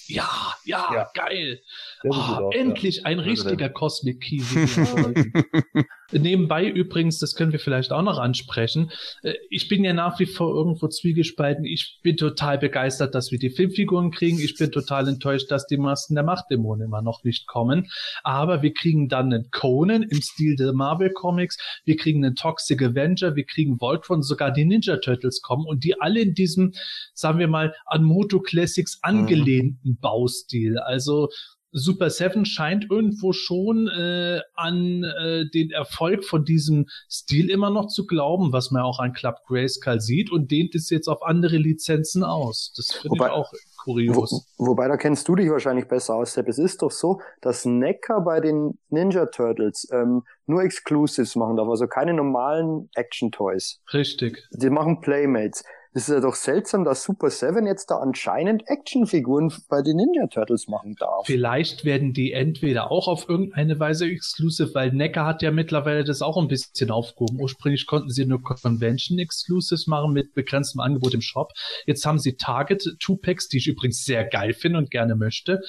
Ja, 0.07 0.27
ja, 0.65 0.89
Ja. 0.93 1.09
geil. 1.13 1.59
Aus, 2.07 2.55
endlich 2.55 3.05
ein 3.05 3.19
Also 3.19 3.29
richtiger 3.29 3.69
Cosmic 3.69 4.21
Key. 4.21 4.41
Nebenbei 6.11 6.67
übrigens, 6.67 7.19
das 7.19 7.35
können 7.35 7.51
wir 7.51 7.59
vielleicht 7.59 7.91
auch 7.91 8.01
noch 8.01 8.17
ansprechen. 8.17 8.91
äh, 9.21 9.33
Ich 9.49 9.67
bin 9.67 9.83
ja 9.83 9.93
nach 9.93 10.19
wie 10.19 10.25
vor 10.25 10.55
irgendwo 10.55 10.87
zwiegespalten. 10.87 11.65
Ich 11.65 11.99
bin 12.01 12.17
total 12.17 12.57
begeistert, 12.57 13.13
dass 13.13 13.31
wir 13.31 13.37
die 13.37 13.49
Filmfiguren 13.49 14.11
kriegen. 14.11 14.39
Ich 14.39 14.57
bin 14.57 14.71
total 14.71 15.07
enttäuscht, 15.07 15.51
dass 15.51 15.67
die 15.67 15.77
Masken 15.77 16.15
der 16.15 16.23
Machtdämonen 16.23 16.85
immer 16.87 17.01
noch 17.01 17.23
nicht 17.23 17.47
kommen. 17.47 17.91
Aber 18.23 18.61
wir 18.61 18.73
kriegen 18.73 19.07
dann 19.07 19.31
einen 19.31 19.51
Conan 19.51 20.03
im 20.03 20.21
Stil 20.21 20.55
der 20.55 20.73
Marvel 20.73 21.11
Comics. 21.11 21.57
Wir 21.85 21.95
kriegen 21.97 22.25
einen 22.25 22.35
Toxic 22.35 22.81
Avenger. 22.81 23.35
Wir 23.35 23.45
kriegen 23.45 23.79
Voltron. 23.79 24.23
Sogar 24.23 24.51
die 24.51 24.65
Ninja 24.65 24.97
Turtles 24.97 25.41
kommen 25.41 25.65
und 25.65 25.83
die 25.83 25.99
alle 25.99 26.21
in 26.21 26.33
diesem, 26.33 26.73
sagen 27.13 27.39
wir 27.39 27.47
mal, 27.47 27.75
an 27.85 28.03
Moto 28.03 28.39
Classics 28.39 28.99
angelehnten 29.03 29.97
Baustil. 29.99 30.79
Also 30.79 31.29
Super 31.71 32.09
Seven 32.09 32.45
scheint 32.45 32.87
irgendwo 32.89 33.33
schon 33.33 33.87
äh, 33.87 34.39
an 34.55 35.03
äh, 35.03 35.45
den 35.49 35.71
Erfolg 35.71 36.25
von 36.25 36.43
diesem 36.43 36.87
Stil 37.09 37.49
immer 37.49 37.69
noch 37.69 37.87
zu 37.87 38.05
glauben, 38.05 38.51
was 38.51 38.71
man 38.71 38.81
auch 38.81 38.99
an 38.99 39.13
Club 39.13 39.35
Grayskull 39.47 39.99
sieht 39.99 40.31
und 40.31 40.51
dehnt 40.51 40.75
es 40.75 40.89
jetzt 40.89 41.07
auf 41.07 41.23
andere 41.23 41.57
Lizenzen 41.57 42.23
aus. 42.23 42.73
Das 42.75 42.91
finde 42.91 43.17
ich 43.17 43.31
auch 43.31 43.51
Wo, 43.51 43.83
kurios. 43.83 44.47
wobei, 44.57 44.87
da 44.87 44.97
kennst 44.97 45.27
du 45.27 45.35
dich 45.35 45.49
wahrscheinlich 45.49 45.87
besser 45.87 46.15
aus, 46.15 46.33
Sepp. 46.33 46.47
Es 46.47 46.57
ist 46.57 46.81
doch 46.81 46.91
so, 46.91 47.21
dass 47.41 47.65
Necker 47.65 48.21
bei 48.21 48.39
den 48.39 48.77
Ninja 48.89 49.27
Turtles 49.27 49.87
ähm, 49.91 50.23
nur 50.47 50.63
Exclusives 50.63 51.35
machen 51.35 51.57
darf, 51.57 51.67
also 51.67 51.87
keine 51.87 52.13
normalen 52.13 52.89
Action-Toys. 52.95 53.81
Richtig. 53.93 54.47
Die 54.51 54.69
machen 54.69 55.01
Playmates. 55.01 55.63
Es 55.91 56.07
ist 56.07 56.13
ja 56.13 56.21
doch 56.21 56.35
seltsam, 56.35 56.83
dass 56.83 57.03
Super 57.03 57.31
Seven 57.31 57.65
jetzt 57.65 57.89
da 57.89 57.97
anscheinend 57.97 58.63
Actionfiguren 58.67 59.51
bei 59.69 59.81
den 59.81 59.97
Ninja 59.97 60.27
Turtles 60.27 60.67
machen 60.67 60.95
darf. 60.99 61.25
Vielleicht 61.25 61.83
werden 61.83 62.13
die 62.13 62.31
entweder 62.31 62.91
auch 62.91 63.07
auf 63.07 63.27
irgendeine 63.27 63.79
Weise 63.79 64.05
exclusive, 64.05 64.75
weil 64.75 64.91
Necker 64.91 65.25
hat 65.25 65.41
ja 65.41 65.49
mittlerweile 65.49 66.03
das 66.03 66.21
auch 66.21 66.37
ein 66.37 66.47
bisschen 66.47 66.91
aufgehoben. 66.91 67.39
Ursprünglich 67.41 67.87
konnten 67.87 68.09
sie 68.09 68.25
nur 68.25 68.43
Convention 68.43 69.17
Exclusives 69.17 69.87
machen 69.87 70.13
mit 70.13 70.35
begrenztem 70.35 70.79
Angebot 70.79 71.15
im 71.15 71.21
Shop. 71.21 71.53
Jetzt 71.87 72.05
haben 72.05 72.19
sie 72.19 72.35
Target 72.35 72.97
Two 72.99 73.15
Packs, 73.15 73.47
die 73.47 73.57
ich 73.57 73.67
übrigens 73.67 74.03
sehr 74.03 74.25
geil 74.25 74.53
finde 74.53 74.77
und 74.77 74.91
gerne 74.91 75.15
möchte, 75.15 75.59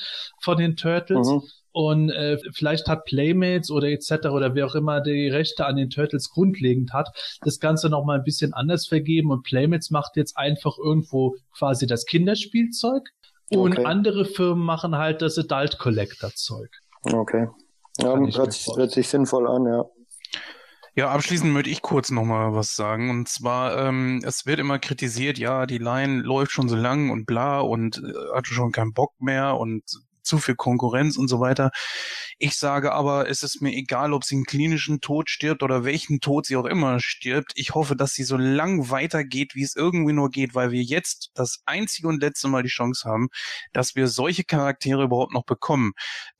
von 0.42 0.58
den 0.58 0.76
Turtles. 0.76 1.28
Mhm. 1.28 1.42
Und 1.72 2.10
äh, 2.10 2.38
vielleicht 2.52 2.88
hat 2.88 3.04
Playmates 3.04 3.70
oder 3.70 3.88
etc. 3.88 4.26
oder 4.26 4.54
wer 4.54 4.66
auch 4.66 4.74
immer 4.74 5.00
die 5.00 5.28
Rechte 5.28 5.66
an 5.66 5.76
den 5.76 5.90
Turtles 5.90 6.30
grundlegend 6.30 6.92
hat, 6.92 7.08
das 7.42 7.60
Ganze 7.60 7.88
noch 7.88 8.04
mal 8.04 8.18
ein 8.18 8.24
bisschen 8.24 8.52
anders 8.52 8.86
vergeben 8.86 9.30
und 9.30 9.42
Playmates 9.42 9.90
macht 9.90 10.16
jetzt 10.16 10.36
einfach 10.36 10.78
irgendwo 10.78 11.36
quasi 11.56 11.86
das 11.86 12.06
Kinderspielzeug 12.06 13.08
und 13.50 13.78
Okay. 13.78 13.84
andere 13.84 14.24
Firmen 14.24 14.64
machen 14.64 14.96
halt 14.96 15.22
das 15.22 15.38
Adult 15.38 15.78
Collector 15.78 16.30
Zeug. 16.34 16.70
Okay. 17.02 17.48
Ja, 18.00 18.16
hört 18.16 18.52
sich, 18.52 18.66
hört 18.76 18.90
sich 18.92 19.08
sinnvoll 19.08 19.48
an, 19.48 19.66
ja. 19.66 19.84
Ja, 20.96 21.10
abschließend 21.10 21.52
möchte 21.52 21.70
ich 21.70 21.82
kurz 21.82 22.10
nochmal 22.10 22.54
was 22.54 22.74
sagen. 22.74 23.10
Und 23.10 23.28
zwar, 23.28 23.76
ähm, 23.78 24.20
es 24.24 24.44
wird 24.44 24.58
immer 24.58 24.78
kritisiert, 24.78 25.38
ja, 25.38 25.66
die 25.66 25.78
Line 25.78 26.20
läuft 26.22 26.52
schon 26.52 26.68
so 26.68 26.76
lang 26.76 27.10
und 27.10 27.26
bla 27.26 27.60
und 27.60 27.98
äh, 27.98 28.34
hatte 28.34 28.52
schon 28.52 28.72
keinen 28.72 28.92
Bock 28.92 29.12
mehr 29.20 29.56
und 29.56 29.84
zu 30.22 30.38
viel 30.38 30.54
Konkurrenz 30.54 31.16
und 31.16 31.28
so 31.28 31.40
weiter. 31.40 31.70
Ich 32.38 32.56
sage 32.56 32.92
aber, 32.92 33.28
es 33.28 33.42
ist 33.42 33.60
mir 33.60 33.72
egal, 33.72 34.12
ob 34.12 34.24
sie 34.24 34.34
einen 34.34 34.44
klinischen 34.44 35.00
Tod 35.00 35.28
stirbt 35.28 35.62
oder 35.62 35.84
welchen 35.84 36.20
Tod 36.20 36.46
sie 36.46 36.56
auch 36.56 36.64
immer 36.64 36.98
stirbt. 37.00 37.52
Ich 37.54 37.74
hoffe, 37.74 37.96
dass 37.96 38.14
sie 38.14 38.24
so 38.24 38.36
lang 38.36 38.90
weitergeht, 38.90 39.54
wie 39.54 39.62
es 39.62 39.76
irgendwie 39.76 40.12
nur 40.12 40.30
geht, 40.30 40.54
weil 40.54 40.70
wir 40.70 40.82
jetzt 40.82 41.30
das 41.34 41.62
einzige 41.66 42.08
und 42.08 42.22
letzte 42.22 42.48
Mal 42.48 42.62
die 42.62 42.68
Chance 42.68 43.08
haben, 43.08 43.28
dass 43.72 43.94
wir 43.94 44.08
solche 44.08 44.44
Charaktere 44.44 45.04
überhaupt 45.04 45.34
noch 45.34 45.44
bekommen. 45.44 45.92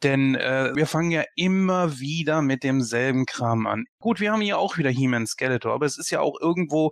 Denn 0.03 0.35
äh, 0.35 0.73
wir 0.75 0.87
fangen 0.87 1.11
ja 1.11 1.25
immer 1.37 1.99
wieder 1.99 2.43
mit 2.43 2.65
demselben 2.65 3.27
Kram 3.27 3.67
an. 3.67 3.85
Gut, 3.99 4.21
wir 4.21 4.33
haben 4.33 4.41
hier 4.41 4.59
auch 4.59 4.79
wieder 4.79 4.91
He-Man 4.91 5.27
Skeletor, 5.27 5.75
aber 5.75 5.87
es 5.87 5.99
ist 5.99 6.11
ja 6.11 6.21
auch 6.21 6.41
irgendwo 6.41 6.91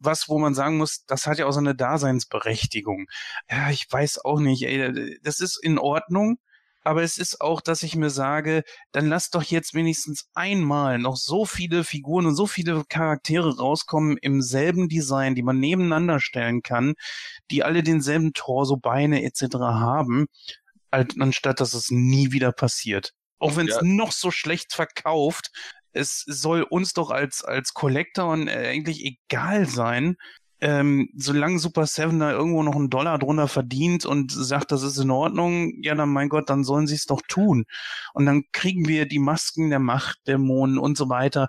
was, 0.00 0.28
wo 0.28 0.38
man 0.38 0.54
sagen 0.54 0.76
muss, 0.78 1.04
das 1.06 1.26
hat 1.26 1.38
ja 1.38 1.46
auch 1.46 1.52
so 1.52 1.58
eine 1.60 1.74
Daseinsberechtigung. 1.74 3.06
Ja, 3.50 3.70
ich 3.70 3.86
weiß 3.90 4.24
auch 4.24 4.40
nicht, 4.40 4.62
ey, 4.62 5.18
das 5.22 5.40
ist 5.40 5.58
in 5.62 5.78
Ordnung, 5.78 6.38
aber 6.82 7.02
es 7.02 7.18
ist 7.18 7.40
auch, 7.40 7.60
dass 7.60 7.82
ich 7.82 7.96
mir 7.96 8.08
sage, 8.10 8.62
dann 8.92 9.08
lass 9.08 9.30
doch 9.30 9.42
jetzt 9.42 9.74
wenigstens 9.74 10.28
einmal 10.34 10.98
noch 10.98 11.16
so 11.16 11.44
viele 11.44 11.84
Figuren 11.84 12.26
und 12.26 12.34
so 12.34 12.46
viele 12.46 12.84
Charaktere 12.88 13.56
rauskommen 13.58 14.16
im 14.18 14.40
selben 14.40 14.88
Design, 14.88 15.34
die 15.34 15.42
man 15.42 15.58
nebeneinander 15.58 16.20
stellen 16.20 16.62
kann, 16.62 16.94
die 17.50 17.62
alle 17.62 17.82
denselben 17.82 18.32
Torso, 18.32 18.76
Beine 18.76 19.22
etc. 19.24 19.56
haben, 19.58 20.26
als- 20.90 21.16
anstatt 21.18 21.60
dass 21.60 21.74
es 21.74 21.90
nie 21.90 22.32
wieder 22.32 22.52
passiert. 22.52 23.12
Auch 23.40 23.56
wenn 23.56 23.68
es 23.68 23.76
Ja. 23.76 23.82
noch 23.82 24.12
so 24.12 24.30
schlecht 24.30 24.72
verkauft, 24.72 25.50
es 25.92 26.24
soll 26.26 26.62
uns 26.62 26.92
doch 26.92 27.10
als, 27.10 27.44
als 27.44 27.74
Collector 27.74 28.28
und, 28.30 28.48
äh, 28.48 28.68
eigentlich 28.68 29.04
egal 29.04 29.66
sein, 29.66 30.16
ähm, 30.60 31.08
solange 31.16 31.58
Super 31.58 31.86
Seven 31.86 32.18
da 32.18 32.32
irgendwo 32.32 32.62
noch 32.62 32.74
einen 32.74 32.90
Dollar 32.90 33.18
drunter 33.18 33.48
verdient 33.48 34.04
und 34.04 34.32
sagt, 34.32 34.72
das 34.72 34.82
ist 34.82 34.98
in 34.98 35.10
Ordnung, 35.10 35.72
ja, 35.82 35.94
dann 35.94 36.08
mein 36.10 36.28
Gott, 36.28 36.50
dann 36.50 36.64
sollen 36.64 36.86
sie 36.86 36.96
es 36.96 37.06
doch 37.06 37.22
tun. 37.28 37.64
Und 38.12 38.26
dann 38.26 38.42
kriegen 38.52 38.88
wir 38.88 39.06
die 39.06 39.20
Masken 39.20 39.70
der 39.70 39.78
Machtdämonen 39.78 40.78
und 40.78 40.96
so 40.98 41.08
weiter. 41.08 41.46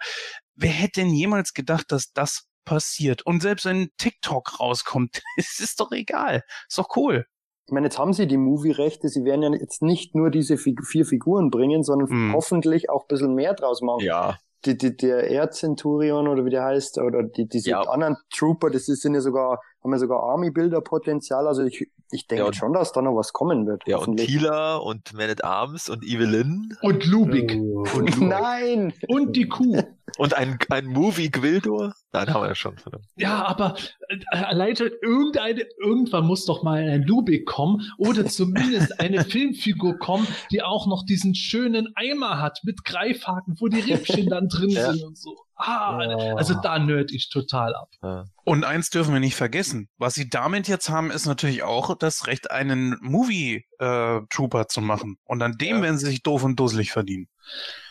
Wer 0.55 0.71
hätte 0.71 1.01
denn 1.01 1.13
jemals 1.13 1.53
gedacht, 1.53 1.91
dass 1.91 2.13
das 2.13 2.47
passiert? 2.65 3.23
Und 3.25 3.41
selbst 3.41 3.65
wenn 3.65 3.89
TikTok 3.97 4.59
rauskommt, 4.59 5.21
es 5.37 5.59
ist 5.59 5.79
doch 5.79 5.91
egal. 5.91 6.43
Ist 6.67 6.77
doch 6.77 6.95
cool. 6.95 7.25
Ich 7.69 7.71
meine, 7.71 7.85
jetzt 7.85 7.99
haben 7.99 8.13
sie 8.13 8.25
die 8.25 8.37
Movie-Rechte, 8.37 9.09
sie 9.09 9.25
werden 9.25 9.43
ja 9.43 9.51
jetzt 9.53 9.83
nicht 9.83 10.15
nur 10.15 10.31
diese 10.31 10.57
Fig 10.57 10.83
vier 10.83 11.05
Figuren 11.05 11.51
bringen, 11.51 11.83
sondern 11.83 12.09
Mhm. 12.09 12.33
hoffentlich 12.33 12.89
auch 12.89 13.01
ein 13.03 13.07
bisschen 13.09 13.35
mehr 13.35 13.53
draus 13.53 13.81
machen. 13.83 13.99
Ja, 14.03 14.39
Die, 14.65 14.75
die, 14.77 14.97
der 14.97 15.29
Erzenturion 15.31 16.27
oder 16.27 16.43
wie 16.45 16.49
der 16.49 16.63
heißt, 16.65 16.97
oder 16.97 17.21
die, 17.23 17.47
diese 17.47 17.69
Ja. 17.69 17.81
anderen 17.81 18.17
Trooper, 18.35 18.69
das 18.71 18.89
ist, 18.89 19.03
sind 19.03 19.13
ja 19.13 19.21
sogar, 19.21 19.61
haben 19.83 19.91
ja 19.93 19.99
sogar 19.99 20.21
Army-Bilder-Potenzial. 20.23 21.47
Also 21.47 21.63
ich, 21.63 21.89
ich 22.11 22.27
denke 22.27 22.41
Ja, 22.41 22.47
und- 22.47 22.55
schon, 22.55 22.73
dass 22.73 22.91
da 22.91 23.01
noch 23.01 23.15
was 23.15 23.31
kommen 23.33 23.65
wird. 23.67 23.83
ja, 23.87 23.95
und 23.97 24.01
hoffentlich. 24.01 24.27
Tila 24.27 24.77
und 24.77 25.13
Man 25.13 25.29
at 25.29 25.43
Arms 25.43 25.89
und 25.89 26.03
Evelyn 26.03 26.75
Und 26.81 27.05
Lubik. 27.05 27.55
Oh. 27.57 27.85
Und, 27.95 28.19
Nein! 28.21 28.93
und 29.07 29.35
die 29.35 29.47
Kuh. 29.47 29.77
und 30.19 30.33
ein, 30.33 30.59
ein 30.69 30.85
Movie 30.85 31.31
Gwildor. 31.31 31.93
Nein, 32.11 32.33
haben 32.33 32.41
wir 32.43 32.47
ja 32.49 32.55
schon. 32.55 32.75
Ja, 33.15 33.45
aber 33.45 33.75
äh, 34.09 34.37
allein 34.37 34.75
schon 34.75 34.89
irgendeine, 35.01 35.63
irgendwann 35.81 36.25
muss 36.25 36.45
doch 36.45 36.61
mal 36.61 36.83
ein 36.87 37.03
Lubik 37.03 37.45
kommen 37.45 37.81
oder 37.97 38.25
zumindest 38.25 38.99
eine 38.99 39.23
Filmfigur 39.25 39.97
kommen, 39.97 40.27
die 40.51 40.61
auch 40.61 40.87
noch 40.87 41.05
diesen 41.05 41.35
schönen 41.35 41.87
Eimer 41.95 42.41
hat 42.41 42.59
mit 42.63 42.83
Greifhaken, 42.83 43.55
wo 43.59 43.67
die 43.69 43.79
Rippchen 43.79 44.27
dann 44.29 44.49
drin 44.49 44.69
Ja. 44.71 44.91
sind 44.91 45.03
und 45.03 45.17
so. 45.17 45.35
Ah, 45.55 45.99
Ja. 46.01 46.35
also 46.35 46.53
da 46.61 46.79
nerd 46.79 47.11
ich 47.11 47.29
total 47.29 47.75
ab. 47.75 47.89
Ja. 48.01 48.25
Und 48.43 48.63
eins 48.65 48.89
dürfen 48.89 49.13
wir 49.13 49.19
nicht 49.19 49.35
vergessen. 49.35 49.89
Was 49.97 50.15
sie 50.15 50.29
damit 50.29 50.67
jetzt 50.67 50.89
haben, 50.89 51.11
ist 51.11 51.25
natürlich 51.27 51.63
auch 51.63 51.95
das 51.97 52.27
Recht, 52.27 52.49
einen 52.51 52.97
Movie-Trooper 53.01 54.67
zu 54.67 54.81
machen. 54.81 55.17
Und 55.25 55.41
an 55.41 55.57
dem 55.57 55.77
Ja. 55.77 55.81
werden 55.83 55.97
sie 55.97 56.07
sich 56.07 56.23
doof 56.23 56.43
und 56.43 56.59
dusselig 56.59 56.91
verdienen. 56.91 57.27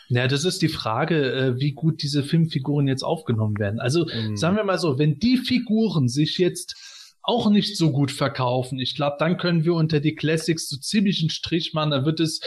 Ja, 0.09 0.27
das 0.27 0.43
ist 0.43 0.61
die 0.61 0.69
Frage, 0.69 1.31
äh, 1.33 1.59
wie 1.59 1.71
gut 1.73 2.01
diese 2.01 2.23
Filmfiguren 2.23 2.87
jetzt 2.87 3.03
aufgenommen 3.03 3.57
werden. 3.59 3.79
Also 3.79 4.05
Mhm. 4.05 4.35
sagen 4.35 4.55
wir 4.55 4.63
mal 4.63 4.79
so, 4.79 4.97
wenn 4.97 5.19
die 5.19 5.37
Figuren 5.37 6.07
sich 6.07 6.37
jetzt 6.37 6.75
auch 7.21 7.49
nicht 7.51 7.77
so 7.77 7.91
gut 7.91 8.11
verkaufen, 8.11 8.79
ich 8.79 8.95
glaube, 8.95 9.17
dann 9.19 9.37
können 9.37 9.63
wir 9.65 9.75
unter 9.75 9.99
die 9.99 10.15
Classics 10.15 10.67
so 10.67 10.77
ziemlich 10.77 11.21
einen 11.21 11.29
Strich 11.29 11.73
machen. 11.73 11.91
Da 11.91 12.05
wird 12.05 12.19
es 12.19 12.39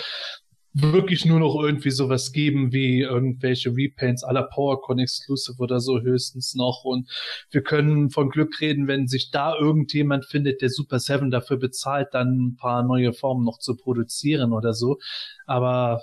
wirklich 0.75 1.27
nur 1.27 1.39
noch 1.39 1.55
irgendwie 1.63 1.91
sowas 1.91 2.33
geben 2.33 2.73
wie 2.73 3.01
irgendwelche 3.03 3.77
Repaints 3.77 4.25
aller 4.25 4.45
PowerCon 4.45 4.99
Exclusive 4.99 5.59
oder 5.59 5.81
so 5.81 6.01
höchstens 6.01 6.55
noch. 6.55 6.85
Und 6.85 7.09
wir 7.51 7.63
können 7.63 8.09
von 8.11 8.31
Glück 8.31 8.61
reden, 8.61 8.89
wenn 8.89 9.07
sich 9.07 9.31
da 9.31 9.55
irgendjemand 9.55 10.25
findet, 10.25 10.63
der 10.63 10.71
Super 10.71 10.99
7 10.99 11.31
dafür 11.31 11.59
bezahlt, 11.59 12.09
dann 12.13 12.47
ein 12.47 12.57
paar 12.57 12.83
neue 12.83 13.13
Formen 13.13 13.45
noch 13.45 13.59
zu 13.59 13.77
produzieren 13.77 14.53
oder 14.55 14.73
so. 14.73 14.99
Aber 15.47 16.01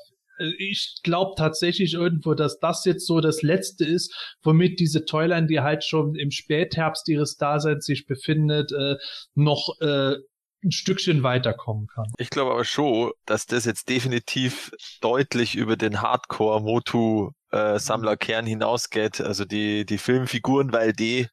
ich 0.58 1.00
glaube 1.04 1.34
tatsächlich 1.38 1.94
irgendwo, 1.94 2.34
dass 2.34 2.60
das 2.60 2.86
jetzt 2.86 3.06
so 3.06 3.20
das 3.22 3.42
Letzte 3.42 3.86
ist, 3.86 4.14
womit 4.44 4.80
diese 4.80 5.06
Toyline, 5.06 5.48
die 5.48 5.60
halt 5.62 5.84
schon 5.84 6.16
im 6.16 6.32
Spätherbst 6.32 7.08
ihres 7.10 7.38
Daseins 7.38 7.86
sich 7.86 8.06
befindet, 8.08 8.72
äh, 8.72 8.96
noch 9.36 9.80
äh, 9.82 10.16
ein 10.62 10.72
Stückchen 10.72 11.24
weiterkommen 11.24 11.88
kann. 11.88 12.08
Ich 12.18 12.30
glaube 12.30 12.52
aber 12.52 12.66
schon, 12.66 13.12
dass 13.26 13.46
das 13.46 13.64
jetzt 13.66 13.88
definitiv 13.88 14.72
deutlich 15.02 15.56
über 15.56 15.78
den 15.78 16.02
Hardcore-Motu-Sammlerkern 16.02 18.46
hinausgeht. 18.46 19.22
Also 19.22 19.46
die, 19.46 19.86
die 19.86 19.98
Filmfiguren, 19.98 20.74
weil 20.74 20.92
die 20.94 21.28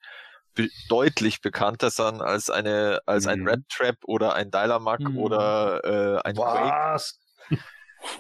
be 0.55 0.69
deutlich 0.89 1.41
bekannter 1.41 1.91
sind 1.91 2.23
als 2.23 2.51
eine, 2.51 3.01
als 3.05 3.27
ein 3.27 3.41
Mhm. 3.41 3.49
Red 3.49 3.69
Trap 3.69 3.97
oder 4.05 4.35
ein 4.35 4.51
Dylamak 4.51 5.01
Mhm. 5.01 5.19
oder 5.19 5.85
äh, 5.85 6.21
ein 6.23 6.37
Quake. 6.37 6.95
Was? 6.95 7.19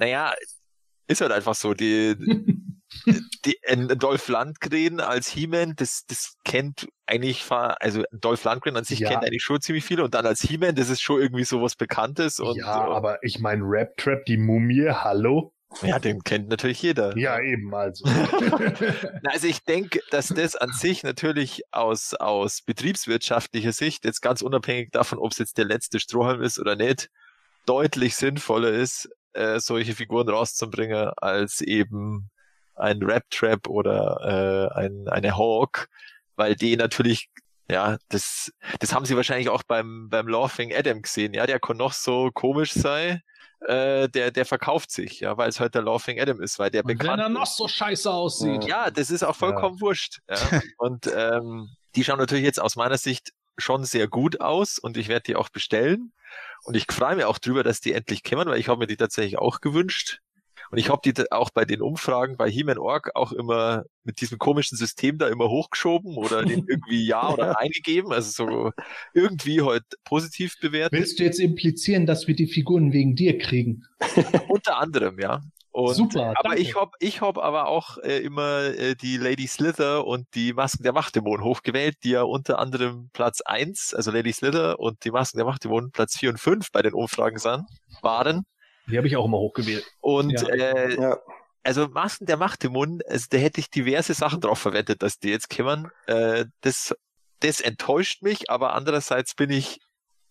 Naja, 0.00 0.34
ist 1.06 1.20
halt 1.20 1.32
einfach 1.32 1.54
so. 1.54 1.74
Die, 1.74 2.16
die, 3.44 3.56
Dolph 3.96 4.28
Lundgren 4.28 5.00
als 5.00 5.28
He-Man, 5.28 5.74
das, 5.76 6.04
das 6.06 6.34
kennt 6.44 6.88
eigentlich, 7.06 7.44
also 7.50 8.02
Dolph 8.12 8.44
Lundgren 8.44 8.76
an 8.76 8.84
sich 8.84 9.00
Ja. 9.00 9.10
kennt 9.10 9.24
eigentlich 9.24 9.42
schon 9.42 9.60
ziemlich 9.60 9.84
viele 9.84 10.04
und 10.04 10.14
dann 10.14 10.26
als 10.26 10.42
He-Man, 10.42 10.74
das 10.74 10.88
ist 10.88 11.00
schon 11.02 11.20
irgendwie 11.20 11.44
so 11.44 11.62
was 11.62 11.76
Bekanntes 11.76 12.40
und 12.40 12.56
ja, 12.56 12.66
aber 12.66 13.22
ich 13.22 13.38
meine, 13.38 13.62
Rap 13.64 13.96
Trap, 13.96 14.24
die 14.24 14.36
Mumie, 14.36 14.88
hallo? 14.90 15.52
ja, 15.82 15.98
den 15.98 16.22
kennt 16.22 16.48
natürlich 16.48 16.80
jeder. 16.80 17.16
Ja, 17.16 17.40
eben, 17.40 17.74
also. 17.74 18.04
Also 19.24 19.48
ich 19.48 19.64
denke, 19.64 20.00
dass 20.10 20.28
das 20.28 20.56
an 20.56 20.70
sich 20.72 21.02
natürlich 21.02 21.62
aus, 21.72 22.14
aus 22.14 22.62
betriebswirtschaftlicher 22.62 23.72
Sicht, 23.72 24.04
jetzt 24.04 24.22
ganz 24.22 24.40
unabhängig 24.40 24.90
davon, 24.92 25.18
ob 25.18 25.32
es 25.32 25.38
jetzt 25.38 25.58
der 25.58 25.64
letzte 25.64 25.98
Strohhalm 26.00 26.42
ist 26.42 26.58
oder 26.58 26.76
nicht, 26.76 27.10
deutlich 27.66 28.14
sinnvoller 28.16 28.70
ist, 28.70 29.10
äh, 29.36 29.60
solche 29.60 29.94
Figuren 29.94 30.28
rauszubringen, 30.28 31.10
als 31.16 31.60
eben 31.60 32.30
ein 32.74 33.02
Rap-Trap 33.02 33.68
oder 33.68 34.70
äh, 34.74 34.78
ein, 34.78 35.08
eine 35.08 35.36
Hawk, 35.36 35.88
weil 36.36 36.54
die 36.54 36.76
natürlich, 36.76 37.28
ja, 37.70 37.98
das, 38.08 38.52
das 38.80 38.94
haben 38.94 39.06
sie 39.06 39.16
wahrscheinlich 39.16 39.48
auch 39.48 39.62
beim, 39.62 40.08
beim 40.10 40.28
Laughing 40.28 40.74
Adam 40.74 41.02
gesehen, 41.02 41.34
ja, 41.34 41.46
der 41.46 41.58
kann 41.58 41.76
noch 41.76 41.92
so 41.92 42.30
komisch 42.32 42.72
sein, 42.72 43.22
äh, 43.60 44.08
der, 44.08 44.30
der 44.30 44.44
verkauft 44.44 44.90
sich, 44.90 45.20
ja, 45.20 45.36
weil 45.36 45.48
es 45.48 45.60
halt 45.60 45.74
der 45.74 45.82
Laughing 45.82 46.20
Adam 46.20 46.40
ist, 46.40 46.58
weil 46.58 46.70
der 46.70 46.84
Und 46.84 46.90
wenn 46.90 46.98
bekannt 46.98 47.22
er 47.22 47.28
noch 47.28 47.46
so 47.46 47.66
scheiße 47.66 48.10
aussieht. 48.10 48.64
ja, 48.64 48.90
das 48.90 49.10
ist 49.10 49.22
auch 49.22 49.36
vollkommen 49.36 49.80
wurscht. 49.80 50.18
Ja. 50.28 50.60
Und 50.78 51.10
ähm, 51.14 51.70
die 51.94 52.04
schauen 52.04 52.18
natürlich 52.18 52.44
jetzt 52.44 52.60
aus 52.60 52.76
meiner 52.76 52.98
Sicht 52.98 53.32
schon 53.58 53.84
sehr 53.84 54.08
gut 54.08 54.40
aus 54.40 54.78
und 54.78 54.96
ich 54.96 55.08
werde 55.08 55.24
die 55.24 55.36
auch 55.36 55.48
bestellen. 55.48 56.12
Und 56.64 56.76
ich 56.76 56.86
freue 56.90 57.16
mich 57.16 57.24
auch 57.24 57.38
drüber, 57.38 57.62
dass 57.62 57.80
die 57.80 57.92
endlich 57.92 58.24
kommen, 58.24 58.48
weil 58.48 58.58
ich 58.58 58.68
habe 58.68 58.80
mir 58.80 58.86
die 58.86 58.96
tatsächlich 58.96 59.38
auch 59.38 59.60
gewünscht. 59.60 60.20
Und 60.70 60.78
ich 60.78 60.90
habe 60.90 61.00
die 61.04 61.30
auch 61.30 61.50
bei 61.50 61.64
den 61.64 61.80
Umfragen 61.80 62.36
bei 62.36 62.50
He-Man 62.50 62.78
Org 62.78 63.10
auch 63.14 63.32
immer 63.32 63.84
mit 64.02 64.20
diesem 64.20 64.38
komischen 64.38 64.76
System 64.76 65.18
da 65.18 65.28
immer 65.28 65.48
hochgeschoben 65.48 66.16
oder 66.16 66.44
den 66.44 66.64
irgendwie 66.68 67.06
Ja 67.06 67.32
oder 67.32 67.52
Nein 67.52 67.70
gegeben. 67.70 68.12
Also 68.12 68.30
so 68.30 68.72
irgendwie 69.14 69.62
heute 69.62 69.86
positiv 70.04 70.58
bewertet. 70.60 70.98
Willst 70.98 71.20
du 71.20 71.24
jetzt 71.24 71.38
implizieren, 71.38 72.06
dass 72.06 72.26
wir 72.26 72.34
die 72.34 72.46
Figuren 72.46 72.92
wegen 72.92 73.14
dir 73.14 73.38
kriegen? 73.38 73.84
Unter 74.48 74.78
anderem, 74.78 75.18
ja. 75.20 75.42
Und, 75.76 75.94
Super, 75.94 76.28
Aber 76.38 76.48
danke. 76.54 76.62
ich 76.62 76.74
hab, 76.74 76.94
ich 77.00 77.20
hab 77.20 77.36
aber 77.36 77.66
auch 77.66 77.98
äh, 77.98 78.20
immer 78.20 78.62
äh, 78.62 78.94
die 78.94 79.18
Lady 79.18 79.46
Slither 79.46 80.06
und 80.06 80.26
die 80.34 80.54
Masken 80.54 80.84
der 80.84 80.94
Machtdämonen 80.94 81.44
hochgewählt, 81.44 81.96
die 82.02 82.12
ja 82.12 82.22
unter 82.22 82.58
anderem 82.58 83.10
Platz 83.12 83.42
eins, 83.42 83.92
also 83.92 84.10
Lady 84.10 84.32
Slither 84.32 84.78
und 84.80 85.04
die 85.04 85.10
Masken 85.10 85.36
der 85.36 85.44
Machtdämonen 85.44 85.90
Platz 85.90 86.16
vier 86.16 86.30
und 86.30 86.38
fünf 86.40 86.72
bei 86.72 86.80
den 86.80 86.94
Umfragen 86.94 87.36
sind, 87.38 87.66
waren. 88.00 88.46
Die 88.86 88.96
habe 88.96 89.06
ich 89.06 89.18
auch 89.18 89.26
immer 89.26 89.36
hochgewählt. 89.36 89.84
Und 90.00 90.30
Ja. 90.40 90.48
äh, 90.48 90.94
Ja. 90.98 91.18
also 91.62 91.88
Masken 91.88 92.24
der 92.24 92.38
Machtdämonen, 92.38 93.00
also 93.06 93.26
da 93.28 93.36
hätte 93.36 93.60
ich 93.60 93.68
diverse 93.68 94.14
Sachen 94.14 94.40
drauf 94.40 94.58
verwendet, 94.58 95.02
dass 95.02 95.18
die 95.18 95.28
jetzt 95.28 95.54
kommen. 95.54 95.90
Äh, 96.06 96.46
das, 96.62 96.94
das 97.40 97.60
enttäuscht 97.60 98.22
mich, 98.22 98.48
aber 98.48 98.72
andererseits 98.72 99.34
bin 99.34 99.50
ich 99.50 99.78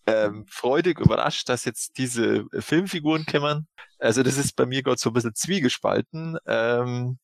ähm, 0.06 0.46
freudig 0.48 1.00
überrascht, 1.00 1.48
dass 1.48 1.64
jetzt 1.64 1.98
diese 1.98 2.44
Filmfiguren 2.58 3.26
kommen. 3.26 3.66
Also 3.98 4.22
das 4.22 4.36
ist 4.36 4.54
bei 4.56 4.66
mir 4.66 4.82
gerade 4.82 4.98
so 4.98 5.10
ein 5.10 5.12
bisschen 5.12 5.34
zwiegespalten. 5.34 6.38
Ähm, 6.46 7.18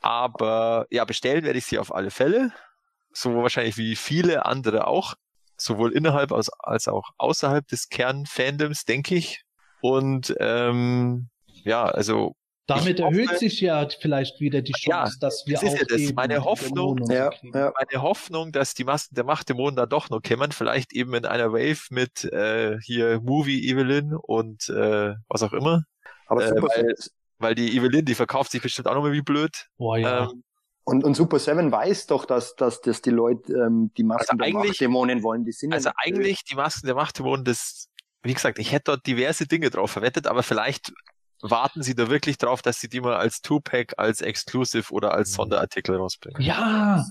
aber 0.00 0.86
ja, 0.90 1.04
bestellen 1.04 1.44
werde 1.44 1.58
ich 1.58 1.66
sie 1.66 1.78
auf 1.78 1.94
alle 1.94 2.10
Fälle. 2.10 2.52
So 3.12 3.34
wahrscheinlich 3.42 3.76
wie 3.76 3.96
viele 3.96 4.46
andere 4.46 4.86
auch. 4.86 5.14
Sowohl 5.56 5.92
innerhalb 5.92 6.32
als, 6.32 6.50
als 6.58 6.88
auch 6.88 7.10
außerhalb 7.16 7.66
des 7.68 7.88
Kernfandoms, 7.88 8.84
denke 8.84 9.14
ich. 9.14 9.44
Und 9.80 10.34
ähm, 10.40 11.28
ja, 11.46 11.84
also 11.84 12.34
Damit 12.66 13.00
hoffe- 13.00 13.20
erhöht 13.20 13.38
sich 13.38 13.60
ja 13.60 13.86
vielleicht 14.00 14.40
wieder 14.40 14.62
die 14.62 14.72
Chance, 14.72 15.18
Ja, 15.20 15.26
dass 15.28 15.44
wir 15.46 15.54
das 15.54 15.62
ist 15.64 15.78
ja 15.78 15.84
das. 15.86 16.00
eben 16.00 16.14
Meine 16.14 16.44
Hoffnung- 16.44 16.98
Ja, 17.10 17.30
ja. 17.52 17.72
meine 17.78 18.02
Hoffnung, 18.02 18.52
dass 18.52 18.72
die 18.74 18.84
Masken 18.84 19.14
der 19.16 19.24
Machtdämonen 19.24 19.76
da 19.76 19.84
doch 19.86 20.08
noch 20.08 20.22
kommen, 20.22 20.50
vielleicht 20.52 20.92
eben 20.94 21.12
in 21.14 21.26
einer 21.26 21.52
Wave 21.52 21.80
mit 21.90 22.24
äh, 22.24 22.78
hier 22.80 23.20
Movie 23.20 23.68
Evelyn 23.68 24.14
und 24.14 24.68
äh, 24.70 25.14
was 25.28 25.42
auch 25.42 25.52
immer. 25.52 25.82
Aber 26.26 26.42
Äh, 26.44 26.48
Super 26.48 26.68
weil- 26.74 26.94
Weil 27.38 27.54
die 27.56 27.76
Evelyn, 27.76 28.04
die 28.04 28.14
verkauft 28.14 28.52
sich 28.52 28.62
bestimmt 28.62 28.86
auch 28.88 28.94
nochmal 28.94 29.12
wie 29.12 29.20
blöd. 29.20 29.66
Boah, 29.76 29.98
ja. 29.98 30.30
Ähm, 30.30 30.42
Und, 30.84 31.02
und 31.04 31.14
Super 31.14 31.38
Seven 31.38 31.72
weiß 31.72 32.06
doch, 32.06 32.24
dass, 32.26 32.54
dass, 32.56 32.80
dass 32.80 33.02
die 33.02 33.10
Leute 33.10 33.52
ähm, 33.54 33.90
die 33.98 34.04
Masken 34.04 34.30
Also 34.30 34.36
der 34.38 34.46
eigentlich- 34.46 34.68
Machtdämonen 34.70 35.22
wollen. 35.22 35.44
Die 35.44 35.52
sind 35.52 35.72
also 35.74 35.88
ja 35.88 35.94
nicht 36.06 36.16
eigentlich 36.16 36.44
die 36.44 36.54
Masken 36.54 36.86
der 36.86 36.94
Machtdämonen, 36.94 37.44
das, 37.44 37.88
wie 38.22 38.32
gesagt, 38.32 38.58
ich 38.58 38.70
hätte 38.72 38.84
dort 38.92 39.06
diverse 39.06 39.46
Dinge 39.46 39.68
drauf 39.70 39.90
verwettet, 39.90 40.26
aber 40.26 40.42
vielleicht 40.42 40.92
warten 41.50 41.82
sie 41.82 41.94
da 41.94 42.08
wirklich 42.08 42.38
drauf, 42.38 42.62
dass 42.62 42.80
sie 42.80 42.88
die 42.88 43.00
mal 43.00 43.16
als 43.16 43.42
Two-Pack, 43.42 43.94
als 43.98 44.20
Exclusive 44.22 44.92
oder 44.92 45.12
als 45.12 45.34
Sonderartikel 45.34 45.94
rausbringen. 45.96 46.40
Ja, 46.42 47.04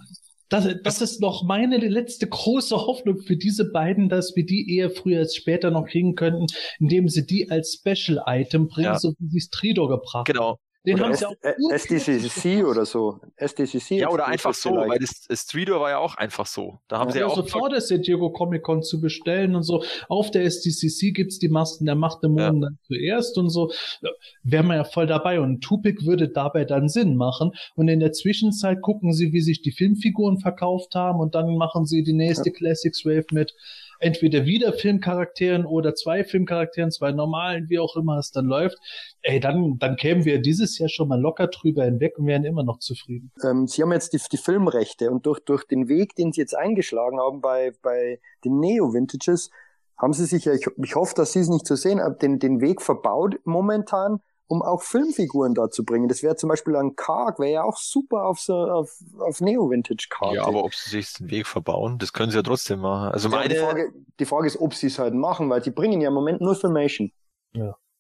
das, 0.50 0.68
das 0.84 1.02
ist 1.02 1.22
noch 1.22 1.44
meine 1.44 1.78
letzte 1.78 2.28
große 2.28 2.76
Hoffnung 2.76 3.20
für 3.22 3.38
diese 3.38 3.72
beiden, 3.72 4.10
dass 4.10 4.36
wir 4.36 4.46
die 4.46 4.76
eher 4.76 4.90
früher 4.92 5.20
als 5.20 5.36
später 5.36 5.72
noch 5.72 5.86
kriegen 5.86 6.16
könnten, 6.16 6.48
indem 6.80 7.10
sie 7.10 7.26
die 7.26 7.50
als 7.50 7.80
Special 7.80 8.24
Item 8.28 8.68
bringen, 8.68 8.86
Ja. 8.86 9.00
so 9.00 9.14
wie 9.20 9.30
sie 9.30 9.38
es 9.38 9.50
Trido 9.50 9.88
gebracht 9.88 10.14
haben. 10.14 10.24
Genau. 10.26 10.60
Den 10.86 10.96
Oder 10.96 11.06
haben 11.06 11.12
S 11.14 11.20
sie 11.20 11.26
auch 11.26 11.36
äh, 11.42 11.54
SDCC 11.72 12.66
oder 12.66 12.86
so. 12.86 13.20
SDCC. 13.38 13.92
Ja, 13.92 14.10
oder 14.10 14.28
einfach 14.28 14.54
so, 14.54 14.72
vielleicht. 14.72 14.90
weil 14.90 15.00
das, 15.00 15.22
das 15.30 15.42
Streeter 15.44 15.80
war 15.80 15.90
ja 15.92 15.98
auch 16.00 16.16
einfach 16.16 16.46
so. 16.46 16.80
Da 16.90 17.00
haben 17.00 17.08
Ja, 17.08 17.14
sie 17.14 17.20
ja 17.20 17.26
ja, 17.26 17.32
auch 17.32 17.36
sofort 17.38 17.72
ist 17.74 17.90
der 17.90 18.00
Diego 18.00 18.32
Comic 18.32 18.64
Con 18.64 18.84
zu 18.84 19.00
bestellen 19.00 19.56
und 19.56 19.64
so. 19.64 19.84
Auf 20.10 20.30
der 20.32 20.44
SDCC 20.44 21.14
gibt's 21.14 21.40
die 21.40 21.48
Masken 21.48 21.86
der 21.86 21.96
Machtdämonen 21.96 22.62
dann 22.62 22.78
zuerst 22.86 23.38
und 23.38 23.50
so. 23.50 23.72
Ja, 24.02 24.10
Wären 24.44 24.68
wir 24.68 24.76
ja 24.76 24.84
voll 24.84 25.08
dabei 25.08 25.40
und 25.40 25.62
Tupic 25.62 26.06
würde 26.06 26.28
dabei 26.28 26.66
dann 26.66 26.90
Sinn 26.90 27.16
machen. 27.16 27.52
Und 27.76 27.88
in 27.88 28.02
der 28.02 28.12
Zwischenzeit 28.12 28.82
gucken 28.82 29.14
sie, 29.14 29.32
wie 29.32 29.42
sich 29.42 29.62
die 29.62 29.72
Filmfiguren 29.72 30.40
verkauft 30.40 30.96
haben 30.96 31.20
und 31.20 31.34
dann 31.34 31.56
machen 31.56 31.86
sie 31.86 32.04
die 32.04 32.14
nächste 32.14 32.52
Classics 32.52 33.06
Wave 33.06 33.26
mit 33.32 33.54
entweder 34.00 34.46
wieder 34.46 34.74
Filmcharakteren 34.74 35.66
oder 35.66 35.96
zwei 35.96 36.24
Filmcharakteren, 36.24 36.92
zwei 36.92 37.12
normalen, 37.12 37.70
wie 37.70 37.80
auch 37.80 37.96
immer 37.96 38.18
es 38.18 38.32
dann 38.32 38.46
läuft. 38.46 38.78
Ey, 39.22 39.40
dann, 39.40 39.78
dann 39.80 39.96
kämen 39.96 40.26
wir 40.26 40.42
dieses 40.42 40.78
Jahr 40.78 40.90
schon 40.90 41.08
mal 41.08 41.20
locker 41.20 41.48
drüber 41.48 41.86
hinweg 41.86 42.18
und 42.18 42.28
wären 42.28 42.46
immer 42.46 42.64
noch 42.64 42.80
zufrieden. 42.80 43.32
ähm, 43.44 43.68
sie 43.68 43.82
haben 43.82 43.92
jetzt 43.92 44.14
die, 44.14 44.20
die 44.32 44.38
Filmrechte 44.38 45.12
und 45.12 45.26
durch, 45.26 45.40
durch 45.40 45.66
den 45.66 45.88
Weg, 45.88 46.16
den 46.16 46.32
sie 46.32 46.42
jetzt 46.42 46.56
eingeschlagen 46.56 47.20
haben 47.20 47.42
bei, 47.42 47.74
bei 47.82 48.20
den 48.44 48.60
Neo-Vintages, 48.60 49.50
haben 49.98 50.14
sie 50.14 50.26
sich 50.26 50.46
ja, 50.46 50.54
ich, 50.54 50.68
ich 50.84 50.96
hoffe, 50.96 51.14
dass 51.16 51.34
sie 51.34 51.40
es 51.40 51.50
nicht 51.50 51.68
so 51.68 51.76
sehen, 51.76 52.02
den, 52.22 52.40
den 52.40 52.62
Weg 52.62 52.82
verbaut 52.82 53.40
momentan, 53.46 54.20
um 54.54 54.62
auch 54.62 54.84
Filmfiguren 54.84 55.56
da 55.56 55.72
zu 55.72 55.84
bringen. 55.84 56.08
Das 56.08 56.22
wäre 56.22 56.36
zum 56.36 56.48
Beispiel 56.48 56.76
ein 56.76 56.96
Karg, 56.96 57.40
wäre 57.40 57.52
ja 57.52 57.64
auch 57.64 57.78
super 57.78 58.26
auf 58.26 58.40
so, 58.40 58.54
auf, 58.54 58.92
auf 59.18 59.42
Neo-Vintage-Karte. 59.42 60.36
Ja, 60.36 60.46
aber 60.46 60.64
ob 60.64 60.76
sie 60.76 60.92
sich 60.92 61.12
den 61.14 61.32
Weg 61.32 61.48
verbauen, 61.48 61.98
das 61.98 62.14
können 62.14 62.30
sie 62.30 62.38
ja 62.38 62.44
trotzdem 62.44 62.80
machen. 62.82 63.12
Also 63.12 63.30
Ja, 63.30 63.42
die, 63.42 63.50
meine, 63.50 63.60
Frage, 63.60 63.94
die 64.20 64.26
Frage 64.26 64.48
ist, 64.48 64.62
ob 64.62 64.76
sie 64.76 64.88
es 64.88 65.00
halt 65.00 65.16
machen, 65.16 65.50
weil 65.50 65.62
die 65.62 65.72
bringen 65.72 66.02
ja 66.02 66.10
im 66.10 66.14
Moment 66.14 66.40
nur 66.40 66.56
Filmation. 66.56 67.12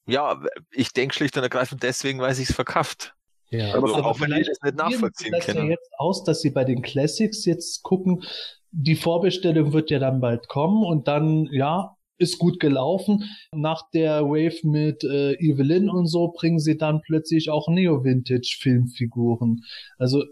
ja, 0.06 0.40
ich 0.72 0.94
denke 0.94 1.16
schlicht 1.16 1.36
und 1.38 1.44
ergreifend 1.44 1.82
deswegen, 1.82 2.20
weil 2.20 2.36
sie 2.36 2.44
es 2.44 2.54
verkauft. 2.54 3.16
Ja, 3.50 3.76
Aber 3.76 4.06
auch 4.06 4.20
wenn 4.20 4.32
die 4.32 4.44
das 4.44 4.62
nicht 4.62 4.76
nachvollziehen 4.76 5.34
sie 5.34 5.48
das 5.48 5.56
ja 5.56 5.64
jetzt 5.64 5.92
aus, 5.98 6.24
dass 6.24 6.42
sie 6.42 6.52
bei 6.52 6.64
den 6.64 6.82
Classics 6.82 7.46
jetzt 7.46 7.84
gucken, 7.84 8.24
die 8.72 8.96
Vorbestellung 8.96 9.74
wird 9.74 9.92
ja 9.92 10.00
dann 10.00 10.22
bald 10.22 10.48
kommen 10.48 10.84
und 10.84 11.08
dann, 11.08 11.48
ja, 11.52 11.96
ist 12.24 12.40
gut 12.40 12.60
gelaufen. 12.60 13.26
Nach 13.52 13.90
der 13.92 14.24
Wave 14.24 14.68
mit 14.68 15.04
äh, 15.04 15.34
Evelyn 15.34 15.90
und 15.90 16.08
so 16.08 16.30
bringen 16.30 16.60
sie 16.60 16.78
dann 16.78 17.02
plötzlich 17.02 17.50
auch 17.50 17.68
Neo-Vintage-Filmfiguren. 17.68 19.64
Also 19.98 20.24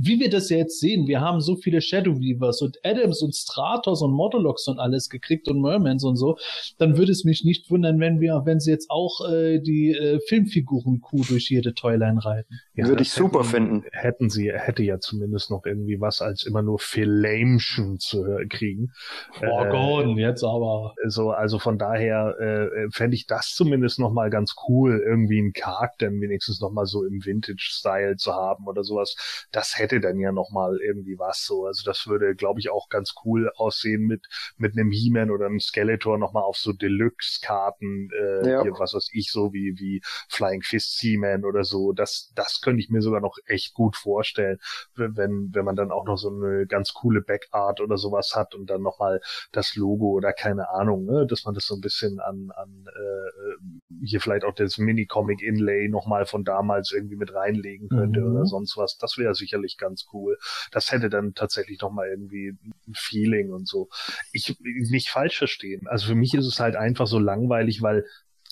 wie 0.00 0.20
wir 0.20 0.30
das 0.30 0.50
jetzt 0.50 0.80
sehen, 0.80 1.06
wir 1.06 1.20
haben 1.20 1.40
so 1.40 1.56
viele 1.56 1.80
Shadow 1.80 2.20
Weavers 2.20 2.62
und 2.62 2.78
Adams 2.82 3.22
und 3.22 3.34
Stratos 3.34 4.02
und 4.02 4.12
Modologs 4.12 4.68
und 4.68 4.78
alles 4.78 5.08
gekriegt 5.08 5.48
und 5.48 5.60
Mermans 5.60 6.04
und 6.04 6.16
so, 6.16 6.36
dann 6.78 6.96
würde 6.96 7.12
es 7.12 7.24
mich 7.24 7.44
nicht 7.44 7.70
wundern, 7.70 8.00
wenn 8.00 8.20
wir, 8.20 8.42
wenn 8.44 8.60
sie 8.60 8.70
jetzt 8.70 8.90
auch 8.90 9.28
äh, 9.28 9.60
die 9.60 9.92
äh, 9.92 10.20
Filmfiguren-Kuh 10.26 11.24
durch 11.28 11.50
jede 11.50 11.74
Toyline 11.74 12.24
reiten. 12.24 12.60
Ja, 12.74 12.86
würde 12.86 13.02
ich 13.02 13.10
super 13.10 13.40
hätten, 13.40 13.48
finden. 13.48 13.84
Hätten 13.92 14.30
sie, 14.30 14.52
hätte 14.52 14.82
ja 14.82 14.98
zumindest 15.00 15.50
noch 15.50 15.64
irgendwie 15.64 16.00
was 16.00 16.20
als 16.20 16.44
immer 16.44 16.62
nur 16.62 16.78
Filamtion 16.78 17.98
zu 17.98 18.24
kriegen. 18.48 18.92
Oh 19.40 19.64
äh, 19.64 19.70
Gordon, 19.70 20.18
jetzt 20.18 20.44
aber. 20.44 20.94
So, 21.06 21.30
also 21.30 21.58
von 21.58 21.78
daher 21.78 22.36
äh, 22.38 22.90
fände 22.90 23.14
ich 23.14 23.26
das 23.26 23.54
zumindest 23.54 23.98
noch 23.98 24.12
mal 24.12 24.30
ganz 24.30 24.54
cool, 24.68 25.02
irgendwie 25.04 25.38
einen 25.38 25.52
dann 25.98 26.20
wenigstens 26.20 26.60
noch 26.60 26.70
mal 26.70 26.86
so 26.86 27.04
im 27.04 27.24
Vintage-Style 27.24 28.16
zu 28.16 28.32
haben 28.32 28.66
oder 28.66 28.84
sowas. 28.84 29.46
Das 29.52 29.77
hätte 29.78 30.00
dann 30.00 30.18
ja 30.18 30.32
noch 30.32 30.50
mal 30.50 30.78
irgendwie 30.80 31.18
was 31.18 31.44
so. 31.44 31.66
Also 31.66 31.82
das 31.84 32.06
würde, 32.06 32.34
glaube 32.34 32.60
ich, 32.60 32.70
auch 32.70 32.88
ganz 32.88 33.14
cool 33.24 33.50
aussehen 33.56 34.06
mit 34.06 34.26
mit 34.56 34.72
einem 34.76 34.90
He-Man 34.90 35.30
oder 35.30 35.46
einem 35.46 35.60
Skeletor 35.60 36.18
noch 36.18 36.32
mal 36.32 36.42
auf 36.42 36.56
so 36.56 36.72
Deluxe-Karten, 36.72 38.10
äh, 38.12 38.50
ja. 38.50 38.64
was 38.78 38.94
weiß 38.94 39.10
ich, 39.12 39.30
so 39.30 39.52
wie 39.52 39.74
wie 39.78 40.00
Flying 40.28 40.62
Fist 40.62 40.98
He-Man 41.00 41.44
oder 41.44 41.64
so. 41.64 41.92
Das 41.92 42.32
das 42.34 42.60
könnte 42.60 42.82
ich 42.82 42.90
mir 42.90 43.02
sogar 43.02 43.20
noch 43.20 43.36
echt 43.46 43.74
gut 43.74 43.96
vorstellen, 43.96 44.58
wenn 44.94 45.50
wenn 45.52 45.64
man 45.64 45.76
dann 45.76 45.90
auch 45.90 46.04
noch 46.04 46.16
so 46.16 46.30
eine 46.30 46.66
ganz 46.66 46.92
coole 46.92 47.20
Backart 47.20 47.80
oder 47.80 47.96
sowas 47.96 48.32
hat 48.34 48.54
und 48.54 48.70
dann 48.70 48.82
noch 48.82 48.98
mal 48.98 49.20
das 49.52 49.76
Logo 49.76 50.10
oder 50.12 50.32
keine 50.32 50.70
Ahnung, 50.70 51.04
ne, 51.04 51.26
dass 51.26 51.44
man 51.44 51.54
das 51.54 51.66
so 51.66 51.74
ein 51.74 51.80
bisschen 51.80 52.20
an 52.20 52.50
an 52.54 52.86
äh, 52.86 53.58
hier 54.04 54.20
vielleicht 54.20 54.44
auch 54.44 54.54
das 54.54 54.78
Mini-Comic 54.78 55.42
Inlay 55.42 55.88
noch 55.88 56.06
mal 56.06 56.26
von 56.26 56.44
damals 56.44 56.92
irgendwie 56.92 57.16
mit 57.16 57.34
reinlegen 57.34 57.88
könnte 57.88 58.20
mhm. 58.20 58.32
oder 58.32 58.46
sonst 58.46 58.76
was. 58.76 58.96
Das 58.98 59.18
wäre 59.18 59.34
sicherlich 59.34 59.67
ich 59.68 59.78
ganz 59.78 60.06
cool. 60.12 60.38
Das 60.72 60.90
hätte 60.90 61.08
dann 61.08 61.34
tatsächlich 61.34 61.80
noch 61.80 61.92
mal 61.92 62.08
irgendwie 62.08 62.56
ein 62.86 62.94
Feeling 62.94 63.52
und 63.52 63.68
so. 63.68 63.88
Ich 64.32 64.56
nicht 64.60 65.10
falsch 65.10 65.38
verstehen. 65.38 65.86
Also 65.88 66.08
für 66.08 66.14
mich 66.14 66.34
ist 66.34 66.46
es 66.46 66.60
halt 66.60 66.76
einfach 66.76 67.06
so 67.06 67.18
langweilig, 67.18 67.82
weil 67.82 68.04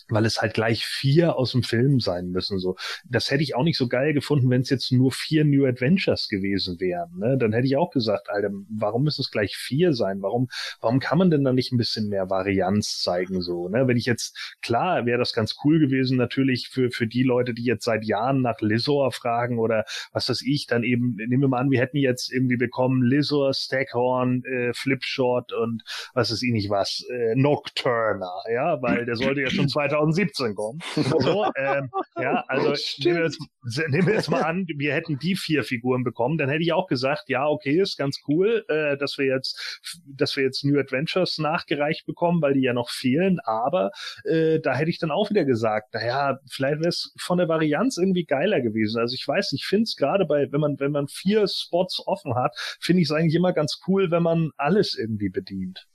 weil 0.08 0.24
es 0.24 0.40
halt 0.40 0.54
gleich 0.54 0.84
vier 0.84 1.36
aus 1.36 1.52
dem 1.52 1.62
Film 1.62 2.00
sein 2.00 2.30
müssen. 2.30 2.58
So, 2.58 2.76
das 3.08 3.30
hätte 3.30 3.42
ich 3.42 3.54
auch 3.54 3.64
nicht 3.64 3.76
so 3.76 3.88
geil 3.88 4.12
gefunden, 4.12 4.50
wenn 4.50 4.62
es 4.62 4.70
jetzt 4.70 4.92
nur 4.92 5.12
vier 5.12 5.44
New 5.44 5.66
Adventures 5.66 6.28
gewesen 6.28 6.78
wären. 6.80 7.18
Ne? 7.18 7.36
Dann 7.38 7.52
hätte 7.52 7.66
ich 7.66 7.76
auch 7.76 7.90
gesagt, 7.90 8.30
Alter, 8.30 8.50
warum 8.68 9.04
müssen 9.04 9.22
es 9.22 9.30
gleich 9.30 9.56
vier 9.56 9.92
sein? 9.92 10.22
Warum, 10.22 10.48
warum 10.80 11.00
kann 11.00 11.18
man 11.18 11.30
denn 11.30 11.44
da 11.44 11.52
nicht 11.52 11.72
ein 11.72 11.78
bisschen 11.78 12.08
mehr 12.08 12.30
Varianz 12.30 13.00
zeigen? 13.00 13.42
So, 13.42 13.68
ne? 13.68 13.88
Wenn 13.88 13.96
ich 13.96 14.06
jetzt 14.06 14.56
klar 14.62 15.06
wäre 15.06 15.18
das 15.18 15.32
ganz 15.32 15.56
cool 15.64 15.78
gewesen, 15.78 16.16
natürlich 16.16 16.68
für 16.68 16.90
für 16.90 17.06
die 17.06 17.22
Leute, 17.22 17.54
die 17.54 17.64
jetzt 17.64 17.84
seit 17.84 18.04
Jahren 18.04 18.40
nach 18.42 18.60
Lizor 18.60 19.12
fragen 19.12 19.58
oder 19.58 19.84
was 20.12 20.28
weiß 20.28 20.42
ich, 20.42 20.66
dann 20.66 20.82
eben 20.82 21.16
nehmen 21.16 21.42
wir 21.42 21.48
mal 21.48 21.60
an, 21.60 21.70
wir 21.70 21.80
hätten 21.80 21.96
jetzt 21.96 22.32
irgendwie 22.32 22.56
bekommen 22.56 23.02
Lizor, 23.02 23.52
Stackhorn, 23.54 24.42
äh, 24.44 24.72
Flipshot 24.72 25.52
und 25.52 25.82
was 26.14 26.30
ist 26.30 26.42
ich 26.42 26.52
nicht 26.52 26.70
was, 26.70 27.04
äh, 27.10 27.34
Nocturner, 27.34 28.42
ja, 28.52 28.80
weil 28.82 29.04
der 29.04 29.16
sollte 29.16 29.42
ja 29.42 29.50
schon 29.50 29.68
2000 29.76 29.95
2017 29.96 30.54
kommen. 30.54 30.78
So, 30.94 31.46
ähm, 31.56 31.90
ja, 32.20 32.44
also 32.48 32.74
nehmen 32.98 33.18
wir, 33.18 33.24
jetzt, 33.24 33.40
nehmen 33.88 34.06
wir 34.06 34.14
jetzt 34.14 34.30
mal 34.30 34.42
an, 34.42 34.66
wir 34.76 34.94
hätten 34.94 35.18
die 35.18 35.36
vier 35.36 35.64
Figuren 35.64 36.04
bekommen, 36.04 36.38
dann 36.38 36.48
hätte 36.48 36.62
ich 36.62 36.72
auch 36.72 36.86
gesagt, 36.86 37.28
ja, 37.28 37.46
okay, 37.46 37.80
ist 37.80 37.96
ganz 37.96 38.20
cool, 38.28 38.64
äh, 38.68 38.96
dass 38.96 39.18
wir 39.18 39.26
jetzt, 39.26 39.80
dass 40.06 40.36
wir 40.36 40.44
jetzt 40.44 40.64
New 40.64 40.78
Adventures 40.78 41.38
nachgereicht 41.38 42.06
bekommen, 42.06 42.42
weil 42.42 42.54
die 42.54 42.62
ja 42.62 42.72
noch 42.72 42.90
fehlen, 42.90 43.38
aber 43.44 43.90
äh, 44.24 44.60
da 44.60 44.74
hätte 44.74 44.90
ich 44.90 44.98
dann 44.98 45.10
auch 45.10 45.30
wieder 45.30 45.44
gesagt, 45.44 45.94
naja, 45.94 46.38
vielleicht 46.48 46.80
wäre 46.80 46.88
es 46.88 47.12
von 47.18 47.38
der 47.38 47.48
Varianz 47.48 47.96
irgendwie 47.96 48.24
geiler 48.24 48.60
gewesen. 48.60 49.00
Also 49.00 49.14
ich 49.14 49.26
weiß, 49.26 49.52
ich 49.52 49.64
finde 49.64 49.84
es 49.84 49.96
gerade 49.96 50.26
bei, 50.26 50.50
wenn 50.50 50.60
man, 50.60 50.78
wenn 50.78 50.92
man 50.92 51.08
vier 51.08 51.46
Spots 51.48 52.02
offen 52.06 52.34
hat, 52.34 52.56
finde 52.80 53.02
ich 53.02 53.08
es 53.08 53.12
eigentlich 53.12 53.34
immer 53.34 53.52
ganz 53.52 53.80
cool, 53.86 54.10
wenn 54.10 54.22
man 54.22 54.50
alles 54.56 54.96
irgendwie 54.98 55.28
bedient. 55.28 55.86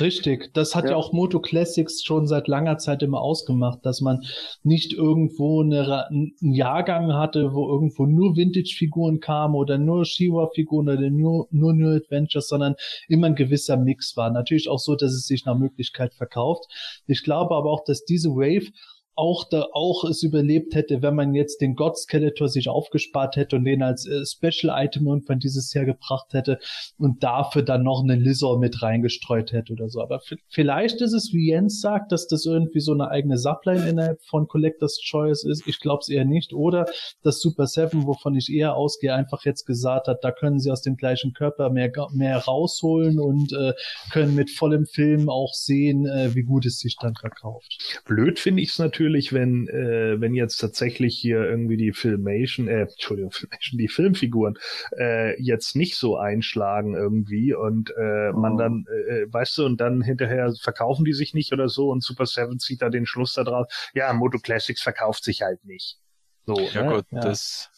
Richtig, 0.00 0.52
das 0.52 0.74
hat 0.74 0.84
ja. 0.84 0.90
ja. 0.90 0.96
auch 0.96 1.12
Moto 1.12 1.40
Classics 1.40 2.02
schon 2.02 2.26
seit 2.26 2.48
langer 2.48 2.78
Zeit 2.78 3.02
immer 3.02 3.20
ausgemacht, 3.20 3.78
dass 3.86 4.00
man 4.00 4.24
nicht 4.62 4.92
irgendwo 4.92 5.62
eine, 5.62 6.08
einen 6.08 6.34
Jahrgang 6.40 7.12
hatte, 7.12 7.54
wo 7.54 7.68
irgendwo 7.68 8.06
nur 8.06 8.36
Vintage-Figuren 8.36 9.20
kamen 9.20 9.54
oder 9.54 9.78
nur 9.78 10.04
Shiwa-Figuren 10.04 10.88
oder 10.88 11.10
nur, 11.10 11.46
nur 11.50 11.72
New 11.72 11.94
Adventures, 11.94 12.48
sondern 12.48 12.74
immer 13.08 13.28
ein 13.28 13.36
gewisser 13.36 13.76
Mix 13.76 14.16
war. 14.16 14.30
Natürlich 14.30 14.68
auch 14.68 14.80
so, 14.80 14.96
dass 14.96 15.12
es 15.12 15.26
sich 15.26 15.44
nach 15.44 15.56
Möglichkeit 15.56 16.14
verkauft. 16.14 16.64
Ich 17.06 17.22
glaube 17.22 17.54
aber 17.54 17.70
auch, 17.70 17.84
dass 17.84 18.04
diese 18.04 18.30
Wave 18.30 18.72
auch 19.16 19.44
da 19.48 19.66
auch 19.72 20.04
es 20.04 20.22
überlebt 20.22 20.74
hätte, 20.74 21.02
wenn 21.02 21.14
man 21.14 21.34
jetzt 21.34 21.60
den 21.60 21.74
God 21.74 21.96
Skeletor 21.96 22.48
sich 22.48 22.68
aufgespart 22.68 23.36
hätte 23.36 23.56
und 23.56 23.64
den 23.64 23.82
als 23.82 24.06
äh, 24.06 24.24
Special 24.24 24.74
Item 24.84 25.06
irgendwann 25.06 25.38
dieses 25.38 25.72
Jahr 25.72 25.84
gebracht 25.84 26.32
hätte 26.32 26.58
und 26.98 27.22
dafür 27.22 27.62
dann 27.62 27.82
noch 27.82 28.02
einen 28.02 28.20
Lizard 28.20 28.58
mit 28.58 28.82
reingestreut 28.82 29.52
hätte 29.52 29.72
oder 29.72 29.88
so. 29.88 30.00
Aber 30.00 30.20
vielleicht 30.48 31.00
ist 31.00 31.12
es, 31.12 31.32
wie 31.32 31.50
Jens 31.50 31.80
sagt, 31.80 32.12
dass 32.12 32.26
das 32.26 32.44
irgendwie 32.44 32.80
so 32.80 32.92
eine 32.92 33.08
eigene 33.08 33.38
Subline 33.38 33.88
innerhalb 33.88 34.22
von 34.24 34.48
Collectors 34.48 34.98
Choice 35.00 35.44
ist. 35.44 35.66
Ich 35.66 35.80
glaube 35.80 36.00
es 36.00 36.08
eher 36.08 36.24
nicht. 36.24 36.52
Oder 36.52 36.86
dass 37.22 37.40
Super 37.40 37.66
Seven, 37.66 38.06
wovon 38.06 38.34
ich 38.34 38.52
eher 38.52 38.74
ausgehe, 38.74 39.14
einfach 39.14 39.44
jetzt 39.44 39.64
gesagt 39.64 40.08
hat, 40.08 40.24
da 40.24 40.32
können 40.32 40.58
sie 40.58 40.70
aus 40.70 40.82
dem 40.82 40.96
gleichen 40.96 41.32
Körper 41.34 41.70
mehr, 41.70 41.92
mehr 42.12 42.38
rausholen 42.38 43.20
und 43.20 43.52
äh, 43.52 43.74
können 44.10 44.34
mit 44.34 44.50
vollem 44.50 44.86
Film 44.86 45.28
auch 45.28 45.52
sehen, 45.52 46.06
äh, 46.06 46.34
wie 46.34 46.42
gut 46.42 46.66
es 46.66 46.78
sich 46.78 46.96
dann 47.00 47.14
verkauft. 47.14 48.02
Blöd 48.06 48.38
finde 48.38 48.62
ich 48.62 48.70
es 48.70 48.78
natürlich 48.78 49.03
natürlich, 49.04 49.32
wenn, 49.32 49.68
äh, 49.68 50.20
wenn 50.20 50.34
jetzt 50.34 50.56
tatsächlich 50.56 51.18
hier 51.18 51.42
irgendwie 51.42 51.76
die 51.76 51.92
Filmation, 51.92 52.68
äh, 52.68 52.82
Entschuldigung, 52.82 53.30
Filmation, 53.32 53.78
die 53.78 53.88
Filmfiguren 53.88 54.58
äh, 54.98 55.40
jetzt 55.42 55.76
nicht 55.76 55.96
so 55.96 56.16
einschlagen 56.16 56.94
irgendwie 56.94 57.54
und 57.54 57.90
äh, 57.90 58.30
oh. 58.32 58.38
man 58.38 58.56
dann, 58.56 58.86
äh, 59.08 59.26
weißt 59.30 59.58
du, 59.58 59.66
und 59.66 59.80
dann 59.80 60.00
hinterher 60.00 60.52
verkaufen 60.60 61.04
die 61.04 61.12
sich 61.12 61.34
nicht 61.34 61.52
oder 61.52 61.68
so 61.68 61.90
und 61.90 62.02
Super 62.02 62.26
Seven 62.26 62.58
zieht 62.58 62.80
da 62.80 62.88
den 62.88 63.06
Schluss 63.06 63.34
da 63.34 63.44
drauf, 63.44 63.66
ja, 63.94 64.12
Moto 64.12 64.38
Classics 64.38 64.82
verkauft 64.82 65.24
sich 65.24 65.42
halt 65.42 65.64
nicht. 65.64 65.98
So, 66.46 66.58
ja 66.72 66.82
ne? 66.82 66.96
gut, 66.96 67.06
ja. 67.10 67.20
das 67.20 67.70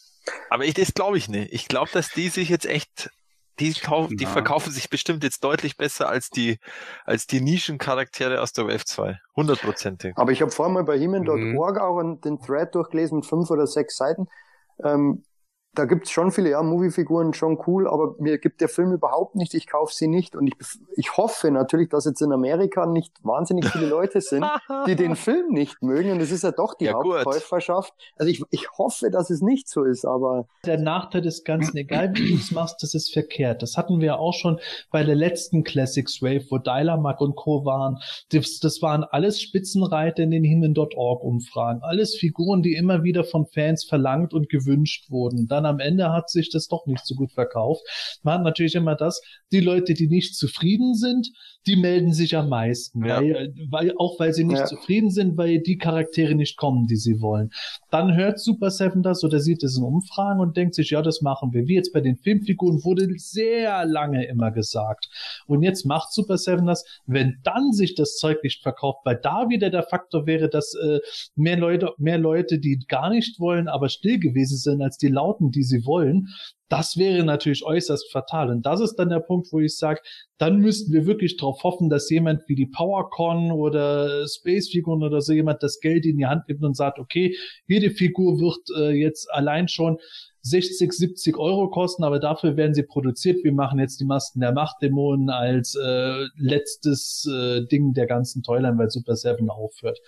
aber 0.50 0.64
ich, 0.64 0.74
das 0.74 0.92
glaube 0.92 1.18
ich 1.18 1.28
nicht. 1.28 1.52
Ich 1.52 1.68
glaube, 1.68 1.90
dass 1.92 2.10
die 2.10 2.28
sich 2.28 2.48
jetzt 2.48 2.66
echt 2.66 3.10
die, 3.58 3.72
kauf, 3.74 4.08
die 4.10 4.26
verkaufen 4.26 4.72
sich 4.72 4.90
bestimmt 4.90 5.24
jetzt 5.24 5.42
deutlich 5.42 5.76
besser 5.76 6.08
als 6.08 6.30
die, 6.30 6.58
als 7.04 7.26
die 7.26 7.40
Nischencharaktere 7.40 8.40
aus 8.40 8.52
der 8.52 8.66
Wave 8.66 8.84
2. 8.84 9.20
Hundertprozentig. 9.34 10.12
Aber 10.16 10.32
ich 10.32 10.42
habe 10.42 10.50
vorhin 10.50 10.74
mal 10.74 10.84
bei 10.84 10.98
Heman.org 10.98 11.76
mhm. 11.76 11.80
auch 11.80 12.20
den 12.20 12.40
Thread 12.40 12.74
durchgelesen 12.74 13.18
mit 13.18 13.26
fünf 13.26 13.50
oder 13.50 13.66
sechs 13.66 13.96
Seiten. 13.96 14.28
Ähm, 14.84 15.24
da 15.76 15.84
gibt's 15.84 16.10
schon 16.10 16.32
viele, 16.32 16.50
ja, 16.50 16.62
Moviefiguren 16.62 17.34
schon 17.34 17.58
cool, 17.66 17.86
aber 17.86 18.14
mir 18.18 18.38
gibt 18.38 18.60
der 18.60 18.68
Film 18.68 18.92
überhaupt 18.92 19.36
nicht, 19.36 19.54
ich 19.54 19.66
kaufe 19.66 19.94
sie 19.94 20.08
nicht. 20.08 20.34
Und 20.34 20.46
ich, 20.46 20.54
ich 20.96 21.16
hoffe 21.16 21.50
natürlich, 21.50 21.90
dass 21.90 22.06
jetzt 22.06 22.22
in 22.22 22.32
Amerika 22.32 22.86
nicht 22.86 23.12
wahnsinnig 23.22 23.66
viele 23.66 23.86
Leute 23.86 24.20
sind, 24.20 24.46
die 24.86 24.96
den 24.96 25.16
Film 25.16 25.52
nicht 25.52 25.82
mögen. 25.82 26.12
Und 26.12 26.20
es 26.20 26.32
ist 26.32 26.44
ja 26.44 26.50
doch 26.50 26.74
die 26.74 26.86
ja, 26.86 26.94
Hauptkäuferschaft. 26.94 27.92
Also 28.16 28.30
ich, 28.30 28.42
ich 28.50 28.66
hoffe, 28.78 29.10
dass 29.10 29.28
es 29.28 29.42
nicht 29.42 29.68
so 29.68 29.84
ist, 29.84 30.06
aber. 30.06 30.46
Der 30.64 30.78
Nachteil 30.78 31.20
des 31.20 31.44
Ganzen, 31.44 31.76
egal 31.76 32.12
wie 32.14 32.30
du 32.30 32.34
es 32.36 32.50
machst, 32.50 32.82
das 32.82 32.94
ist 32.94 33.12
verkehrt. 33.12 33.62
Das 33.62 33.76
hatten 33.76 34.00
wir 34.00 34.18
auch 34.18 34.34
schon 34.34 34.58
bei 34.90 35.04
der 35.04 35.14
letzten 35.14 35.62
Classics 35.62 36.22
Wave, 36.22 36.46
wo 36.50 36.58
Dylamak 36.58 37.20
und 37.20 37.36
Co. 37.36 37.64
waren. 37.66 37.98
Das, 38.30 38.60
das 38.60 38.80
waren 38.80 39.04
alles 39.04 39.42
Spitzenreiter 39.42 40.22
in 40.22 40.30
den 40.30 40.44
Himmel.org 40.44 41.22
Umfragen. 41.22 41.82
Alles 41.82 42.16
Figuren, 42.16 42.62
die 42.62 42.74
immer 42.74 43.02
wieder 43.02 43.24
von 43.24 43.46
Fans 43.46 43.84
verlangt 43.84 44.32
und 44.32 44.48
gewünscht 44.48 45.10
wurden. 45.10 45.46
Dann 45.46 45.65
am 45.66 45.80
Ende 45.80 46.12
hat 46.12 46.30
sich 46.30 46.50
das 46.50 46.68
doch 46.68 46.86
nicht 46.86 47.04
so 47.04 47.14
gut 47.14 47.32
verkauft. 47.32 47.82
Man 48.22 48.34
hat 48.34 48.44
natürlich 48.44 48.74
immer 48.74 48.94
das, 48.94 49.20
die 49.52 49.60
Leute, 49.60 49.94
die 49.94 50.08
nicht 50.08 50.36
zufrieden 50.36 50.94
sind, 50.94 51.28
die 51.66 51.76
melden 51.76 52.12
sich 52.12 52.36
am 52.36 52.48
meisten, 52.48 53.04
ja. 53.04 53.20
weil, 53.20 53.54
weil, 53.70 53.94
auch 53.98 54.18
weil 54.20 54.32
sie 54.32 54.44
nicht 54.44 54.60
ja. 54.60 54.66
zufrieden 54.66 55.10
sind, 55.10 55.36
weil 55.36 55.60
die 55.60 55.78
Charaktere 55.78 56.34
nicht 56.34 56.56
kommen, 56.56 56.86
die 56.86 56.96
sie 56.96 57.20
wollen. 57.20 57.50
Dann 57.90 58.14
hört 58.14 58.38
Super 58.38 58.70
Seven 58.70 59.02
das 59.02 59.24
oder 59.24 59.40
sieht 59.40 59.62
es 59.62 59.76
in 59.76 59.82
Umfragen 59.82 60.40
und 60.40 60.56
denkt 60.56 60.74
sich, 60.74 60.90
ja, 60.90 61.02
das 61.02 61.22
machen 61.22 61.52
wir. 61.52 61.66
Wie 61.66 61.74
jetzt 61.74 61.92
bei 61.92 62.00
den 62.00 62.16
Filmfiguren 62.16 62.84
wurde 62.84 63.08
sehr 63.16 63.84
lange 63.84 64.26
immer 64.26 64.50
gesagt. 64.50 65.08
Und 65.46 65.62
jetzt 65.62 65.84
macht 65.84 66.12
Super 66.12 66.38
Seven 66.38 66.66
das, 66.66 66.84
wenn 67.06 67.38
dann 67.42 67.72
sich 67.72 67.94
das 67.94 68.16
Zeug 68.16 68.42
nicht 68.42 68.62
verkauft, 68.62 69.00
weil 69.04 69.16
da 69.16 69.48
wieder 69.48 69.70
der 69.70 69.82
Faktor 69.82 70.26
wäre, 70.26 70.48
dass 70.48 70.74
äh, 70.74 71.00
mehr 71.34 71.56
Leute, 71.56 71.92
mehr 71.98 72.18
Leute, 72.18 72.58
die 72.58 72.78
gar 72.86 73.10
nicht 73.10 73.40
wollen, 73.40 73.68
aber 73.68 73.88
still 73.88 74.18
gewesen 74.18 74.56
sind, 74.56 74.82
als 74.82 74.98
die 74.98 75.08
Lauten, 75.08 75.50
die 75.50 75.62
sie 75.62 75.84
wollen, 75.84 76.28
Das 76.68 76.96
wäre 76.96 77.24
natürlich 77.24 77.64
äußerst 77.64 78.10
fatal. 78.10 78.50
Und 78.50 78.66
das 78.66 78.80
ist 78.80 78.96
dann 78.96 79.08
der 79.08 79.20
Punkt, 79.20 79.52
wo 79.52 79.60
ich 79.60 79.76
sage, 79.76 80.00
dann 80.38 80.58
müssten 80.58 80.92
wir 80.92 81.06
wirklich 81.06 81.36
darauf 81.36 81.62
hoffen, 81.62 81.88
dass 81.88 82.10
jemand 82.10 82.42
wie 82.48 82.56
die 82.56 82.66
PowerCon 82.66 83.52
oder 83.52 84.26
Spacefiguren 84.26 85.04
oder 85.04 85.20
so 85.20 85.32
jemand 85.32 85.62
das 85.62 85.78
Geld 85.80 86.04
in 86.04 86.18
die 86.18 86.26
Hand 86.26 86.48
nimmt 86.48 86.64
und 86.64 86.76
sagt, 86.76 86.98
okay, 86.98 87.36
jede 87.68 87.90
Figur 87.90 88.40
wird 88.40 88.58
äh, 88.78 88.90
jetzt 88.90 89.32
allein 89.32 89.68
schon 89.68 89.98
60, 90.42 90.92
70 90.92 91.36
Euro 91.38 91.70
kosten, 91.70 92.04
aber 92.04 92.20
dafür 92.20 92.56
werden 92.56 92.74
sie 92.74 92.84
produziert. 92.84 93.42
Wir 93.42 93.52
machen 93.52 93.78
jetzt 93.78 94.00
die 94.00 94.04
Masken 94.04 94.40
der 94.40 94.52
Machtdämonen 94.52 95.30
als 95.30 95.74
äh, 95.74 96.24
letztes 96.36 97.28
äh, 97.32 97.66
Ding 97.66 97.94
der 97.94 98.06
ganzen 98.06 98.42
Toyline, 98.42 98.78
weil 98.78 98.90
Super 98.90 99.16
Seven 99.16 99.50
aufhört. 99.50 99.98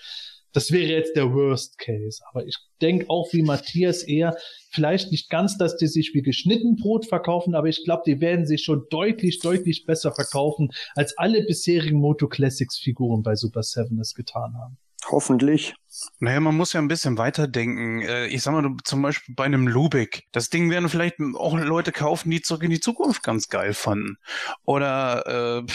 Das 0.53 0.73
wäre 0.73 0.91
jetzt 0.91 1.15
der 1.17 1.33
Worst 1.33 1.79
Case. 1.79 2.23
Aber 2.31 2.47
ich 2.47 2.57
denke 2.81 3.09
auch 3.09 3.33
wie 3.33 3.43
Matthias 3.43 4.03
eher, 4.03 4.37
vielleicht 4.71 5.11
nicht 5.11 5.31
ganz, 5.31 5.59
dass 5.59 5.77
die 5.77 5.89
sich 5.89 6.13
wie 6.15 6.23
geschnitten 6.23 6.77
Brot 6.77 7.07
verkaufen, 7.07 7.55
aber 7.55 7.69
ich 7.69 7.85
glaube, 7.85 8.03
die 8.07 8.21
werden 8.21 8.47
sich 8.47 8.63
schon 8.63 8.87
deutlich, 8.91 9.41
deutlich 9.41 9.85
besser 9.85 10.13
verkaufen, 10.13 10.71
als 10.95 11.17
alle 11.19 11.45
bisherigen 11.45 11.99
Moto 11.99 12.29
Classics 12.29 12.79
Figuren 12.79 13.23
bei 13.23 13.35
Super 13.35 13.63
Seven 13.63 13.99
es 14.01 14.15
getan 14.15 14.55
haben. 14.57 14.79
Hoffentlich. 15.11 15.75
Naja, 16.19 16.41
man 16.41 16.57
muss 16.57 16.73
ja 16.73 16.81
ein 16.81 16.89
bisschen 16.89 17.19
weiterdenken. 17.19 18.03
Äh, 18.03 18.27
ich 18.27 18.43
sag 18.43 18.53
mal, 18.53 18.77
zum 18.85 19.03
Beispiel 19.03 19.35
bei 19.35 19.45
einem 19.45 19.67
Lubeck. 19.67 20.25
Das 20.33 20.51
Ding 20.51 20.71
werden 20.71 20.89
vielleicht 20.89 21.17
auch 21.37 21.57
Leute 21.59 21.93
kaufen, 21.93 22.31
die 22.31 22.43
zurück 22.43 22.65
in 22.65 22.71
die 22.71 22.81
Zukunft 22.81 23.23
ganz 23.23 23.49
geil 23.49 23.75
fanden. 23.75 24.19
Oder 24.65 25.65
äh, 25.67 25.73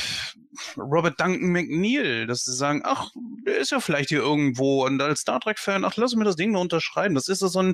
Robert 0.77 1.19
Duncan 1.19 1.51
McNeil, 1.51 2.27
dass 2.27 2.43
sie 2.43 2.55
sagen, 2.55 2.81
ach, 2.83 3.11
der 3.45 3.57
ist 3.57 3.71
ja 3.71 3.79
vielleicht 3.79 4.09
hier 4.09 4.19
irgendwo 4.19 4.85
und 4.85 5.01
als 5.01 5.21
Star 5.21 5.39
Trek-Fan, 5.39 5.85
ach, 5.85 5.97
lass 5.97 6.15
mir 6.15 6.25
das 6.25 6.35
Ding 6.35 6.51
nur 6.51 6.61
unterschreiben. 6.61 7.15
Das 7.15 7.27
ist 7.27 7.41
ja 7.41 7.47
so 7.47 7.59
ein, 7.59 7.73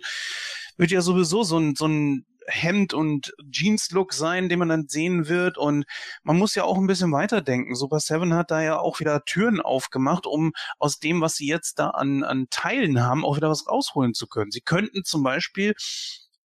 wird 0.78 0.92
ja 0.92 1.02
sowieso 1.02 1.44
so 1.44 1.58
ein, 1.58 1.76
so 1.76 1.88
ein 1.88 2.26
Hemd 2.50 2.94
und 2.94 3.34
Jeans-Look 3.52 4.14
sein, 4.14 4.50
den 4.50 4.60
man 4.60 4.70
dann 4.70 4.88
sehen 4.88 5.28
wird. 5.28 5.58
Und 5.58 5.86
man 6.24 6.38
muss 6.38 6.56
ja 6.56 6.64
auch 6.64 6.78
ein 6.78 6.88
bisschen 6.88 7.12
weiterdenken. 7.12 7.76
Super 7.76 8.00
Seven 8.00 8.34
hat 8.34 8.52
da 8.52 8.62
ja 8.62 8.80
auch 8.80 9.00
wieder 9.00 9.24
Türen 9.24 9.62
aufgemacht, 9.62 10.26
um 10.26 10.54
aus 10.78 11.00
dem, 11.00 11.22
was 11.22 11.36
sie 11.36 11.48
jetzt 11.48 11.80
da 11.80 11.92
an, 11.92 12.24
an 12.24 12.48
Teilen 12.50 13.04
haben, 13.04 13.26
auch 13.26 13.38
wieder 13.38 13.50
was 13.50 13.68
rausholen 13.68 14.14
zu 14.14 14.28
können. 14.28 14.52
Sie 14.52 14.62
könnten 14.62 15.04
zum 15.04 15.24
Beispiel 15.24 15.76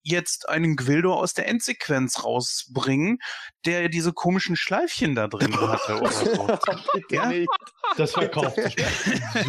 jetzt 0.05 0.49
einen 0.49 0.77
Gwildo 0.77 1.15
aus 1.15 1.33
der 1.33 1.49
Endsequenz 1.49 2.23
rausbringen, 2.25 3.19
der 3.65 3.89
diese 3.89 4.13
komischen 4.13 4.55
Schleifchen 4.55 5.15
da 5.15 5.29
drin 5.29 5.59
hatte 5.59 5.99
oder 5.99 6.11
so. 6.13 6.49
ja? 7.11 7.33
Das 7.97 8.13
verkauft 8.13 8.57
sich. 8.57 8.77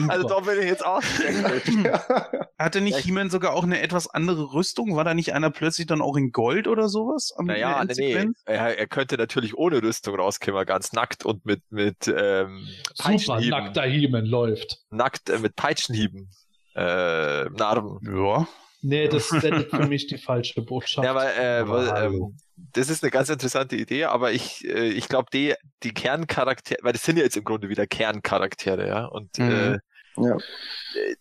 Also 0.07 0.27
da 0.27 0.39
bin 0.39 0.59
ich 0.59 0.65
jetzt 0.65 0.85
auch. 0.85 1.01
Hatte 2.59 2.81
nicht 2.81 2.97
He-Man 2.97 3.29
sogar 3.29 3.53
auch 3.53 3.63
eine 3.63 3.81
etwas 3.81 4.07
andere 4.07 4.53
Rüstung? 4.53 4.95
War 4.95 5.03
da 5.03 5.13
nicht 5.13 5.33
einer 5.33 5.51
plötzlich 5.51 5.87
dann 5.87 6.01
auch 6.01 6.15
in 6.15 6.31
Gold 6.31 6.67
oder 6.67 6.89
sowas? 6.89 7.33
Naja, 7.41 7.83
nee, 7.85 8.15
nee. 8.15 8.31
Er, 8.45 8.77
er, 8.77 8.87
könnte 8.87 9.17
natürlich 9.17 9.57
ohne 9.57 9.81
Rüstung 9.81 10.15
rauskommen, 10.15 10.65
ganz 10.65 10.93
nackt 10.93 11.25
und 11.25 11.45
mit, 11.45 11.61
mit 11.69 12.07
ähm, 12.07 12.67
Super 12.93 13.41
nackter 13.41 13.83
He-Man 13.83 14.25
läuft. 14.25 14.79
Nackt 14.89 15.29
äh, 15.29 15.39
mit 15.39 15.55
Peitschenhieben. 15.55 16.29
Äh, 16.75 17.45
Narben. 17.49 17.99
Ja. 18.03 18.47
Nee, 18.87 19.07
das 19.07 19.29
sendet 19.29 19.71
für 19.71 19.87
mich 19.87 20.05
die 20.05 20.19
falsche 20.19 20.61
Botschaft. 20.61 21.03
Ja, 21.03 21.11
aber, 21.11 21.35
äh, 21.35 21.67
weil, 21.67 22.05
ähm, 22.05 22.37
das 22.55 22.89
ist 22.89 23.03
eine 23.03 23.09
ganz 23.09 23.29
interessante 23.29 23.75
Idee, 23.75 24.05
aber 24.05 24.31
ich, 24.31 24.63
äh, 24.63 24.89
ich 24.89 25.09
glaube, 25.09 25.29
die, 25.33 25.55
die 25.81 25.91
Kerncharaktere, 25.91 26.77
weil 26.83 26.93
das 26.93 27.01
sind 27.01 27.17
ja 27.17 27.23
jetzt 27.23 27.35
im 27.35 27.43
Grunde 27.43 27.67
wieder 27.67 27.87
Kerncharaktere, 27.87 28.87
ja, 28.87 29.05
und 29.05 29.39
mhm. 29.39 29.49
äh, 29.49 29.79
ja. 30.17 30.35
Äh, 30.35 31.15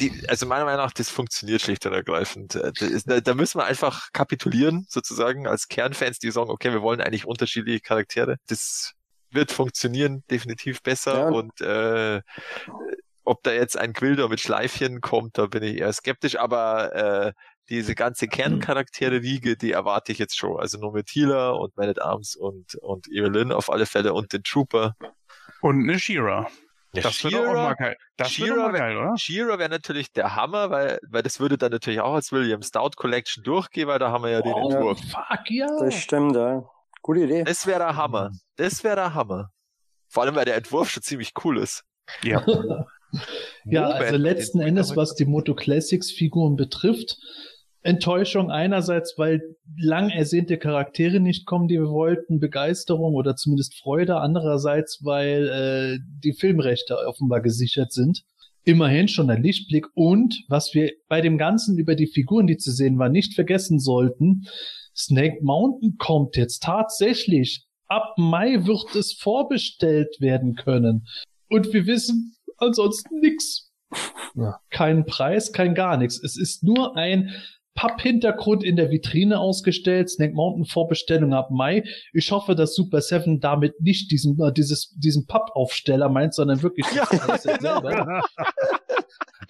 die, 0.00 0.12
also 0.28 0.46
meiner 0.46 0.64
Meinung 0.64 0.84
nach, 0.84 0.92
das 0.92 1.10
funktioniert 1.10 1.60
schlicht 1.60 1.84
und 1.84 1.92
ergreifend. 1.92 2.54
Äh, 2.54 2.70
ist, 2.78 3.10
da, 3.10 3.20
da, 3.20 3.34
müssen 3.34 3.58
wir 3.58 3.64
einfach 3.64 4.12
kapitulieren, 4.12 4.86
sozusagen, 4.88 5.48
als 5.48 5.66
Kernfans, 5.66 6.20
die 6.20 6.30
sagen, 6.30 6.50
okay, 6.50 6.70
wir 6.70 6.80
wollen 6.80 7.00
eigentlich 7.00 7.26
unterschiedliche 7.26 7.80
Charaktere. 7.80 8.36
Das 8.46 8.92
wird 9.32 9.50
funktionieren, 9.50 10.22
definitiv 10.30 10.80
besser 10.80 11.14
ja. 11.14 11.28
und 11.28 11.60
äh, 11.60 12.22
ob 13.24 13.42
da 13.42 13.52
jetzt 13.52 13.78
ein 13.78 13.92
Quilder 13.92 14.28
mit 14.28 14.40
Schleifchen 14.40 15.00
kommt, 15.00 15.38
da 15.38 15.46
bin 15.46 15.62
ich 15.62 15.78
eher 15.78 15.92
skeptisch, 15.92 16.36
aber 16.36 16.94
äh, 16.94 17.32
diese 17.68 17.94
ganze 17.94 18.26
Kerncharaktere-Riege, 18.26 19.56
die 19.56 19.72
erwarte 19.72 20.12
ich 20.12 20.18
jetzt 20.18 20.36
schon. 20.36 20.58
Also 20.58 20.78
nur 20.78 20.92
mit 20.92 21.08
Healer 21.10 21.58
und 21.58 21.76
Man 21.76 21.88
at 21.88 22.02
Arms 22.02 22.34
und, 22.34 22.74
und 22.76 23.06
Evelyn 23.08 23.52
auf 23.52 23.70
alle 23.70 23.86
Fälle 23.86 24.12
und 24.12 24.32
den 24.32 24.42
Trooper. 24.42 24.96
Und 25.60 25.88
eine 25.88 25.98
Shira. 25.98 26.48
Ja, 26.92 27.02
das 27.02 27.14
Shira, 27.14 27.38
wird 27.38 27.46
auch 27.46 27.54
mal 27.54 27.74
geil. 27.74 27.96
Das 28.16 28.32
Shira 28.32 28.72
wäre 28.72 29.16
Shira 29.16 29.58
wäre 29.60 29.68
natürlich 29.68 30.12
der 30.12 30.34
Hammer, 30.34 30.70
weil, 30.70 30.98
weil 31.08 31.22
das 31.22 31.38
würde 31.38 31.56
dann 31.56 31.70
natürlich 31.70 32.00
auch 32.00 32.14
als 32.14 32.32
William 32.32 32.62
Stout 32.62 32.90
Collection 32.96 33.44
durchgehen, 33.44 33.86
weil 33.86 34.00
da 34.00 34.10
haben 34.10 34.24
wir 34.24 34.30
ja 34.30 34.42
den 34.42 34.52
oh, 34.52 34.68
Entwurf. 34.68 34.98
Fuck 34.98 35.50
ja. 35.50 35.68
Das 35.78 35.94
stimmt, 35.94 36.34
ja. 36.34 36.64
Gute 37.02 37.20
Idee. 37.20 37.44
Das 37.44 37.66
wäre 37.66 37.78
der 37.78 37.96
Hammer. 37.96 38.32
Das 38.56 38.82
wäre 38.82 38.96
der 38.96 39.14
Hammer. 39.14 39.50
Vor 40.08 40.24
allem, 40.24 40.34
weil 40.34 40.44
der 40.44 40.56
Entwurf 40.56 40.90
schon 40.90 41.04
ziemlich 41.04 41.32
cool 41.44 41.58
ist. 41.58 41.84
Ja. 42.22 42.44
ja, 43.64 43.88
also 43.88 44.16
letzten 44.16 44.60
Endes, 44.60 44.96
was 44.96 45.14
die 45.14 45.24
Moto 45.24 45.54
Classics 45.54 46.10
Figuren 46.10 46.56
betrifft, 46.56 47.16
Enttäuschung 47.82 48.50
einerseits, 48.50 49.14
weil 49.16 49.40
lang 49.78 50.10
ersehnte 50.10 50.58
Charaktere 50.58 51.18
nicht 51.18 51.46
kommen, 51.46 51.66
die 51.66 51.78
wir 51.78 51.88
wollten, 51.88 52.38
Begeisterung 52.38 53.14
oder 53.14 53.36
zumindest 53.36 53.78
Freude, 53.78 54.16
andererseits, 54.16 55.00
weil 55.02 55.48
äh, 55.48 55.98
die 56.22 56.34
Filmrechte 56.34 56.98
offenbar 57.06 57.40
gesichert 57.40 57.92
sind. 57.92 58.22
Immerhin 58.64 59.08
schon 59.08 59.30
ein 59.30 59.42
Lichtblick 59.42 59.86
und 59.94 60.44
was 60.48 60.74
wir 60.74 60.92
bei 61.08 61.22
dem 61.22 61.38
Ganzen 61.38 61.78
über 61.78 61.94
die 61.94 62.08
Figuren, 62.08 62.46
die 62.46 62.58
zu 62.58 62.70
sehen 62.70 62.98
waren, 62.98 63.12
nicht 63.12 63.34
vergessen 63.34 63.78
sollten, 63.78 64.46
Snake 64.94 65.38
Mountain 65.42 65.96
kommt 65.96 66.36
jetzt 66.36 66.62
tatsächlich. 66.62 67.64
Ab 67.88 68.12
Mai 68.18 68.66
wird 68.66 68.94
es 68.94 69.14
vorbestellt 69.14 70.20
werden 70.20 70.54
können. 70.54 71.06
Und 71.48 71.72
wir 71.72 71.86
wissen, 71.86 72.36
ansonsten 72.60 73.20
nix. 73.20 73.70
Ja. 74.34 74.60
Kein 74.70 75.04
Preis, 75.04 75.52
kein 75.52 75.74
gar 75.74 75.96
nichts. 75.96 76.22
Es 76.22 76.36
ist 76.36 76.62
nur 76.62 76.96
ein 76.96 77.30
Papphintergrund 77.74 78.62
in 78.62 78.76
der 78.76 78.90
Vitrine 78.90 79.38
ausgestellt. 79.38 80.10
Snake 80.10 80.34
Mountain 80.34 80.66
Vorbestellung 80.66 81.32
ab 81.32 81.50
Mai. 81.50 81.84
Ich 82.12 82.30
hoffe, 82.30 82.54
dass 82.54 82.74
Super 82.74 83.00
Seven 83.00 83.40
damit 83.40 83.80
nicht 83.80 84.10
diesen, 84.10 84.38
äh, 84.40 84.52
dieses, 84.52 84.94
diesen 84.96 85.26
Pappaufsteller 85.26 86.08
meint, 86.08 86.34
sondern 86.34 86.62
wirklich 86.62 86.86
ja, 86.94 87.04
genau. 87.10 88.20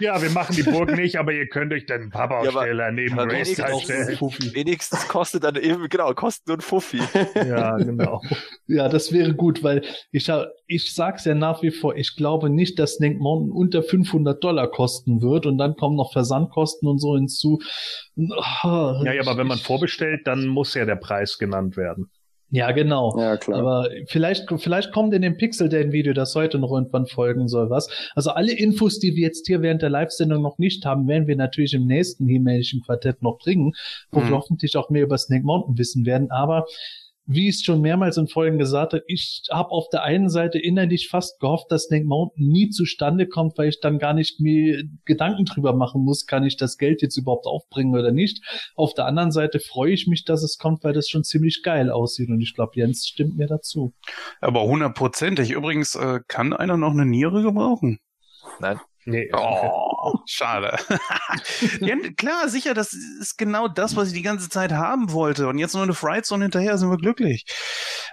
Ja, 0.01 0.21
wir 0.21 0.31
machen 0.31 0.57
die 0.57 0.63
Burg 0.63 0.97
nicht, 0.97 1.17
aber 1.17 1.33
ihr 1.33 1.49
könnt 1.49 1.73
euch 1.73 1.87
den 1.87 2.11
Pappaufsteller 2.11 2.87
ja, 2.87 2.91
neben 2.93 3.19
Race 3.19 3.53
stellen. 3.53 4.19
Wenigstens 4.55 5.09
kostet 5.09 5.45
dann 5.45 5.57
eben, 5.57 5.89
genau, 5.89 6.13
kostet 6.15 6.49
nur 6.49 6.59
ein 6.59 6.61
Fuffi. 6.61 7.01
ja, 7.35 7.77
genau. 7.77 8.21
Ja, 8.67 8.89
das 8.89 9.13
wäre 9.13 9.35
gut, 9.35 9.65
weil 9.65 9.83
ich, 10.13 10.31
ich 10.69 10.95
sag's 10.95 11.25
ja 11.25 11.35
nach 11.35 11.61
wie 11.63 11.73
vor, 11.73 11.97
ich 11.97 12.15
glaube 12.15 12.51
nicht, 12.51 12.79
dass 12.79 12.95
Snake 12.95 13.19
Mountain 13.19 13.51
unter 13.51 13.83
500 13.83 14.43
Dollar 14.43 14.69
kosten 14.69 15.23
wird 15.23 15.45
und 15.47 15.59
dann 15.59 15.75
kommen 15.75 15.97
noch 15.97 16.13
Versandkosten 16.13 16.89
und 16.89 17.01
so 17.01 17.17
hinzu. 17.17 17.61
Oh, 18.17 19.03
ja, 19.05 19.13
ja, 19.13 19.23
aber 19.23 19.37
wenn 19.39 19.49
man 19.49 19.59
vorbestellt, 19.59 20.27
dann 20.27 20.47
muss 20.47 20.75
ja 20.75 20.85
der 20.85 20.97
Preis 20.97 21.37
genannt 21.39 21.77
werden. 21.77 22.11
Ja, 22.53 22.73
genau. 22.73 23.17
Ja, 23.17 23.37
klar. 23.37 23.61
Aber 23.61 23.89
vielleicht, 24.07 24.49
vielleicht 24.59 24.93
kommt 24.93 25.15
in 25.15 25.23
dem 25.23 25.37
Pixel 25.37 25.69
Dan 25.69 25.93
Video, 25.93 26.13
das 26.13 26.35
heute 26.35 26.59
noch 26.59 26.73
irgendwann 26.73 27.07
folgen 27.07 27.47
soll, 27.47 27.71
was. 27.71 27.89
Also 28.17 28.31
alle 28.31 28.53
Infos, 28.53 28.99
die 28.99 29.15
wir 29.15 29.23
jetzt 29.23 29.47
hier 29.47 29.63
während 29.63 29.83
der 29.83 29.91
Live-Sendung 29.91 30.43
noch 30.43 30.59
nicht 30.59 30.85
haben, 30.85 31.07
werden 31.07 31.29
wir 31.29 31.37
natürlich 31.37 31.75
im 31.75 31.87
nächsten 31.87 32.27
He-Manischen 32.27 32.83
Quartett 32.83 33.23
noch 33.23 33.39
bringen, 33.39 33.73
wo 34.11 34.21
mhm. 34.21 34.29
wir 34.29 34.37
hoffentlich 34.37 34.77
auch 34.77 34.91
mehr 34.91 35.05
über 35.05 35.17
Snake 35.17 35.45
Mountain 35.45 35.79
wissen 35.79 36.05
werden. 36.05 36.31
Aber 36.33 36.67
wie 37.27 37.49
ich 37.49 37.57
es 37.57 37.63
schon 37.63 37.81
mehrmals 37.81 38.17
in 38.17 38.29
Folgen 38.29 38.59
gesagt 38.59 38.93
habe, 38.93 39.05
ich 39.07 39.43
habe 39.51 39.71
auf 39.71 39.89
der 39.91 40.03
einen 40.03 40.29
Seite 40.29 40.59
innerlich 40.59 41.09
fast 41.09 41.39
gehofft, 41.39 41.71
dass 41.71 41.85
Snake 41.85 42.05
Mountain 42.05 42.49
nie 42.49 42.71
zustande 42.71 43.27
kommt, 43.27 43.57
weil 43.57 43.69
ich 43.69 43.81
dann 43.81 43.99
gar 43.99 44.15
nicht 44.15 44.41
mir 44.41 44.83
Gedanken 45.05 45.45
drüber 45.45 45.73
machen 45.75 46.03
muss, 46.03 46.27
kann 46.27 46.45
ich 46.45 46.57
das 46.57 46.77
Geld 46.77 47.03
jetzt 47.03 47.17
überhaupt 47.17 47.47
aufbringen 47.47 47.95
oder 47.95 48.11
nicht. 48.13 48.45
Auf 48.75 48.95
der 48.95 49.07
anderen 49.07 49.31
Seite 49.31 49.61
freue 49.61 49.93
ich 49.93 50.07
mich, 50.07 50.25
dass 50.25 50.43
es 50.43 50.59
kommt, 50.59 50.83
weil 50.83 50.93
das 50.93 51.09
schon 51.09 51.25
ziemlich 51.25 51.63
geil 51.63 51.91
aussieht 51.91 52.29
und 52.29 52.41
ich 52.41 52.55
glaube, 52.55 52.73
Jens 52.75 53.07
stimmt 53.07 53.37
mir 53.37 53.47
dazu. 53.47 53.95
Aber 54.41 54.65
hundertprozentig. 54.65 55.51
Übrigens, 55.51 55.95
äh, 55.95 56.21
kann 56.27 56.53
einer 56.53 56.77
noch 56.77 56.93
eine 56.93 57.07
Niere 57.07 57.43
gebrauchen? 57.43 58.01
Nein. 58.59 58.81
Nee. 59.05 59.31
Oh, 59.33 59.90
schade. 60.27 60.79
ja, 61.81 61.97
klar, 62.17 62.49
sicher, 62.49 62.75
das 62.75 62.93
ist 62.93 63.37
genau 63.37 63.69
das, 63.69 63.97
was 63.97 64.09
ich 64.09 64.15
die 64.15 64.23
ganze 64.23 64.49
Zeit 64.49 64.73
haben 64.73 65.13
wollte. 65.13 65.49
Und 65.49 65.59
jetzt 65.59 65.75
nur 65.75 65.83
eine 65.83 65.95
Frightzone 65.95 66.45
hinterher, 66.45 66.79
sind 66.79 66.91
wir 66.91 66.97
glücklich. 66.97 67.45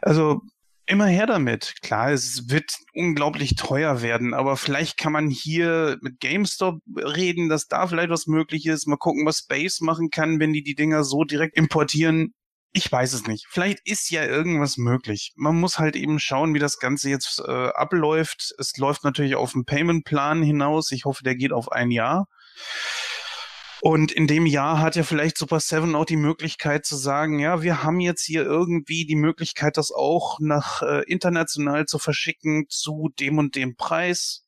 Also, 0.01 0.41
immer 0.87 1.05
her 1.05 1.25
damit. 1.27 1.75
Klar, 1.81 2.11
es 2.11 2.49
wird 2.49 2.77
unglaublich 2.93 3.55
teuer 3.55 4.01
werden, 4.01 4.33
aber 4.33 4.57
vielleicht 4.57 4.97
kann 4.97 5.11
man 5.11 5.29
hier 5.29 5.97
mit 6.01 6.19
GameStop 6.19 6.81
reden, 6.95 7.49
dass 7.49 7.67
da 7.67 7.87
vielleicht 7.87 8.09
was 8.09 8.27
möglich 8.27 8.65
ist. 8.65 8.87
Mal 8.87 8.97
gucken, 8.97 9.25
was 9.25 9.39
Space 9.39 9.81
machen 9.81 10.09
kann, 10.09 10.39
wenn 10.39 10.53
die 10.53 10.63
die 10.63 10.75
Dinger 10.75 11.03
so 11.03 11.23
direkt 11.23 11.57
importieren. 11.57 12.33
Ich 12.77 12.91
weiß 12.91 13.13
es 13.13 13.25
nicht. 13.25 13.47
Vielleicht 13.49 13.79
ist 13.85 14.11
ja 14.11 14.23
irgendwas 14.23 14.77
möglich. 14.77 15.33
Man 15.35 15.59
muss 15.59 15.79
halt 15.79 15.95
eben 15.95 16.19
schauen, 16.19 16.53
wie 16.53 16.59
das 16.59 16.77
Ganze 16.77 17.09
jetzt 17.09 17.39
äh, 17.39 17.69
abläuft. 17.69 18.53
Es 18.59 18.77
läuft 18.77 19.03
natürlich 19.03 19.35
auf 19.35 19.55
einen 19.55 19.65
Payment-Plan 19.65 20.43
hinaus. 20.43 20.91
Ich 20.91 21.05
hoffe, 21.05 21.23
der 21.23 21.35
geht 21.35 21.53
auf 21.53 21.71
ein 21.71 21.89
Jahr. 21.89 22.27
Und 23.81 24.11
in 24.11 24.27
dem 24.27 24.45
Jahr 24.45 24.79
hat 24.79 24.95
ja 24.95 25.01
vielleicht 25.01 25.39
Super 25.39 25.59
Seven 25.59 25.95
auch 25.95 26.05
die 26.05 26.17
Möglichkeit 26.17 26.85
zu 26.85 26.95
sagen, 26.95 27.39
ja, 27.39 27.63
wir 27.63 27.81
haben 27.81 27.99
jetzt 27.99 28.23
hier 28.23 28.43
irgendwie 28.43 29.07
die 29.07 29.15
Möglichkeit, 29.15 29.77
das 29.77 29.91
auch 29.91 30.37
nach 30.39 30.83
äh, 30.83 31.01
international 31.07 31.87
zu 31.87 31.97
verschicken 31.97 32.65
zu 32.69 33.09
dem 33.19 33.39
und 33.39 33.55
dem 33.55 33.75
Preis. 33.75 34.45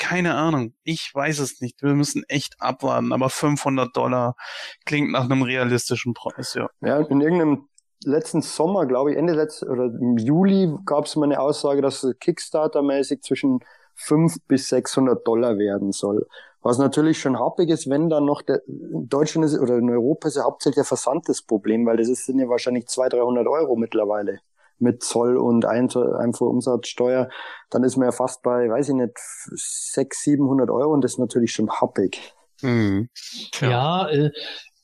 Keine 0.00 0.34
Ahnung. 0.34 0.72
Ich 0.82 1.14
weiß 1.14 1.40
es 1.40 1.60
nicht. 1.60 1.82
Wir 1.82 1.94
müssen 1.94 2.24
echt 2.26 2.56
abwarten. 2.58 3.12
Aber 3.12 3.28
500 3.28 3.94
Dollar 3.94 4.34
klingt 4.86 5.12
nach 5.12 5.24
einem 5.24 5.42
realistischen 5.42 6.14
Preis, 6.14 6.54
ja. 6.54 6.68
Ja, 6.80 7.00
in 7.00 7.20
irgendeinem 7.20 7.68
letzten 8.04 8.40
Sommer, 8.40 8.86
glaube 8.86 9.12
ich, 9.12 9.18
Ende 9.18 9.34
letzten 9.34 9.68
oder 9.68 9.84
im 9.84 10.16
Juli 10.16 10.74
gab 10.86 11.04
es 11.04 11.16
mal 11.16 11.26
eine 11.26 11.38
Aussage, 11.38 11.82
dass 11.82 12.02
Kickstarter-mäßig 12.02 13.20
zwischen 13.20 13.60
5 13.96 14.36
bis 14.48 14.70
600 14.70 15.24
Dollar 15.28 15.58
werden 15.58 15.92
soll. 15.92 16.26
Was 16.62 16.78
natürlich 16.78 17.20
schon 17.20 17.38
happig 17.38 17.68
ist, 17.68 17.90
wenn 17.90 18.08
dann 18.08 18.24
noch 18.24 18.40
der, 18.40 18.62
in 18.66 19.06
Deutschland 19.06 19.44
ist, 19.44 19.58
oder 19.58 19.76
in 19.76 19.90
Europa 19.90 20.28
ist 20.28 20.36
ja 20.36 20.44
hauptsächlich 20.44 20.76
der 20.76 20.84
Versand 20.84 21.28
das 21.28 21.42
Problem, 21.42 21.84
weil 21.84 21.98
das 21.98 22.08
ist, 22.08 22.24
sind 22.24 22.38
ja 22.38 22.48
wahrscheinlich 22.48 22.86
200, 22.86 23.20
300 23.20 23.46
Euro 23.46 23.76
mittlerweile 23.76 24.40
mit 24.80 25.02
Zoll 25.02 25.36
und 25.36 25.64
Einfuhrumsatzsteuer. 25.64 27.28
Dann 27.70 27.84
ist 27.84 27.96
man 27.96 28.06
ja 28.06 28.12
fast 28.12 28.42
bei, 28.42 28.68
weiß 28.68 28.88
ich 28.88 28.94
nicht, 28.94 29.16
600, 29.16 30.14
700 30.14 30.70
Euro 30.70 30.92
und 30.92 31.02
das 31.02 31.12
ist 31.12 31.18
natürlich 31.18 31.52
schon 31.52 31.70
happig. 31.70 32.34
Mhm. 32.62 33.08
Ja, 33.60 34.08
äh, 34.08 34.30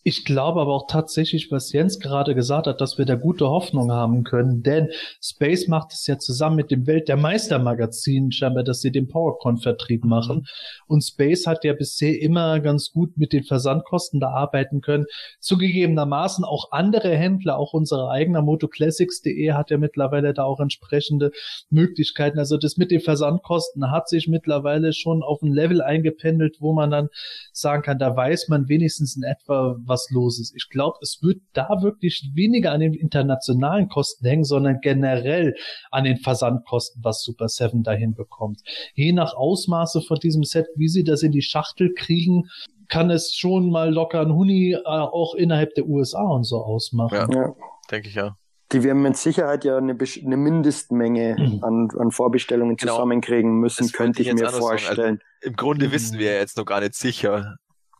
ich 0.06 0.24
glaube 0.24 0.60
aber 0.60 0.72
auch 0.72 0.86
tatsächlich, 0.86 1.50
was 1.50 1.72
Jens 1.72 1.98
gerade 1.98 2.36
gesagt 2.36 2.68
hat, 2.68 2.80
dass 2.80 2.96
wir 2.96 3.06
da 3.06 3.16
gute 3.16 3.48
Hoffnung 3.48 3.90
haben 3.90 4.22
können, 4.22 4.62
denn 4.62 4.90
Space 5.20 5.66
macht 5.66 5.92
es 5.92 6.06
ja 6.06 6.16
zusammen 6.16 6.54
mit 6.54 6.70
dem 6.70 6.86
Welt 6.86 7.08
der 7.08 7.16
Meister 7.16 7.58
Magazin 7.58 8.30
scheinbar, 8.30 8.62
dass 8.62 8.82
sie 8.82 8.92
den 8.92 9.08
PowerCon-Vertrieb 9.08 10.04
mhm. 10.04 10.10
machen. 10.10 10.46
Und 10.86 11.02
Space 11.02 11.48
hat 11.48 11.64
ja 11.64 11.72
bisher 11.72 12.22
immer 12.22 12.60
ganz 12.60 12.92
gut 12.92 13.18
mit 13.18 13.32
den 13.32 13.42
Versandkosten 13.42 14.20
da 14.20 14.28
arbeiten 14.28 14.80
können. 14.80 15.06
Zugegebenermaßen 15.40 16.44
auch 16.44 16.70
andere 16.70 17.16
Händler, 17.16 17.58
auch 17.58 17.72
unsere 17.72 18.08
eigene 18.08 18.42
MotoClassics.de 18.42 19.54
hat 19.54 19.72
ja 19.72 19.76
mittlerweile 19.76 20.34
da 20.34 20.44
auch 20.44 20.60
entsprechende 20.60 21.32
Möglichkeiten. 21.68 22.38
Also 22.38 22.58
das 22.58 22.76
mit 22.76 22.92
den 22.92 23.00
Versandkosten 23.00 23.90
hat 23.90 24.08
sich 24.08 24.28
mittlerweile 24.28 24.92
schon 24.92 25.24
auf 25.24 25.42
ein 25.42 25.52
Level 25.52 25.82
eingependelt, 25.82 26.58
wo 26.60 26.72
man 26.72 26.92
dann 26.92 27.08
sagen 27.52 27.82
kann, 27.82 27.98
da 27.98 28.14
weiß 28.14 28.46
man 28.46 28.68
wenigstens 28.68 29.16
in 29.16 29.24
etwa, 29.24 29.74
was 29.84 29.95
was 29.96 30.10
los 30.10 30.38
ist. 30.38 30.54
Ich 30.54 30.68
glaube, 30.68 30.98
es 31.00 31.20
wird 31.22 31.40
da 31.54 31.68
wirklich 31.80 32.30
weniger 32.34 32.72
an 32.72 32.80
den 32.80 32.92
internationalen 32.92 33.88
Kosten 33.88 34.26
hängen, 34.26 34.44
sondern 34.44 34.80
generell 34.82 35.54
an 35.90 36.04
den 36.04 36.18
Versandkosten, 36.18 37.02
was 37.02 37.22
Super 37.22 37.48
Seven 37.48 37.82
dahin 37.82 38.14
bekommt. 38.14 38.60
Je 38.94 39.12
nach 39.12 39.34
Ausmaße 39.34 40.02
von 40.02 40.18
diesem 40.18 40.44
Set, 40.44 40.66
wie 40.76 40.88
sie 40.88 41.04
das 41.04 41.22
in 41.22 41.32
die 41.32 41.42
Schachtel 41.42 41.94
kriegen, 41.94 42.44
kann 42.88 43.10
es 43.10 43.34
schon 43.34 43.70
mal 43.70 43.92
locker 43.92 44.20
ein 44.20 44.34
Huni 44.34 44.72
äh, 44.72 44.82
auch 44.84 45.34
innerhalb 45.34 45.74
der 45.74 45.86
USA 45.86 46.22
und 46.22 46.44
so 46.44 46.58
ausmachen. 46.62 47.32
Ja, 47.32 47.40
ja. 47.40 47.54
denke 47.90 48.08
ich 48.08 48.14
ja. 48.14 48.36
Die 48.72 48.82
werden 48.82 49.00
mit 49.00 49.16
Sicherheit 49.16 49.64
ja 49.64 49.76
eine, 49.76 49.96
eine 49.96 50.36
Mindestmenge 50.36 51.36
mhm. 51.38 51.64
an, 51.64 51.88
an 51.98 52.10
Vorbestellungen 52.10 52.76
genau. 52.76 52.94
zusammenkriegen 52.94 53.60
müssen, 53.60 53.84
das 53.84 53.92
könnte 53.92 54.22
ich, 54.22 54.28
ich 54.28 54.34
mir 54.34 54.48
vorstellen. 54.48 55.20
Also, 55.40 55.50
Im 55.50 55.54
Grunde 55.54 55.88
mhm. 55.88 55.92
wissen 55.92 56.18
wir 56.18 56.34
jetzt 56.34 56.56
noch 56.56 56.64
gar 56.64 56.80
nicht 56.80 56.94
sicher, 56.94 57.56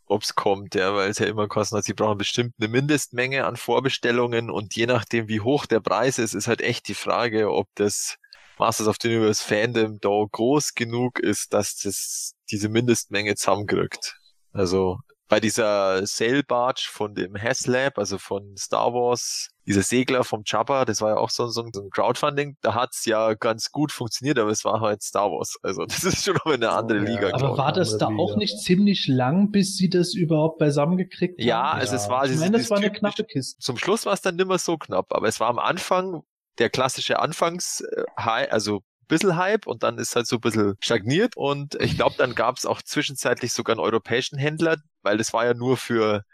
ob's 0.07 0.35
kommt, 0.35 0.75
ja, 0.75 0.95
weil 0.95 1.11
es 1.11 1.19
ja 1.19 1.27
immer 1.27 1.49
kosten 1.49 1.77
hat, 1.77 1.85
sie 1.85 1.95
brauchen 1.95 2.19
bestimmt 2.19 2.55
eine 2.59 2.69
Mindestmenge 2.69 3.45
an 3.45 3.57
Vorbestellungen 3.57 4.51
und 4.51 4.75
je 4.77 4.87
nachdem, 4.87 5.29
wie 5.29 5.41
hoch 5.41 5.67
der 5.67 5.81
Preis 5.81 6.19
ist, 6.19 6.35
ist 6.35 6.49
halt 6.49 6.61
echt 6.61 6.89
die 6.89 6.95
Frage, 6.95 7.53
ob 7.53 7.69
das 7.75 8.17
Masters 8.59 8.89
of 8.89 8.97
the 9.01 9.09
Universe 9.09 9.45
Fandom 9.45 9.99
da 10.01 10.25
groß 10.31 10.75
genug 10.75 11.19
ist, 11.19 11.53
dass 11.53 11.77
das 11.77 12.35
diese 12.51 12.69
Mindestmenge 12.69 13.35
zusammenkriegt. 13.35 14.17
Also 14.53 14.99
bei 15.29 15.41
dieser 15.41 16.07
Sail 16.07 16.43
Barge 16.43 16.87
von 16.89 17.15
dem 17.15 17.37
Haslab, 17.37 17.99
also 17.99 18.19
von 18.19 18.57
Star 18.57 18.93
Wars, 18.93 19.49
dieser 19.67 19.83
Segler 19.83 20.23
vom 20.23 20.43
Jabba, 20.47 20.85
das 20.85 21.01
war 21.01 21.11
ja 21.11 21.17
auch 21.17 21.31
so, 21.31 21.49
so 21.49 21.63
ein 21.63 21.91
Crowdfunding, 21.91 22.57
da 22.61 22.75
hat's 22.75 23.05
ja 23.05 23.35
ganz 23.35 23.73
gut 23.73 23.91
funktioniert, 23.91 24.39
aber 24.39 24.51
es 24.51 24.65
war 24.65 24.81
halt 24.81 25.03
Star 25.03 25.31
Wars. 25.31 25.57
Also 25.63 25.85
das 25.87 26.05
ist 26.05 26.25
schon 26.25 26.35
noch 26.35 26.47
eine 26.47 26.71
andere 26.71 26.99
ja, 26.99 27.05
Liga. 27.05 27.35
Aber 27.35 27.59
war 27.59 27.73
das 27.73 27.99
da 27.99 28.09
Liga. 28.09 28.23
auch 28.23 28.37
nicht 28.37 28.61
ziemlich 28.61 29.09
lang, 29.09 29.51
bis 29.51 29.77
sie 29.77 29.91
das 29.91 30.15
überhaupt 30.15 30.59
beisammen 30.59 30.97
gekriegt 30.97 31.41
haben? 31.41 31.47
Ja, 31.47 31.73
also 31.73 31.95
ja. 31.95 32.03
es 32.03 32.09
war... 32.09 32.25
Ich 32.27 32.39
meine, 32.39 32.59
das 32.59 32.71
war 32.71 32.79
eine 32.79 32.93
knappe 32.93 33.25
Kiste. 33.25 33.59
Zum 33.61 33.77
Schluss 33.77 34.07
war 34.07 34.13
es 34.13 34.21
dann 34.21 34.37
nicht 34.37 34.47
mehr 34.47 34.59
so 34.59 34.79
knapp, 34.79 35.13
aber 35.13 35.27
es 35.27 35.41
war 35.41 35.49
am 35.49 35.59
Anfang 35.59 36.23
der 36.59 36.71
klassische 36.71 37.19
Anfangs, 37.19 37.81
äh, 37.81 38.05
also 38.49 38.83
bisschen 39.09 39.37
Hype 39.37 39.67
und 39.67 39.83
dann 39.83 39.99
ist 39.99 40.17
halt 40.17 40.27
so 40.27 40.37
ein 40.37 40.41
bisschen 40.41 40.75
stagniert 40.81 41.37
und 41.37 41.75
ich 41.77 41.97
glaube, 41.97 42.17
dann 42.19 42.35
gab 42.35 42.57
es 42.57 42.67
auch 42.67 42.83
zwischenzeitlich 42.83 43.53
sogar 43.53 43.75
einen 43.75 43.85
europäischen 43.85 44.39
Händler, 44.39 44.77
weil 45.03 45.19
das 45.19 45.33
war 45.33 45.45
ja 45.47 45.55
nur 45.55 45.77
für 45.77 46.25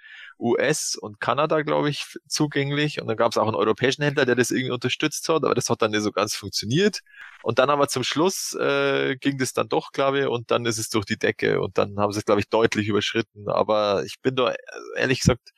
US 0.43 0.97
und 0.97 1.21
Kanada, 1.21 1.63
glaube 1.63 1.89
ich, 1.89 2.05
zugänglich. 2.27 3.01
Und 3.01 3.07
dann 3.07 3.17
gab 3.17 3.31
es 3.31 3.39
auch 3.39 3.47
einen 3.47 3.55
europäischen 3.55 4.03
Händler, 4.03 4.27
der 4.27 4.35
das 4.35 4.51
irgendwie 4.51 4.73
unterstützt 4.73 5.29
hat, 5.29 5.45
aber 5.45 5.55
das 5.55 5.71
hat 5.71 5.81
dann 5.83 5.93
nicht 5.93 6.03
so 6.03 6.11
ganz 6.11 6.35
funktioniert. 6.35 7.01
Und 7.43 7.59
dann 7.59 7.71
aber 7.71 7.89
zum 7.89 8.03
Schluss 8.03 8.55
äh, 8.55 9.17
ging 9.17 9.39
das 9.39 9.53
dann 9.53 9.69
doch, 9.69 9.93
glaube 9.93 10.21
ich, 10.21 10.27
und 10.27 10.51
dann 10.51 10.67
ist 10.67 10.79
es 10.79 10.89
durch 10.89 11.05
die 11.05 11.19
Decke 11.19 11.61
und 11.61 11.79
dann 11.79 11.99
haben 11.99 12.13
sie 12.13 12.19
es, 12.19 12.25
glaube 12.25 12.41
ich, 12.41 12.49
deutlich 12.49 12.89
überschritten. 12.89 13.49
Aber 13.49 14.05
ich 14.05 14.21
bin 14.21 14.35
da, 14.35 14.55
ehrlich 14.97 15.21
gesagt, 15.21 15.51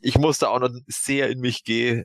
ich 0.00 0.16
muss 0.16 0.38
da 0.38 0.48
auch 0.48 0.60
noch 0.60 0.70
sehr 0.86 1.28
in 1.28 1.40
mich 1.40 1.64
gehen, 1.64 2.04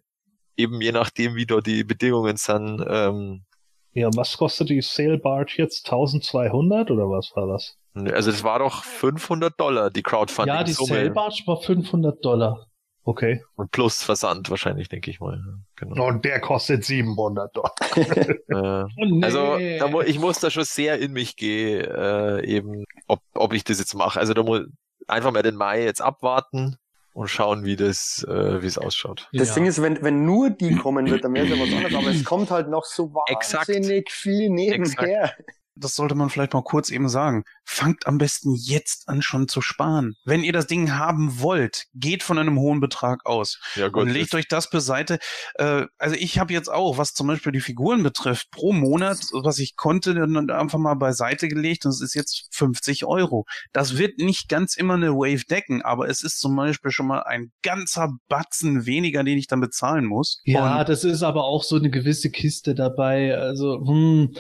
eben 0.58 0.82
je 0.82 0.92
nachdem, 0.92 1.36
wie 1.36 1.46
da 1.46 1.62
die 1.62 1.84
Bedingungen 1.84 2.38
sind, 2.38 2.84
ähm, 2.88 3.46
ja, 3.94 4.10
was 4.15 4.38
kostet 4.38 4.70
die 4.70 4.82
Sail 4.82 5.18
Barge 5.18 5.53
jetzt? 5.57 5.86
1200 5.86 6.91
oder 6.91 7.10
was 7.10 7.32
war 7.36 7.48
das? 7.48 7.78
Also 7.95 8.32
das 8.32 8.44
war 8.44 8.60
doch 8.60 8.84
500 8.84 9.60
Dollar, 9.60 9.91
die 9.91 10.02
Crowdfunding. 10.02 10.53
Ja, 10.53 10.64
die 10.64 10.74
Sail 10.74 11.11
Barge 11.11 11.44
war 11.45 11.61
500 11.61 12.24
Dollar. 12.26 12.65
Okay. 13.06 13.44
Und 13.56 13.72
plus 13.72 14.02
Versand 14.02 14.49
wahrscheinlich, 14.49 14.88
denke 14.88 15.11
ich 15.11 15.20
mal. 15.20 15.41
Genau. 15.76 16.07
Und 16.07 16.24
der 16.24 16.40
kostet 16.40 16.86
700 16.86 17.56
Dollar. 17.56 17.76
äh, 17.95 18.84
oh 18.98 19.06
nee. 19.06 19.24
Also 19.24 19.57
da 19.57 20.02
ich 20.06 20.20
muss 20.20 20.40
da 20.40 20.49
schon 20.49 20.64
sehr 20.64 20.99
in 20.99 21.11
mich 21.11 21.36
gehen, 21.36 21.84
äh, 21.84 22.45
eben, 22.45 22.86
ob, 23.07 23.20
ob 23.34 23.53
ich 23.53 23.65
das 23.65 23.80
jetzt 23.80 23.94
mache. 23.94 24.20
Also 24.20 24.34
da 24.34 24.41
muss 24.41 24.61
einfach 25.07 25.32
mal 25.32 25.44
den 25.44 25.56
Mai 25.56 25.84
jetzt 25.84 26.02
abwarten 26.02 26.78
und 27.14 27.27
schauen, 27.30 27.64
wie 27.64 27.76
das, 27.76 28.26
äh, 28.27 28.61
wie 28.61 28.68
es 28.68 28.77
ausschaut. 28.77 29.30
Das 29.34 29.49
ja. 29.49 29.56
Ding 29.56 29.65
ist, 29.65 29.81
wenn, 29.81 30.02
wenn 30.02 30.26
nur 30.26 30.49
die 30.49 30.76
kommen 30.76 31.10
wird, 31.10 31.23
dann 31.23 31.34
wäre 31.34 31.45
es 31.45 31.52
ja 31.52 31.60
was 31.60 31.72
anderes, 31.72 31.95
aber 31.95 32.07
es 32.07 32.23
kommt 32.26 32.52
halt 32.52 32.69
noch 32.69 32.85
so 32.85 33.14
wahnsinnig 33.14 33.90
Exakt. 33.91 34.11
viel 34.11 34.49
nebenher. 34.49 35.23
Exakt 35.23 35.44
das 35.76 35.95
sollte 35.95 36.16
man 36.16 36.30
vielleicht 36.30 36.54
mal 36.54 36.64
kurz 36.64 36.91
eben 36.91 37.10
sagen. 37.10 37.44
Fangt 37.66 38.06
am 38.08 38.18
besten 38.18 38.56
jetzt 38.56 39.08
an 39.08 39.22
schon 39.22 39.48
zu 39.48 39.62
sparen. 39.62 40.16
Wenn 40.26 40.44
ihr 40.44 40.54
das 40.54 40.68
Ding 40.68 40.94
haben 40.94 41.40
wollt, 41.40 41.86
geht 41.94 42.24
von 42.24 42.38
einem 42.38 42.60
hohen 42.60 42.80
Betrag 42.80 43.26
aus 43.26 43.60
ja, 43.76 43.88
gut, 43.88 44.04
und 44.04 44.10
legt 44.10 44.34
euch 44.36 44.48
das 44.48 44.70
beiseite. 44.70 45.20
Äh, 45.56 45.86
also 45.98 46.16
ich 46.16 46.40
habe 46.40 46.54
jetzt 46.54 46.72
auch, 46.72 46.98
was 46.98 47.14
zum 47.14 47.28
Beispiel 47.28 47.52
die 47.52 47.62
Figuren 47.62 48.04
betrifft, 48.04 48.52
pro 48.52 48.74
Monat, 48.74 49.20
was 49.32 49.60
ich 49.60 49.76
konnte, 49.76 50.14
dann 50.14 50.50
einfach 50.50 50.80
mal 50.80 50.95
beiseite 50.95 51.48
gelegt 51.48 51.86
und 51.86 51.91
es 51.91 52.02
ist 52.02 52.14
jetzt 52.14 52.48
50 52.52 53.06
Euro. 53.06 53.45
Das 53.72 53.98
wird 53.98 54.20
nicht 54.20 54.50
ganz 54.50 54.76
immer 54.76 54.95
eine 54.95 55.14
Wave 55.14 55.45
decken, 55.50 55.82
aber 55.82 56.08
es 56.08 56.24
ist 56.24 56.40
zum 56.40 56.56
Beispiel 56.56 56.91
schon 56.91 57.08
mal 57.08 57.24
ein 57.24 57.52
ganzer 57.64 58.14
Batzen 58.28 58.86
weniger, 58.86 59.24
den 59.24 59.38
ich 59.38 59.48
dann 59.48 59.62
bezahlen 59.62 60.06
muss. 60.06 60.41
Ja, 60.45 60.80
und 60.80 60.90
das 60.90 61.04
ist 61.04 61.24
aber 61.24 61.45
auch 61.45 61.64
so 61.64 61.78
eine 61.78 61.90
gewisse 61.90 62.30
Kiste 62.30 62.76
dabei. 62.76 63.36
Also, 63.38 63.84
hm, 63.86 64.36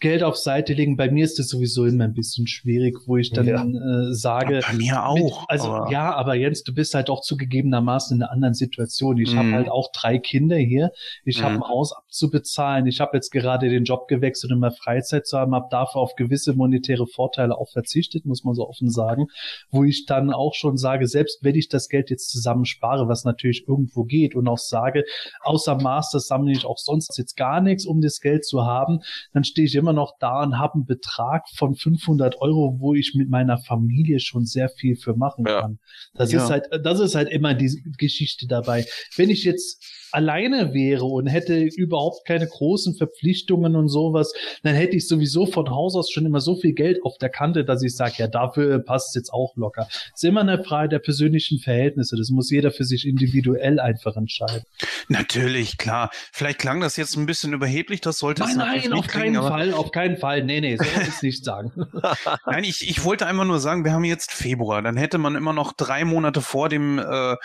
Geld 0.00 0.22
auf 0.22 0.36
Seite 0.36 0.72
legen. 0.72 0.96
Bei 0.96 1.10
mir 1.10 1.24
ist 1.24 1.38
das 1.38 1.48
sowieso 1.48 1.84
immer 1.84 2.04
ein 2.04 2.14
bisschen 2.14 2.46
schwierig, 2.46 2.96
wo 3.06 3.18
ich 3.18 3.32
dann 3.32 3.46
ja. 3.46 3.62
äh, 3.62 4.14
sage. 4.14 4.60
Bei 4.66 4.72
mir 4.74 5.04
auch. 5.04 5.14
Mit, 5.14 5.34
also 5.48 5.68
aber 5.68 5.92
ja, 5.92 6.14
aber 6.14 6.34
Jens, 6.34 6.62
du 6.62 6.74
bist 6.74 6.94
halt 6.94 7.10
auch 7.10 7.20
zugegebenermaßen 7.20 8.16
in 8.16 8.22
einer 8.22 8.32
anderen 8.32 8.54
Situation. 8.54 9.18
Ich 9.18 9.34
mhm. 9.34 9.38
habe 9.38 9.52
halt 9.52 9.68
auch 9.68 9.90
drei 9.92 10.18
Kinder 10.18 10.56
hier. 10.56 10.90
Ich 11.24 11.40
mhm. 11.40 11.44
habe 11.44 11.54
ein 11.56 11.68
Haus 11.68 11.92
abzubezahlen. 11.92 12.86
Ich 12.86 13.00
habe 13.00 13.16
jetzt 13.16 13.30
gerade 13.30 13.68
den 13.68 13.84
Job 13.84 14.08
gewechselt, 14.08 14.52
um 14.52 14.60
mehr 14.60 14.72
Freizeit 14.72 15.26
zu 15.26 15.38
haben, 15.38 15.54
habe 15.54 15.68
dafür 15.70 16.00
auf 16.00 16.14
gewisse 16.16 16.54
monetäre 16.54 17.06
Vorteile 17.06 17.58
auch 17.58 17.68
verzichtet, 17.70 18.24
muss 18.24 18.42
man 18.42 18.54
so 18.54 18.66
offen 18.66 18.88
sagen. 18.90 19.26
Wo 19.70 19.84
ich 19.84 20.06
dann 20.06 20.32
auch 20.32 20.54
schon 20.54 20.78
sage, 20.78 21.06
selbst 21.06 21.44
wenn 21.44 21.54
ich 21.54 21.68
das 21.68 21.88
Geld 21.88 22.08
jetzt 22.08 22.30
zusammen 22.30 22.64
spare, 22.64 23.06
was 23.08 23.24
natürlich 23.24 23.68
irgendwo 23.68 24.04
geht 24.04 24.34
und 24.34 24.48
auch 24.48 24.58
sage, 24.58 25.04
außer 25.42 25.76
Masters 25.76 26.26
sammle 26.26 26.52
ich 26.52 26.64
auch 26.64 26.78
sonst 26.78 27.18
jetzt 27.18 27.36
gar 27.36 27.60
nichts, 27.60 27.84
um 27.84 28.00
das 28.00 28.20
Geld 28.20 28.46
zu 28.46 28.64
haben, 28.64 29.00
dann 29.34 29.44
stehe 29.44 29.66
ich 29.66 29.74
immer 29.74 29.89
immer 29.90 29.92
noch 29.92 30.16
da 30.18 30.42
und 30.42 30.58
habe 30.58 30.74
einen 30.74 30.86
Betrag 30.86 31.44
von 31.56 31.74
500 31.74 32.40
Euro, 32.40 32.76
wo 32.78 32.94
ich 32.94 33.14
mit 33.14 33.28
meiner 33.28 33.58
Familie 33.58 34.20
schon 34.20 34.44
sehr 34.44 34.68
viel 34.68 34.96
für 34.96 35.14
machen 35.16 35.44
ja. 35.46 35.60
kann. 35.60 35.78
Das 36.14 36.32
ja. 36.32 36.42
ist 36.42 36.50
halt, 36.50 36.66
das 36.82 37.00
ist 37.00 37.14
halt 37.14 37.28
immer 37.28 37.54
die 37.54 37.82
Geschichte 37.98 38.46
dabei. 38.46 38.86
Wenn 39.16 39.30
ich 39.30 39.44
jetzt 39.44 39.84
alleine 40.12 40.74
wäre 40.74 41.04
und 41.04 41.26
hätte 41.26 41.60
überhaupt 41.62 42.26
keine 42.26 42.46
großen 42.46 42.94
Verpflichtungen 42.96 43.76
und 43.76 43.88
sowas, 43.88 44.32
dann 44.62 44.74
hätte 44.74 44.96
ich 44.96 45.08
sowieso 45.08 45.46
von 45.46 45.70
Haus 45.70 45.94
aus 45.94 46.10
schon 46.10 46.26
immer 46.26 46.40
so 46.40 46.56
viel 46.56 46.72
Geld 46.72 47.04
auf 47.04 47.18
der 47.18 47.28
Kante, 47.28 47.64
dass 47.64 47.82
ich 47.82 47.94
sage, 47.94 48.14
ja, 48.18 48.26
dafür 48.26 48.78
passt 48.78 49.10
es 49.10 49.14
jetzt 49.14 49.32
auch 49.32 49.56
locker. 49.56 49.88
ist 50.14 50.24
immer 50.24 50.40
eine 50.40 50.62
Frage 50.62 50.88
der 50.90 50.98
persönlichen 50.98 51.58
Verhältnisse. 51.58 52.16
Das 52.16 52.30
muss 52.30 52.50
jeder 52.50 52.70
für 52.70 52.84
sich 52.84 53.06
individuell 53.06 53.80
einfach 53.80 54.16
entscheiden. 54.16 54.62
Natürlich, 55.08 55.78
klar. 55.78 56.10
Vielleicht 56.32 56.58
klang 56.58 56.80
das 56.80 56.96
jetzt 56.96 57.16
ein 57.16 57.26
bisschen 57.26 57.52
überheblich, 57.52 58.00
das 58.00 58.18
sollte 58.18 58.42
nein, 58.42 58.50
es 58.50 58.56
nein, 58.56 58.92
auf 58.92 59.06
keinen 59.06 59.34
kriegen, 59.34 59.48
Fall, 59.48 59.74
auf 59.74 59.90
keinen 59.90 60.16
Fall. 60.16 60.44
Nee, 60.44 60.60
nee, 60.60 60.76
so 60.76 60.84
will 60.84 61.08
ich 61.08 61.22
nicht 61.22 61.44
sagen. 61.44 61.72
nein, 62.46 62.64
ich, 62.64 62.88
ich 62.88 63.04
wollte 63.04 63.26
einfach 63.26 63.44
nur 63.44 63.58
sagen, 63.58 63.84
wir 63.84 63.92
haben 63.92 64.04
jetzt 64.04 64.32
Februar, 64.32 64.82
dann 64.82 64.96
hätte 64.96 65.18
man 65.18 65.34
immer 65.34 65.52
noch 65.52 65.72
drei 65.72 66.04
Monate 66.04 66.40
vor 66.40 66.68
dem 66.68 66.98
äh, 66.98 67.36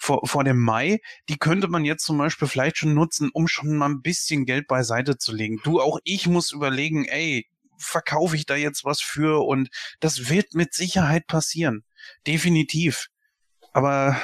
vor, 0.00 0.26
vor 0.26 0.44
dem 0.44 0.58
Mai, 0.58 0.98
die 1.28 1.36
könnte 1.36 1.68
man 1.68 1.84
jetzt 1.84 2.04
zum 2.04 2.16
Beispiel 2.16 2.48
vielleicht 2.48 2.78
schon 2.78 2.94
nutzen, 2.94 3.30
um 3.32 3.46
schon 3.46 3.76
mal 3.76 3.90
ein 3.90 4.00
bisschen 4.00 4.46
Geld 4.46 4.66
beiseite 4.66 5.18
zu 5.18 5.32
legen. 5.32 5.60
Du, 5.62 5.80
auch 5.80 5.98
ich 6.04 6.26
muss 6.26 6.52
überlegen, 6.52 7.04
ey, 7.04 7.46
verkaufe 7.76 8.34
ich 8.34 8.46
da 8.46 8.56
jetzt 8.56 8.84
was 8.84 9.00
für 9.00 9.46
und 9.46 9.68
das 10.00 10.30
wird 10.30 10.54
mit 10.54 10.72
Sicherheit 10.72 11.26
passieren. 11.26 11.84
Definitiv. 12.26 13.08
Aber 13.72 14.20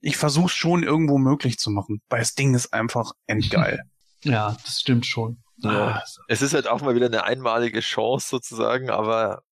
ich 0.00 0.16
versuche 0.16 0.48
schon 0.48 0.82
irgendwo 0.82 1.18
möglich 1.18 1.56
zu 1.56 1.70
machen, 1.70 2.02
weil 2.08 2.20
das 2.20 2.34
Ding 2.34 2.54
ist 2.54 2.72
einfach 2.72 3.12
endgeil. 3.26 3.82
ja, 4.24 4.56
das 4.64 4.80
stimmt 4.80 5.06
schon. 5.06 5.42
Ja. 5.58 5.70
Ah, 5.70 6.04
es 6.26 6.42
ist 6.42 6.54
halt 6.54 6.66
auch 6.66 6.82
mal 6.82 6.96
wieder 6.96 7.06
eine 7.06 7.22
einmalige 7.22 7.80
Chance 7.80 8.28
sozusagen, 8.28 8.90
aber 8.90 9.42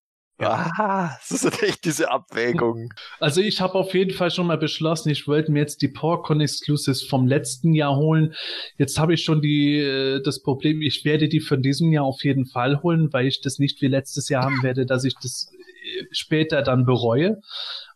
ja, 0.41 0.71
ah, 0.79 1.17
das 1.29 1.45
ist 1.45 1.63
echt 1.63 1.85
diese 1.85 2.11
Abwägung. 2.11 2.93
Also 3.19 3.41
ich 3.41 3.61
habe 3.61 3.75
auf 3.75 3.95
jeden 3.95 4.13
Fall 4.13 4.31
schon 4.31 4.47
mal 4.47 4.59
beschlossen, 4.59 5.11
ich 5.11 5.29
wollte 5.29 5.53
mir 5.53 5.61
jetzt 5.61 5.83
die 5.83 5.89
PowerCon 5.89 6.41
Exclusives 6.41 7.03
vom 7.03 7.27
letzten 7.27 7.73
Jahr 7.75 7.97
holen. 7.97 8.35
Jetzt 8.79 8.99
habe 8.99 9.15
ich 9.15 9.23
schon 9.23 9.43
die 9.43 9.79
äh, 9.79 10.23
das 10.23 10.43
Problem, 10.43 10.83
ich 10.83 11.05
werde 11.05 11.29
die 11.29 11.41
von 11.41 11.63
diesem 11.63 11.93
Jahr 11.93 12.05
auf 12.05 12.25
jeden 12.25 12.47
Fall 12.47 12.83
holen, 12.83 13.13
weil 13.13 13.27
ich 13.27 13.41
das 13.41 13.59
nicht 13.59 13.81
wie 13.83 13.89
letztes 13.89 14.29
Jahr 14.29 14.45
haben 14.45 14.63
werde, 14.63 14.87
dass 14.87 15.05
ich 15.05 15.15
das 15.15 15.53
äh, 15.53 16.05
später 16.11 16.63
dann 16.63 16.87
bereue. 16.87 17.41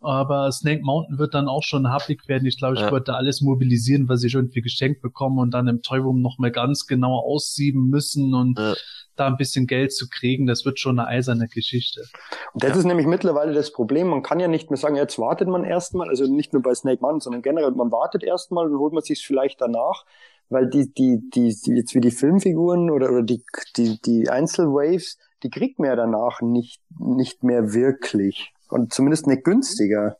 Aber 0.05 0.53
Snake 0.53 0.83
Mountain 0.83 1.19
wird 1.19 1.35
dann 1.35 1.49
auch 1.49 1.63
schon 1.63 1.91
happig 1.91 2.29
werden. 2.29 2.47
Ich 2.47 2.59
glaube, 2.59 2.75
ich 2.75 2.81
ja. 2.81 2.93
würde 2.93 3.05
da 3.05 3.15
alles 3.15 3.41
mobilisieren, 3.41 4.09
was 4.09 4.23
ich 4.23 4.35
irgendwie 4.35 4.63
geschenkt 4.63 5.03
bekomme 5.03 5.41
und 5.41 5.53
dann 5.53 5.67
im 5.69 5.83
Toy 5.83 5.99
Room 5.99 6.23
noch 6.23 6.39
mal 6.39 6.51
ganz 6.51 6.87
genau 6.87 7.19
aussieben 7.19 7.89
müssen 7.89 8.35
und 8.35 8.59
ja 8.59 8.75
da 9.17 9.27
ein 9.27 9.37
bisschen 9.37 9.67
Geld 9.67 9.93
zu 9.93 10.09
kriegen, 10.09 10.47
das 10.47 10.65
wird 10.65 10.79
schon 10.79 10.99
eine 10.99 11.09
eiserne 11.09 11.49
Geschichte. 11.49 12.05
Und 12.53 12.63
das 12.63 12.71
ja. 12.71 12.79
ist 12.79 12.85
nämlich 12.85 13.07
mittlerweile 13.07 13.53
das 13.53 13.73
Problem. 13.73 14.09
Man 14.09 14.23
kann 14.23 14.41
ja 14.41 14.49
nicht 14.49 14.71
mehr 14.71 14.77
sagen, 14.77 14.97
jetzt 14.97 15.19
wartet 15.19 15.49
man 15.49 15.65
erstmal, 15.65 16.09
also 16.09 16.27
nicht 16.27 16.53
nur 16.53 16.63
bei 16.63 16.75
Snake 16.75 17.01
Mountain, 17.01 17.21
sondern 17.21 17.43
generell, 17.43 17.71
man 17.73 17.93
wartet 17.93 18.23
erstmal 18.23 18.67
und 18.67 18.79
holt 18.79 18.93
man 18.93 19.03
sich 19.03 19.25
vielleicht 19.25 19.61
danach, 19.61 20.05
weil 20.49 20.69
die, 20.69 20.93
die, 20.93 21.21
die, 21.31 21.55
die, 21.55 21.73
jetzt 21.73 21.95
wie 21.95 22.01
die 22.01 22.11
Filmfiguren 22.11 22.91
oder, 22.91 23.11
oder 23.11 23.23
die, 23.23 23.43
die, 23.77 24.01
die 24.03 24.29
Einzelwaves, 24.29 25.19
die 25.43 25.51
kriegt 25.51 25.79
man 25.79 25.89
ja 25.89 25.97
danach 25.97 26.41
nicht, 26.41 26.81
nicht 26.99 27.45
mehr 27.45 27.73
wirklich. 27.73 28.54
Und 28.69 28.93
zumindest 28.93 29.27
nicht 29.27 29.45
günstiger. 29.45 30.17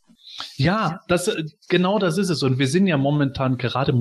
Ja, 0.57 1.01
das, 1.09 1.29
äh, 1.29 1.45
genau 1.69 1.99
das 1.99 2.19
ist 2.19 2.31
es. 2.31 2.43
Und 2.43 2.59
wir 2.59 2.67
sind 2.67 2.87
ja 2.87 2.97
momentan 2.97 3.57
gerade 3.57 3.93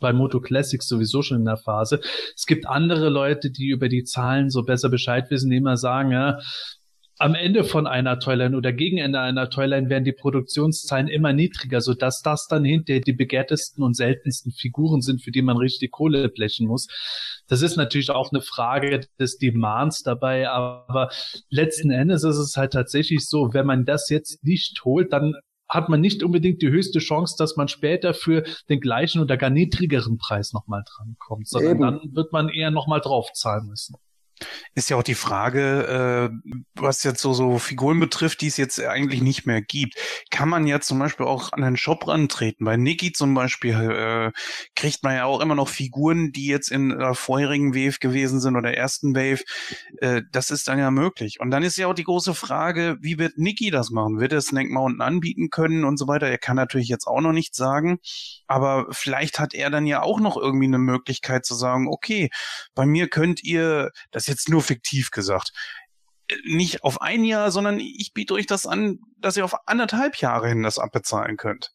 bei 0.00 0.12
Moto 0.12 0.40
Classics 0.40 0.86
sowieso 0.86 1.22
schon 1.22 1.38
in 1.38 1.44
der 1.44 1.56
Phase. 1.56 2.00
Es 2.36 2.46
gibt 2.46 2.66
andere 2.66 3.08
Leute, 3.08 3.50
die 3.50 3.68
über 3.68 3.88
die 3.88 4.04
Zahlen 4.04 4.50
so 4.50 4.64
besser 4.64 4.90
Bescheid 4.90 5.30
wissen, 5.30 5.50
die 5.50 5.56
immer 5.56 5.76
sagen, 5.76 6.12
ja, 6.12 6.38
am 7.18 7.34
Ende 7.34 7.64
von 7.64 7.86
einer 7.86 8.20
Toyline 8.20 8.56
oder 8.56 8.72
gegen 8.72 8.98
Ende 8.98 9.20
einer 9.20 9.50
Toyline 9.50 9.90
werden 9.90 10.04
die 10.04 10.12
Produktionszahlen 10.12 11.08
immer 11.08 11.32
niedriger, 11.32 11.80
so 11.80 11.94
dass 11.94 12.22
das 12.22 12.46
dann 12.46 12.64
hinterher 12.64 13.00
die 13.00 13.12
begehrtesten 13.12 13.82
und 13.82 13.94
seltensten 13.94 14.52
Figuren 14.52 15.00
sind, 15.00 15.22
für 15.22 15.32
die 15.32 15.42
man 15.42 15.56
richtig 15.56 15.90
Kohle 15.90 16.28
blechen 16.28 16.68
muss. 16.68 16.86
Das 17.48 17.62
ist 17.62 17.76
natürlich 17.76 18.10
auch 18.10 18.30
eine 18.30 18.40
Frage 18.40 19.00
des 19.18 19.38
Demands 19.38 20.02
dabei, 20.02 20.48
aber 20.48 21.10
letzten 21.50 21.90
Endes 21.90 22.22
ist 22.22 22.38
es 22.38 22.56
halt 22.56 22.72
tatsächlich 22.72 23.26
so, 23.26 23.52
wenn 23.52 23.66
man 23.66 23.84
das 23.84 24.08
jetzt 24.10 24.44
nicht 24.44 24.84
holt, 24.84 25.12
dann 25.12 25.34
hat 25.68 25.88
man 25.88 26.00
nicht 26.00 26.22
unbedingt 26.22 26.62
die 26.62 26.70
höchste 26.70 26.98
Chance, 26.98 27.34
dass 27.38 27.56
man 27.56 27.68
später 27.68 28.14
für 28.14 28.44
den 28.68 28.80
gleichen 28.80 29.20
oder 29.20 29.36
gar 29.36 29.50
niedrigeren 29.50 30.16
Preis 30.16 30.52
nochmal 30.52 30.82
drankommt, 30.86 31.48
sondern 31.48 31.72
Eben. 31.72 31.80
dann 31.80 32.14
wird 32.14 32.32
man 32.32 32.48
eher 32.48 32.70
nochmal 32.70 33.00
draufzahlen 33.00 33.66
müssen. 33.66 33.96
Ist 34.74 34.90
ja 34.90 34.96
auch 34.96 35.02
die 35.02 35.14
Frage, 35.14 36.30
äh, 36.44 36.50
was 36.74 37.02
jetzt 37.04 37.20
so, 37.20 37.32
so 37.32 37.58
Figuren 37.58 38.00
betrifft, 38.00 38.40
die 38.40 38.46
es 38.46 38.56
jetzt 38.56 38.80
eigentlich 38.80 39.22
nicht 39.22 39.46
mehr 39.46 39.62
gibt. 39.62 39.94
Kann 40.30 40.48
man 40.48 40.66
ja 40.66 40.80
zum 40.80 40.98
Beispiel 40.98 41.26
auch 41.26 41.52
an 41.52 41.62
den 41.62 41.76
Shop 41.76 42.06
rantreten? 42.06 42.64
Bei 42.64 42.76
Niki 42.76 43.12
zum 43.12 43.34
Beispiel 43.34 43.74
äh, 43.74 44.32
kriegt 44.74 45.02
man 45.02 45.14
ja 45.14 45.24
auch 45.24 45.40
immer 45.40 45.54
noch 45.54 45.68
Figuren, 45.68 46.32
die 46.32 46.46
jetzt 46.46 46.70
in 46.70 46.90
der 46.90 47.14
vorherigen 47.14 47.74
Wave 47.74 47.98
gewesen 48.00 48.40
sind 48.40 48.56
oder 48.56 48.74
ersten 48.74 49.14
Wave. 49.14 49.42
Äh, 50.00 50.22
das 50.32 50.50
ist 50.50 50.68
dann 50.68 50.78
ja 50.78 50.90
möglich. 50.90 51.40
Und 51.40 51.50
dann 51.50 51.62
ist 51.62 51.76
ja 51.76 51.86
auch 51.86 51.94
die 51.94 52.04
große 52.04 52.34
Frage, 52.34 52.96
wie 53.00 53.18
wird 53.18 53.38
Niki 53.38 53.70
das 53.70 53.90
machen? 53.90 54.20
Wird 54.20 54.32
er 54.32 54.40
Snake 54.40 54.72
Mountain 54.72 55.00
anbieten 55.00 55.50
können 55.50 55.84
und 55.84 55.98
so 55.98 56.06
weiter? 56.06 56.28
Er 56.28 56.38
kann 56.38 56.56
natürlich 56.56 56.88
jetzt 56.88 57.06
auch 57.06 57.20
noch 57.20 57.32
nichts 57.32 57.56
sagen, 57.56 57.98
aber 58.46 58.86
vielleicht 58.90 59.38
hat 59.40 59.54
er 59.54 59.70
dann 59.70 59.86
ja 59.86 60.02
auch 60.02 60.20
noch 60.20 60.36
irgendwie 60.36 60.66
eine 60.66 60.78
Möglichkeit 60.78 61.44
zu 61.44 61.54
sagen, 61.54 61.88
okay, 61.88 62.30
bei 62.74 62.86
mir 62.86 63.08
könnt 63.08 63.42
ihr, 63.42 63.90
das 64.10 64.27
jetzt 64.28 64.48
nur 64.48 64.62
fiktiv 64.62 65.10
gesagt, 65.10 65.52
nicht 66.44 66.84
auf 66.84 67.00
ein 67.00 67.24
Jahr, 67.24 67.50
sondern 67.50 67.80
ich 67.80 68.12
biete 68.12 68.34
euch 68.34 68.46
das 68.46 68.66
an, 68.66 69.00
dass 69.16 69.36
ihr 69.36 69.44
auf 69.44 69.66
anderthalb 69.66 70.16
Jahre 70.16 70.48
hin 70.48 70.62
das 70.62 70.78
abbezahlen 70.78 71.36
könnt. 71.36 71.72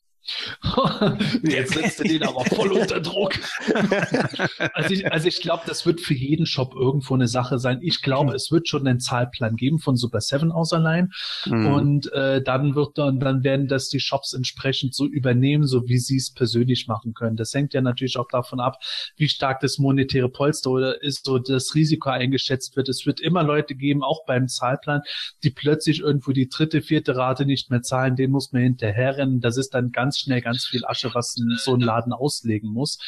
Jetzt 1.43 1.73
setzt 1.73 1.99
du 1.99 2.03
den 2.03 2.23
aber 2.23 2.45
voll 2.45 2.71
unter 2.71 3.01
Druck. 3.01 3.33
also 4.73 4.93
ich, 4.93 5.11
also 5.11 5.27
ich 5.27 5.41
glaube, 5.41 5.63
das 5.67 5.85
wird 5.85 5.99
für 6.01 6.13
jeden 6.13 6.45
Shop 6.45 6.73
irgendwo 6.75 7.13
eine 7.13 7.27
Sache 7.27 7.59
sein. 7.59 7.79
Ich 7.81 8.01
glaube, 8.01 8.31
mhm. 8.31 8.35
es 8.35 8.51
wird 8.51 8.67
schon 8.67 8.87
einen 8.87 8.99
Zahlplan 8.99 9.55
geben 9.55 9.79
von 9.79 9.95
Super 9.95 10.21
7 10.21 10.51
aus 10.51 10.73
allein. 10.73 11.11
Mhm. 11.45 11.65
Und 11.67 12.13
äh, 12.13 12.41
dann 12.41 12.75
wird 12.75 12.97
dann, 12.97 13.19
dann 13.19 13.43
werden 13.43 13.67
das 13.67 13.89
die 13.89 13.99
Shops 13.99 14.33
entsprechend 14.33 14.95
so 14.95 15.05
übernehmen, 15.05 15.67
so 15.67 15.87
wie 15.87 15.97
sie 15.97 16.17
es 16.17 16.31
persönlich 16.33 16.87
machen 16.87 17.13
können. 17.13 17.35
Das 17.35 17.53
hängt 17.53 17.73
ja 17.73 17.81
natürlich 17.81 18.17
auch 18.17 18.27
davon 18.29 18.59
ab, 18.59 18.77
wie 19.17 19.27
stark 19.27 19.59
das 19.59 19.77
monetäre 19.77 20.29
Polster 20.29 20.71
oder 20.71 21.01
ist, 21.03 21.25
so 21.25 21.37
das 21.39 21.75
Risiko 21.75 22.09
eingeschätzt 22.09 22.75
wird. 22.75 22.89
Es 22.89 23.05
wird 23.05 23.19
immer 23.19 23.43
Leute 23.43 23.75
geben, 23.75 24.03
auch 24.03 24.25
beim 24.25 24.47
Zahlplan, 24.47 25.01
die 25.43 25.49
plötzlich 25.49 25.99
irgendwo 25.99 26.31
die 26.31 26.47
dritte, 26.47 26.81
vierte 26.81 27.15
Rate 27.15 27.45
nicht 27.45 27.69
mehr 27.69 27.81
zahlen. 27.81 28.15
Den 28.15 28.31
muss 28.31 28.51
man 28.51 28.61
hinterherrennen. 28.61 29.41
Das 29.41 29.57
ist 29.57 29.73
dann 29.73 29.91
ganz 29.91 30.12
ganz 30.13 30.19
schnell 30.19 30.41
ganz 30.41 30.65
viel 30.65 30.85
Asche, 30.85 31.13
was 31.13 31.35
so 31.57 31.73
ein 31.73 31.81
Laden 31.81 32.13
auslegen 32.13 32.69
muss. 32.69 32.99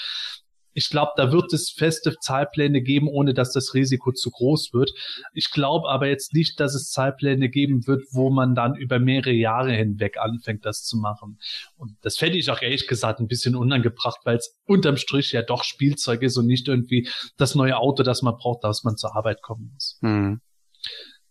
Ich 0.77 0.89
glaube, 0.89 1.11
da 1.15 1.31
wird 1.31 1.53
es 1.53 1.69
feste 1.69 2.17
Zahlpläne 2.19 2.81
geben, 2.81 3.07
ohne 3.07 3.33
dass 3.33 3.53
das 3.53 3.73
Risiko 3.73 4.11
zu 4.11 4.29
groß 4.29 4.73
wird. 4.73 4.91
Ich 5.33 5.51
glaube 5.51 5.87
aber 5.87 6.07
jetzt 6.07 6.33
nicht, 6.33 6.59
dass 6.59 6.75
es 6.75 6.89
Zahlpläne 6.89 7.47
geben 7.47 7.87
wird, 7.87 8.03
wo 8.11 8.29
man 8.29 8.55
dann 8.55 8.75
über 8.75 8.99
mehrere 8.99 9.31
Jahre 9.31 9.71
hinweg 9.71 10.17
anfängt, 10.17 10.65
das 10.65 10.83
zu 10.83 10.97
machen. 10.97 11.39
Und 11.77 11.95
das 12.01 12.17
fände 12.17 12.37
ich 12.37 12.49
auch 12.49 12.61
ehrlich 12.61 12.87
gesagt 12.87 13.21
ein 13.21 13.27
bisschen 13.27 13.55
unangebracht, 13.55 14.19
weil 14.25 14.35
es 14.35 14.59
unterm 14.65 14.97
Strich 14.97 15.31
ja 15.31 15.43
doch 15.43 15.63
Spielzeug 15.63 16.21
ist 16.23 16.35
und 16.35 16.47
nicht 16.47 16.67
irgendwie 16.67 17.07
das 17.37 17.55
neue 17.55 17.77
Auto, 17.77 18.03
das 18.03 18.21
man 18.21 18.35
braucht, 18.35 18.65
dass 18.65 18.83
man 18.83 18.97
zur 18.97 19.15
Arbeit 19.15 19.41
kommen 19.41 19.71
muss. 19.73 19.97
Mhm. 20.01 20.41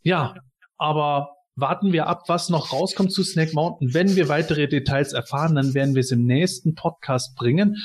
Ja, 0.00 0.36
aber 0.78 1.34
warten 1.56 1.92
wir 1.92 2.06
ab, 2.06 2.24
was 2.26 2.48
noch 2.48 2.72
rauskommt 2.72 3.12
zu 3.12 3.22
Snake 3.22 3.52
Mountain. 3.54 3.94
Wenn 3.94 4.16
wir 4.16 4.28
weitere 4.28 4.66
Details 4.66 5.12
erfahren, 5.12 5.54
dann 5.54 5.74
werden 5.74 5.94
wir 5.94 6.00
es 6.00 6.10
im 6.10 6.24
nächsten 6.24 6.74
Podcast 6.74 7.36
bringen. 7.36 7.76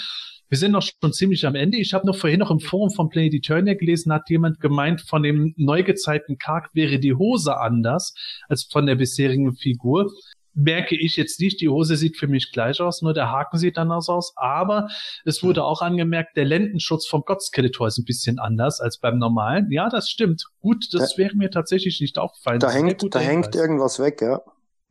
Wir 0.49 0.57
sind 0.57 0.71
noch 0.71 0.81
schon 0.81 1.13
ziemlich 1.13 1.45
am 1.45 1.53
Ende. 1.53 1.77
Ich 1.77 1.93
habe 1.93 2.07
noch 2.07 2.15
vorhin 2.15 2.39
noch 2.39 2.49
im 2.49 2.59
Forum 2.59 2.89
von 2.89 3.09
Planet 3.09 3.35
Eternia 3.35 3.75
gelesen, 3.75 4.11
hat 4.11 4.29
jemand 4.29 4.59
gemeint, 4.59 5.01
von 5.01 5.21
dem 5.21 5.53
neu 5.57 5.83
gezeigten 5.83 6.39
Kark 6.39 6.69
wäre 6.73 6.97
die 6.97 7.13
Hose 7.13 7.55
anders 7.57 8.15
als 8.47 8.63
von 8.63 8.87
der 8.87 8.95
bisherigen 8.95 9.53
Figur 9.53 10.11
merke 10.59 10.95
ich 10.95 11.15
jetzt 11.15 11.39
nicht. 11.39 11.61
Die 11.61 11.69
Hose 11.69 11.95
sieht 11.95 12.17
für 12.17 12.27
mich 12.27 12.51
gleich 12.51 12.81
aus, 12.81 13.01
nur 13.01 13.13
der 13.13 13.31
Haken 13.31 13.57
sieht 13.57 13.77
anders 13.77 14.09
aus. 14.09 14.33
Aber 14.35 14.87
es 15.25 15.43
wurde 15.43 15.63
auch 15.63 15.81
angemerkt, 15.81 16.37
der 16.37 16.45
Lendenschutz 16.45 17.07
vom 17.07 17.23
Gottskeletor 17.25 17.87
ist 17.87 17.97
ein 17.97 18.05
bisschen 18.05 18.39
anders 18.39 18.79
als 18.79 18.99
beim 18.99 19.17
normalen. 19.17 19.71
Ja, 19.71 19.89
das 19.89 20.09
stimmt. 20.09 20.45
Gut, 20.59 20.87
das 20.93 21.17
wäre 21.17 21.35
mir 21.35 21.49
tatsächlich 21.49 22.01
nicht 22.01 22.17
aufgefallen. 22.17 22.59
Da 22.59 22.71
hängt, 22.71 23.03
da 23.13 23.19
hängt 23.19 23.55
irgendwas 23.55 23.99
weg, 23.99 24.21
ja. 24.21 24.41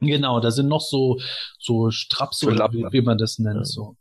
Genau, 0.00 0.40
da 0.40 0.50
sind 0.50 0.68
noch 0.68 0.80
so, 0.80 1.18
so 1.58 1.90
Straps 1.90 2.44
oder 2.44 2.72
wie, 2.72 2.86
wie, 2.90 3.02
man 3.02 3.18
das 3.18 3.38
nennt, 3.38 3.56
ja. 3.56 3.64
so 3.64 3.96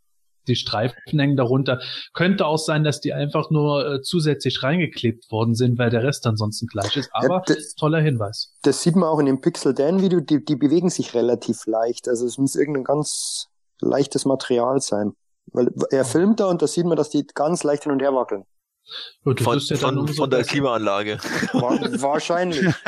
die 0.48 0.56
Streifen 0.56 0.98
hängen 1.20 1.38
darunter. 1.38 1.80
Könnte 2.14 2.46
auch 2.46 2.58
sein, 2.58 2.84
dass 2.84 3.02
die 3.02 3.14
einfach 3.14 3.50
nur 3.50 3.86
äh, 3.86 4.02
zusätzlich 4.02 4.64
reingeklebt 4.64 5.32
worden 5.32 5.56
sind, 5.56 5.78
weil 5.78 5.90
der 5.90 6.04
Rest 6.04 6.26
ansonsten 6.26 6.68
gleich 6.68 6.96
ist. 6.96 7.10
Aber 7.14 7.44
ja, 7.48 7.56
das, 7.56 7.76
toller 7.76 8.00
Hinweis. 8.00 8.54
Das 8.64 8.82
sieht 8.82 8.96
man 8.96 9.10
auch 9.10 9.20
in 9.20 9.26
dem 9.26 9.42
Pixel 9.42 9.74
Dan 9.74 10.02
Video, 10.02 10.20
die, 10.20 10.44
die 10.44 10.56
bewegen 10.56 10.90
sich 10.90 11.14
relativ 11.14 11.66
leicht. 11.66 12.08
Also 12.08 12.26
es 12.26 12.38
muss 12.38 12.56
irgendein 12.56 12.84
ganz 12.84 13.48
leichtes 13.82 14.26
Material 14.26 14.82
sein. 14.82 15.14
Weil 15.54 15.70
er 15.92 16.04
filmt 16.04 16.40
da 16.40 16.48
und 16.48 16.62
da 16.62 16.68
sieht 16.68 16.86
man, 16.86 16.98
dass 16.98 17.10
die 17.10 17.26
ganz 17.34 17.64
leicht 17.64 17.84
hin 17.84 17.92
und 17.92 18.02
her 18.02 18.14
wackeln. 18.14 18.44
Ja, 19.26 19.34
das 19.34 19.44
Von, 19.44 19.60
ja 19.60 19.78
dann 19.78 19.96
von, 19.96 20.08
von 20.10 20.30
der 20.30 20.38
besser. 20.38 20.52
Klimaanlage. 20.52 21.18
Wa- 21.54 21.80
wahrscheinlich. 22.02 22.66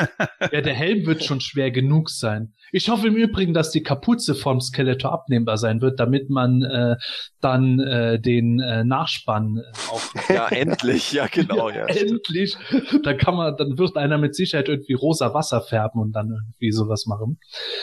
Ja, 0.52 0.62
der 0.62 0.74
Helm 0.74 1.06
wird 1.06 1.22
schon 1.22 1.40
schwer 1.40 1.70
genug 1.70 2.08
sein. 2.08 2.54
Ich 2.72 2.88
hoffe 2.88 3.06
im 3.08 3.14
Übrigen, 3.14 3.52
dass 3.52 3.70
die 3.70 3.82
Kapuze 3.82 4.34
vom 4.34 4.60
Skeletor 4.60 5.12
abnehmbar 5.12 5.58
sein 5.58 5.82
wird, 5.82 6.00
damit 6.00 6.30
man 6.30 6.62
äh, 6.62 6.96
dann 7.40 7.78
äh, 7.78 8.18
den 8.18 8.58
äh, 8.58 8.82
Nachspann 8.84 9.58
äh, 9.58 9.90
auf 9.90 10.14
Ja, 10.30 10.48
endlich, 10.48 11.12
ja, 11.12 11.26
genau, 11.26 11.68
ja. 11.70 11.86
stimmt. 11.92 12.10
Endlich. 12.12 12.56
Dann 13.02 13.18
kann 13.18 13.34
man, 13.34 13.56
dann 13.58 13.76
wird 13.78 13.96
einer 13.98 14.16
mit 14.18 14.34
Sicherheit 14.34 14.68
irgendwie 14.68 14.94
rosa 14.94 15.34
Wasser 15.34 15.60
färben 15.60 16.00
und 16.00 16.12
dann 16.12 16.30
irgendwie 16.30 16.72
sowas 16.72 17.04
machen. 17.06 17.38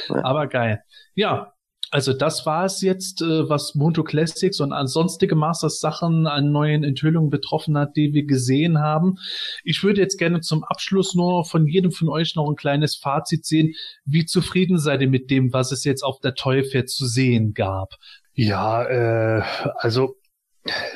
Ja. 0.10 0.26
Aber 0.26 0.48
geil. 0.48 0.81
Ja. 1.14 1.53
Also 1.89 2.11
das 2.11 2.45
war 2.45 2.65
es 2.65 2.81
jetzt, 2.81 3.22
äh, 3.22 3.49
was 3.49 3.76
Moto 3.76 4.03
Classics 4.03 4.59
und 4.59 4.73
an 4.73 4.88
sonstige 4.88 5.35
Masters 5.35 5.80
Sachen 5.80 6.27
an 6.27 6.51
neuen 6.51 6.84
Enthüllungen 6.84 7.30
betroffen 7.30 7.77
hat, 7.77 7.95
die 7.95 8.14
wir 8.14 8.26
gesehen 8.26 8.80
haben. 8.80 9.15
Ich 9.64 9.84
würde 9.84 10.01
jetzt 10.01 10.18
gerne 10.18 10.41
zum 10.41 10.64
Abschluss 10.64 11.15
nur 11.15 11.45
von 11.45 11.65
jedem 11.68 11.91
von 11.91 12.09
euch 12.09 12.35
noch 12.35 12.49
ein 12.49 12.55
kleines 12.55 12.97
Fazit 12.97 13.45
sehen. 13.45 13.73
Wie 14.05 14.26
zufrieden 14.26 14.80
seid 14.80 15.01
ihr 15.01 15.09
mit 15.09 15.31
dem, 15.31 15.53
was 15.53 15.72
es 15.72 15.85
jetzt 15.85 16.03
auf 16.03 16.19
der 16.19 16.35
Toy 16.35 16.64
Fair 16.64 16.85
zu 16.85 17.05
sehen 17.05 17.53
gab? 17.53 17.93
Ja, 18.34 18.84
äh, 18.84 19.43
also 19.77 20.15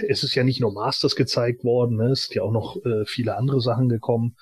es 0.07 0.23
ist 0.23 0.35
ja 0.35 0.43
nicht 0.43 0.59
nur 0.59 0.73
Masters 0.73 1.15
gezeigt 1.15 1.63
worden, 1.63 1.97
ne? 1.97 2.11
es 2.11 2.23
sind 2.23 2.35
ja 2.35 2.43
auch 2.43 2.51
noch 2.51 2.75
äh, 2.85 3.05
viele 3.05 3.37
andere 3.37 3.61
Sachen 3.61 3.87
gekommen. 3.87 4.35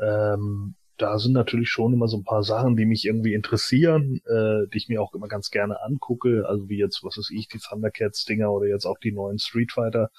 Ähm, 0.00 0.76
da 1.00 1.18
sind 1.18 1.32
natürlich 1.32 1.68
schon 1.70 1.92
immer 1.92 2.08
so 2.08 2.18
ein 2.18 2.24
paar 2.24 2.42
Sachen, 2.42 2.76
die 2.76 2.84
mich 2.84 3.04
irgendwie 3.06 3.34
interessieren, 3.34 4.20
äh, 4.26 4.68
die 4.72 4.76
ich 4.76 4.88
mir 4.88 5.00
auch 5.00 5.14
immer 5.14 5.28
ganz 5.28 5.50
gerne 5.50 5.82
angucke, 5.82 6.44
also 6.46 6.68
wie 6.68 6.78
jetzt, 6.78 7.02
was 7.02 7.16
ist 7.16 7.30
ich, 7.30 7.48
die 7.48 7.58
Thundercats-Dinger 7.58 8.50
oder 8.52 8.66
jetzt 8.66 8.84
auch 8.84 8.98
die 8.98 9.12
neuen 9.12 9.38
Street 9.38 9.72
Fighter 9.72 10.10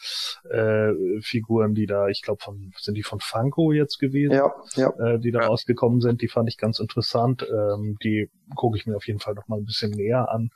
äh, 0.49 0.93
Figuren, 1.21 1.75
die 1.75 1.85
da, 1.85 2.07
ich 2.07 2.21
glaube, 2.21 2.41
von 2.41 2.71
sind 2.79 2.95
die 2.95 3.03
von 3.03 3.19
Funko 3.19 3.71
jetzt 3.71 3.99
gewesen? 3.99 4.33
Ja, 4.33 4.53
ja. 4.75 4.89
äh, 4.99 5.19
die 5.19 5.31
da 5.31 5.41
Ja. 5.41 5.47
rausgekommen 5.47 6.01
sind, 6.01 6.21
die 6.21 6.27
fand 6.27 6.49
ich 6.49 6.57
ganz 6.57 6.79
interessant. 6.79 7.45
Ähm, 7.49 7.97
die 8.03 8.29
gucke 8.55 8.77
ich 8.77 8.85
mir 8.85 8.95
auf 8.95 9.07
jeden 9.07 9.19
Fall 9.19 9.33
noch 9.35 9.47
mal 9.47 9.57
ein 9.59 9.65
bisschen 9.65 9.91
näher 9.91 10.29
an. 10.29 10.49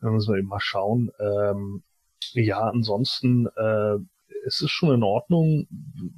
Da 0.00 0.10
müssen 0.10 0.32
wir 0.32 0.38
eben 0.38 0.48
mal 0.48 0.60
schauen. 0.60 1.10
Ähm, 1.18 1.82
ja, 2.34 2.60
ansonsten 2.60 3.46
äh, 3.56 3.96
es 4.46 4.60
ist 4.60 4.70
schon 4.70 4.94
in 4.94 5.02
Ordnung 5.02 5.66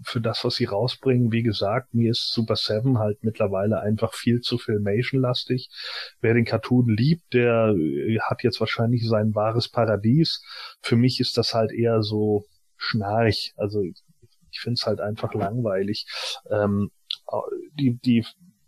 für 0.03 0.21
das, 0.21 0.45
was 0.45 0.57
sie 0.57 0.65
rausbringen. 0.65 1.33
Wie 1.33 1.43
gesagt, 1.43 1.95
mir 1.95 2.11
ist 2.11 2.33
Super 2.33 2.57
Seven 2.57 2.99
halt 2.99 3.23
mittlerweile 3.23 3.81
einfach 3.81 4.15
viel 4.15 4.41
zu 4.41 4.59
Filmation-lastig. 4.59 5.69
Wer 6.21 6.35
den 6.35 6.45
Cartoon 6.45 6.89
liebt, 6.89 7.33
der 7.33 7.75
äh, 7.77 8.19
hat 8.21 8.43
jetzt 8.43 8.61
wahrscheinlich 8.61 9.07
sein 9.07 9.35
wahres 9.35 9.69
Paradies. 9.69 10.43
Für 10.81 10.97
mich 10.97 11.21
ist 11.21 11.37
das 11.37 11.55
halt 11.55 11.73
eher 11.73 12.03
so 12.03 12.47
schnarch. 12.77 13.53
Also 13.57 13.83
ich, 13.83 14.03
ich 14.51 14.61
finde 14.61 14.75
es 14.75 14.87
halt 14.87 15.01
einfach 15.01 15.35
langweilig. 15.35 16.07
Ähm, 16.51 16.91
die, 17.79 17.99
die 17.99 18.25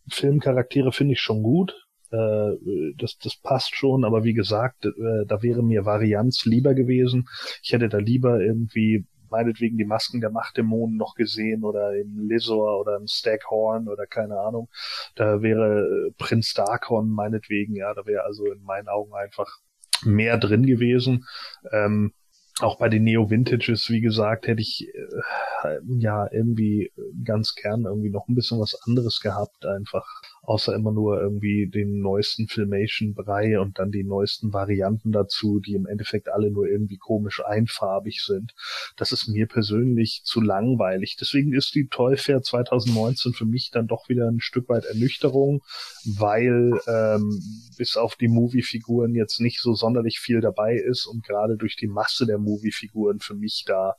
Filmcharaktere 0.08 0.92
finde 0.92 1.14
ich 1.14 1.20
schon 1.20 1.42
gut. 1.42 1.74
Äh, 2.10 2.52
das, 2.96 3.18
das 3.18 3.36
passt 3.36 3.74
schon, 3.74 4.04
aber 4.04 4.24
wie 4.24 4.34
gesagt, 4.34 4.84
äh, 4.84 5.26
da 5.26 5.42
wäre 5.42 5.62
mir 5.62 5.84
Varianz 5.84 6.44
lieber 6.44 6.74
gewesen. 6.74 7.28
Ich 7.62 7.72
hätte 7.72 7.88
da 7.88 7.98
lieber 7.98 8.40
irgendwie 8.40 9.06
meinetwegen 9.36 9.76
die 9.76 9.84
Masken 9.84 10.20
der 10.20 10.30
Machtdämonen 10.30 10.96
noch 10.96 11.14
gesehen 11.14 11.62
oder 11.62 11.94
im 11.94 12.26
Lizor 12.28 12.80
oder 12.80 12.96
im 12.96 13.06
Staghorn 13.06 13.88
oder 13.88 14.06
keine 14.06 14.38
Ahnung. 14.40 14.68
Da 15.14 15.42
wäre 15.42 16.08
äh, 16.08 16.12
Prinz 16.16 16.54
Darkon 16.54 17.10
meinetwegen, 17.10 17.76
ja, 17.76 17.92
da 17.92 18.06
wäre 18.06 18.24
also 18.24 18.46
in 18.46 18.62
meinen 18.62 18.88
Augen 18.88 19.12
einfach 19.14 19.58
mehr 20.04 20.38
drin 20.38 20.64
gewesen. 20.64 21.26
Ähm, 21.70 22.12
auch 22.60 22.78
bei 22.78 22.88
den 22.88 23.04
Neo 23.04 23.28
Vintages, 23.28 23.90
wie 23.90 24.00
gesagt, 24.00 24.46
hätte 24.46 24.62
ich 24.62 24.88
äh, 24.88 25.78
ja 25.98 26.26
irgendwie 26.32 26.90
ganz 27.22 27.54
gern 27.54 27.84
irgendwie 27.84 28.08
noch 28.08 28.28
ein 28.28 28.34
bisschen 28.34 28.58
was 28.58 28.80
anderes 28.86 29.20
gehabt, 29.20 29.66
einfach 29.66 30.06
außer 30.46 30.74
immer 30.74 30.92
nur 30.92 31.20
irgendwie 31.20 31.68
den 31.68 32.00
neuesten 32.00 32.46
Filmation-Brei 32.46 33.60
und 33.60 33.78
dann 33.78 33.90
die 33.90 34.04
neuesten 34.04 34.52
Varianten 34.52 35.12
dazu, 35.12 35.60
die 35.60 35.74
im 35.74 35.86
Endeffekt 35.86 36.28
alle 36.28 36.50
nur 36.50 36.68
irgendwie 36.68 36.96
komisch 36.96 37.44
einfarbig 37.44 38.22
sind. 38.24 38.54
Das 38.96 39.12
ist 39.12 39.28
mir 39.28 39.46
persönlich 39.46 40.22
zu 40.24 40.40
langweilig. 40.40 41.16
Deswegen 41.20 41.52
ist 41.52 41.74
die 41.74 41.88
Toy 41.88 42.16
Fair 42.16 42.42
2019 42.42 43.32
für 43.32 43.44
mich 43.44 43.70
dann 43.70 43.88
doch 43.88 44.08
wieder 44.08 44.28
ein 44.28 44.40
Stück 44.40 44.68
weit 44.68 44.84
Ernüchterung, 44.84 45.62
weil 46.04 46.80
ähm, 46.86 47.42
bis 47.76 47.96
auf 47.96 48.14
die 48.16 48.28
Movie-Figuren 48.28 49.14
jetzt 49.14 49.40
nicht 49.40 49.60
so 49.60 49.74
sonderlich 49.74 50.20
viel 50.20 50.40
dabei 50.40 50.76
ist 50.76 51.06
und 51.06 51.24
gerade 51.24 51.56
durch 51.56 51.76
die 51.76 51.88
Masse 51.88 52.24
der 52.24 52.38
Movie-Figuren 52.46 53.20
für 53.20 53.34
mich 53.34 53.64
da 53.66 53.94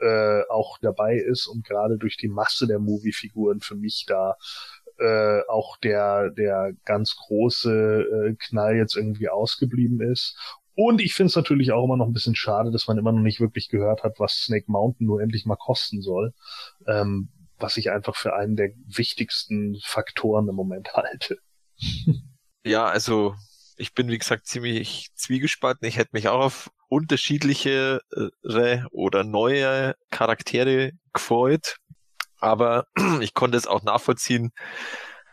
äh, 0.00 0.42
auch 0.48 0.78
dabei 0.78 1.16
ist 1.16 1.46
und 1.46 1.64
gerade 1.66 1.98
durch 1.98 2.16
die 2.16 2.28
Masse 2.28 2.66
der 2.66 2.78
Movie-Figuren 2.78 3.60
für 3.60 3.74
mich 3.74 4.04
da 4.06 4.36
äh, 4.98 5.40
auch 5.48 5.76
der 5.78 6.30
der 6.30 6.72
ganz 6.84 7.16
große 7.16 7.72
äh, 7.72 8.34
Knall 8.38 8.76
jetzt 8.76 8.96
irgendwie 8.96 9.28
ausgeblieben 9.28 10.00
ist. 10.00 10.36
Und 10.74 11.00
ich 11.00 11.14
finde 11.14 11.30
es 11.30 11.36
natürlich 11.36 11.72
auch 11.72 11.84
immer 11.84 11.96
noch 11.96 12.06
ein 12.06 12.12
bisschen 12.12 12.36
schade, 12.36 12.70
dass 12.70 12.86
man 12.86 12.98
immer 12.98 13.10
noch 13.10 13.22
nicht 13.22 13.40
wirklich 13.40 13.68
gehört 13.68 14.04
hat, 14.04 14.20
was 14.20 14.34
Snake 14.34 14.66
Mountain 14.68 15.08
nur 15.08 15.20
endlich 15.20 15.44
mal 15.44 15.56
kosten 15.56 16.00
soll. 16.02 16.32
Ähm, 16.86 17.30
was 17.58 17.76
ich 17.76 17.90
einfach 17.90 18.16
für 18.16 18.34
einen 18.34 18.56
der 18.56 18.70
wichtigsten 18.86 19.76
Faktoren 19.82 20.48
im 20.48 20.54
Moment 20.54 20.94
halte. 20.94 21.38
Ja, 22.64 22.86
also 22.86 23.34
ich 23.76 23.94
bin 23.94 24.08
wie 24.08 24.18
gesagt 24.18 24.46
ziemlich 24.46 25.08
zwiegespalten. 25.14 25.86
Ich 25.88 25.96
hätte 25.96 26.10
mich 26.12 26.28
auch 26.28 26.40
auf 26.40 26.70
unterschiedlichere 26.88 28.00
oder 28.90 29.24
neue 29.24 29.94
Charaktere 30.10 30.92
gefreut, 31.12 31.76
aber 32.40 32.86
ich 33.20 33.34
konnte 33.34 33.56
es 33.58 33.66
auch 33.66 33.82
nachvollziehen, 33.82 34.52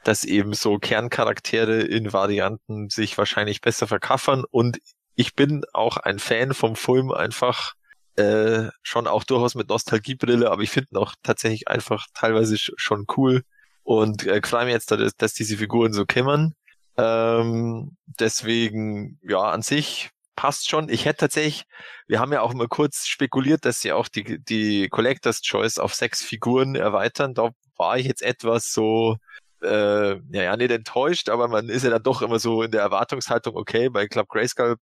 dass 0.04 0.24
eben 0.24 0.54
so 0.54 0.78
Kerncharaktere 0.78 1.82
in 1.82 2.14
Varianten 2.14 2.90
sich 2.90 3.18
wahrscheinlich 3.18 3.62
besser 3.62 3.88
verkaffern. 3.88 4.44
Und 4.50 4.78
ich 5.16 5.34
bin 5.34 5.64
auch 5.74 5.98
ein 5.98 6.20
Fan 6.20 6.54
vom 6.54 6.76
Film 6.76 7.12
einfach 7.12 7.74
äh, 8.16 8.70
schon 8.84 9.08
auch 9.08 9.24
durchaus 9.24 9.56
mit 9.56 9.70
Nostalgiebrille, 9.70 10.50
aber 10.52 10.62
ich 10.62 10.70
finde 10.70 11.00
auch 11.00 11.16
tatsächlich 11.24 11.68
einfach 11.68 12.06
teilweise 12.14 12.56
sch- 12.56 12.74
schon 12.78 13.06
cool. 13.18 13.44
Und 13.84 14.26
äh, 14.26 14.42
freue 14.44 14.66
mich 14.66 14.74
jetzt, 14.74 14.92
dass, 14.92 15.16
dass 15.18 15.34
diese 15.34 15.58
Figuren 15.58 15.92
so 15.92 16.06
kämmern. 16.06 16.54
Ähm, 16.98 17.98
deswegen, 18.06 19.20
ja, 19.24 19.42
an 19.42 19.64
sich 19.64 20.12
passt 20.36 20.70
schon. 20.70 20.90
Ich 20.90 21.06
hätte 21.06 21.20
tatsächlich, 21.20 21.64
wir 22.08 22.20
haben 22.20 22.34
ja 22.34 22.42
auch 22.42 22.54
mal 22.54 22.68
kurz 22.68 23.08
spekuliert, 23.08 23.66
dass 23.66 23.80
sie 23.82 23.92
auch 23.92 24.08
die, 24.08 24.40
die 24.44 24.90
Collectors 24.90 25.42
Choice 25.42 25.80
auf 25.80 25.94
sechs 25.96 26.24
Figuren 26.24 26.76
erweitern. 26.76 27.34
Da 27.34 27.50
war 27.78 27.98
ich 27.98 28.06
jetzt 28.06 28.22
etwas 28.22 28.72
so, 28.72 29.18
äh, 29.62 30.16
ja, 30.16 30.44
ja, 30.44 30.58
nicht 30.58 30.72
enttäuscht, 30.72 31.30
aber 31.30 31.48
man 31.48 31.70
ist 31.70 31.84
ja 31.84 31.90
dann 31.90 32.04
doch 32.04 32.22
immer 32.22 32.40
so 32.40 32.64
in 32.64 32.72
der 32.72 32.82
Erwartungshaltung, 32.82 33.56
okay, 33.56 33.90
bei 33.90 34.08
Club 34.08 34.28
Grayskull 34.30 34.76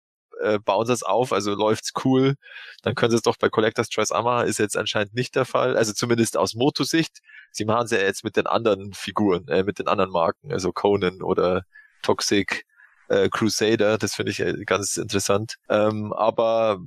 äh, 0.41 0.59
bauen 0.59 0.85
sie 0.85 0.93
es 0.93 1.03
auf, 1.03 1.33
also 1.33 1.53
läuft's 1.53 1.91
cool, 2.03 2.35
dann 2.83 2.95
können 2.95 3.11
sie 3.11 3.17
es 3.17 3.23
doch 3.23 3.37
bei 3.37 3.49
Collectors 3.49 3.89
Choice 3.89 4.11
machen, 4.11 4.47
ist 4.47 4.59
jetzt 4.59 4.77
anscheinend 4.77 5.13
nicht 5.13 5.35
der 5.35 5.45
Fall, 5.45 5.77
also 5.77 5.93
zumindest 5.93 6.37
aus 6.37 6.55
Moto-Sicht. 6.55 7.19
Sie 7.51 7.65
machen 7.65 7.85
es 7.85 7.91
ja 7.91 7.99
jetzt 7.99 8.23
mit 8.23 8.37
den 8.37 8.47
anderen 8.47 8.93
Figuren, 8.93 9.47
äh, 9.47 9.63
mit 9.63 9.79
den 9.79 9.87
anderen 9.87 10.11
Marken, 10.11 10.51
also 10.51 10.71
Conan 10.71 11.21
oder 11.21 11.63
Toxic, 12.01 12.65
äh, 13.11 13.29
Crusader, 13.29 13.97
das 13.97 14.15
finde 14.15 14.31
ich 14.31 14.39
äh, 14.39 14.63
ganz 14.65 14.97
interessant. 14.97 15.55
Ähm, 15.69 16.13
aber 16.13 16.79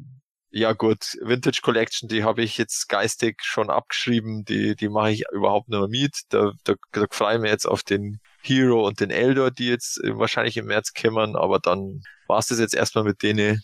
ja 0.51 0.73
gut, 0.73 1.17
Vintage 1.21 1.61
Collection, 1.63 2.09
die 2.09 2.25
habe 2.25 2.43
ich 2.43 2.57
jetzt 2.59 2.89
geistig 2.89 3.43
schon 3.43 3.71
abgeschrieben, 3.71 4.45
die, 4.45 4.77
die 4.77 4.89
mache 4.89 5.11
ich 5.11 5.25
überhaupt 5.33 5.69
nicht 5.69 5.79
mehr 5.79 5.89
mit. 5.89 6.21
Da, 6.31 6.53
da, 6.65 6.75
da 6.93 7.07
freue 7.11 7.35
ich 7.35 7.41
mich 7.43 7.51
jetzt 7.51 7.67
auf 7.67 7.83
den 7.83 8.21
Hero 8.41 8.87
und 8.87 9.01
den 9.01 9.11
Elder, 9.11 9.51
die 9.51 9.69
jetzt 9.69 10.03
äh, 10.03 10.17
wahrscheinlich 10.17 10.57
im 10.57 10.67
März 10.67 10.93
kämmern, 10.93 11.37
aber 11.37 11.59
dann 11.59 12.03
war 12.27 12.39
es 12.39 12.47
das 12.47 12.59
jetzt 12.59 12.75
erstmal 12.75 13.05
mit 13.05 13.23
denen. 13.23 13.63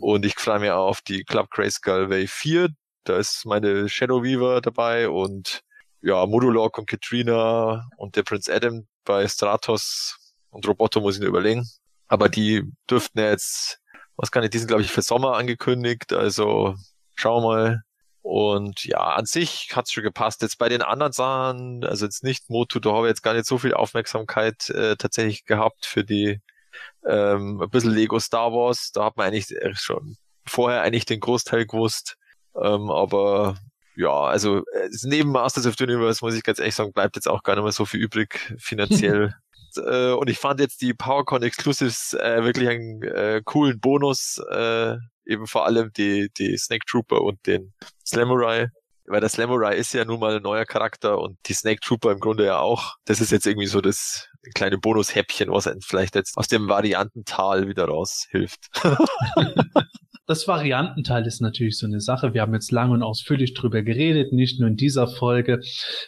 Und 0.00 0.26
ich 0.26 0.34
freue 0.36 0.60
mich 0.60 0.70
auch 0.70 0.88
auf 0.88 1.00
die 1.00 1.24
Club 1.24 1.50
Grayskull 1.50 2.10
Wave 2.10 2.28
4. 2.28 2.68
Da 3.04 3.18
ist 3.18 3.46
meine 3.46 3.88
Shadow 3.88 4.22
Weaver 4.22 4.60
dabei 4.60 5.08
und 5.08 5.62
ja, 6.02 6.26
Modulok 6.26 6.78
und 6.78 6.86
Katrina 6.86 7.88
und 7.96 8.16
der 8.16 8.22
Prince 8.22 8.52
Adam 8.54 8.86
bei 9.04 9.26
Stratos 9.26 10.16
und 10.50 10.66
Roboto 10.68 11.00
muss 11.00 11.14
ich 11.14 11.20
nur 11.20 11.30
überlegen. 11.30 11.66
Aber 12.10 12.28
die 12.28 12.64
dürften 12.90 13.20
ja 13.20 13.30
jetzt, 13.30 13.78
was 14.16 14.32
kann 14.32 14.42
ich, 14.42 14.50
die 14.50 14.58
sind 14.58 14.66
glaube 14.66 14.82
ich 14.82 14.90
für 14.90 15.00
Sommer 15.00 15.36
angekündigt, 15.36 16.12
also 16.12 16.74
schauen 17.14 17.44
wir 17.44 17.48
mal. 17.48 17.82
Und 18.22 18.84
ja, 18.84 18.98
an 18.98 19.26
sich 19.26 19.70
hat's 19.74 19.92
schon 19.92 20.02
gepasst. 20.02 20.42
Jetzt 20.42 20.58
bei 20.58 20.68
den 20.68 20.82
anderen 20.82 21.12
Sachen, 21.12 21.84
also 21.84 22.04
jetzt 22.04 22.24
nicht 22.24 22.50
Moto, 22.50 22.80
da 22.80 22.92
habe 22.92 23.06
ich 23.06 23.10
jetzt 23.10 23.22
gar 23.22 23.32
nicht 23.32 23.46
so 23.46 23.58
viel 23.58 23.74
Aufmerksamkeit 23.74 24.68
äh, 24.70 24.96
tatsächlich 24.96 25.44
gehabt 25.44 25.86
für 25.86 26.04
die 26.04 26.40
ähm, 27.06 27.62
ein 27.62 27.70
bisschen 27.70 27.92
Lego 27.92 28.18
Star 28.18 28.52
Wars. 28.52 28.90
Da 28.92 29.04
hat 29.04 29.16
man 29.16 29.28
eigentlich 29.28 29.52
äh, 29.52 29.72
schon 29.74 30.16
vorher 30.46 30.82
eigentlich 30.82 31.06
den 31.06 31.20
Großteil 31.20 31.66
gewusst. 31.66 32.16
Ähm, 32.56 32.90
aber 32.90 33.56
ja, 33.94 34.10
also 34.12 34.58
äh, 34.58 34.88
neben 35.04 35.30
Masters 35.30 35.66
of 35.66 35.76
the 35.78 35.84
Universe 35.84 36.24
muss 36.24 36.34
ich 36.34 36.42
ganz 36.42 36.58
ehrlich 36.58 36.74
sagen, 36.74 36.92
bleibt 36.92 37.16
jetzt 37.16 37.28
auch 37.28 37.44
gar 37.44 37.54
nicht 37.54 37.62
mehr 37.62 37.72
so 37.72 37.84
viel 37.84 38.00
übrig 38.00 38.54
finanziell. 38.58 39.34
äh, 39.78 40.12
und 40.12 40.28
ich 40.28 40.38
fand 40.38 40.60
jetzt 40.60 40.80
die 40.82 40.94
PowerCon 40.94 41.42
Exclusives 41.42 42.14
äh, 42.14 42.44
wirklich 42.44 42.68
einen 42.68 43.02
äh, 43.02 43.42
coolen 43.44 43.80
Bonus, 43.80 44.40
äh, 44.50 44.96
eben 45.24 45.46
vor 45.46 45.66
allem 45.66 45.92
die, 45.96 46.28
die 46.36 46.56
Snake 46.56 46.84
Trooper 46.86 47.22
und 47.22 47.46
den 47.46 47.72
Slamurai. 48.06 48.68
weil 49.06 49.20
der 49.20 49.28
Slamurai 49.28 49.76
ist 49.76 49.92
ja 49.92 50.04
nun 50.04 50.20
mal 50.20 50.36
ein 50.36 50.42
neuer 50.42 50.64
Charakter 50.64 51.18
und 51.18 51.38
die 51.46 51.54
Snake 51.54 51.80
Trooper 51.80 52.12
im 52.12 52.20
Grunde 52.20 52.44
ja 52.46 52.58
auch. 52.58 52.94
Das 53.04 53.20
ist 53.20 53.32
jetzt 53.32 53.46
irgendwie 53.46 53.66
so 53.66 53.80
das 53.80 54.28
kleine 54.54 54.78
Bonushäppchen, 54.78 55.50
was 55.50 55.68
vielleicht 55.86 56.14
jetzt 56.14 56.36
aus 56.36 56.48
dem 56.48 56.68
Variantental 56.68 57.68
wieder 57.68 57.86
raushilft. 57.86 58.70
Das 60.30 60.46
Variantenteil 60.46 61.26
ist 61.26 61.40
natürlich 61.40 61.76
so 61.76 61.86
eine 61.86 62.00
Sache. 62.00 62.34
Wir 62.34 62.42
haben 62.42 62.54
jetzt 62.54 62.70
lang 62.70 62.92
und 62.92 63.02
ausführlich 63.02 63.52
drüber 63.52 63.82
geredet, 63.82 64.32
nicht 64.32 64.60
nur 64.60 64.68
in 64.68 64.76
dieser 64.76 65.08
Folge. 65.08 65.58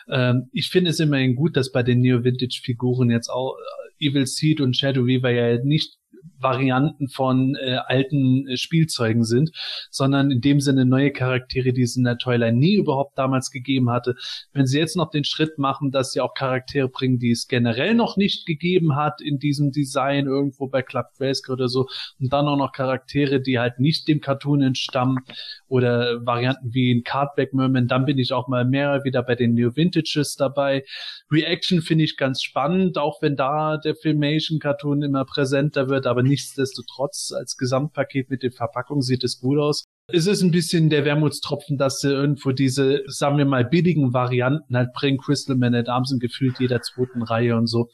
Ähm, 0.09 0.49
ich 0.53 0.69
finde 0.69 0.91
es 0.91 1.01
immerhin 1.01 1.35
gut, 1.35 1.57
dass 1.57 1.73
bei 1.73 1.83
den 1.83 1.99
Neo-Vintage-Figuren 1.99 3.11
jetzt 3.11 3.31
auch 3.31 3.57
äh, 3.99 4.07
Evil 4.07 4.27
Seed 4.27 4.61
und 4.61 4.77
Shadow 4.77 5.07
Weaver 5.07 5.31
ja 5.31 5.65
nicht 5.65 5.97
Varianten 6.39 7.09
von 7.09 7.57
äh, 7.57 7.77
alten 7.87 8.49
äh, 8.49 8.57
Spielzeugen 8.57 9.25
sind, 9.25 9.51
sondern 9.91 10.31
in 10.31 10.41
dem 10.41 10.61
Sinne 10.61 10.85
neue 10.85 11.13
Charaktere, 11.13 11.73
die 11.73 11.83
es 11.83 11.97
in 11.97 12.05
der 12.05 12.19
Toyline 12.19 12.59
nie 12.59 12.75
überhaupt 12.75 13.17
damals 13.17 13.51
gegeben 13.51 13.91
hatte. 13.91 14.15
Wenn 14.53 14.67
sie 14.67 14.79
jetzt 14.79 14.97
noch 14.97 15.11
den 15.11 15.25
Schritt 15.25 15.59
machen, 15.59 15.91
dass 15.91 16.13
sie 16.13 16.21
auch 16.21 16.35
Charaktere 16.35 16.89
bringen, 16.89 17.19
die 17.19 17.31
es 17.31 17.49
generell 17.49 17.95
noch 17.95 18.17
nicht 18.17 18.47
gegeben 18.47 18.97
hat 18.97 19.21
in 19.21 19.39
diesem 19.39 19.71
Design 19.71 20.27
irgendwo 20.27 20.67
bei 20.67 20.83
Club 20.83 21.07
Grayscale 21.17 21.55
oder 21.55 21.69
so 21.69 21.87
und 22.19 22.33
dann 22.33 22.49
auch 22.49 22.57
noch 22.57 22.73
Charaktere, 22.73 23.41
die 23.41 23.59
halt 23.59 23.79
nicht 23.79 24.09
dem 24.09 24.21
Cartoon 24.21 24.63
entstammen 24.63 25.21
oder 25.69 26.25
Varianten 26.27 26.75
wie 26.75 26.91
in 26.91 27.05
Cardback 27.05 27.55
Merman, 27.55 27.89
dann 27.89 28.05
bin 28.05 28.19
ich 28.19 28.33
auch 28.33 28.49
mal 28.49 28.65
mehr 28.65 29.05
wieder 29.05 29.23
bei 29.23 29.35
den 29.35 29.55
New 29.55 29.75
Vintages 29.75 30.37
dabei. 30.37 30.85
Reaction 31.31 31.81
finde 31.81 32.05
ich 32.05 32.17
ganz 32.17 32.43
spannend, 32.43 32.99
auch 32.99 33.23
wenn 33.23 33.37
da 33.37 33.77
der 33.77 33.95
Filmation 33.95 34.59
Cartoon 34.59 35.03
immer 35.03 35.25
präsenter 35.25 35.89
wird, 35.89 36.07
aber 36.13 36.23
nichtsdestotrotz 36.23 37.33
als 37.37 37.57
Gesamtpaket 37.57 38.31
mit 38.31 38.45
den 38.45 38.53
Verpackungen 38.53 39.03
sieht 39.03 39.25
es 39.25 39.41
gut 39.41 39.59
aus. 39.59 39.85
Es 40.07 40.27
ist 40.27 40.43
ein 40.43 40.51
bisschen 40.51 40.91
der 40.91 41.05
Wermutstropfen, 41.05 41.79
dass 41.79 42.01
sie 42.01 42.11
irgendwo 42.11 42.53
diese, 42.53 43.03
sagen 43.07 43.39
wir 43.39 43.47
mal, 43.47 43.65
billigen 43.65 44.13
Varianten 44.13 44.77
halt 44.77 44.93
bringen. 44.93 45.19
Crystal 45.19 45.57
Man 45.57 45.75
at 45.75 45.89
Arms 45.89 46.11
sind 46.11 46.21
gefühlt 46.21 46.61
jeder 46.61 46.81
zweiten 46.83 47.23
Reihe 47.23 47.57
und 47.57 47.67
so. 47.67 47.89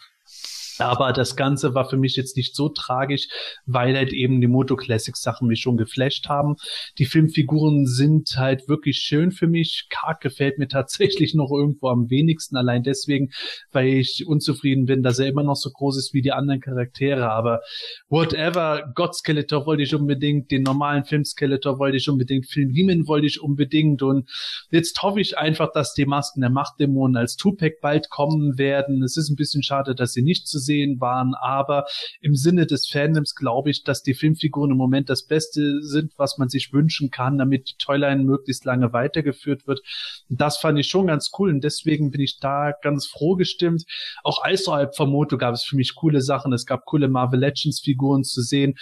Aber 0.78 1.12
das 1.12 1.36
Ganze 1.36 1.74
war 1.74 1.88
für 1.88 1.96
mich 1.96 2.16
jetzt 2.16 2.36
nicht 2.36 2.55
so 2.55 2.68
tragisch, 2.68 3.28
weil 3.66 3.96
halt 3.96 4.12
eben 4.12 4.40
die 4.40 4.46
Moto 4.46 4.76
Classics 4.76 5.22
Sachen 5.22 5.48
mich 5.48 5.60
schon 5.60 5.76
geflasht 5.76 6.28
haben. 6.28 6.56
Die 6.98 7.05
Filmfiguren 7.05 7.86
sind 7.86 8.30
halt 8.36 8.68
wirklich 8.68 8.98
schön 8.98 9.32
für 9.32 9.46
mich. 9.46 9.86
Kark 9.90 10.20
gefällt 10.20 10.59
mir 10.59 10.68
tatsächlich 10.78 11.34
noch 11.34 11.50
irgendwo 11.50 11.88
am 11.88 12.10
wenigsten, 12.10 12.56
allein 12.56 12.82
deswegen, 12.82 13.30
weil 13.72 13.88
ich 13.88 14.24
unzufrieden 14.26 14.86
bin, 14.86 15.02
dass 15.02 15.18
er 15.18 15.26
immer 15.26 15.42
noch 15.42 15.56
so 15.56 15.70
groß 15.70 15.96
ist 15.98 16.14
wie 16.14 16.22
die 16.22 16.32
anderen 16.32 16.60
Charaktere. 16.60 17.30
Aber 17.30 17.60
whatever, 18.09 18.92
God 18.94 19.14
Skeletor 19.14 19.66
wollte 19.66 19.82
ich 19.82 19.94
unbedingt, 19.94 20.50
den 20.50 20.62
normalen 20.62 21.05
Film 21.05 21.24
Skeletor 21.24 21.78
wollte 21.78 21.96
ich 21.96 22.09
unbedingt, 22.09 22.46
Film 22.46 22.72
Demon 22.72 23.06
wollte 23.06 23.26
ich 23.26 23.40
unbedingt 23.40 24.02
und 24.02 24.28
jetzt 24.70 25.00
hoffe 25.02 25.20
ich 25.20 25.38
einfach, 25.38 25.72
dass 25.72 25.94
die 25.94 26.06
Masken 26.06 26.40
der 26.40 26.50
Machtdämonen 26.50 27.16
als 27.16 27.36
Tupac 27.36 27.76
bald 27.80 28.10
kommen 28.10 28.59
werden. 28.59 29.02
Es 29.02 29.16
ist 29.16 29.30
ein 29.30 29.36
bisschen 29.36 29.62
schade, 29.62 29.94
dass 29.94 30.12
sie 30.12 30.22
nicht 30.22 30.46
zu 30.46 30.59
sehen 30.69 31.01
waren, 31.01 31.35
aber 31.35 31.86
im 32.20 32.36
Sinne 32.36 32.66
des 32.66 32.86
Fandoms 32.86 33.35
glaube 33.35 33.70
ich, 33.70 33.85
dass 33.85 34.03
die 34.03 34.15
Filmfiguren 34.15 34.73
im 34.73 34.77
Moment 34.77 35.09
das 35.09 35.27
Beste 35.27 35.82
sind, 35.82 36.12
was 36.19 36.36
man 36.36 36.49
sich 36.49 36.73
wünschen 36.73 37.11
kann, 37.11 37.39
damit 37.39 37.70
die 37.70 37.77
Toyline 37.78 38.23
möglichst 38.23 38.65
lange 38.65 38.93
weitergeführt 38.93 39.66
wird. 39.66 39.81
das 40.28 40.59
fand 40.59 40.78
ich 40.78 40.89
schon 40.89 41.07
ganz 41.07 41.31
cool 41.39 41.51
und 41.51 41.65
deswegen 41.65 42.11
bin 42.11 42.20
ich 42.20 42.39
da 42.39 42.73
ganz 42.82 43.07
froh 43.07 43.35
gestimmt. 43.35 43.85
Auch 44.23 44.45
außerhalb 44.45 44.95
vom 44.95 45.11
Moto 45.11 45.39
gab 45.39 45.55
es 45.55 45.65
für 45.65 45.77
mich 45.77 45.95
coole 45.95 46.20
Sachen. 46.20 46.53
Es 46.53 46.66
gab 46.66 46.85
coole 46.85 47.09
Marvel 47.09 47.40
Legends 47.40 47.81
Figuren 47.81 48.24
zu 48.24 48.43
sehen. 48.43 48.74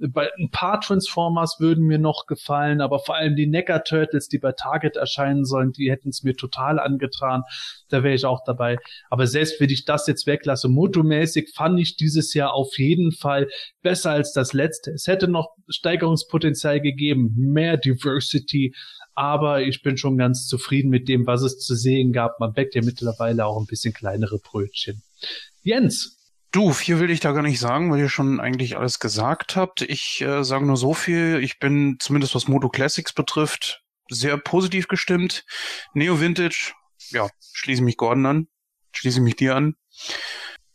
Ein 0.00 0.50
paar 0.50 0.80
Transformers 0.80 1.56
würden 1.60 1.84
mir 1.84 1.98
noch 1.98 2.26
gefallen, 2.26 2.80
aber 2.80 2.98
vor 3.00 3.16
allem 3.16 3.36
die 3.36 3.46
Necker 3.46 3.84
Turtles, 3.84 4.28
die 4.28 4.38
bei 4.38 4.52
Target 4.52 4.96
erscheinen 4.96 5.44
sollen, 5.44 5.72
die 5.72 5.90
hätten 5.90 6.08
es 6.08 6.22
mir 6.22 6.34
total 6.34 6.78
angetan. 6.78 7.42
Da 7.88 8.02
wäre 8.02 8.14
ich 8.14 8.24
auch 8.24 8.42
dabei. 8.44 8.78
Aber 9.10 9.26
selbst 9.26 9.60
wenn 9.60 9.70
ich 9.70 9.84
das 9.84 10.06
jetzt 10.06 10.26
weglasse, 10.26 10.68
motomäßig 10.68 11.33
Basic 11.34 11.54
fand 11.54 11.80
ich 11.80 11.96
dieses 11.96 12.34
Jahr 12.34 12.52
auf 12.52 12.78
jeden 12.78 13.12
Fall 13.12 13.48
besser 13.82 14.12
als 14.12 14.32
das 14.32 14.52
letzte. 14.52 14.92
Es 14.92 15.06
hätte 15.06 15.28
noch 15.28 15.48
Steigerungspotenzial 15.68 16.80
gegeben, 16.80 17.34
mehr 17.36 17.76
Diversity, 17.76 18.74
aber 19.14 19.62
ich 19.62 19.82
bin 19.82 19.96
schon 19.96 20.16
ganz 20.16 20.46
zufrieden 20.46 20.90
mit 20.90 21.08
dem, 21.08 21.26
was 21.26 21.42
es 21.42 21.58
zu 21.58 21.74
sehen 21.74 22.12
gab. 22.12 22.40
Man 22.40 22.52
backt 22.52 22.74
ja 22.74 22.82
mittlerweile 22.82 23.46
auch 23.46 23.58
ein 23.58 23.66
bisschen 23.66 23.92
kleinere 23.92 24.38
Brötchen. 24.38 25.02
Jens. 25.62 26.20
Du, 26.52 26.72
viel 26.72 27.00
will 27.00 27.10
ich 27.10 27.18
da 27.18 27.32
gar 27.32 27.42
nicht 27.42 27.58
sagen, 27.58 27.90
weil 27.90 27.98
ihr 27.98 28.08
schon 28.08 28.38
eigentlich 28.38 28.76
alles 28.76 29.00
gesagt 29.00 29.56
habt. 29.56 29.82
Ich 29.82 30.20
äh, 30.20 30.44
sage 30.44 30.64
nur 30.64 30.76
so 30.76 30.94
viel. 30.94 31.40
Ich 31.42 31.58
bin 31.58 31.96
zumindest 31.98 32.36
was 32.36 32.46
Moto 32.46 32.68
Classics 32.68 33.12
betrifft 33.12 33.84
sehr 34.08 34.36
positiv 34.36 34.86
gestimmt. 34.86 35.44
Neo 35.94 36.20
Vintage, 36.20 36.74
ja, 37.10 37.28
schließe 37.54 37.82
mich 37.82 37.96
Gordon 37.96 38.26
an, 38.26 38.48
schließe 38.92 39.20
mich 39.20 39.36
dir 39.36 39.56
an. 39.56 39.76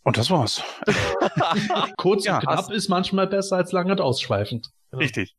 Und 0.03 0.17
das 0.17 0.29
war's. 0.31 0.63
Kurz 1.97 2.25
ja, 2.25 2.35
und 2.35 2.43
knapp 2.43 2.71
ist 2.71 2.89
manchmal 2.89 3.27
besser 3.27 3.57
als 3.57 3.71
lang 3.71 3.91
und 3.91 4.01
ausschweifend. 4.01 4.69
Richtig. 4.93 5.35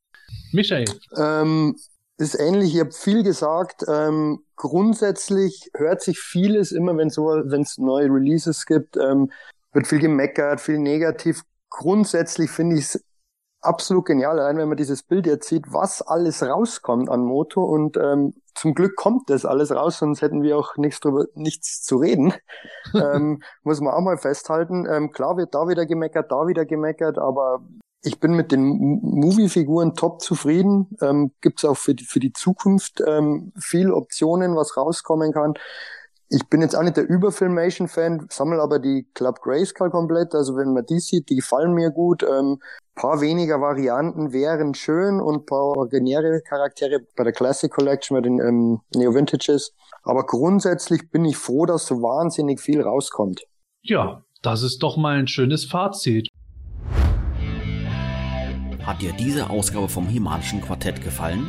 Michael. 0.52 0.84
Ähm, 1.16 1.76
ist 2.18 2.38
ähnlich, 2.38 2.74
ich 2.74 2.80
habe 2.80 2.92
viel 2.92 3.22
gesagt. 3.22 3.84
Ähm, 3.88 4.44
grundsätzlich 4.56 5.70
hört 5.74 6.02
sich 6.02 6.18
vieles 6.18 6.70
immer, 6.72 6.96
wenn 6.96 7.10
so, 7.10 7.24
wenn 7.26 7.62
es 7.62 7.78
neue 7.78 8.06
Releases 8.06 8.66
gibt, 8.66 8.96
ähm, 8.96 9.32
wird 9.72 9.86
viel 9.86 10.00
gemeckert, 10.00 10.60
viel 10.60 10.78
negativ. 10.78 11.42
Grundsätzlich 11.70 12.50
finde 12.50 12.76
ich 12.76 12.84
es 12.84 13.04
absolut 13.62 14.06
genial, 14.06 14.38
allein 14.38 14.58
wenn 14.58 14.68
man 14.68 14.76
dieses 14.76 15.02
Bild 15.02 15.26
jetzt 15.26 15.48
sieht, 15.48 15.72
was 15.72 16.02
alles 16.02 16.42
rauskommt 16.42 17.08
an 17.08 17.20
Moto 17.20 17.62
und 17.64 17.96
ähm, 17.96 18.34
zum 18.60 18.74
Glück 18.74 18.94
kommt 18.94 19.30
das 19.30 19.46
alles 19.46 19.74
raus, 19.74 19.98
sonst 20.00 20.20
hätten 20.20 20.42
wir 20.42 20.58
auch 20.58 20.76
nichts 20.76 21.00
drüber, 21.00 21.24
nichts 21.34 21.82
zu 21.82 21.96
reden. 21.96 22.34
ähm, 22.94 23.42
muss 23.62 23.80
man 23.80 23.94
auch 23.94 24.02
mal 24.02 24.18
festhalten. 24.18 24.86
Ähm, 24.86 25.12
klar 25.12 25.38
wird 25.38 25.54
da 25.54 25.66
wieder 25.66 25.86
gemeckert, 25.86 26.30
da 26.30 26.46
wieder 26.46 26.66
gemeckert, 26.66 27.16
aber 27.16 27.62
ich 28.02 28.20
bin 28.20 28.34
mit 28.34 28.52
den 28.52 29.00
Movie-Figuren 29.00 29.94
top 29.94 30.20
zufrieden. 30.20 30.94
Ähm, 31.00 31.32
Gibt 31.40 31.60
es 31.60 31.64
auch 31.64 31.78
für 31.78 31.94
die, 31.94 32.04
für 32.04 32.20
die 32.20 32.34
Zukunft 32.34 33.02
ähm, 33.06 33.54
viel 33.58 33.92
Optionen, 33.92 34.54
was 34.56 34.76
rauskommen 34.76 35.32
kann. 35.32 35.54
Ich 36.32 36.48
bin 36.48 36.62
jetzt 36.62 36.76
auch 36.76 36.84
nicht 36.84 36.96
der 36.96 37.08
Überfilmation-Fan, 37.08 38.28
sammle 38.30 38.62
aber 38.62 38.78
die 38.78 39.04
Club 39.14 39.40
Grayskull 39.40 39.90
komplett. 39.90 40.32
Also 40.32 40.56
wenn 40.56 40.72
man 40.72 40.86
die 40.86 41.00
sieht, 41.00 41.28
die 41.28 41.34
gefallen 41.34 41.74
mir 41.74 41.90
gut. 41.90 42.22
Ähm, 42.22 42.60
paar 42.94 43.20
weniger 43.20 43.60
Varianten 43.60 44.32
wären 44.32 44.74
schön 44.74 45.20
und 45.20 45.46
paar 45.46 45.64
originäre 45.64 46.40
Charaktere 46.42 47.00
bei 47.16 47.24
der 47.24 47.32
Classic 47.32 47.68
Collection, 47.68 48.16
bei 48.16 48.20
den 48.20 48.38
ähm, 48.38 48.80
Neo 48.94 49.12
Vintages. 49.12 49.74
Aber 50.04 50.24
grundsätzlich 50.24 51.10
bin 51.10 51.24
ich 51.24 51.36
froh, 51.36 51.66
dass 51.66 51.86
so 51.86 52.00
wahnsinnig 52.00 52.60
viel 52.60 52.80
rauskommt. 52.80 53.42
Ja, 53.82 54.22
das 54.40 54.62
ist 54.62 54.84
doch 54.84 54.96
mal 54.96 55.18
ein 55.18 55.26
schönes 55.26 55.64
Fazit. 55.64 56.28
Hat 58.86 59.02
dir 59.02 59.12
diese 59.18 59.50
Ausgabe 59.50 59.88
vom 59.88 60.06
Himalischen 60.06 60.60
Quartett 60.60 61.02
gefallen? 61.02 61.48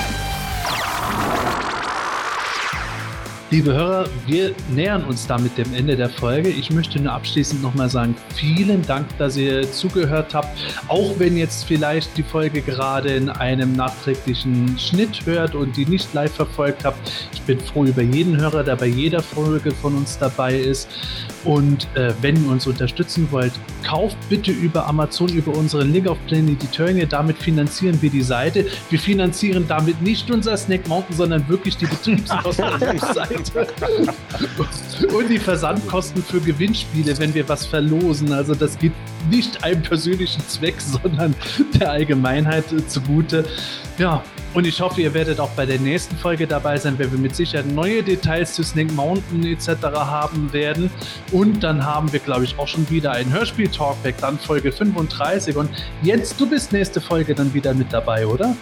Liebe 3.51 3.73
Hörer, 3.73 4.07
wir 4.27 4.55
nähern 4.73 5.03
uns 5.03 5.27
damit 5.27 5.57
dem 5.57 5.73
Ende 5.73 5.97
der 5.97 6.09
Folge. 6.09 6.47
Ich 6.47 6.71
möchte 6.71 7.01
nur 7.01 7.11
abschließend 7.11 7.61
nochmal 7.61 7.89
sagen, 7.89 8.15
vielen 8.33 8.81
Dank, 8.83 9.05
dass 9.17 9.35
ihr 9.35 9.69
zugehört 9.69 10.33
habt. 10.33 10.57
Auch 10.87 11.19
wenn 11.19 11.35
jetzt 11.35 11.65
vielleicht 11.65 12.15
die 12.17 12.23
Folge 12.23 12.61
gerade 12.61 13.09
in 13.09 13.27
einem 13.27 13.73
nachträglichen 13.73 14.79
Schnitt 14.79 15.25
hört 15.25 15.53
und 15.53 15.75
die 15.75 15.85
nicht 15.85 16.13
live 16.13 16.31
verfolgt 16.31 16.85
habt. 16.85 17.11
Ich 17.33 17.41
bin 17.41 17.59
froh 17.59 17.83
über 17.83 18.01
jeden 18.01 18.39
Hörer, 18.39 18.63
der 18.63 18.77
bei 18.77 18.85
jeder 18.85 19.21
Folge 19.21 19.71
von 19.71 19.97
uns 19.97 20.17
dabei 20.17 20.55
ist. 20.55 20.87
Und 21.43 21.89
äh, 21.95 22.13
wenn 22.21 22.41
ihr 22.45 22.51
uns 22.51 22.67
unterstützen 22.67 23.27
wollt, 23.31 23.51
kauft 23.83 24.15
bitte 24.29 24.51
über 24.51 24.87
Amazon, 24.87 25.27
über 25.27 25.53
unseren 25.53 25.91
Link 25.91 26.07
auf 26.07 26.17
Planet 26.27 26.63
Eternia. 26.63 27.05
Damit 27.05 27.37
finanzieren 27.37 28.01
wir 28.01 28.11
die 28.11 28.21
Seite. 28.21 28.65
Wir 28.89 28.99
finanzieren 28.99 29.65
damit 29.67 30.01
nicht 30.01 30.31
unser 30.31 30.55
Snack 30.55 30.87
Mountain, 30.87 31.17
sondern 31.17 31.49
wirklich 31.49 31.75
die 31.75 31.85
Betriebskosten 31.87 32.65
Seite. 33.13 33.40
Und 35.13 35.29
die 35.29 35.39
Versandkosten 35.39 36.23
für 36.23 36.39
Gewinnspiele, 36.39 37.17
wenn 37.17 37.33
wir 37.33 37.47
was 37.49 37.65
verlosen. 37.65 38.31
Also 38.33 38.55
das 38.55 38.77
geht 38.77 38.93
nicht 39.29 39.63
einem 39.63 39.81
persönlichen 39.81 40.47
Zweck, 40.47 40.75
sondern 40.79 41.35
der 41.73 41.91
Allgemeinheit 41.91 42.65
zugute. 42.87 43.45
Ja, 43.97 44.23
und 44.53 44.67
ich 44.67 44.81
hoffe, 44.81 45.01
ihr 45.01 45.13
werdet 45.13 45.39
auch 45.39 45.49
bei 45.51 45.65
der 45.65 45.79
nächsten 45.79 46.17
Folge 46.17 46.45
dabei 46.45 46.77
sein, 46.77 46.99
wenn 46.99 47.11
wir 47.11 47.19
mit 47.19 47.35
Sicherheit 47.35 47.67
neue 47.67 48.03
Details 48.03 48.53
zu 48.53 48.63
Snake 48.63 48.91
Mountain 48.93 49.45
etc. 49.45 49.67
haben 49.93 50.51
werden. 50.51 50.91
Und 51.31 51.63
dann 51.63 51.85
haben 51.85 52.11
wir, 52.11 52.19
glaube 52.19 52.43
ich, 52.43 52.59
auch 52.59 52.67
schon 52.67 52.89
wieder 52.89 53.11
ein 53.11 53.31
Hörspiel-Talkback, 53.31 54.17
dann 54.19 54.37
Folge 54.37 54.71
35. 54.71 55.55
Und 55.55 55.69
Jens, 56.01 56.35
du 56.35 56.49
bist 56.49 56.73
nächste 56.73 56.99
Folge 56.99 57.33
dann 57.33 57.53
wieder 57.53 57.73
mit 57.73 57.93
dabei, 57.93 58.27
oder? 58.27 58.55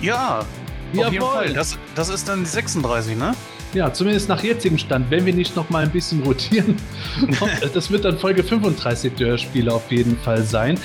Ja, 0.00 0.44
auf 0.98 1.12
jeden 1.12 1.24
Fall. 1.24 1.52
Das, 1.54 1.78
das 1.94 2.08
ist 2.10 2.28
dann 2.28 2.40
die 2.40 2.50
36, 2.50 3.16
ne? 3.16 3.34
Ja, 3.76 3.92
zumindest 3.92 4.30
nach 4.30 4.42
jetzigem 4.42 4.78
Stand, 4.78 5.10
wenn 5.10 5.26
wir 5.26 5.34
nicht 5.34 5.54
noch 5.54 5.68
mal 5.68 5.84
ein 5.84 5.90
bisschen 5.90 6.22
rotieren. 6.22 6.76
das 7.74 7.90
wird 7.90 8.06
dann 8.06 8.18
Folge 8.18 8.42
35 8.42 9.12
der 9.16 9.26
Hörspiele 9.26 9.70
auf 9.70 9.92
jeden 9.92 10.16
Fall 10.16 10.42
sein. 10.44 10.80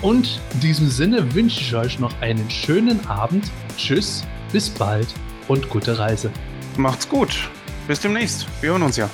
Und 0.00 0.40
in 0.54 0.60
diesem 0.60 0.88
Sinne 0.88 1.34
wünsche 1.34 1.60
ich 1.60 1.74
euch 1.74 1.98
noch 1.98 2.12
einen 2.20 2.48
schönen 2.48 3.04
Abend. 3.08 3.50
Tschüss, 3.76 4.22
bis 4.52 4.70
bald 4.70 5.08
und 5.48 5.68
gute 5.68 5.98
Reise. 5.98 6.30
Macht's 6.76 7.08
gut. 7.08 7.50
Bis 7.88 7.98
demnächst. 7.98 8.46
Wir 8.60 8.70
hören 8.70 8.82
uns 8.84 8.96
ja. 8.96 9.10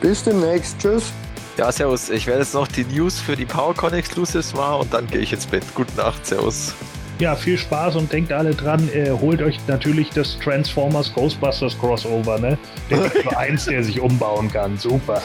Bis 0.00 0.22
demnächst. 0.22 0.78
Tschüss. 0.78 1.12
Ja, 1.56 1.72
servus. 1.72 2.08
Ich 2.08 2.28
werde 2.28 2.42
jetzt 2.42 2.54
noch 2.54 2.68
die 2.68 2.84
News 2.84 3.18
für 3.18 3.34
die 3.34 3.46
PowerCon 3.46 3.94
Exclusives 3.94 4.54
machen 4.54 4.82
und 4.82 4.94
dann 4.94 5.08
gehe 5.08 5.22
ich 5.22 5.32
ins 5.32 5.46
Bett. 5.46 5.64
Gute 5.74 5.96
Nacht. 5.96 6.24
Servus. 6.24 6.72
Ja, 7.20 7.36
viel 7.36 7.56
Spaß 7.58 7.96
und 7.96 8.10
denkt 8.10 8.32
alle 8.32 8.54
dran, 8.54 8.88
äh, 8.94 9.10
holt 9.10 9.42
euch 9.42 9.58
natürlich 9.66 10.08
das 10.08 10.38
Transformers 10.38 11.12
Ghostbusters 11.12 11.78
Crossover, 11.78 12.38
ne? 12.38 12.56
Der 12.88 12.98
gibt 13.10 13.26
nur 13.26 13.36
eins, 13.36 13.66
der 13.66 13.84
sich 13.84 14.00
umbauen 14.00 14.50
kann. 14.50 14.78
Super. 14.78 15.20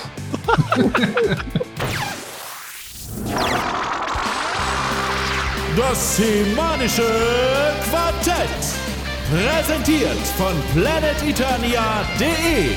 Das 5.77 6.17
semanische 6.17 7.07
Quartett. 7.89 8.49
Präsentiert 9.31 10.19
von 10.37 10.53
planeteternia.de. 10.73 12.75